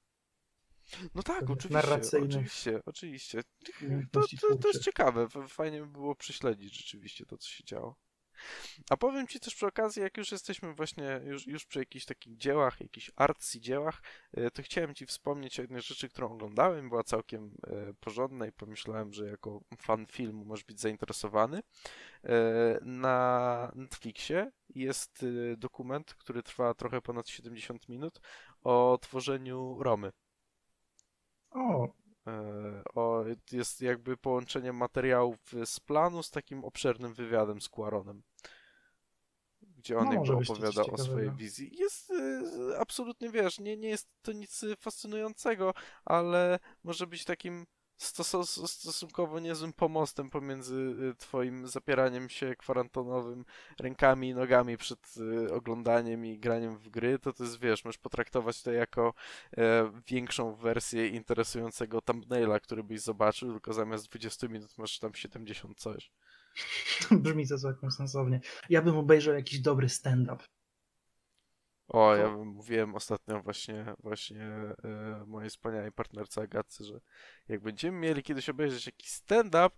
No 1.15 1.23
tak, 1.23 1.43
oczywiście, 1.49 1.69
narracyjnych 1.69 2.29
oczywiście, 2.29 2.81
oczywiście. 2.85 3.41
To, 4.11 4.21
to, 4.21 4.57
to 4.57 4.67
jest 4.67 4.83
ciekawe, 4.83 5.27
fajnie 5.47 5.81
by 5.81 5.87
było 5.87 6.15
prześledzić 6.15 6.77
rzeczywiście 6.77 7.25
to, 7.25 7.37
co 7.37 7.49
się 7.49 7.63
działo. 7.63 7.95
A 8.89 8.97
powiem 8.97 9.27
Ci 9.27 9.39
też 9.39 9.55
przy 9.55 9.67
okazji, 9.67 10.01
jak 10.01 10.17
już 10.17 10.31
jesteśmy 10.31 10.73
właśnie 10.73 11.21
już, 11.25 11.47
już 11.47 11.65
przy 11.65 11.79
jakichś 11.79 12.05
takich 12.05 12.37
dziełach, 12.37 12.81
jakichś 12.81 13.11
artsy 13.15 13.59
dziełach, 13.59 14.01
e, 14.33 14.51
to 14.51 14.63
chciałem 14.63 14.95
Ci 14.95 15.05
wspomnieć 15.05 15.59
o 15.59 15.61
jednej 15.61 15.81
rzeczy, 15.81 16.09
którą 16.09 16.31
oglądałem, 16.31 16.89
była 16.89 17.03
całkiem 17.03 17.51
e, 17.67 17.93
porządna 17.93 18.47
i 18.47 18.51
pomyślałem, 18.51 19.13
że 19.13 19.27
jako 19.27 19.61
fan 19.81 20.05
filmu 20.05 20.45
możesz 20.45 20.65
być 20.65 20.79
zainteresowany. 20.79 21.63
E, 22.23 22.79
Na 22.81 23.71
Netflixie 23.75 24.51
jest 24.69 25.25
dokument, 25.57 26.13
który 26.13 26.43
trwa 26.43 26.73
trochę 26.73 27.01
ponad 27.01 27.29
70 27.29 27.89
minut 27.89 28.19
o 28.63 28.97
tworzeniu 29.01 29.83
Romy. 29.83 30.11
O, 31.51 31.93
O, 32.95 33.23
jest 33.51 33.81
jakby 33.81 34.17
połączenie 34.17 34.73
materiałów 34.73 35.39
z 35.65 35.79
planu 35.79 36.23
z 36.23 36.31
takim 36.31 36.63
obszernym 36.63 37.13
wywiadem 37.13 37.61
z 37.61 37.69
Quaronem, 37.69 38.23
gdzie 39.61 39.97
on 39.97 40.05
No, 40.05 40.13
jakby 40.13 40.33
opowiada 40.33 40.81
o 40.81 40.97
swojej 40.97 41.31
wizji. 41.31 41.71
Jest 41.77 42.11
e, 42.11 42.79
absolutnie, 42.79 43.29
wiesz, 43.29 43.59
nie, 43.59 43.77
nie 43.77 43.89
jest 43.89 44.07
to 44.21 44.31
nic 44.31 44.65
fascynującego, 44.79 45.73
ale 46.05 46.59
może 46.83 47.07
być 47.07 47.25
takim 47.25 47.65
stos- 47.99 48.67
stosunkowo 48.67 49.39
niezłym 49.39 49.73
pomostem 49.73 50.29
pomiędzy 50.29 50.95
e, 51.11 51.15
twoim 51.15 51.67
zapieraniem 51.67 52.29
się 52.29 52.55
kwarantanowym 52.55 53.45
rękami 53.79 54.29
i 54.29 54.33
nogami 54.33 54.77
przed 54.77 55.15
e, 55.47 55.53
oglądaniem 55.53 56.25
i 56.25 56.39
graniem 56.39 56.77
w 56.77 56.89
gry, 56.89 57.19
to 57.19 57.33
to 57.33 57.43
jest, 57.43 57.59
wiesz, 57.59 57.85
możesz 57.85 57.97
potraktować 57.97 58.61
to 58.61 58.71
jako 58.71 59.13
e, 59.57 59.91
większą 60.07 60.55
wersję 60.55 61.07
interesującego 61.07 62.01
thumbnaila, 62.01 62.59
który 62.59 62.83
byś 62.83 63.01
zobaczył, 63.01 63.51
tylko 63.51 63.73
zamiast 63.73 64.09
20 64.09 64.47
minut 64.47 64.77
masz 64.77 64.99
tam 64.99 65.13
70 65.15 65.79
coś. 65.79 66.11
brzmi 67.11 67.47
to 67.47 67.57
całkiem 67.57 67.91
sensownie. 67.91 68.41
Ja 68.69 68.81
bym 68.81 68.97
obejrzał 68.97 69.35
jakiś 69.35 69.59
dobry 69.59 69.89
stand-up. 69.89 70.43
O, 71.93 72.15
ja 72.15 72.29
bym- 72.29 72.47
mówiłem 72.47 72.95
ostatnio 72.95 73.41
właśnie, 73.41 73.93
właśnie 73.99 74.43
e, 74.83 75.23
mojej 75.27 75.49
wspaniałej 75.49 75.91
partnerce 75.91 76.41
Agatce, 76.41 76.83
że 76.83 76.99
jak 77.47 77.61
będziemy 77.61 77.97
mieli 77.99 78.23
kiedyś 78.23 78.49
obejrzeć 78.49 78.85
jakiś 78.85 79.09
stand-up, 79.09 79.69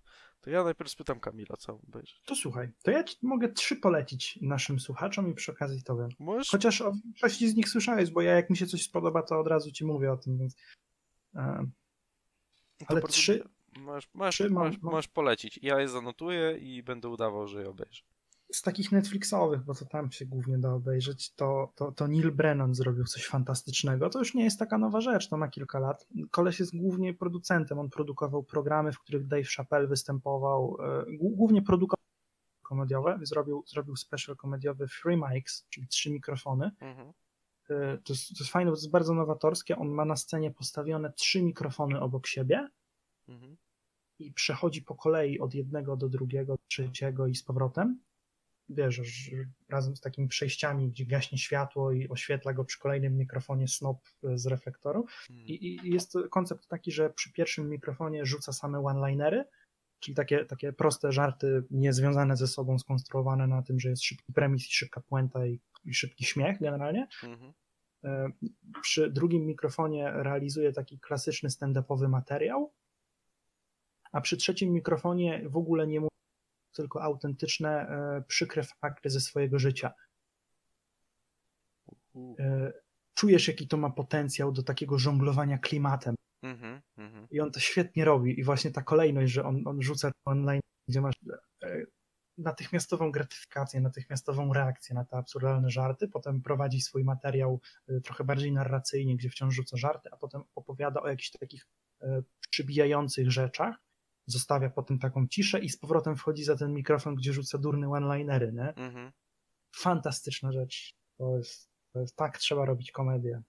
to 0.41 0.49
ja 0.49 0.63
najpierw 0.63 0.91
spytam 0.91 1.19
Kamila, 1.19 1.57
co 1.57 1.73
obejrzeć. 1.87 2.21
To 2.25 2.35
słuchaj, 2.35 2.71
to 2.83 2.91
ja 2.91 3.03
ci 3.03 3.17
mogę 3.21 3.49
trzy 3.49 3.75
polecić 3.75 4.39
naszym 4.41 4.79
słuchaczom 4.79 5.31
i 5.31 5.33
przy 5.33 5.51
okazji 5.51 5.83
tobie. 5.83 6.07
Możesz? 6.19 6.49
Chociaż 6.49 6.81
o 6.81 6.91
większości 7.03 7.49
z 7.49 7.55
nich 7.55 7.69
słyszałeś, 7.69 8.11
bo 8.11 8.21
ja 8.21 8.35
jak 8.35 8.49
mi 8.49 8.57
się 8.57 8.67
coś 8.67 8.83
spodoba, 8.83 9.23
to 9.23 9.39
od 9.39 9.47
razu 9.47 9.71
ci 9.71 9.85
mówię 9.85 10.11
o 10.11 10.17
tym, 10.17 10.37
więc... 10.37 10.55
e, 11.35 11.65
to 12.77 12.85
ale 12.87 13.01
trzy-. 13.01 13.43
Możesz, 13.77 14.09
możesz, 14.13 14.35
trzy 14.35 14.49
możesz, 14.49 14.81
mam- 14.81 14.91
możesz 14.91 15.07
polecić. 15.07 15.59
Ja 15.61 15.79
je 15.79 15.87
zanotuję 15.87 16.57
i 16.57 16.83
będę 16.83 17.09
udawał, 17.09 17.47
że 17.47 17.61
je 17.61 17.69
obejrzę. 17.69 18.03
Z 18.51 18.61
takich 18.61 18.91
Netflixowych, 18.91 19.63
bo 19.63 19.76
to 19.76 19.85
tam 19.85 20.11
się 20.11 20.26
głównie 20.26 20.57
da 20.57 20.73
obejrzeć, 20.73 21.34
to, 21.34 21.72
to, 21.76 21.91
to 21.91 22.07
Neil 22.07 22.31
Brennan 22.31 22.76
zrobił 22.76 23.03
coś 23.05 23.26
fantastycznego. 23.26 24.09
To 24.09 24.19
już 24.19 24.34
nie 24.34 24.43
jest 24.43 24.59
taka 24.59 24.77
nowa 24.77 25.01
rzecz, 25.01 25.30
to 25.30 25.38
ma 25.38 25.47
kilka 25.47 25.80
lat. 25.80 26.07
Koleś 26.31 26.59
jest 26.59 26.77
głównie 26.77 27.13
producentem, 27.13 27.80
on 27.80 27.89
produkował 27.89 28.43
programy, 28.43 28.91
w 28.91 28.99
których 28.99 29.27
Dave 29.27 29.47
Chappelle 29.57 29.88
występował, 29.88 30.77
e, 30.81 31.05
głó- 31.17 31.35
głównie 31.35 31.61
produkował 31.61 32.05
komediowe, 32.61 33.19
zrobił, 33.23 33.63
zrobił 33.67 33.95
special 33.95 34.35
komediowy 34.35 34.88
Free 34.88 35.17
Mics, 35.17 35.65
czyli 35.69 35.88
trzy 35.88 36.11
mikrofony. 36.11 36.72
Mhm. 36.80 37.13
E, 37.69 37.97
To 37.97 38.13
jest, 38.13 38.27
to 38.27 38.35
jest 38.39 38.51
fajne, 38.51 38.72
bo 38.72 38.77
to 38.77 38.81
jest 38.81 38.91
bardzo 38.91 39.13
nowatorskie. 39.13 39.77
On 39.77 39.89
ma 39.89 40.05
na 40.05 40.15
scenie 40.15 40.51
postawione 40.51 41.13
trzy 41.13 41.41
mikrofony 41.43 41.99
obok 42.01 42.27
siebie 42.27 42.69
Mhm. 43.27 43.57
i 44.19 44.31
przechodzi 44.34 44.81
po 44.81 44.95
kolei 44.95 45.39
od 45.39 45.53
jednego 45.53 45.97
do 45.97 46.09
drugiego, 46.09 46.57
trzeciego 46.67 47.27
i 47.27 47.35
z 47.35 47.43
powrotem. 47.43 47.99
Wiesz, 48.69 49.31
razem 49.69 49.95
z 49.95 50.01
takimi 50.01 50.27
przejściami, 50.27 50.89
gdzie 50.89 51.05
gaśnie 51.05 51.37
światło 51.37 51.91
i 51.91 52.09
oświetla 52.09 52.53
go 52.53 52.65
przy 52.65 52.79
kolejnym 52.79 53.17
mikrofonie 53.17 53.67
snop 53.67 53.97
e, 54.23 54.37
z 54.37 54.45
reflektoru. 54.45 55.05
Mhm. 55.29 55.47
I, 55.47 55.65
i 55.65 55.93
jest 55.93 56.17
koncept 56.31 56.67
taki, 56.67 56.91
że 56.91 57.09
przy 57.09 57.33
pierwszym 57.33 57.69
mikrofonie 57.69 58.25
rzuca 58.25 58.53
same 58.53 58.79
one-linery, 58.79 59.45
czyli 59.99 60.15
takie, 60.15 60.45
takie 60.45 60.73
proste 60.73 61.11
żarty 61.11 61.63
niezwiązane 61.71 62.37
ze 62.37 62.47
sobą, 62.47 62.79
skonstruowane 62.79 63.47
na 63.47 63.61
tym, 63.61 63.79
że 63.79 63.89
jest 63.89 64.03
szybki 64.03 64.33
premis 64.33 64.67
i 64.69 64.73
szybka 64.73 65.01
puenta 65.01 65.45
i, 65.45 65.59
i 65.85 65.93
szybki 65.93 66.25
śmiech 66.25 66.59
generalnie. 66.59 67.07
Mhm. 67.23 67.53
E, 68.03 68.31
Przy 68.81 69.11
drugim 69.11 69.45
mikrofonie 69.45 70.11
realizuje 70.11 70.71
taki 70.73 70.99
klasyczny 70.99 71.49
stand-upowy 71.49 72.09
materiał, 72.09 72.73
a 74.11 74.21
przy 74.21 74.37
trzecim 74.37 74.73
mikrofonie 74.73 75.41
w 75.49 75.57
ogóle 75.57 75.87
nie 75.87 75.99
mówi, 75.99 76.14
tylko 76.76 77.03
autentyczne, 77.03 77.69
e, 77.69 78.23
przykre 78.27 78.64
fakty 78.64 79.10
ze 79.10 79.19
swojego 79.19 79.60
życia. 79.60 79.93
E, 82.39 82.73
Czujesz, 83.14 83.47
jaki 83.47 83.68
to 83.68 83.77
ma 83.77 83.89
potencjał 83.89 84.52
do 84.52 84.64
takiego 84.64 84.99
żonglowania 84.99 85.57
klimatem. 85.57 86.15
Mhm. 86.43 86.81
Mhm. 86.97 87.27
I 87.31 87.39
on 87.39 87.52
to 87.52 87.60
świetnie 87.60 88.06
robi. 88.06 88.39
I 88.39 88.43
właśnie 88.43 88.72
ta 88.72 88.81
kolejność, 88.81 89.34
że 89.34 89.43
on, 89.43 89.68
on 89.68 89.81
rzuca 89.81 90.11
online, 90.26 90.61
gdzie 90.89 91.02
masz 91.02 91.15
e, 91.64 91.85
natychmiastową 92.38 93.11
gratyfikację, 93.11 93.81
natychmiastową 93.81 94.53
reakcję 94.53 94.95
na 94.95 95.06
te 95.06 95.18
absurdalne 95.18 95.69
żarty, 95.69 96.07
potem 96.07 96.41
prowadzi 96.41 96.81
swój 96.81 97.03
materiał 97.03 97.61
trochę 98.03 98.23
bardziej 98.23 98.52
narracyjnie, 98.52 99.18
gdzie 99.18 99.30
wciąż 99.30 99.56
rzuca 99.56 99.77
żarty, 99.77 100.10
a 100.11 100.18
potem 100.18 100.43
opowiada 100.56 101.02
o 101.02 101.07
jakichś 101.07 101.30
takich 101.30 101.68
przybijających 102.49 103.31
rzeczach, 103.31 103.85
zostawia 104.27 104.69
potem 104.69 104.99
taką 104.99 105.27
ciszę 105.27 105.60
i 105.60 105.69
z 105.69 105.77
powrotem 105.77 106.15
wchodzi 106.15 106.43
za 106.43 106.56
ten 106.56 106.73
mikrofon, 106.73 107.15
gdzie 107.15 107.34
rzuca 107.34 107.57
durne 107.57 107.89
one-linery, 107.89 108.53
nie? 108.53 108.73
Mhm. 108.76 109.11
Fantastyczna 109.76 110.52
rzecz. 110.52 110.95
To 111.18 111.38
jest, 111.38 111.69
to 111.93 111.99
jest 111.99 112.15
tak 112.15 112.38
trzeba 112.38 112.65
robić 112.65 112.91
komedię, 112.91 113.41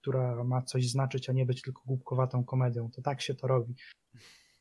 która 0.00 0.44
ma 0.44 0.62
coś 0.62 0.90
znaczyć, 0.90 1.30
a 1.30 1.32
nie 1.32 1.46
być 1.46 1.62
tylko 1.62 1.82
głupkowatą 1.86 2.44
komedią. 2.44 2.90
To 2.90 3.02
tak 3.02 3.20
się 3.20 3.34
to 3.34 3.46
robi. 3.46 3.74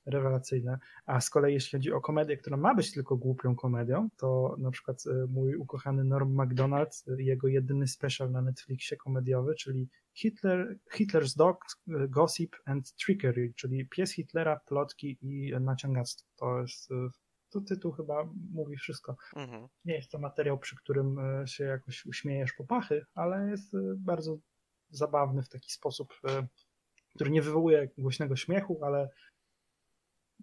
Rewelacyjne. 0.06 0.80
A 1.06 1.22
z 1.22 1.30
kolei 1.30 1.54
jeśli 1.54 1.72
chodzi 1.72 1.92
o 1.92 2.02
komedię, 2.02 2.38
która 2.38 2.58
ma 2.58 2.76
być 2.76 2.92
tylko 2.92 3.18
głupią 3.18 3.56
komedią, 3.56 4.10
to 4.18 4.56
na 4.60 4.72
przykład 4.72 5.04
e, 5.08 5.28
mój 5.28 5.56
ukochany 5.56 6.04
Norm 6.04 6.34
MacDonald, 6.34 7.04
e, 7.08 7.24
jego 7.24 7.48
jedyny 7.48 7.88
special 7.88 8.32
na 8.32 8.42
Netflixie 8.42 8.98
komediowy, 8.98 9.56
czyli 9.56 9.90
Hitler, 10.14 10.78
Hitler's 10.96 11.38
Dog, 11.38 11.66
e, 11.88 12.08
Gossip 12.08 12.56
and 12.66 12.94
Trickery, 12.96 13.54
czyli 13.56 13.88
pies 13.88 14.14
Hitlera, 14.14 14.60
plotki 14.68 15.18
i 15.22 15.54
naciągactwo. 15.60 16.30
To 16.36 16.62
jest 16.62 16.90
to 17.50 17.62
tytuł 17.62 17.92
chyba 17.92 18.30
mówi 18.52 18.78
wszystko. 18.78 19.16
Mhm. 19.36 19.68
Nie 19.86 19.96
jest 19.96 20.12
to 20.12 20.20
materiał, 20.20 20.60
przy 20.60 20.76
którym 20.76 21.18
się 21.46 21.64
jakoś 21.64 22.06
uśmiejesz 22.06 22.54
po 22.54 22.64
pachy, 22.64 23.06
ale 23.16 23.50
jest 23.50 23.74
bardzo 23.98 24.38
zabawny 24.90 25.44
w 25.44 25.50
taki 25.50 25.72
sposób, 25.72 26.14
który 27.16 27.32
nie 27.32 27.42
wywołuje 27.42 27.90
głośnego 27.98 28.36
śmiechu, 28.36 28.80
ale 28.84 29.10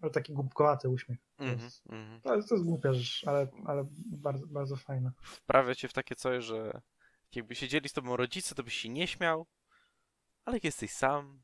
ale 0.02 0.10
taki 0.10 0.32
głupkowaty 0.32 0.88
uśmiech. 0.88 1.18
Mm 1.38 1.56
-hmm, 1.56 1.80
mm 1.88 2.04
-hmm. 2.04 2.22
To, 2.22 2.36
jest, 2.36 2.48
to 2.48 2.54
jest 2.54 2.66
głupia 2.66 2.92
rzecz, 2.92 3.24
ale, 3.26 3.48
ale 3.64 3.86
bardzo, 4.06 4.46
bardzo 4.46 4.76
fajna. 4.76 5.12
Wprawia 5.22 5.74
cię 5.74 5.88
w 5.88 5.92
takie 5.92 6.14
coś, 6.14 6.44
że 6.44 6.80
jakby 7.34 7.54
siedzieli 7.54 7.88
z 7.88 7.92
tobą 7.92 8.16
rodzice, 8.16 8.54
to 8.54 8.62
byś 8.62 8.74
się 8.74 8.88
nie 8.88 9.06
śmiał, 9.06 9.46
ale 10.44 10.56
jak 10.56 10.64
jesteś 10.64 10.90
sam... 10.90 11.42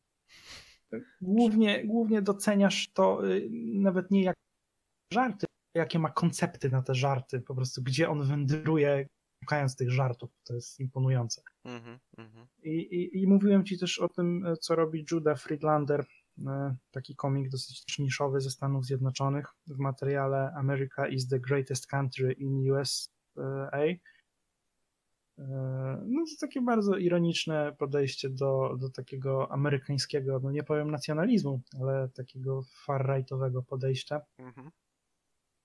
Głównie, 1.21 1.87
głównie 1.87 2.23
doceniasz 2.23 2.93
to 2.93 3.31
y, 3.31 3.49
nawet 3.75 4.11
nie 4.11 4.23
jak 4.23 4.37
żarty, 5.13 5.47
jakie 5.75 5.99
ma 5.99 6.11
koncepty 6.11 6.71
na 6.71 6.83
te 6.83 6.95
żarty, 6.95 7.41
po 7.41 7.55
prostu 7.55 7.83
gdzie 7.83 8.11
on 8.11 8.29
wędruje 8.29 9.07
szukając 9.43 9.77
tych 9.77 9.91
żartów. 9.91 10.31
To 10.45 10.55
jest 10.55 10.81
imponujące. 10.81 11.43
Mm 11.65 11.83
-hmm, 11.83 12.47
I, 12.63 12.71
i, 12.71 13.23
I 13.23 13.27
mówiłem 13.27 13.65
ci 13.65 13.79
też 13.79 13.99
o 13.99 14.09
tym, 14.09 14.45
co 14.61 14.75
robi 14.75 15.05
Judah 15.11 15.41
Friedlander 15.41 16.07
taki 16.91 17.17
komik 17.17 17.49
dosyć 17.49 17.99
niszowy 17.99 18.41
ze 18.41 18.51
Stanów 18.51 18.87
Zjednoczonych 18.87 19.47
w 19.67 19.79
materiale 19.79 20.53
America 20.57 21.09
is 21.09 21.29
the 21.29 21.41
greatest 21.41 21.87
country 21.87 22.33
in 22.33 22.71
USA. 22.71 23.81
E, 25.39 26.03
no 26.07 26.25
to 26.25 26.47
takie 26.47 26.61
bardzo 26.61 26.97
ironiczne 26.97 27.73
podejście 27.79 28.31
do, 28.31 28.77
do 28.81 28.91
takiego 28.91 29.53
amerykańskiego, 29.53 30.41
no 30.43 30.51
nie 30.51 30.63
powiem 30.63 30.91
nacjonalizmu, 30.91 31.61
ale 31.81 32.09
takiego 32.09 32.63
far-rightowego 32.87 33.63
podejścia. 33.63 34.21
Mhm. 34.39 34.71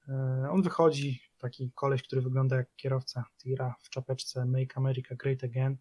E, 0.10 0.48
on 0.52 0.62
wychodzi, 0.62 1.22
taki 1.38 1.72
koleś, 1.76 2.04
który 2.04 2.22
wygląda 2.22 2.56
jak 2.56 2.76
kierowca 2.76 3.26
tira 3.38 3.76
w 3.82 3.90
czapeczce 3.90 4.46
Make 4.46 4.78
America 4.78 5.16
Great 5.16 5.44
Again 5.44 5.78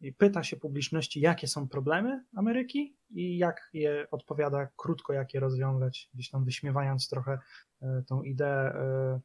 i 0.00 0.12
pyta 0.12 0.44
się 0.44 0.56
publiczności, 0.56 1.20
jakie 1.20 1.46
są 1.46 1.68
problemy 1.68 2.24
Ameryki 2.36 2.96
i 3.10 3.38
jak 3.38 3.70
je 3.72 4.06
odpowiada 4.10 4.68
krótko, 4.76 5.12
jak 5.12 5.34
je 5.34 5.40
rozwiązać, 5.40 6.10
gdzieś 6.14 6.30
tam 6.30 6.44
wyśmiewając 6.44 7.08
trochę 7.08 7.38
e, 7.82 8.02
tą 8.06 8.22
ideę 8.22 8.72
e, 8.74 9.20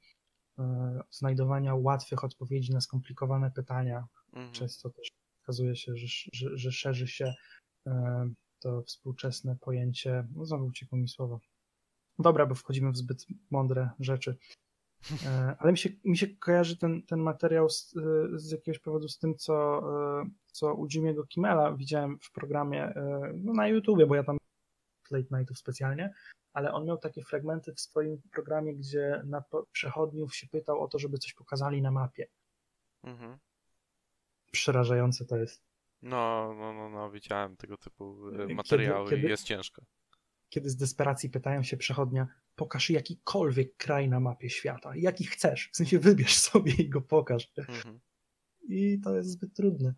e, 0.59 0.99
znajdowania 1.11 1.75
łatwych 1.75 2.23
odpowiedzi 2.23 2.73
na 2.73 2.81
skomplikowane 2.81 3.51
pytania. 3.51 4.07
Mhm. 4.33 4.51
Często 4.51 4.89
też 4.89 5.07
okazuje 5.43 5.75
się, 5.75 5.95
że, 5.95 6.07
że, 6.33 6.57
że 6.57 6.71
szerzy 6.71 7.07
się 7.07 7.33
to 8.59 8.81
współczesne 8.81 9.57
pojęcie, 9.61 10.27
no 10.35 10.45
znowu 10.45 10.65
uciekło 10.65 10.97
mi 10.97 11.07
słowo. 11.07 11.39
Dobra, 12.19 12.45
bo 12.45 12.55
wchodzimy 12.55 12.91
w 12.91 12.97
zbyt 12.97 13.25
mądre 13.51 13.89
rzeczy. 13.99 14.37
Ale 15.59 15.71
mi 15.71 15.77
się, 15.77 15.89
mi 16.03 16.17
się 16.17 16.27
kojarzy 16.27 16.77
ten, 16.77 17.03
ten 17.03 17.19
materiał 17.19 17.69
z, 17.69 17.95
z 18.33 18.51
jakiegoś 18.51 18.79
powodu 18.79 19.07
z 19.07 19.19
tym, 19.19 19.35
co, 19.37 19.83
co 20.53 20.73
u 20.73 20.87
Jimmy'ego 20.87 21.27
Kimmela 21.27 21.73
widziałem 21.73 22.19
w 22.19 22.31
programie 22.31 22.83
e, 22.83 23.31
no 23.35 23.53
na 23.53 23.67
YouTubie, 23.67 24.05
bo 24.05 24.15
ja 24.15 24.23
tam 24.23 24.37
late 25.11 25.37
nightów 25.37 25.57
specjalnie, 25.57 26.13
ale 26.53 26.73
on 26.73 26.85
miał 26.85 26.97
takie 26.97 27.23
fragmenty 27.23 27.73
w 27.73 27.79
swoim 27.79 28.21
programie, 28.31 28.75
gdzie 28.75 29.21
na 29.25 29.43
przechodniów 29.71 30.35
się 30.35 30.47
pytał 30.47 30.81
o 30.81 30.87
to, 30.87 30.99
żeby 30.99 31.17
coś 31.17 31.33
pokazali 31.33 31.81
na 31.81 31.91
mapie. 31.91 32.27
Mhm. 33.03 33.37
Przerażające 34.51 35.25
to 35.25 35.37
jest. 35.37 35.63
No, 36.01 36.53
no, 36.57 36.73
no, 36.73 36.89
no, 36.89 37.11
widziałem 37.11 37.57
tego 37.57 37.77
typu 37.77 38.17
materiały 38.49 39.05
kiedy, 39.05 39.15
kiedy, 39.15 39.27
i 39.27 39.29
jest 39.31 39.43
ciężko. 39.43 39.85
Kiedy 40.49 40.69
z 40.69 40.75
desperacji 40.75 41.29
pytają 41.29 41.63
się 41.63 41.77
przechodnia, 41.77 42.27
pokaż 42.55 42.89
jakikolwiek 42.89 43.77
kraj 43.77 44.09
na 44.09 44.19
mapie 44.19 44.49
świata, 44.49 44.91
jaki 44.95 45.23
chcesz, 45.23 45.69
w 45.71 45.75
sensie 45.75 45.99
wybierz 45.99 46.37
sobie 46.49 46.73
i 46.73 46.89
go 46.89 47.01
pokaż. 47.01 47.51
Mhm. 47.57 47.99
I 48.69 48.99
to 49.03 49.15
jest 49.15 49.29
zbyt 49.29 49.53
trudne. 49.53 49.93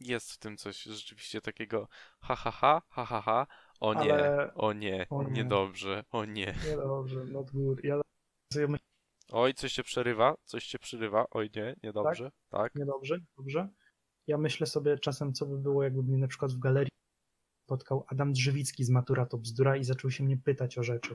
Jest 0.00 0.32
w 0.32 0.38
tym 0.38 0.56
coś 0.56 0.82
rzeczywiście 0.82 1.40
takiego 1.40 1.88
ha 2.20 2.36
ha 2.36 2.50
ha, 2.50 2.82
ha 2.88 3.04
ha 3.04 3.20
ha, 3.20 3.46
o 3.80 3.94
nie, 3.94 4.14
Ale... 4.14 4.54
o 4.54 4.72
nie, 4.72 5.06
o 5.10 5.22
nie, 5.22 5.30
niedobrze, 5.30 6.04
o 6.10 6.24
nie. 6.24 6.54
Niedobrze, 6.70 7.24
not 7.24 7.50
good. 7.50 7.84
Ja 7.84 8.00
Oj, 9.32 9.54
coś 9.54 9.72
się 9.72 9.82
przerywa, 9.82 10.36
coś 10.44 10.64
się 10.64 10.78
przerywa, 10.78 11.26
oj 11.30 11.50
nie, 11.56 11.76
niedobrze, 11.82 12.30
tak? 12.50 12.62
tak. 12.62 12.74
Niedobrze, 12.74 13.18
dobrze. 13.36 13.68
Ja 14.26 14.38
myślę 14.38 14.66
sobie 14.66 14.98
czasem, 14.98 15.32
co 15.32 15.46
by 15.46 15.58
było, 15.58 15.82
jakby 15.82 16.02
mnie 16.02 16.18
na 16.18 16.28
przykład 16.28 16.52
w 16.52 16.58
galerii 16.58 16.90
spotkał 17.66 18.04
Adam 18.08 18.32
Drzewicki 18.32 18.84
z 18.84 18.90
Matura 18.90 19.26
to 19.26 19.38
bzdura 19.38 19.76
i 19.76 19.84
zaczął 19.84 20.10
się 20.10 20.24
mnie 20.24 20.36
pytać 20.36 20.78
o 20.78 20.82
rzeczy. 20.82 21.14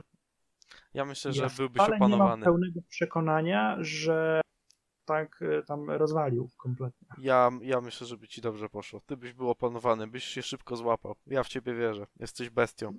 Ja 0.94 1.04
myślę, 1.04 1.32
że 1.32 1.42
ja 1.42 1.48
byłbyś 1.56 1.82
opanowany. 1.82 2.12
nie 2.12 2.18
mam 2.18 2.42
pełnego 2.42 2.80
przekonania, 2.88 3.76
że 3.80 4.40
tak 5.04 5.42
e, 5.42 5.62
tam 5.62 5.90
rozwalił 5.90 6.50
kompletnie. 6.56 7.08
Ja, 7.18 7.50
ja 7.62 7.80
myślę, 7.80 8.06
że 8.06 8.16
by 8.16 8.28
ci 8.28 8.40
dobrze 8.40 8.68
poszło. 8.68 9.00
Ty 9.00 9.16
byś 9.16 9.32
był 9.32 9.50
opanowany, 9.50 10.06
byś 10.06 10.24
się 10.24 10.42
szybko 10.42 10.76
złapał. 10.76 11.14
Ja 11.26 11.42
w 11.42 11.48
ciebie 11.48 11.74
wierzę. 11.74 12.06
Jesteś 12.20 12.50
bestią. 12.50 12.94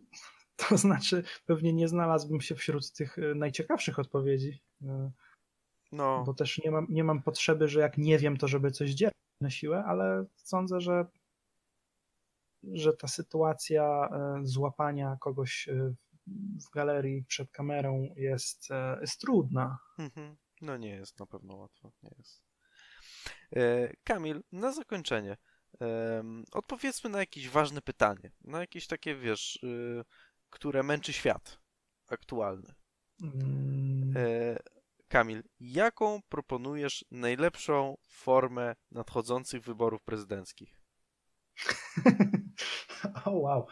To 0.69 0.77
znaczy, 0.77 1.23
pewnie 1.45 1.73
nie 1.73 1.87
znalazłbym 1.87 2.41
się 2.41 2.55
wśród 2.55 2.91
tych 2.91 3.19
e, 3.19 3.35
najciekawszych 3.35 3.99
odpowiedzi. 3.99 4.61
E, 4.83 5.11
no. 5.91 6.23
Bo 6.25 6.33
też 6.33 6.57
nie 6.65 6.71
mam, 6.71 6.87
nie 6.89 7.03
mam 7.03 7.23
potrzeby, 7.23 7.67
że 7.67 7.79
jak 7.79 7.97
nie 7.97 8.19
wiem, 8.19 8.37
to 8.37 8.47
żeby 8.47 8.71
coś 8.71 8.89
dzieje 8.89 9.11
na 9.41 9.49
siłę, 9.49 9.83
ale 9.87 10.25
sądzę, 10.35 10.81
że 10.81 11.05
że 12.73 12.93
ta 12.93 13.07
sytuacja 13.07 14.09
złapania 14.43 15.17
kogoś 15.19 15.69
w 16.65 16.69
galerii 16.73 17.25
przed 17.27 17.51
kamerą 17.51 18.07
jest, 18.15 18.69
jest 19.01 19.21
trudna. 19.21 19.77
Mhm. 19.99 20.35
No 20.65 20.77
nie 20.77 20.89
jest 20.89 21.19
na 21.19 21.25
pewno 21.25 21.55
łatwo, 21.55 21.91
nie 22.03 22.11
jest. 22.17 22.43
Kamil, 24.03 24.43
na 24.51 24.71
zakończenie 24.71 25.37
odpowiedzmy 26.51 27.09
na 27.09 27.19
jakieś 27.19 27.49
ważne 27.49 27.81
pytanie, 27.81 28.31
na 28.41 28.59
jakieś 28.59 28.87
takie, 28.87 29.15
wiesz, 29.15 29.65
które 30.49 30.83
męczy 30.83 31.13
świat 31.13 31.59
aktualny. 32.07 32.73
Mm. 33.21 34.13
Kamil, 35.07 35.43
jaką 35.59 36.21
proponujesz 36.29 37.05
najlepszą 37.11 37.97
formę 38.07 38.75
nadchodzących 38.91 39.63
wyborów 39.63 40.03
prezydenckich? 40.03 40.81
o 43.25 43.31
wow. 43.31 43.67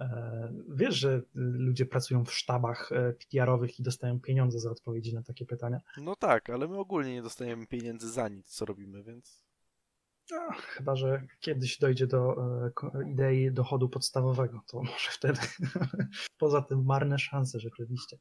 E, 0.00 0.52
wiesz, 0.68 0.94
że 0.94 1.22
ludzie 1.34 1.86
pracują 1.86 2.24
w 2.24 2.32
sztabach 2.32 2.92
e, 2.92 3.12
PR-owych 3.12 3.80
i 3.80 3.82
dostają 3.82 4.20
pieniądze 4.20 4.60
za 4.60 4.70
odpowiedzi 4.70 5.14
na 5.14 5.22
takie 5.22 5.46
pytania? 5.46 5.80
No 5.96 6.16
tak, 6.16 6.50
ale 6.50 6.68
my 6.68 6.78
ogólnie 6.78 7.12
nie 7.12 7.22
dostajemy 7.22 7.66
pieniędzy 7.66 8.10
za 8.10 8.28
nic, 8.28 8.46
co 8.48 8.64
robimy, 8.64 9.02
więc. 9.02 9.46
No, 10.30 10.48
chyba, 10.52 10.96
że 10.96 11.26
kiedyś 11.40 11.78
dojdzie 11.78 12.06
do 12.06 12.36
e, 12.66 13.10
idei 13.10 13.52
dochodu 13.52 13.88
podstawowego, 13.88 14.60
to 14.66 14.78
może 14.78 15.10
wtedy. 15.10 15.40
Poza 16.38 16.62
tym 16.62 16.84
marne 16.84 17.18
szanse 17.18 17.60
rzeczywiście. 17.60 18.18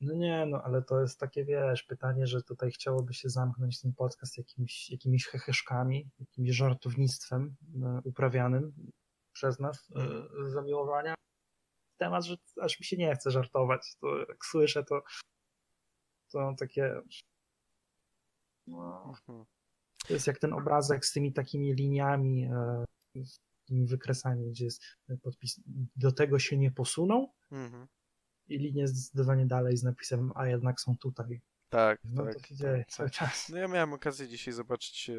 No 0.00 0.14
nie, 0.14 0.46
no 0.46 0.62
ale 0.62 0.82
to 0.82 1.00
jest 1.00 1.20
takie, 1.20 1.44
wiesz, 1.44 1.82
pytanie, 1.82 2.26
że 2.26 2.42
tutaj 2.42 2.70
chciałoby 2.70 3.14
się 3.14 3.28
zamknąć 3.28 3.80
ten 3.80 3.92
podcast 3.92 4.38
jakimiś, 4.38 4.90
jakimiś 4.90 5.26
heheszkami, 5.26 6.10
jakimś 6.18 6.50
żartownictwem 6.50 7.56
uprawianym 8.04 8.72
przez 9.36 9.58
nas 9.60 9.88
e, 9.96 10.48
z 10.48 10.52
zamiłowania. 10.52 11.14
Temat, 11.98 12.24
że 12.24 12.36
aż 12.60 12.80
mi 12.80 12.86
się 12.86 12.96
nie 12.96 13.14
chce 13.14 13.30
żartować. 13.30 13.96
To 14.00 14.18
jak 14.18 14.44
słyszę, 14.44 14.84
to 14.84 15.02
to 16.32 16.54
takie 16.58 17.00
no, 18.66 19.04
mhm. 19.08 19.44
to 20.06 20.12
jest 20.14 20.26
jak 20.26 20.38
ten 20.38 20.52
obrazek 20.52 21.06
z 21.06 21.12
tymi 21.12 21.32
takimi 21.32 21.74
liniami, 21.74 22.44
e, 22.44 22.84
z 23.24 23.40
tymi 23.68 23.86
wykresami, 23.86 24.50
gdzie 24.50 24.64
jest 24.64 24.82
podpis 25.22 25.60
do 25.96 26.12
tego 26.12 26.38
się 26.38 26.58
nie 26.58 26.70
posuną, 26.70 27.32
mhm 27.52 27.86
i 28.48 28.58
linię 28.58 28.88
zdecydowanie 28.88 29.46
dalej 29.46 29.76
z 29.76 29.82
napisem, 29.82 30.32
a 30.34 30.46
jednak 30.46 30.80
są 30.80 30.96
tutaj. 30.96 31.40
Tak, 31.68 32.00
no 32.04 32.24
tak. 32.24 32.34
to 32.34 32.40
się 32.40 32.54
dzieje 32.54 32.78
tak, 32.78 32.88
cały 32.88 33.10
czas. 33.10 33.48
No 33.48 33.58
ja 33.58 33.68
miałem 33.68 33.92
okazję 33.92 34.28
dzisiaj 34.28 34.54
zobaczyć 34.54 35.10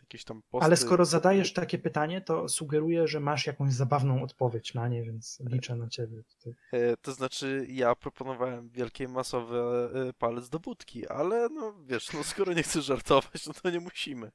jakieś 0.00 0.24
tam 0.24 0.42
posty. 0.50 0.64
Ale 0.64 0.76
skoro 0.76 1.04
zadajesz 1.04 1.52
takie 1.52 1.78
pytanie, 1.78 2.20
to 2.20 2.48
sugeruję, 2.48 3.08
że 3.08 3.20
masz 3.20 3.46
jakąś 3.46 3.72
zabawną 3.72 4.22
odpowiedź 4.22 4.74
na 4.74 4.88
nie, 4.88 5.02
więc 5.02 5.42
liczę 5.46 5.76
na 5.76 5.88
ciebie. 5.88 6.22
Tutaj. 6.22 6.54
E, 6.72 6.96
to 6.96 7.12
znaczy, 7.12 7.66
ja 7.68 7.94
proponowałem 7.94 8.68
wielkie 8.68 9.08
masowe 9.08 9.90
e, 10.08 10.12
palec 10.12 10.48
do 10.48 10.60
budki, 10.60 11.08
ale 11.08 11.48
no 11.48 11.74
wiesz, 11.86 12.12
no 12.12 12.24
skoro 12.24 12.52
nie 12.52 12.62
chcesz 12.62 12.84
żartować, 12.84 13.46
no 13.46 13.52
to 13.62 13.70
nie 13.70 13.80
musimy. 13.80 14.30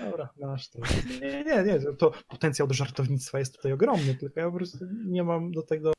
Dobra, 0.00 0.28
masz 0.40 0.68
to. 0.68 0.78
Nie, 1.20 1.44
nie, 1.44 1.62
nie, 1.62 1.80
to 1.98 2.12
potencjał 2.28 2.68
do 2.68 2.74
żartownictwa 2.74 3.38
jest 3.38 3.56
tutaj 3.56 3.72
ogromny, 3.72 4.14
tylko 4.14 4.40
ja 4.40 4.50
po 4.50 4.56
prostu 4.56 4.78
nie 5.06 5.22
mam 5.22 5.52
do 5.52 5.62
tego, 5.62 5.92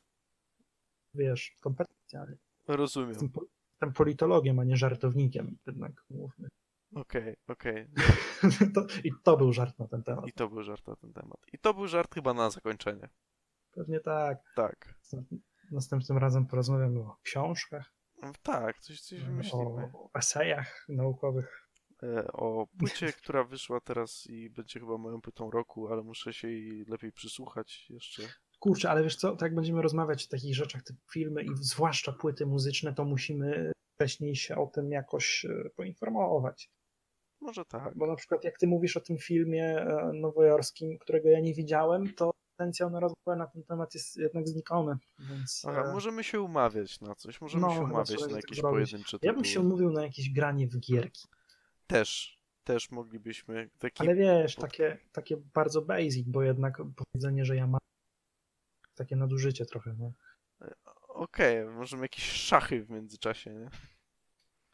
wiesz, 1.14 1.56
kompetencji, 1.60 2.18
ale 2.18 2.36
Rozumiem. 2.68 3.32
Jestem, 3.82 3.92
po- 3.92 3.92
jestem 3.92 3.92
politologiem, 3.92 4.58
a 4.58 4.64
nie 4.64 4.76
żartownikiem, 4.76 5.58
jednak 5.66 5.92
mówmy. 6.10 6.48
Okej, 6.94 7.36
okej. 7.48 7.86
To, 8.74 8.86
I 9.04 9.12
to 9.24 9.36
był 9.36 9.52
żart 9.52 9.78
na 9.78 9.88
ten 9.88 10.02
temat. 10.02 10.26
I 10.26 10.32
to 10.32 10.48
był 10.48 10.62
żart 10.62 10.86
na 10.86 10.96
ten 10.96 11.12
temat. 11.12 11.38
I 11.52 11.58
to 11.58 11.74
był 11.74 11.88
żart 11.88 12.14
chyba 12.14 12.34
na 12.34 12.50
zakończenie. 12.50 13.08
Pewnie 13.72 14.00
tak. 14.00 14.38
Tak. 14.56 14.94
Następnym 15.70 16.18
razem 16.18 16.46
porozmawiamy 16.46 17.00
o 17.00 17.16
książkach, 17.22 17.94
Tak, 18.42 18.78
coś, 18.78 19.00
coś 19.00 19.20
wymyślimy. 19.24 19.90
o 19.94 20.10
esejach 20.14 20.84
naukowych. 20.88 21.68
E, 22.02 22.32
O 22.32 22.66
płycie, 22.78 23.12
która 23.22 23.44
wyszła 23.44 23.80
teraz 23.80 24.26
i 24.26 24.50
będzie 24.50 24.80
chyba 24.80 24.98
moją 24.98 25.20
płytą 25.20 25.50
roku, 25.50 25.88
ale 25.92 26.02
muszę 26.02 26.32
się 26.32 26.48
jej 26.50 26.84
lepiej 26.84 27.12
przysłuchać 27.12 27.86
jeszcze. 27.90 28.22
Kurczę, 28.62 28.90
ale 28.90 29.02
wiesz 29.02 29.16
co, 29.16 29.30
tak 29.30 29.42
jak 29.42 29.54
będziemy 29.54 29.82
rozmawiać 29.82 30.26
o 30.26 30.28
takich 30.30 30.54
rzeczach 30.54 30.82
typu 30.82 31.00
filmy 31.12 31.42
i 31.42 31.48
zwłaszcza 31.60 32.12
płyty 32.12 32.46
muzyczne, 32.46 32.94
to 32.94 33.04
musimy 33.04 33.72
wcześniej 33.94 34.36
się 34.36 34.56
o 34.56 34.66
tym 34.66 34.92
jakoś 34.92 35.44
e, 35.44 35.70
poinformować. 35.76 36.70
Może 37.40 37.64
tak. 37.64 37.96
Bo 37.96 38.06
na 38.06 38.16
przykład 38.16 38.44
jak 38.44 38.58
ty 38.58 38.66
mówisz 38.66 38.96
o 38.96 39.00
tym 39.00 39.18
filmie 39.18 39.64
e, 39.64 40.10
nowojorskim, 40.14 40.98
którego 40.98 41.28
ja 41.28 41.40
nie 41.40 41.54
widziałem, 41.54 42.14
to 42.14 42.30
potencjał 42.56 42.90
na 42.90 43.00
rozmowę 43.00 43.36
na 43.36 43.46
ten 43.46 43.64
temat 43.64 43.94
jest 43.94 44.16
jednak 44.16 44.48
znikomy, 44.48 44.96
więc 45.18 45.62
Aha, 45.68 45.84
e, 45.88 45.92
możemy 45.92 46.24
się 46.24 46.40
umawiać 46.40 47.00
na 47.00 47.14
coś, 47.14 47.40
możemy 47.40 47.62
No, 47.62 47.68
się 47.68 47.74
chyba 47.74 47.88
umawiać 47.90 48.20
na 48.20 48.26
tak 48.26 48.36
jakieś 48.36 48.58
zrobić. 48.58 48.90
pojedyncze 48.90 49.18
ja 49.22 49.32
bym 49.32 49.44
się 49.44 49.60
umówił 49.60 49.90
na 49.90 50.02
jakieś 50.02 50.30
granie 50.30 50.68
w 50.68 50.78
gierki. 50.78 51.28
Też, 51.86 52.38
też 52.64 52.90
moglibyśmy. 52.90 53.70
Taki... 53.78 54.02
Ale 54.02 54.14
wiesz, 54.14 54.56
takie, 54.56 54.98
takie 55.12 55.36
bardzo 55.36 55.82
basic, 55.82 56.28
bo 56.28 56.42
jednak 56.42 56.82
powiedzenie, 56.96 57.44
że 57.44 57.56
ja 57.56 57.66
mam 57.66 57.82
takie 58.94 59.16
nadużycie 59.16 59.66
trochę, 59.66 59.94
no. 59.98 60.12
Okej, 61.08 61.64
możemy 61.64 62.02
jakieś 62.02 62.24
szachy 62.24 62.84
w 62.84 62.90
międzyczasie, 62.90 63.54
nie? 63.54 63.70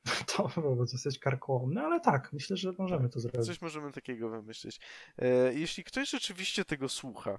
To 0.36 0.48
byłoby 0.60 0.84
dosyć 0.92 1.18
karkołomne, 1.18 1.82
ale 1.82 2.00
tak, 2.00 2.32
myślę, 2.32 2.56
że 2.56 2.72
możemy 2.78 3.08
to 3.08 3.20
zrobić. 3.20 3.46
Coś 3.46 3.60
możemy 3.60 3.92
takiego 3.92 4.28
wymyślić. 4.28 4.80
E, 5.18 5.54
jeśli 5.54 5.84
ktoś 5.84 6.10
rzeczywiście 6.10 6.64
tego 6.64 6.88
słucha 6.88 7.38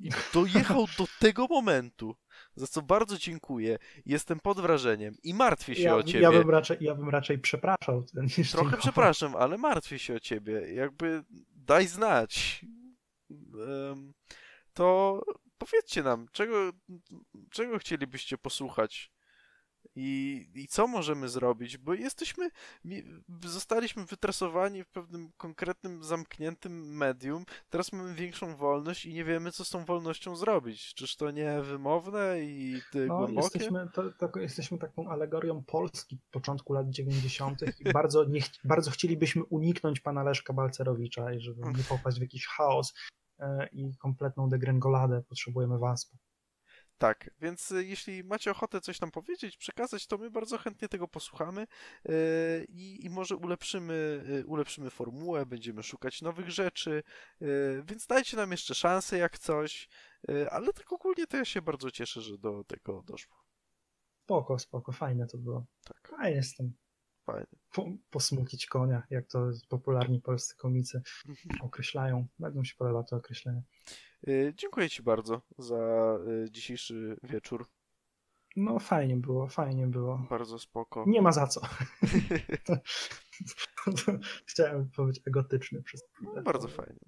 i 0.00 0.10
dojechał 0.34 0.86
do 0.98 1.04
tego 1.20 1.46
momentu, 1.46 2.16
za 2.54 2.66
co 2.66 2.82
bardzo 2.82 3.18
dziękuję, 3.18 3.78
jestem 4.06 4.40
pod 4.40 4.60
wrażeniem 4.60 5.14
i 5.22 5.34
martwię 5.34 5.74
się 5.74 5.82
Ja, 5.82 5.96
o 5.96 6.02
ciebie. 6.02 6.20
ja, 6.20 6.32
bym 6.32 6.50
raczej, 6.50 6.76
ja 6.80 6.94
bym 6.94 7.08
raczej 7.08 7.38
przepraszał. 7.38 8.04
Trochę 8.50 8.76
przepraszam, 8.76 9.36
ale 9.36 9.58
martwię 9.58 9.98
się 9.98 10.14
o 10.14 10.20
ciebie. 10.20 10.74
Jakby 10.74 11.24
daj 11.56 11.86
znać. 11.86 12.64
To 14.72 15.20
powiedzcie 15.60 16.02
nam, 16.02 16.26
czego, 16.32 16.72
czego 17.50 17.78
chcielibyście 17.78 18.38
posłuchać 18.38 19.12
i, 19.96 20.46
i 20.54 20.68
co 20.68 20.86
możemy 20.86 21.28
zrobić, 21.28 21.78
bo 21.78 21.94
jesteśmy, 21.94 22.50
zostaliśmy 23.44 24.04
wytresowani 24.04 24.84
w 24.84 24.88
pewnym 24.88 25.32
konkretnym, 25.36 26.04
zamkniętym 26.04 26.96
medium. 26.96 27.44
Teraz 27.70 27.92
mamy 27.92 28.14
większą 28.14 28.56
wolność 28.56 29.06
i 29.06 29.14
nie 29.14 29.24
wiemy, 29.24 29.52
co 29.52 29.64
z 29.64 29.70
tą 29.70 29.84
wolnością 29.84 30.36
zrobić. 30.36 30.94
Czyż 30.94 31.16
to 31.16 31.30
nie 31.30 31.62
wymowne 31.62 32.40
i 32.40 32.80
ty 32.92 33.06
No, 33.06 33.18
głębokie? 33.18 33.44
jesteśmy, 33.44 33.88
to, 33.94 34.02
to, 34.12 34.38
jesteśmy 34.38 34.78
taką 34.78 35.08
alegorią 35.08 35.64
Polski 35.64 36.18
początku 36.30 36.72
lat 36.72 36.90
90. 36.90 37.62
i 37.80 37.92
bardzo, 37.92 38.24
nie, 38.24 38.40
bardzo 38.64 38.90
chcielibyśmy 38.90 39.44
uniknąć 39.44 40.00
pana 40.00 40.22
Leszka 40.22 40.52
Balcerowicza 40.52 41.32
i 41.32 41.40
żeby 41.40 41.60
nie 41.60 41.84
popaść 41.98 42.18
w 42.18 42.22
jakiś 42.22 42.46
chaos 42.46 42.94
i 43.72 43.96
kompletną 43.96 44.48
degrengoladę. 44.48 45.22
Potrzebujemy 45.28 45.78
was. 45.78 46.12
Tak, 46.98 47.30
więc 47.40 47.70
y, 47.70 47.84
jeśli 47.84 48.24
macie 48.24 48.50
ochotę 48.50 48.80
coś 48.80 49.00
nam 49.00 49.10
powiedzieć, 49.10 49.56
przekazać, 49.56 50.06
to 50.06 50.18
my 50.18 50.30
bardzo 50.30 50.58
chętnie 50.58 50.88
tego 50.88 51.08
posłuchamy 51.08 51.66
yy, 52.04 52.14
i, 52.68 53.04
i 53.04 53.10
może 53.10 53.36
ulepszymy, 53.36 54.24
ulepszymy 54.46 54.90
formułę, 54.90 55.46
będziemy 55.46 55.82
szukać 55.82 56.22
nowych 56.22 56.50
rzeczy, 56.50 57.02
więc 57.84 58.06
dajcie 58.06 58.36
nam 58.36 58.50
jeszcze 58.50 58.74
szansę 58.74 59.18
jak 59.18 59.38
coś, 59.38 59.88
ale 60.50 60.72
tak 60.72 60.92
ogólnie 60.92 61.26
to 61.26 61.36
ja 61.36 61.44
się 61.44 61.62
bardzo 61.62 61.90
cieszę, 61.90 62.20
że 62.20 62.38
do 62.38 62.64
tego 62.64 63.02
doszło. 63.02 63.36
Spoko, 64.24 64.58
spoko, 64.58 64.92
fajne 64.92 65.26
to 65.26 65.38
było. 65.38 65.66
Tak, 65.84 66.08
Fajnie 66.08 66.36
jestem. 66.36 66.72
Fajnie. 67.32 67.46
Po, 67.72 67.86
posmukić 68.10 68.66
konia, 68.66 69.02
jak 69.10 69.26
to 69.26 69.50
popularni 69.68 70.20
polscy 70.20 70.56
komicy 70.56 71.02
określają. 71.60 72.26
Bardzo 72.38 72.60
mi 72.60 72.66
się 72.66 72.74
podoba 72.78 73.02
to 73.02 73.16
określenie. 73.16 73.62
Yy, 74.22 74.52
dziękuję 74.56 74.90
Ci 74.90 75.02
bardzo 75.02 75.42
za 75.58 76.18
y, 76.46 76.50
dzisiejszy 76.50 77.16
wieczór. 77.22 77.66
No 78.56 78.78
fajnie 78.78 79.16
było, 79.16 79.48
fajnie 79.48 79.86
było. 79.86 80.26
Bardzo 80.30 80.58
spoko. 80.58 81.04
Nie 81.06 81.22
ma 81.22 81.32
za 81.32 81.46
co. 81.46 81.60
Chciałem 84.46 84.90
być 85.06 85.20
egotyczny 85.26 85.82
przez 85.82 86.02
chwilę. 86.14 86.32
No, 86.36 86.42
bardzo 86.42 86.68
fajnie. 86.68 87.00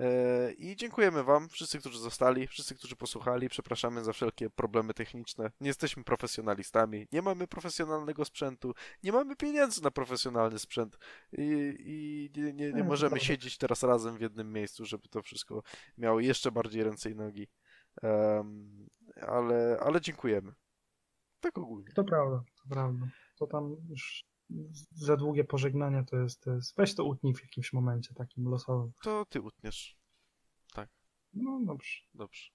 E, 0.00 0.52
I 0.52 0.76
dziękujemy 0.76 1.24
Wam, 1.24 1.48
wszyscy, 1.48 1.78
którzy 1.78 1.98
zostali, 1.98 2.46
wszyscy, 2.46 2.74
którzy 2.74 2.96
posłuchali. 2.96 3.48
Przepraszamy 3.48 4.04
za 4.04 4.12
wszelkie 4.12 4.50
problemy 4.50 4.94
techniczne. 4.94 5.50
Nie 5.60 5.68
jesteśmy 5.68 6.04
profesjonalistami, 6.04 7.08
nie 7.12 7.22
mamy 7.22 7.46
profesjonalnego 7.46 8.24
sprzętu, 8.24 8.74
nie 9.02 9.12
mamy 9.12 9.36
pieniędzy 9.36 9.82
na 9.82 9.90
profesjonalny 9.90 10.58
sprzęt 10.58 10.98
i, 11.32 11.74
i 11.78 12.30
nie, 12.40 12.52
nie, 12.52 12.72
nie 12.72 12.78
to 12.78 12.84
możemy 12.84 13.20
siedzieć 13.20 13.58
teraz 13.58 13.82
razem 13.82 14.16
w 14.16 14.20
jednym 14.20 14.52
miejscu, 14.52 14.84
żeby 14.84 15.08
to 15.08 15.22
wszystko 15.22 15.62
miało 15.98 16.20
jeszcze 16.20 16.52
bardziej 16.52 16.84
ręce 16.84 17.10
i 17.10 17.14
nogi. 17.14 17.48
Em, 18.02 18.88
ale, 19.26 19.78
ale 19.80 20.00
dziękujemy. 20.00 20.52
Tak 21.40 21.58
ogólnie. 21.58 21.92
To 21.94 22.04
prawda, 22.04 22.44
to 22.62 22.74
prawda. 22.74 23.06
To 23.38 23.46
tam 23.46 23.76
już 23.88 24.24
za 24.90 25.16
długie 25.16 25.44
pożegnania 25.44 26.04
to 26.04 26.16
jest, 26.16 26.40
to 26.40 26.54
jest. 26.54 26.76
Weź 26.76 26.94
to 26.94 27.04
utnij 27.04 27.34
w 27.34 27.42
jakimś 27.42 27.72
momencie 27.72 28.14
takim 28.14 28.48
losowym. 28.48 28.92
To 29.02 29.24
Ty 29.24 29.40
utniesz. 29.40 30.02
No 31.34 31.60
dobrze. 31.66 31.98
Dobrze. 32.14 32.50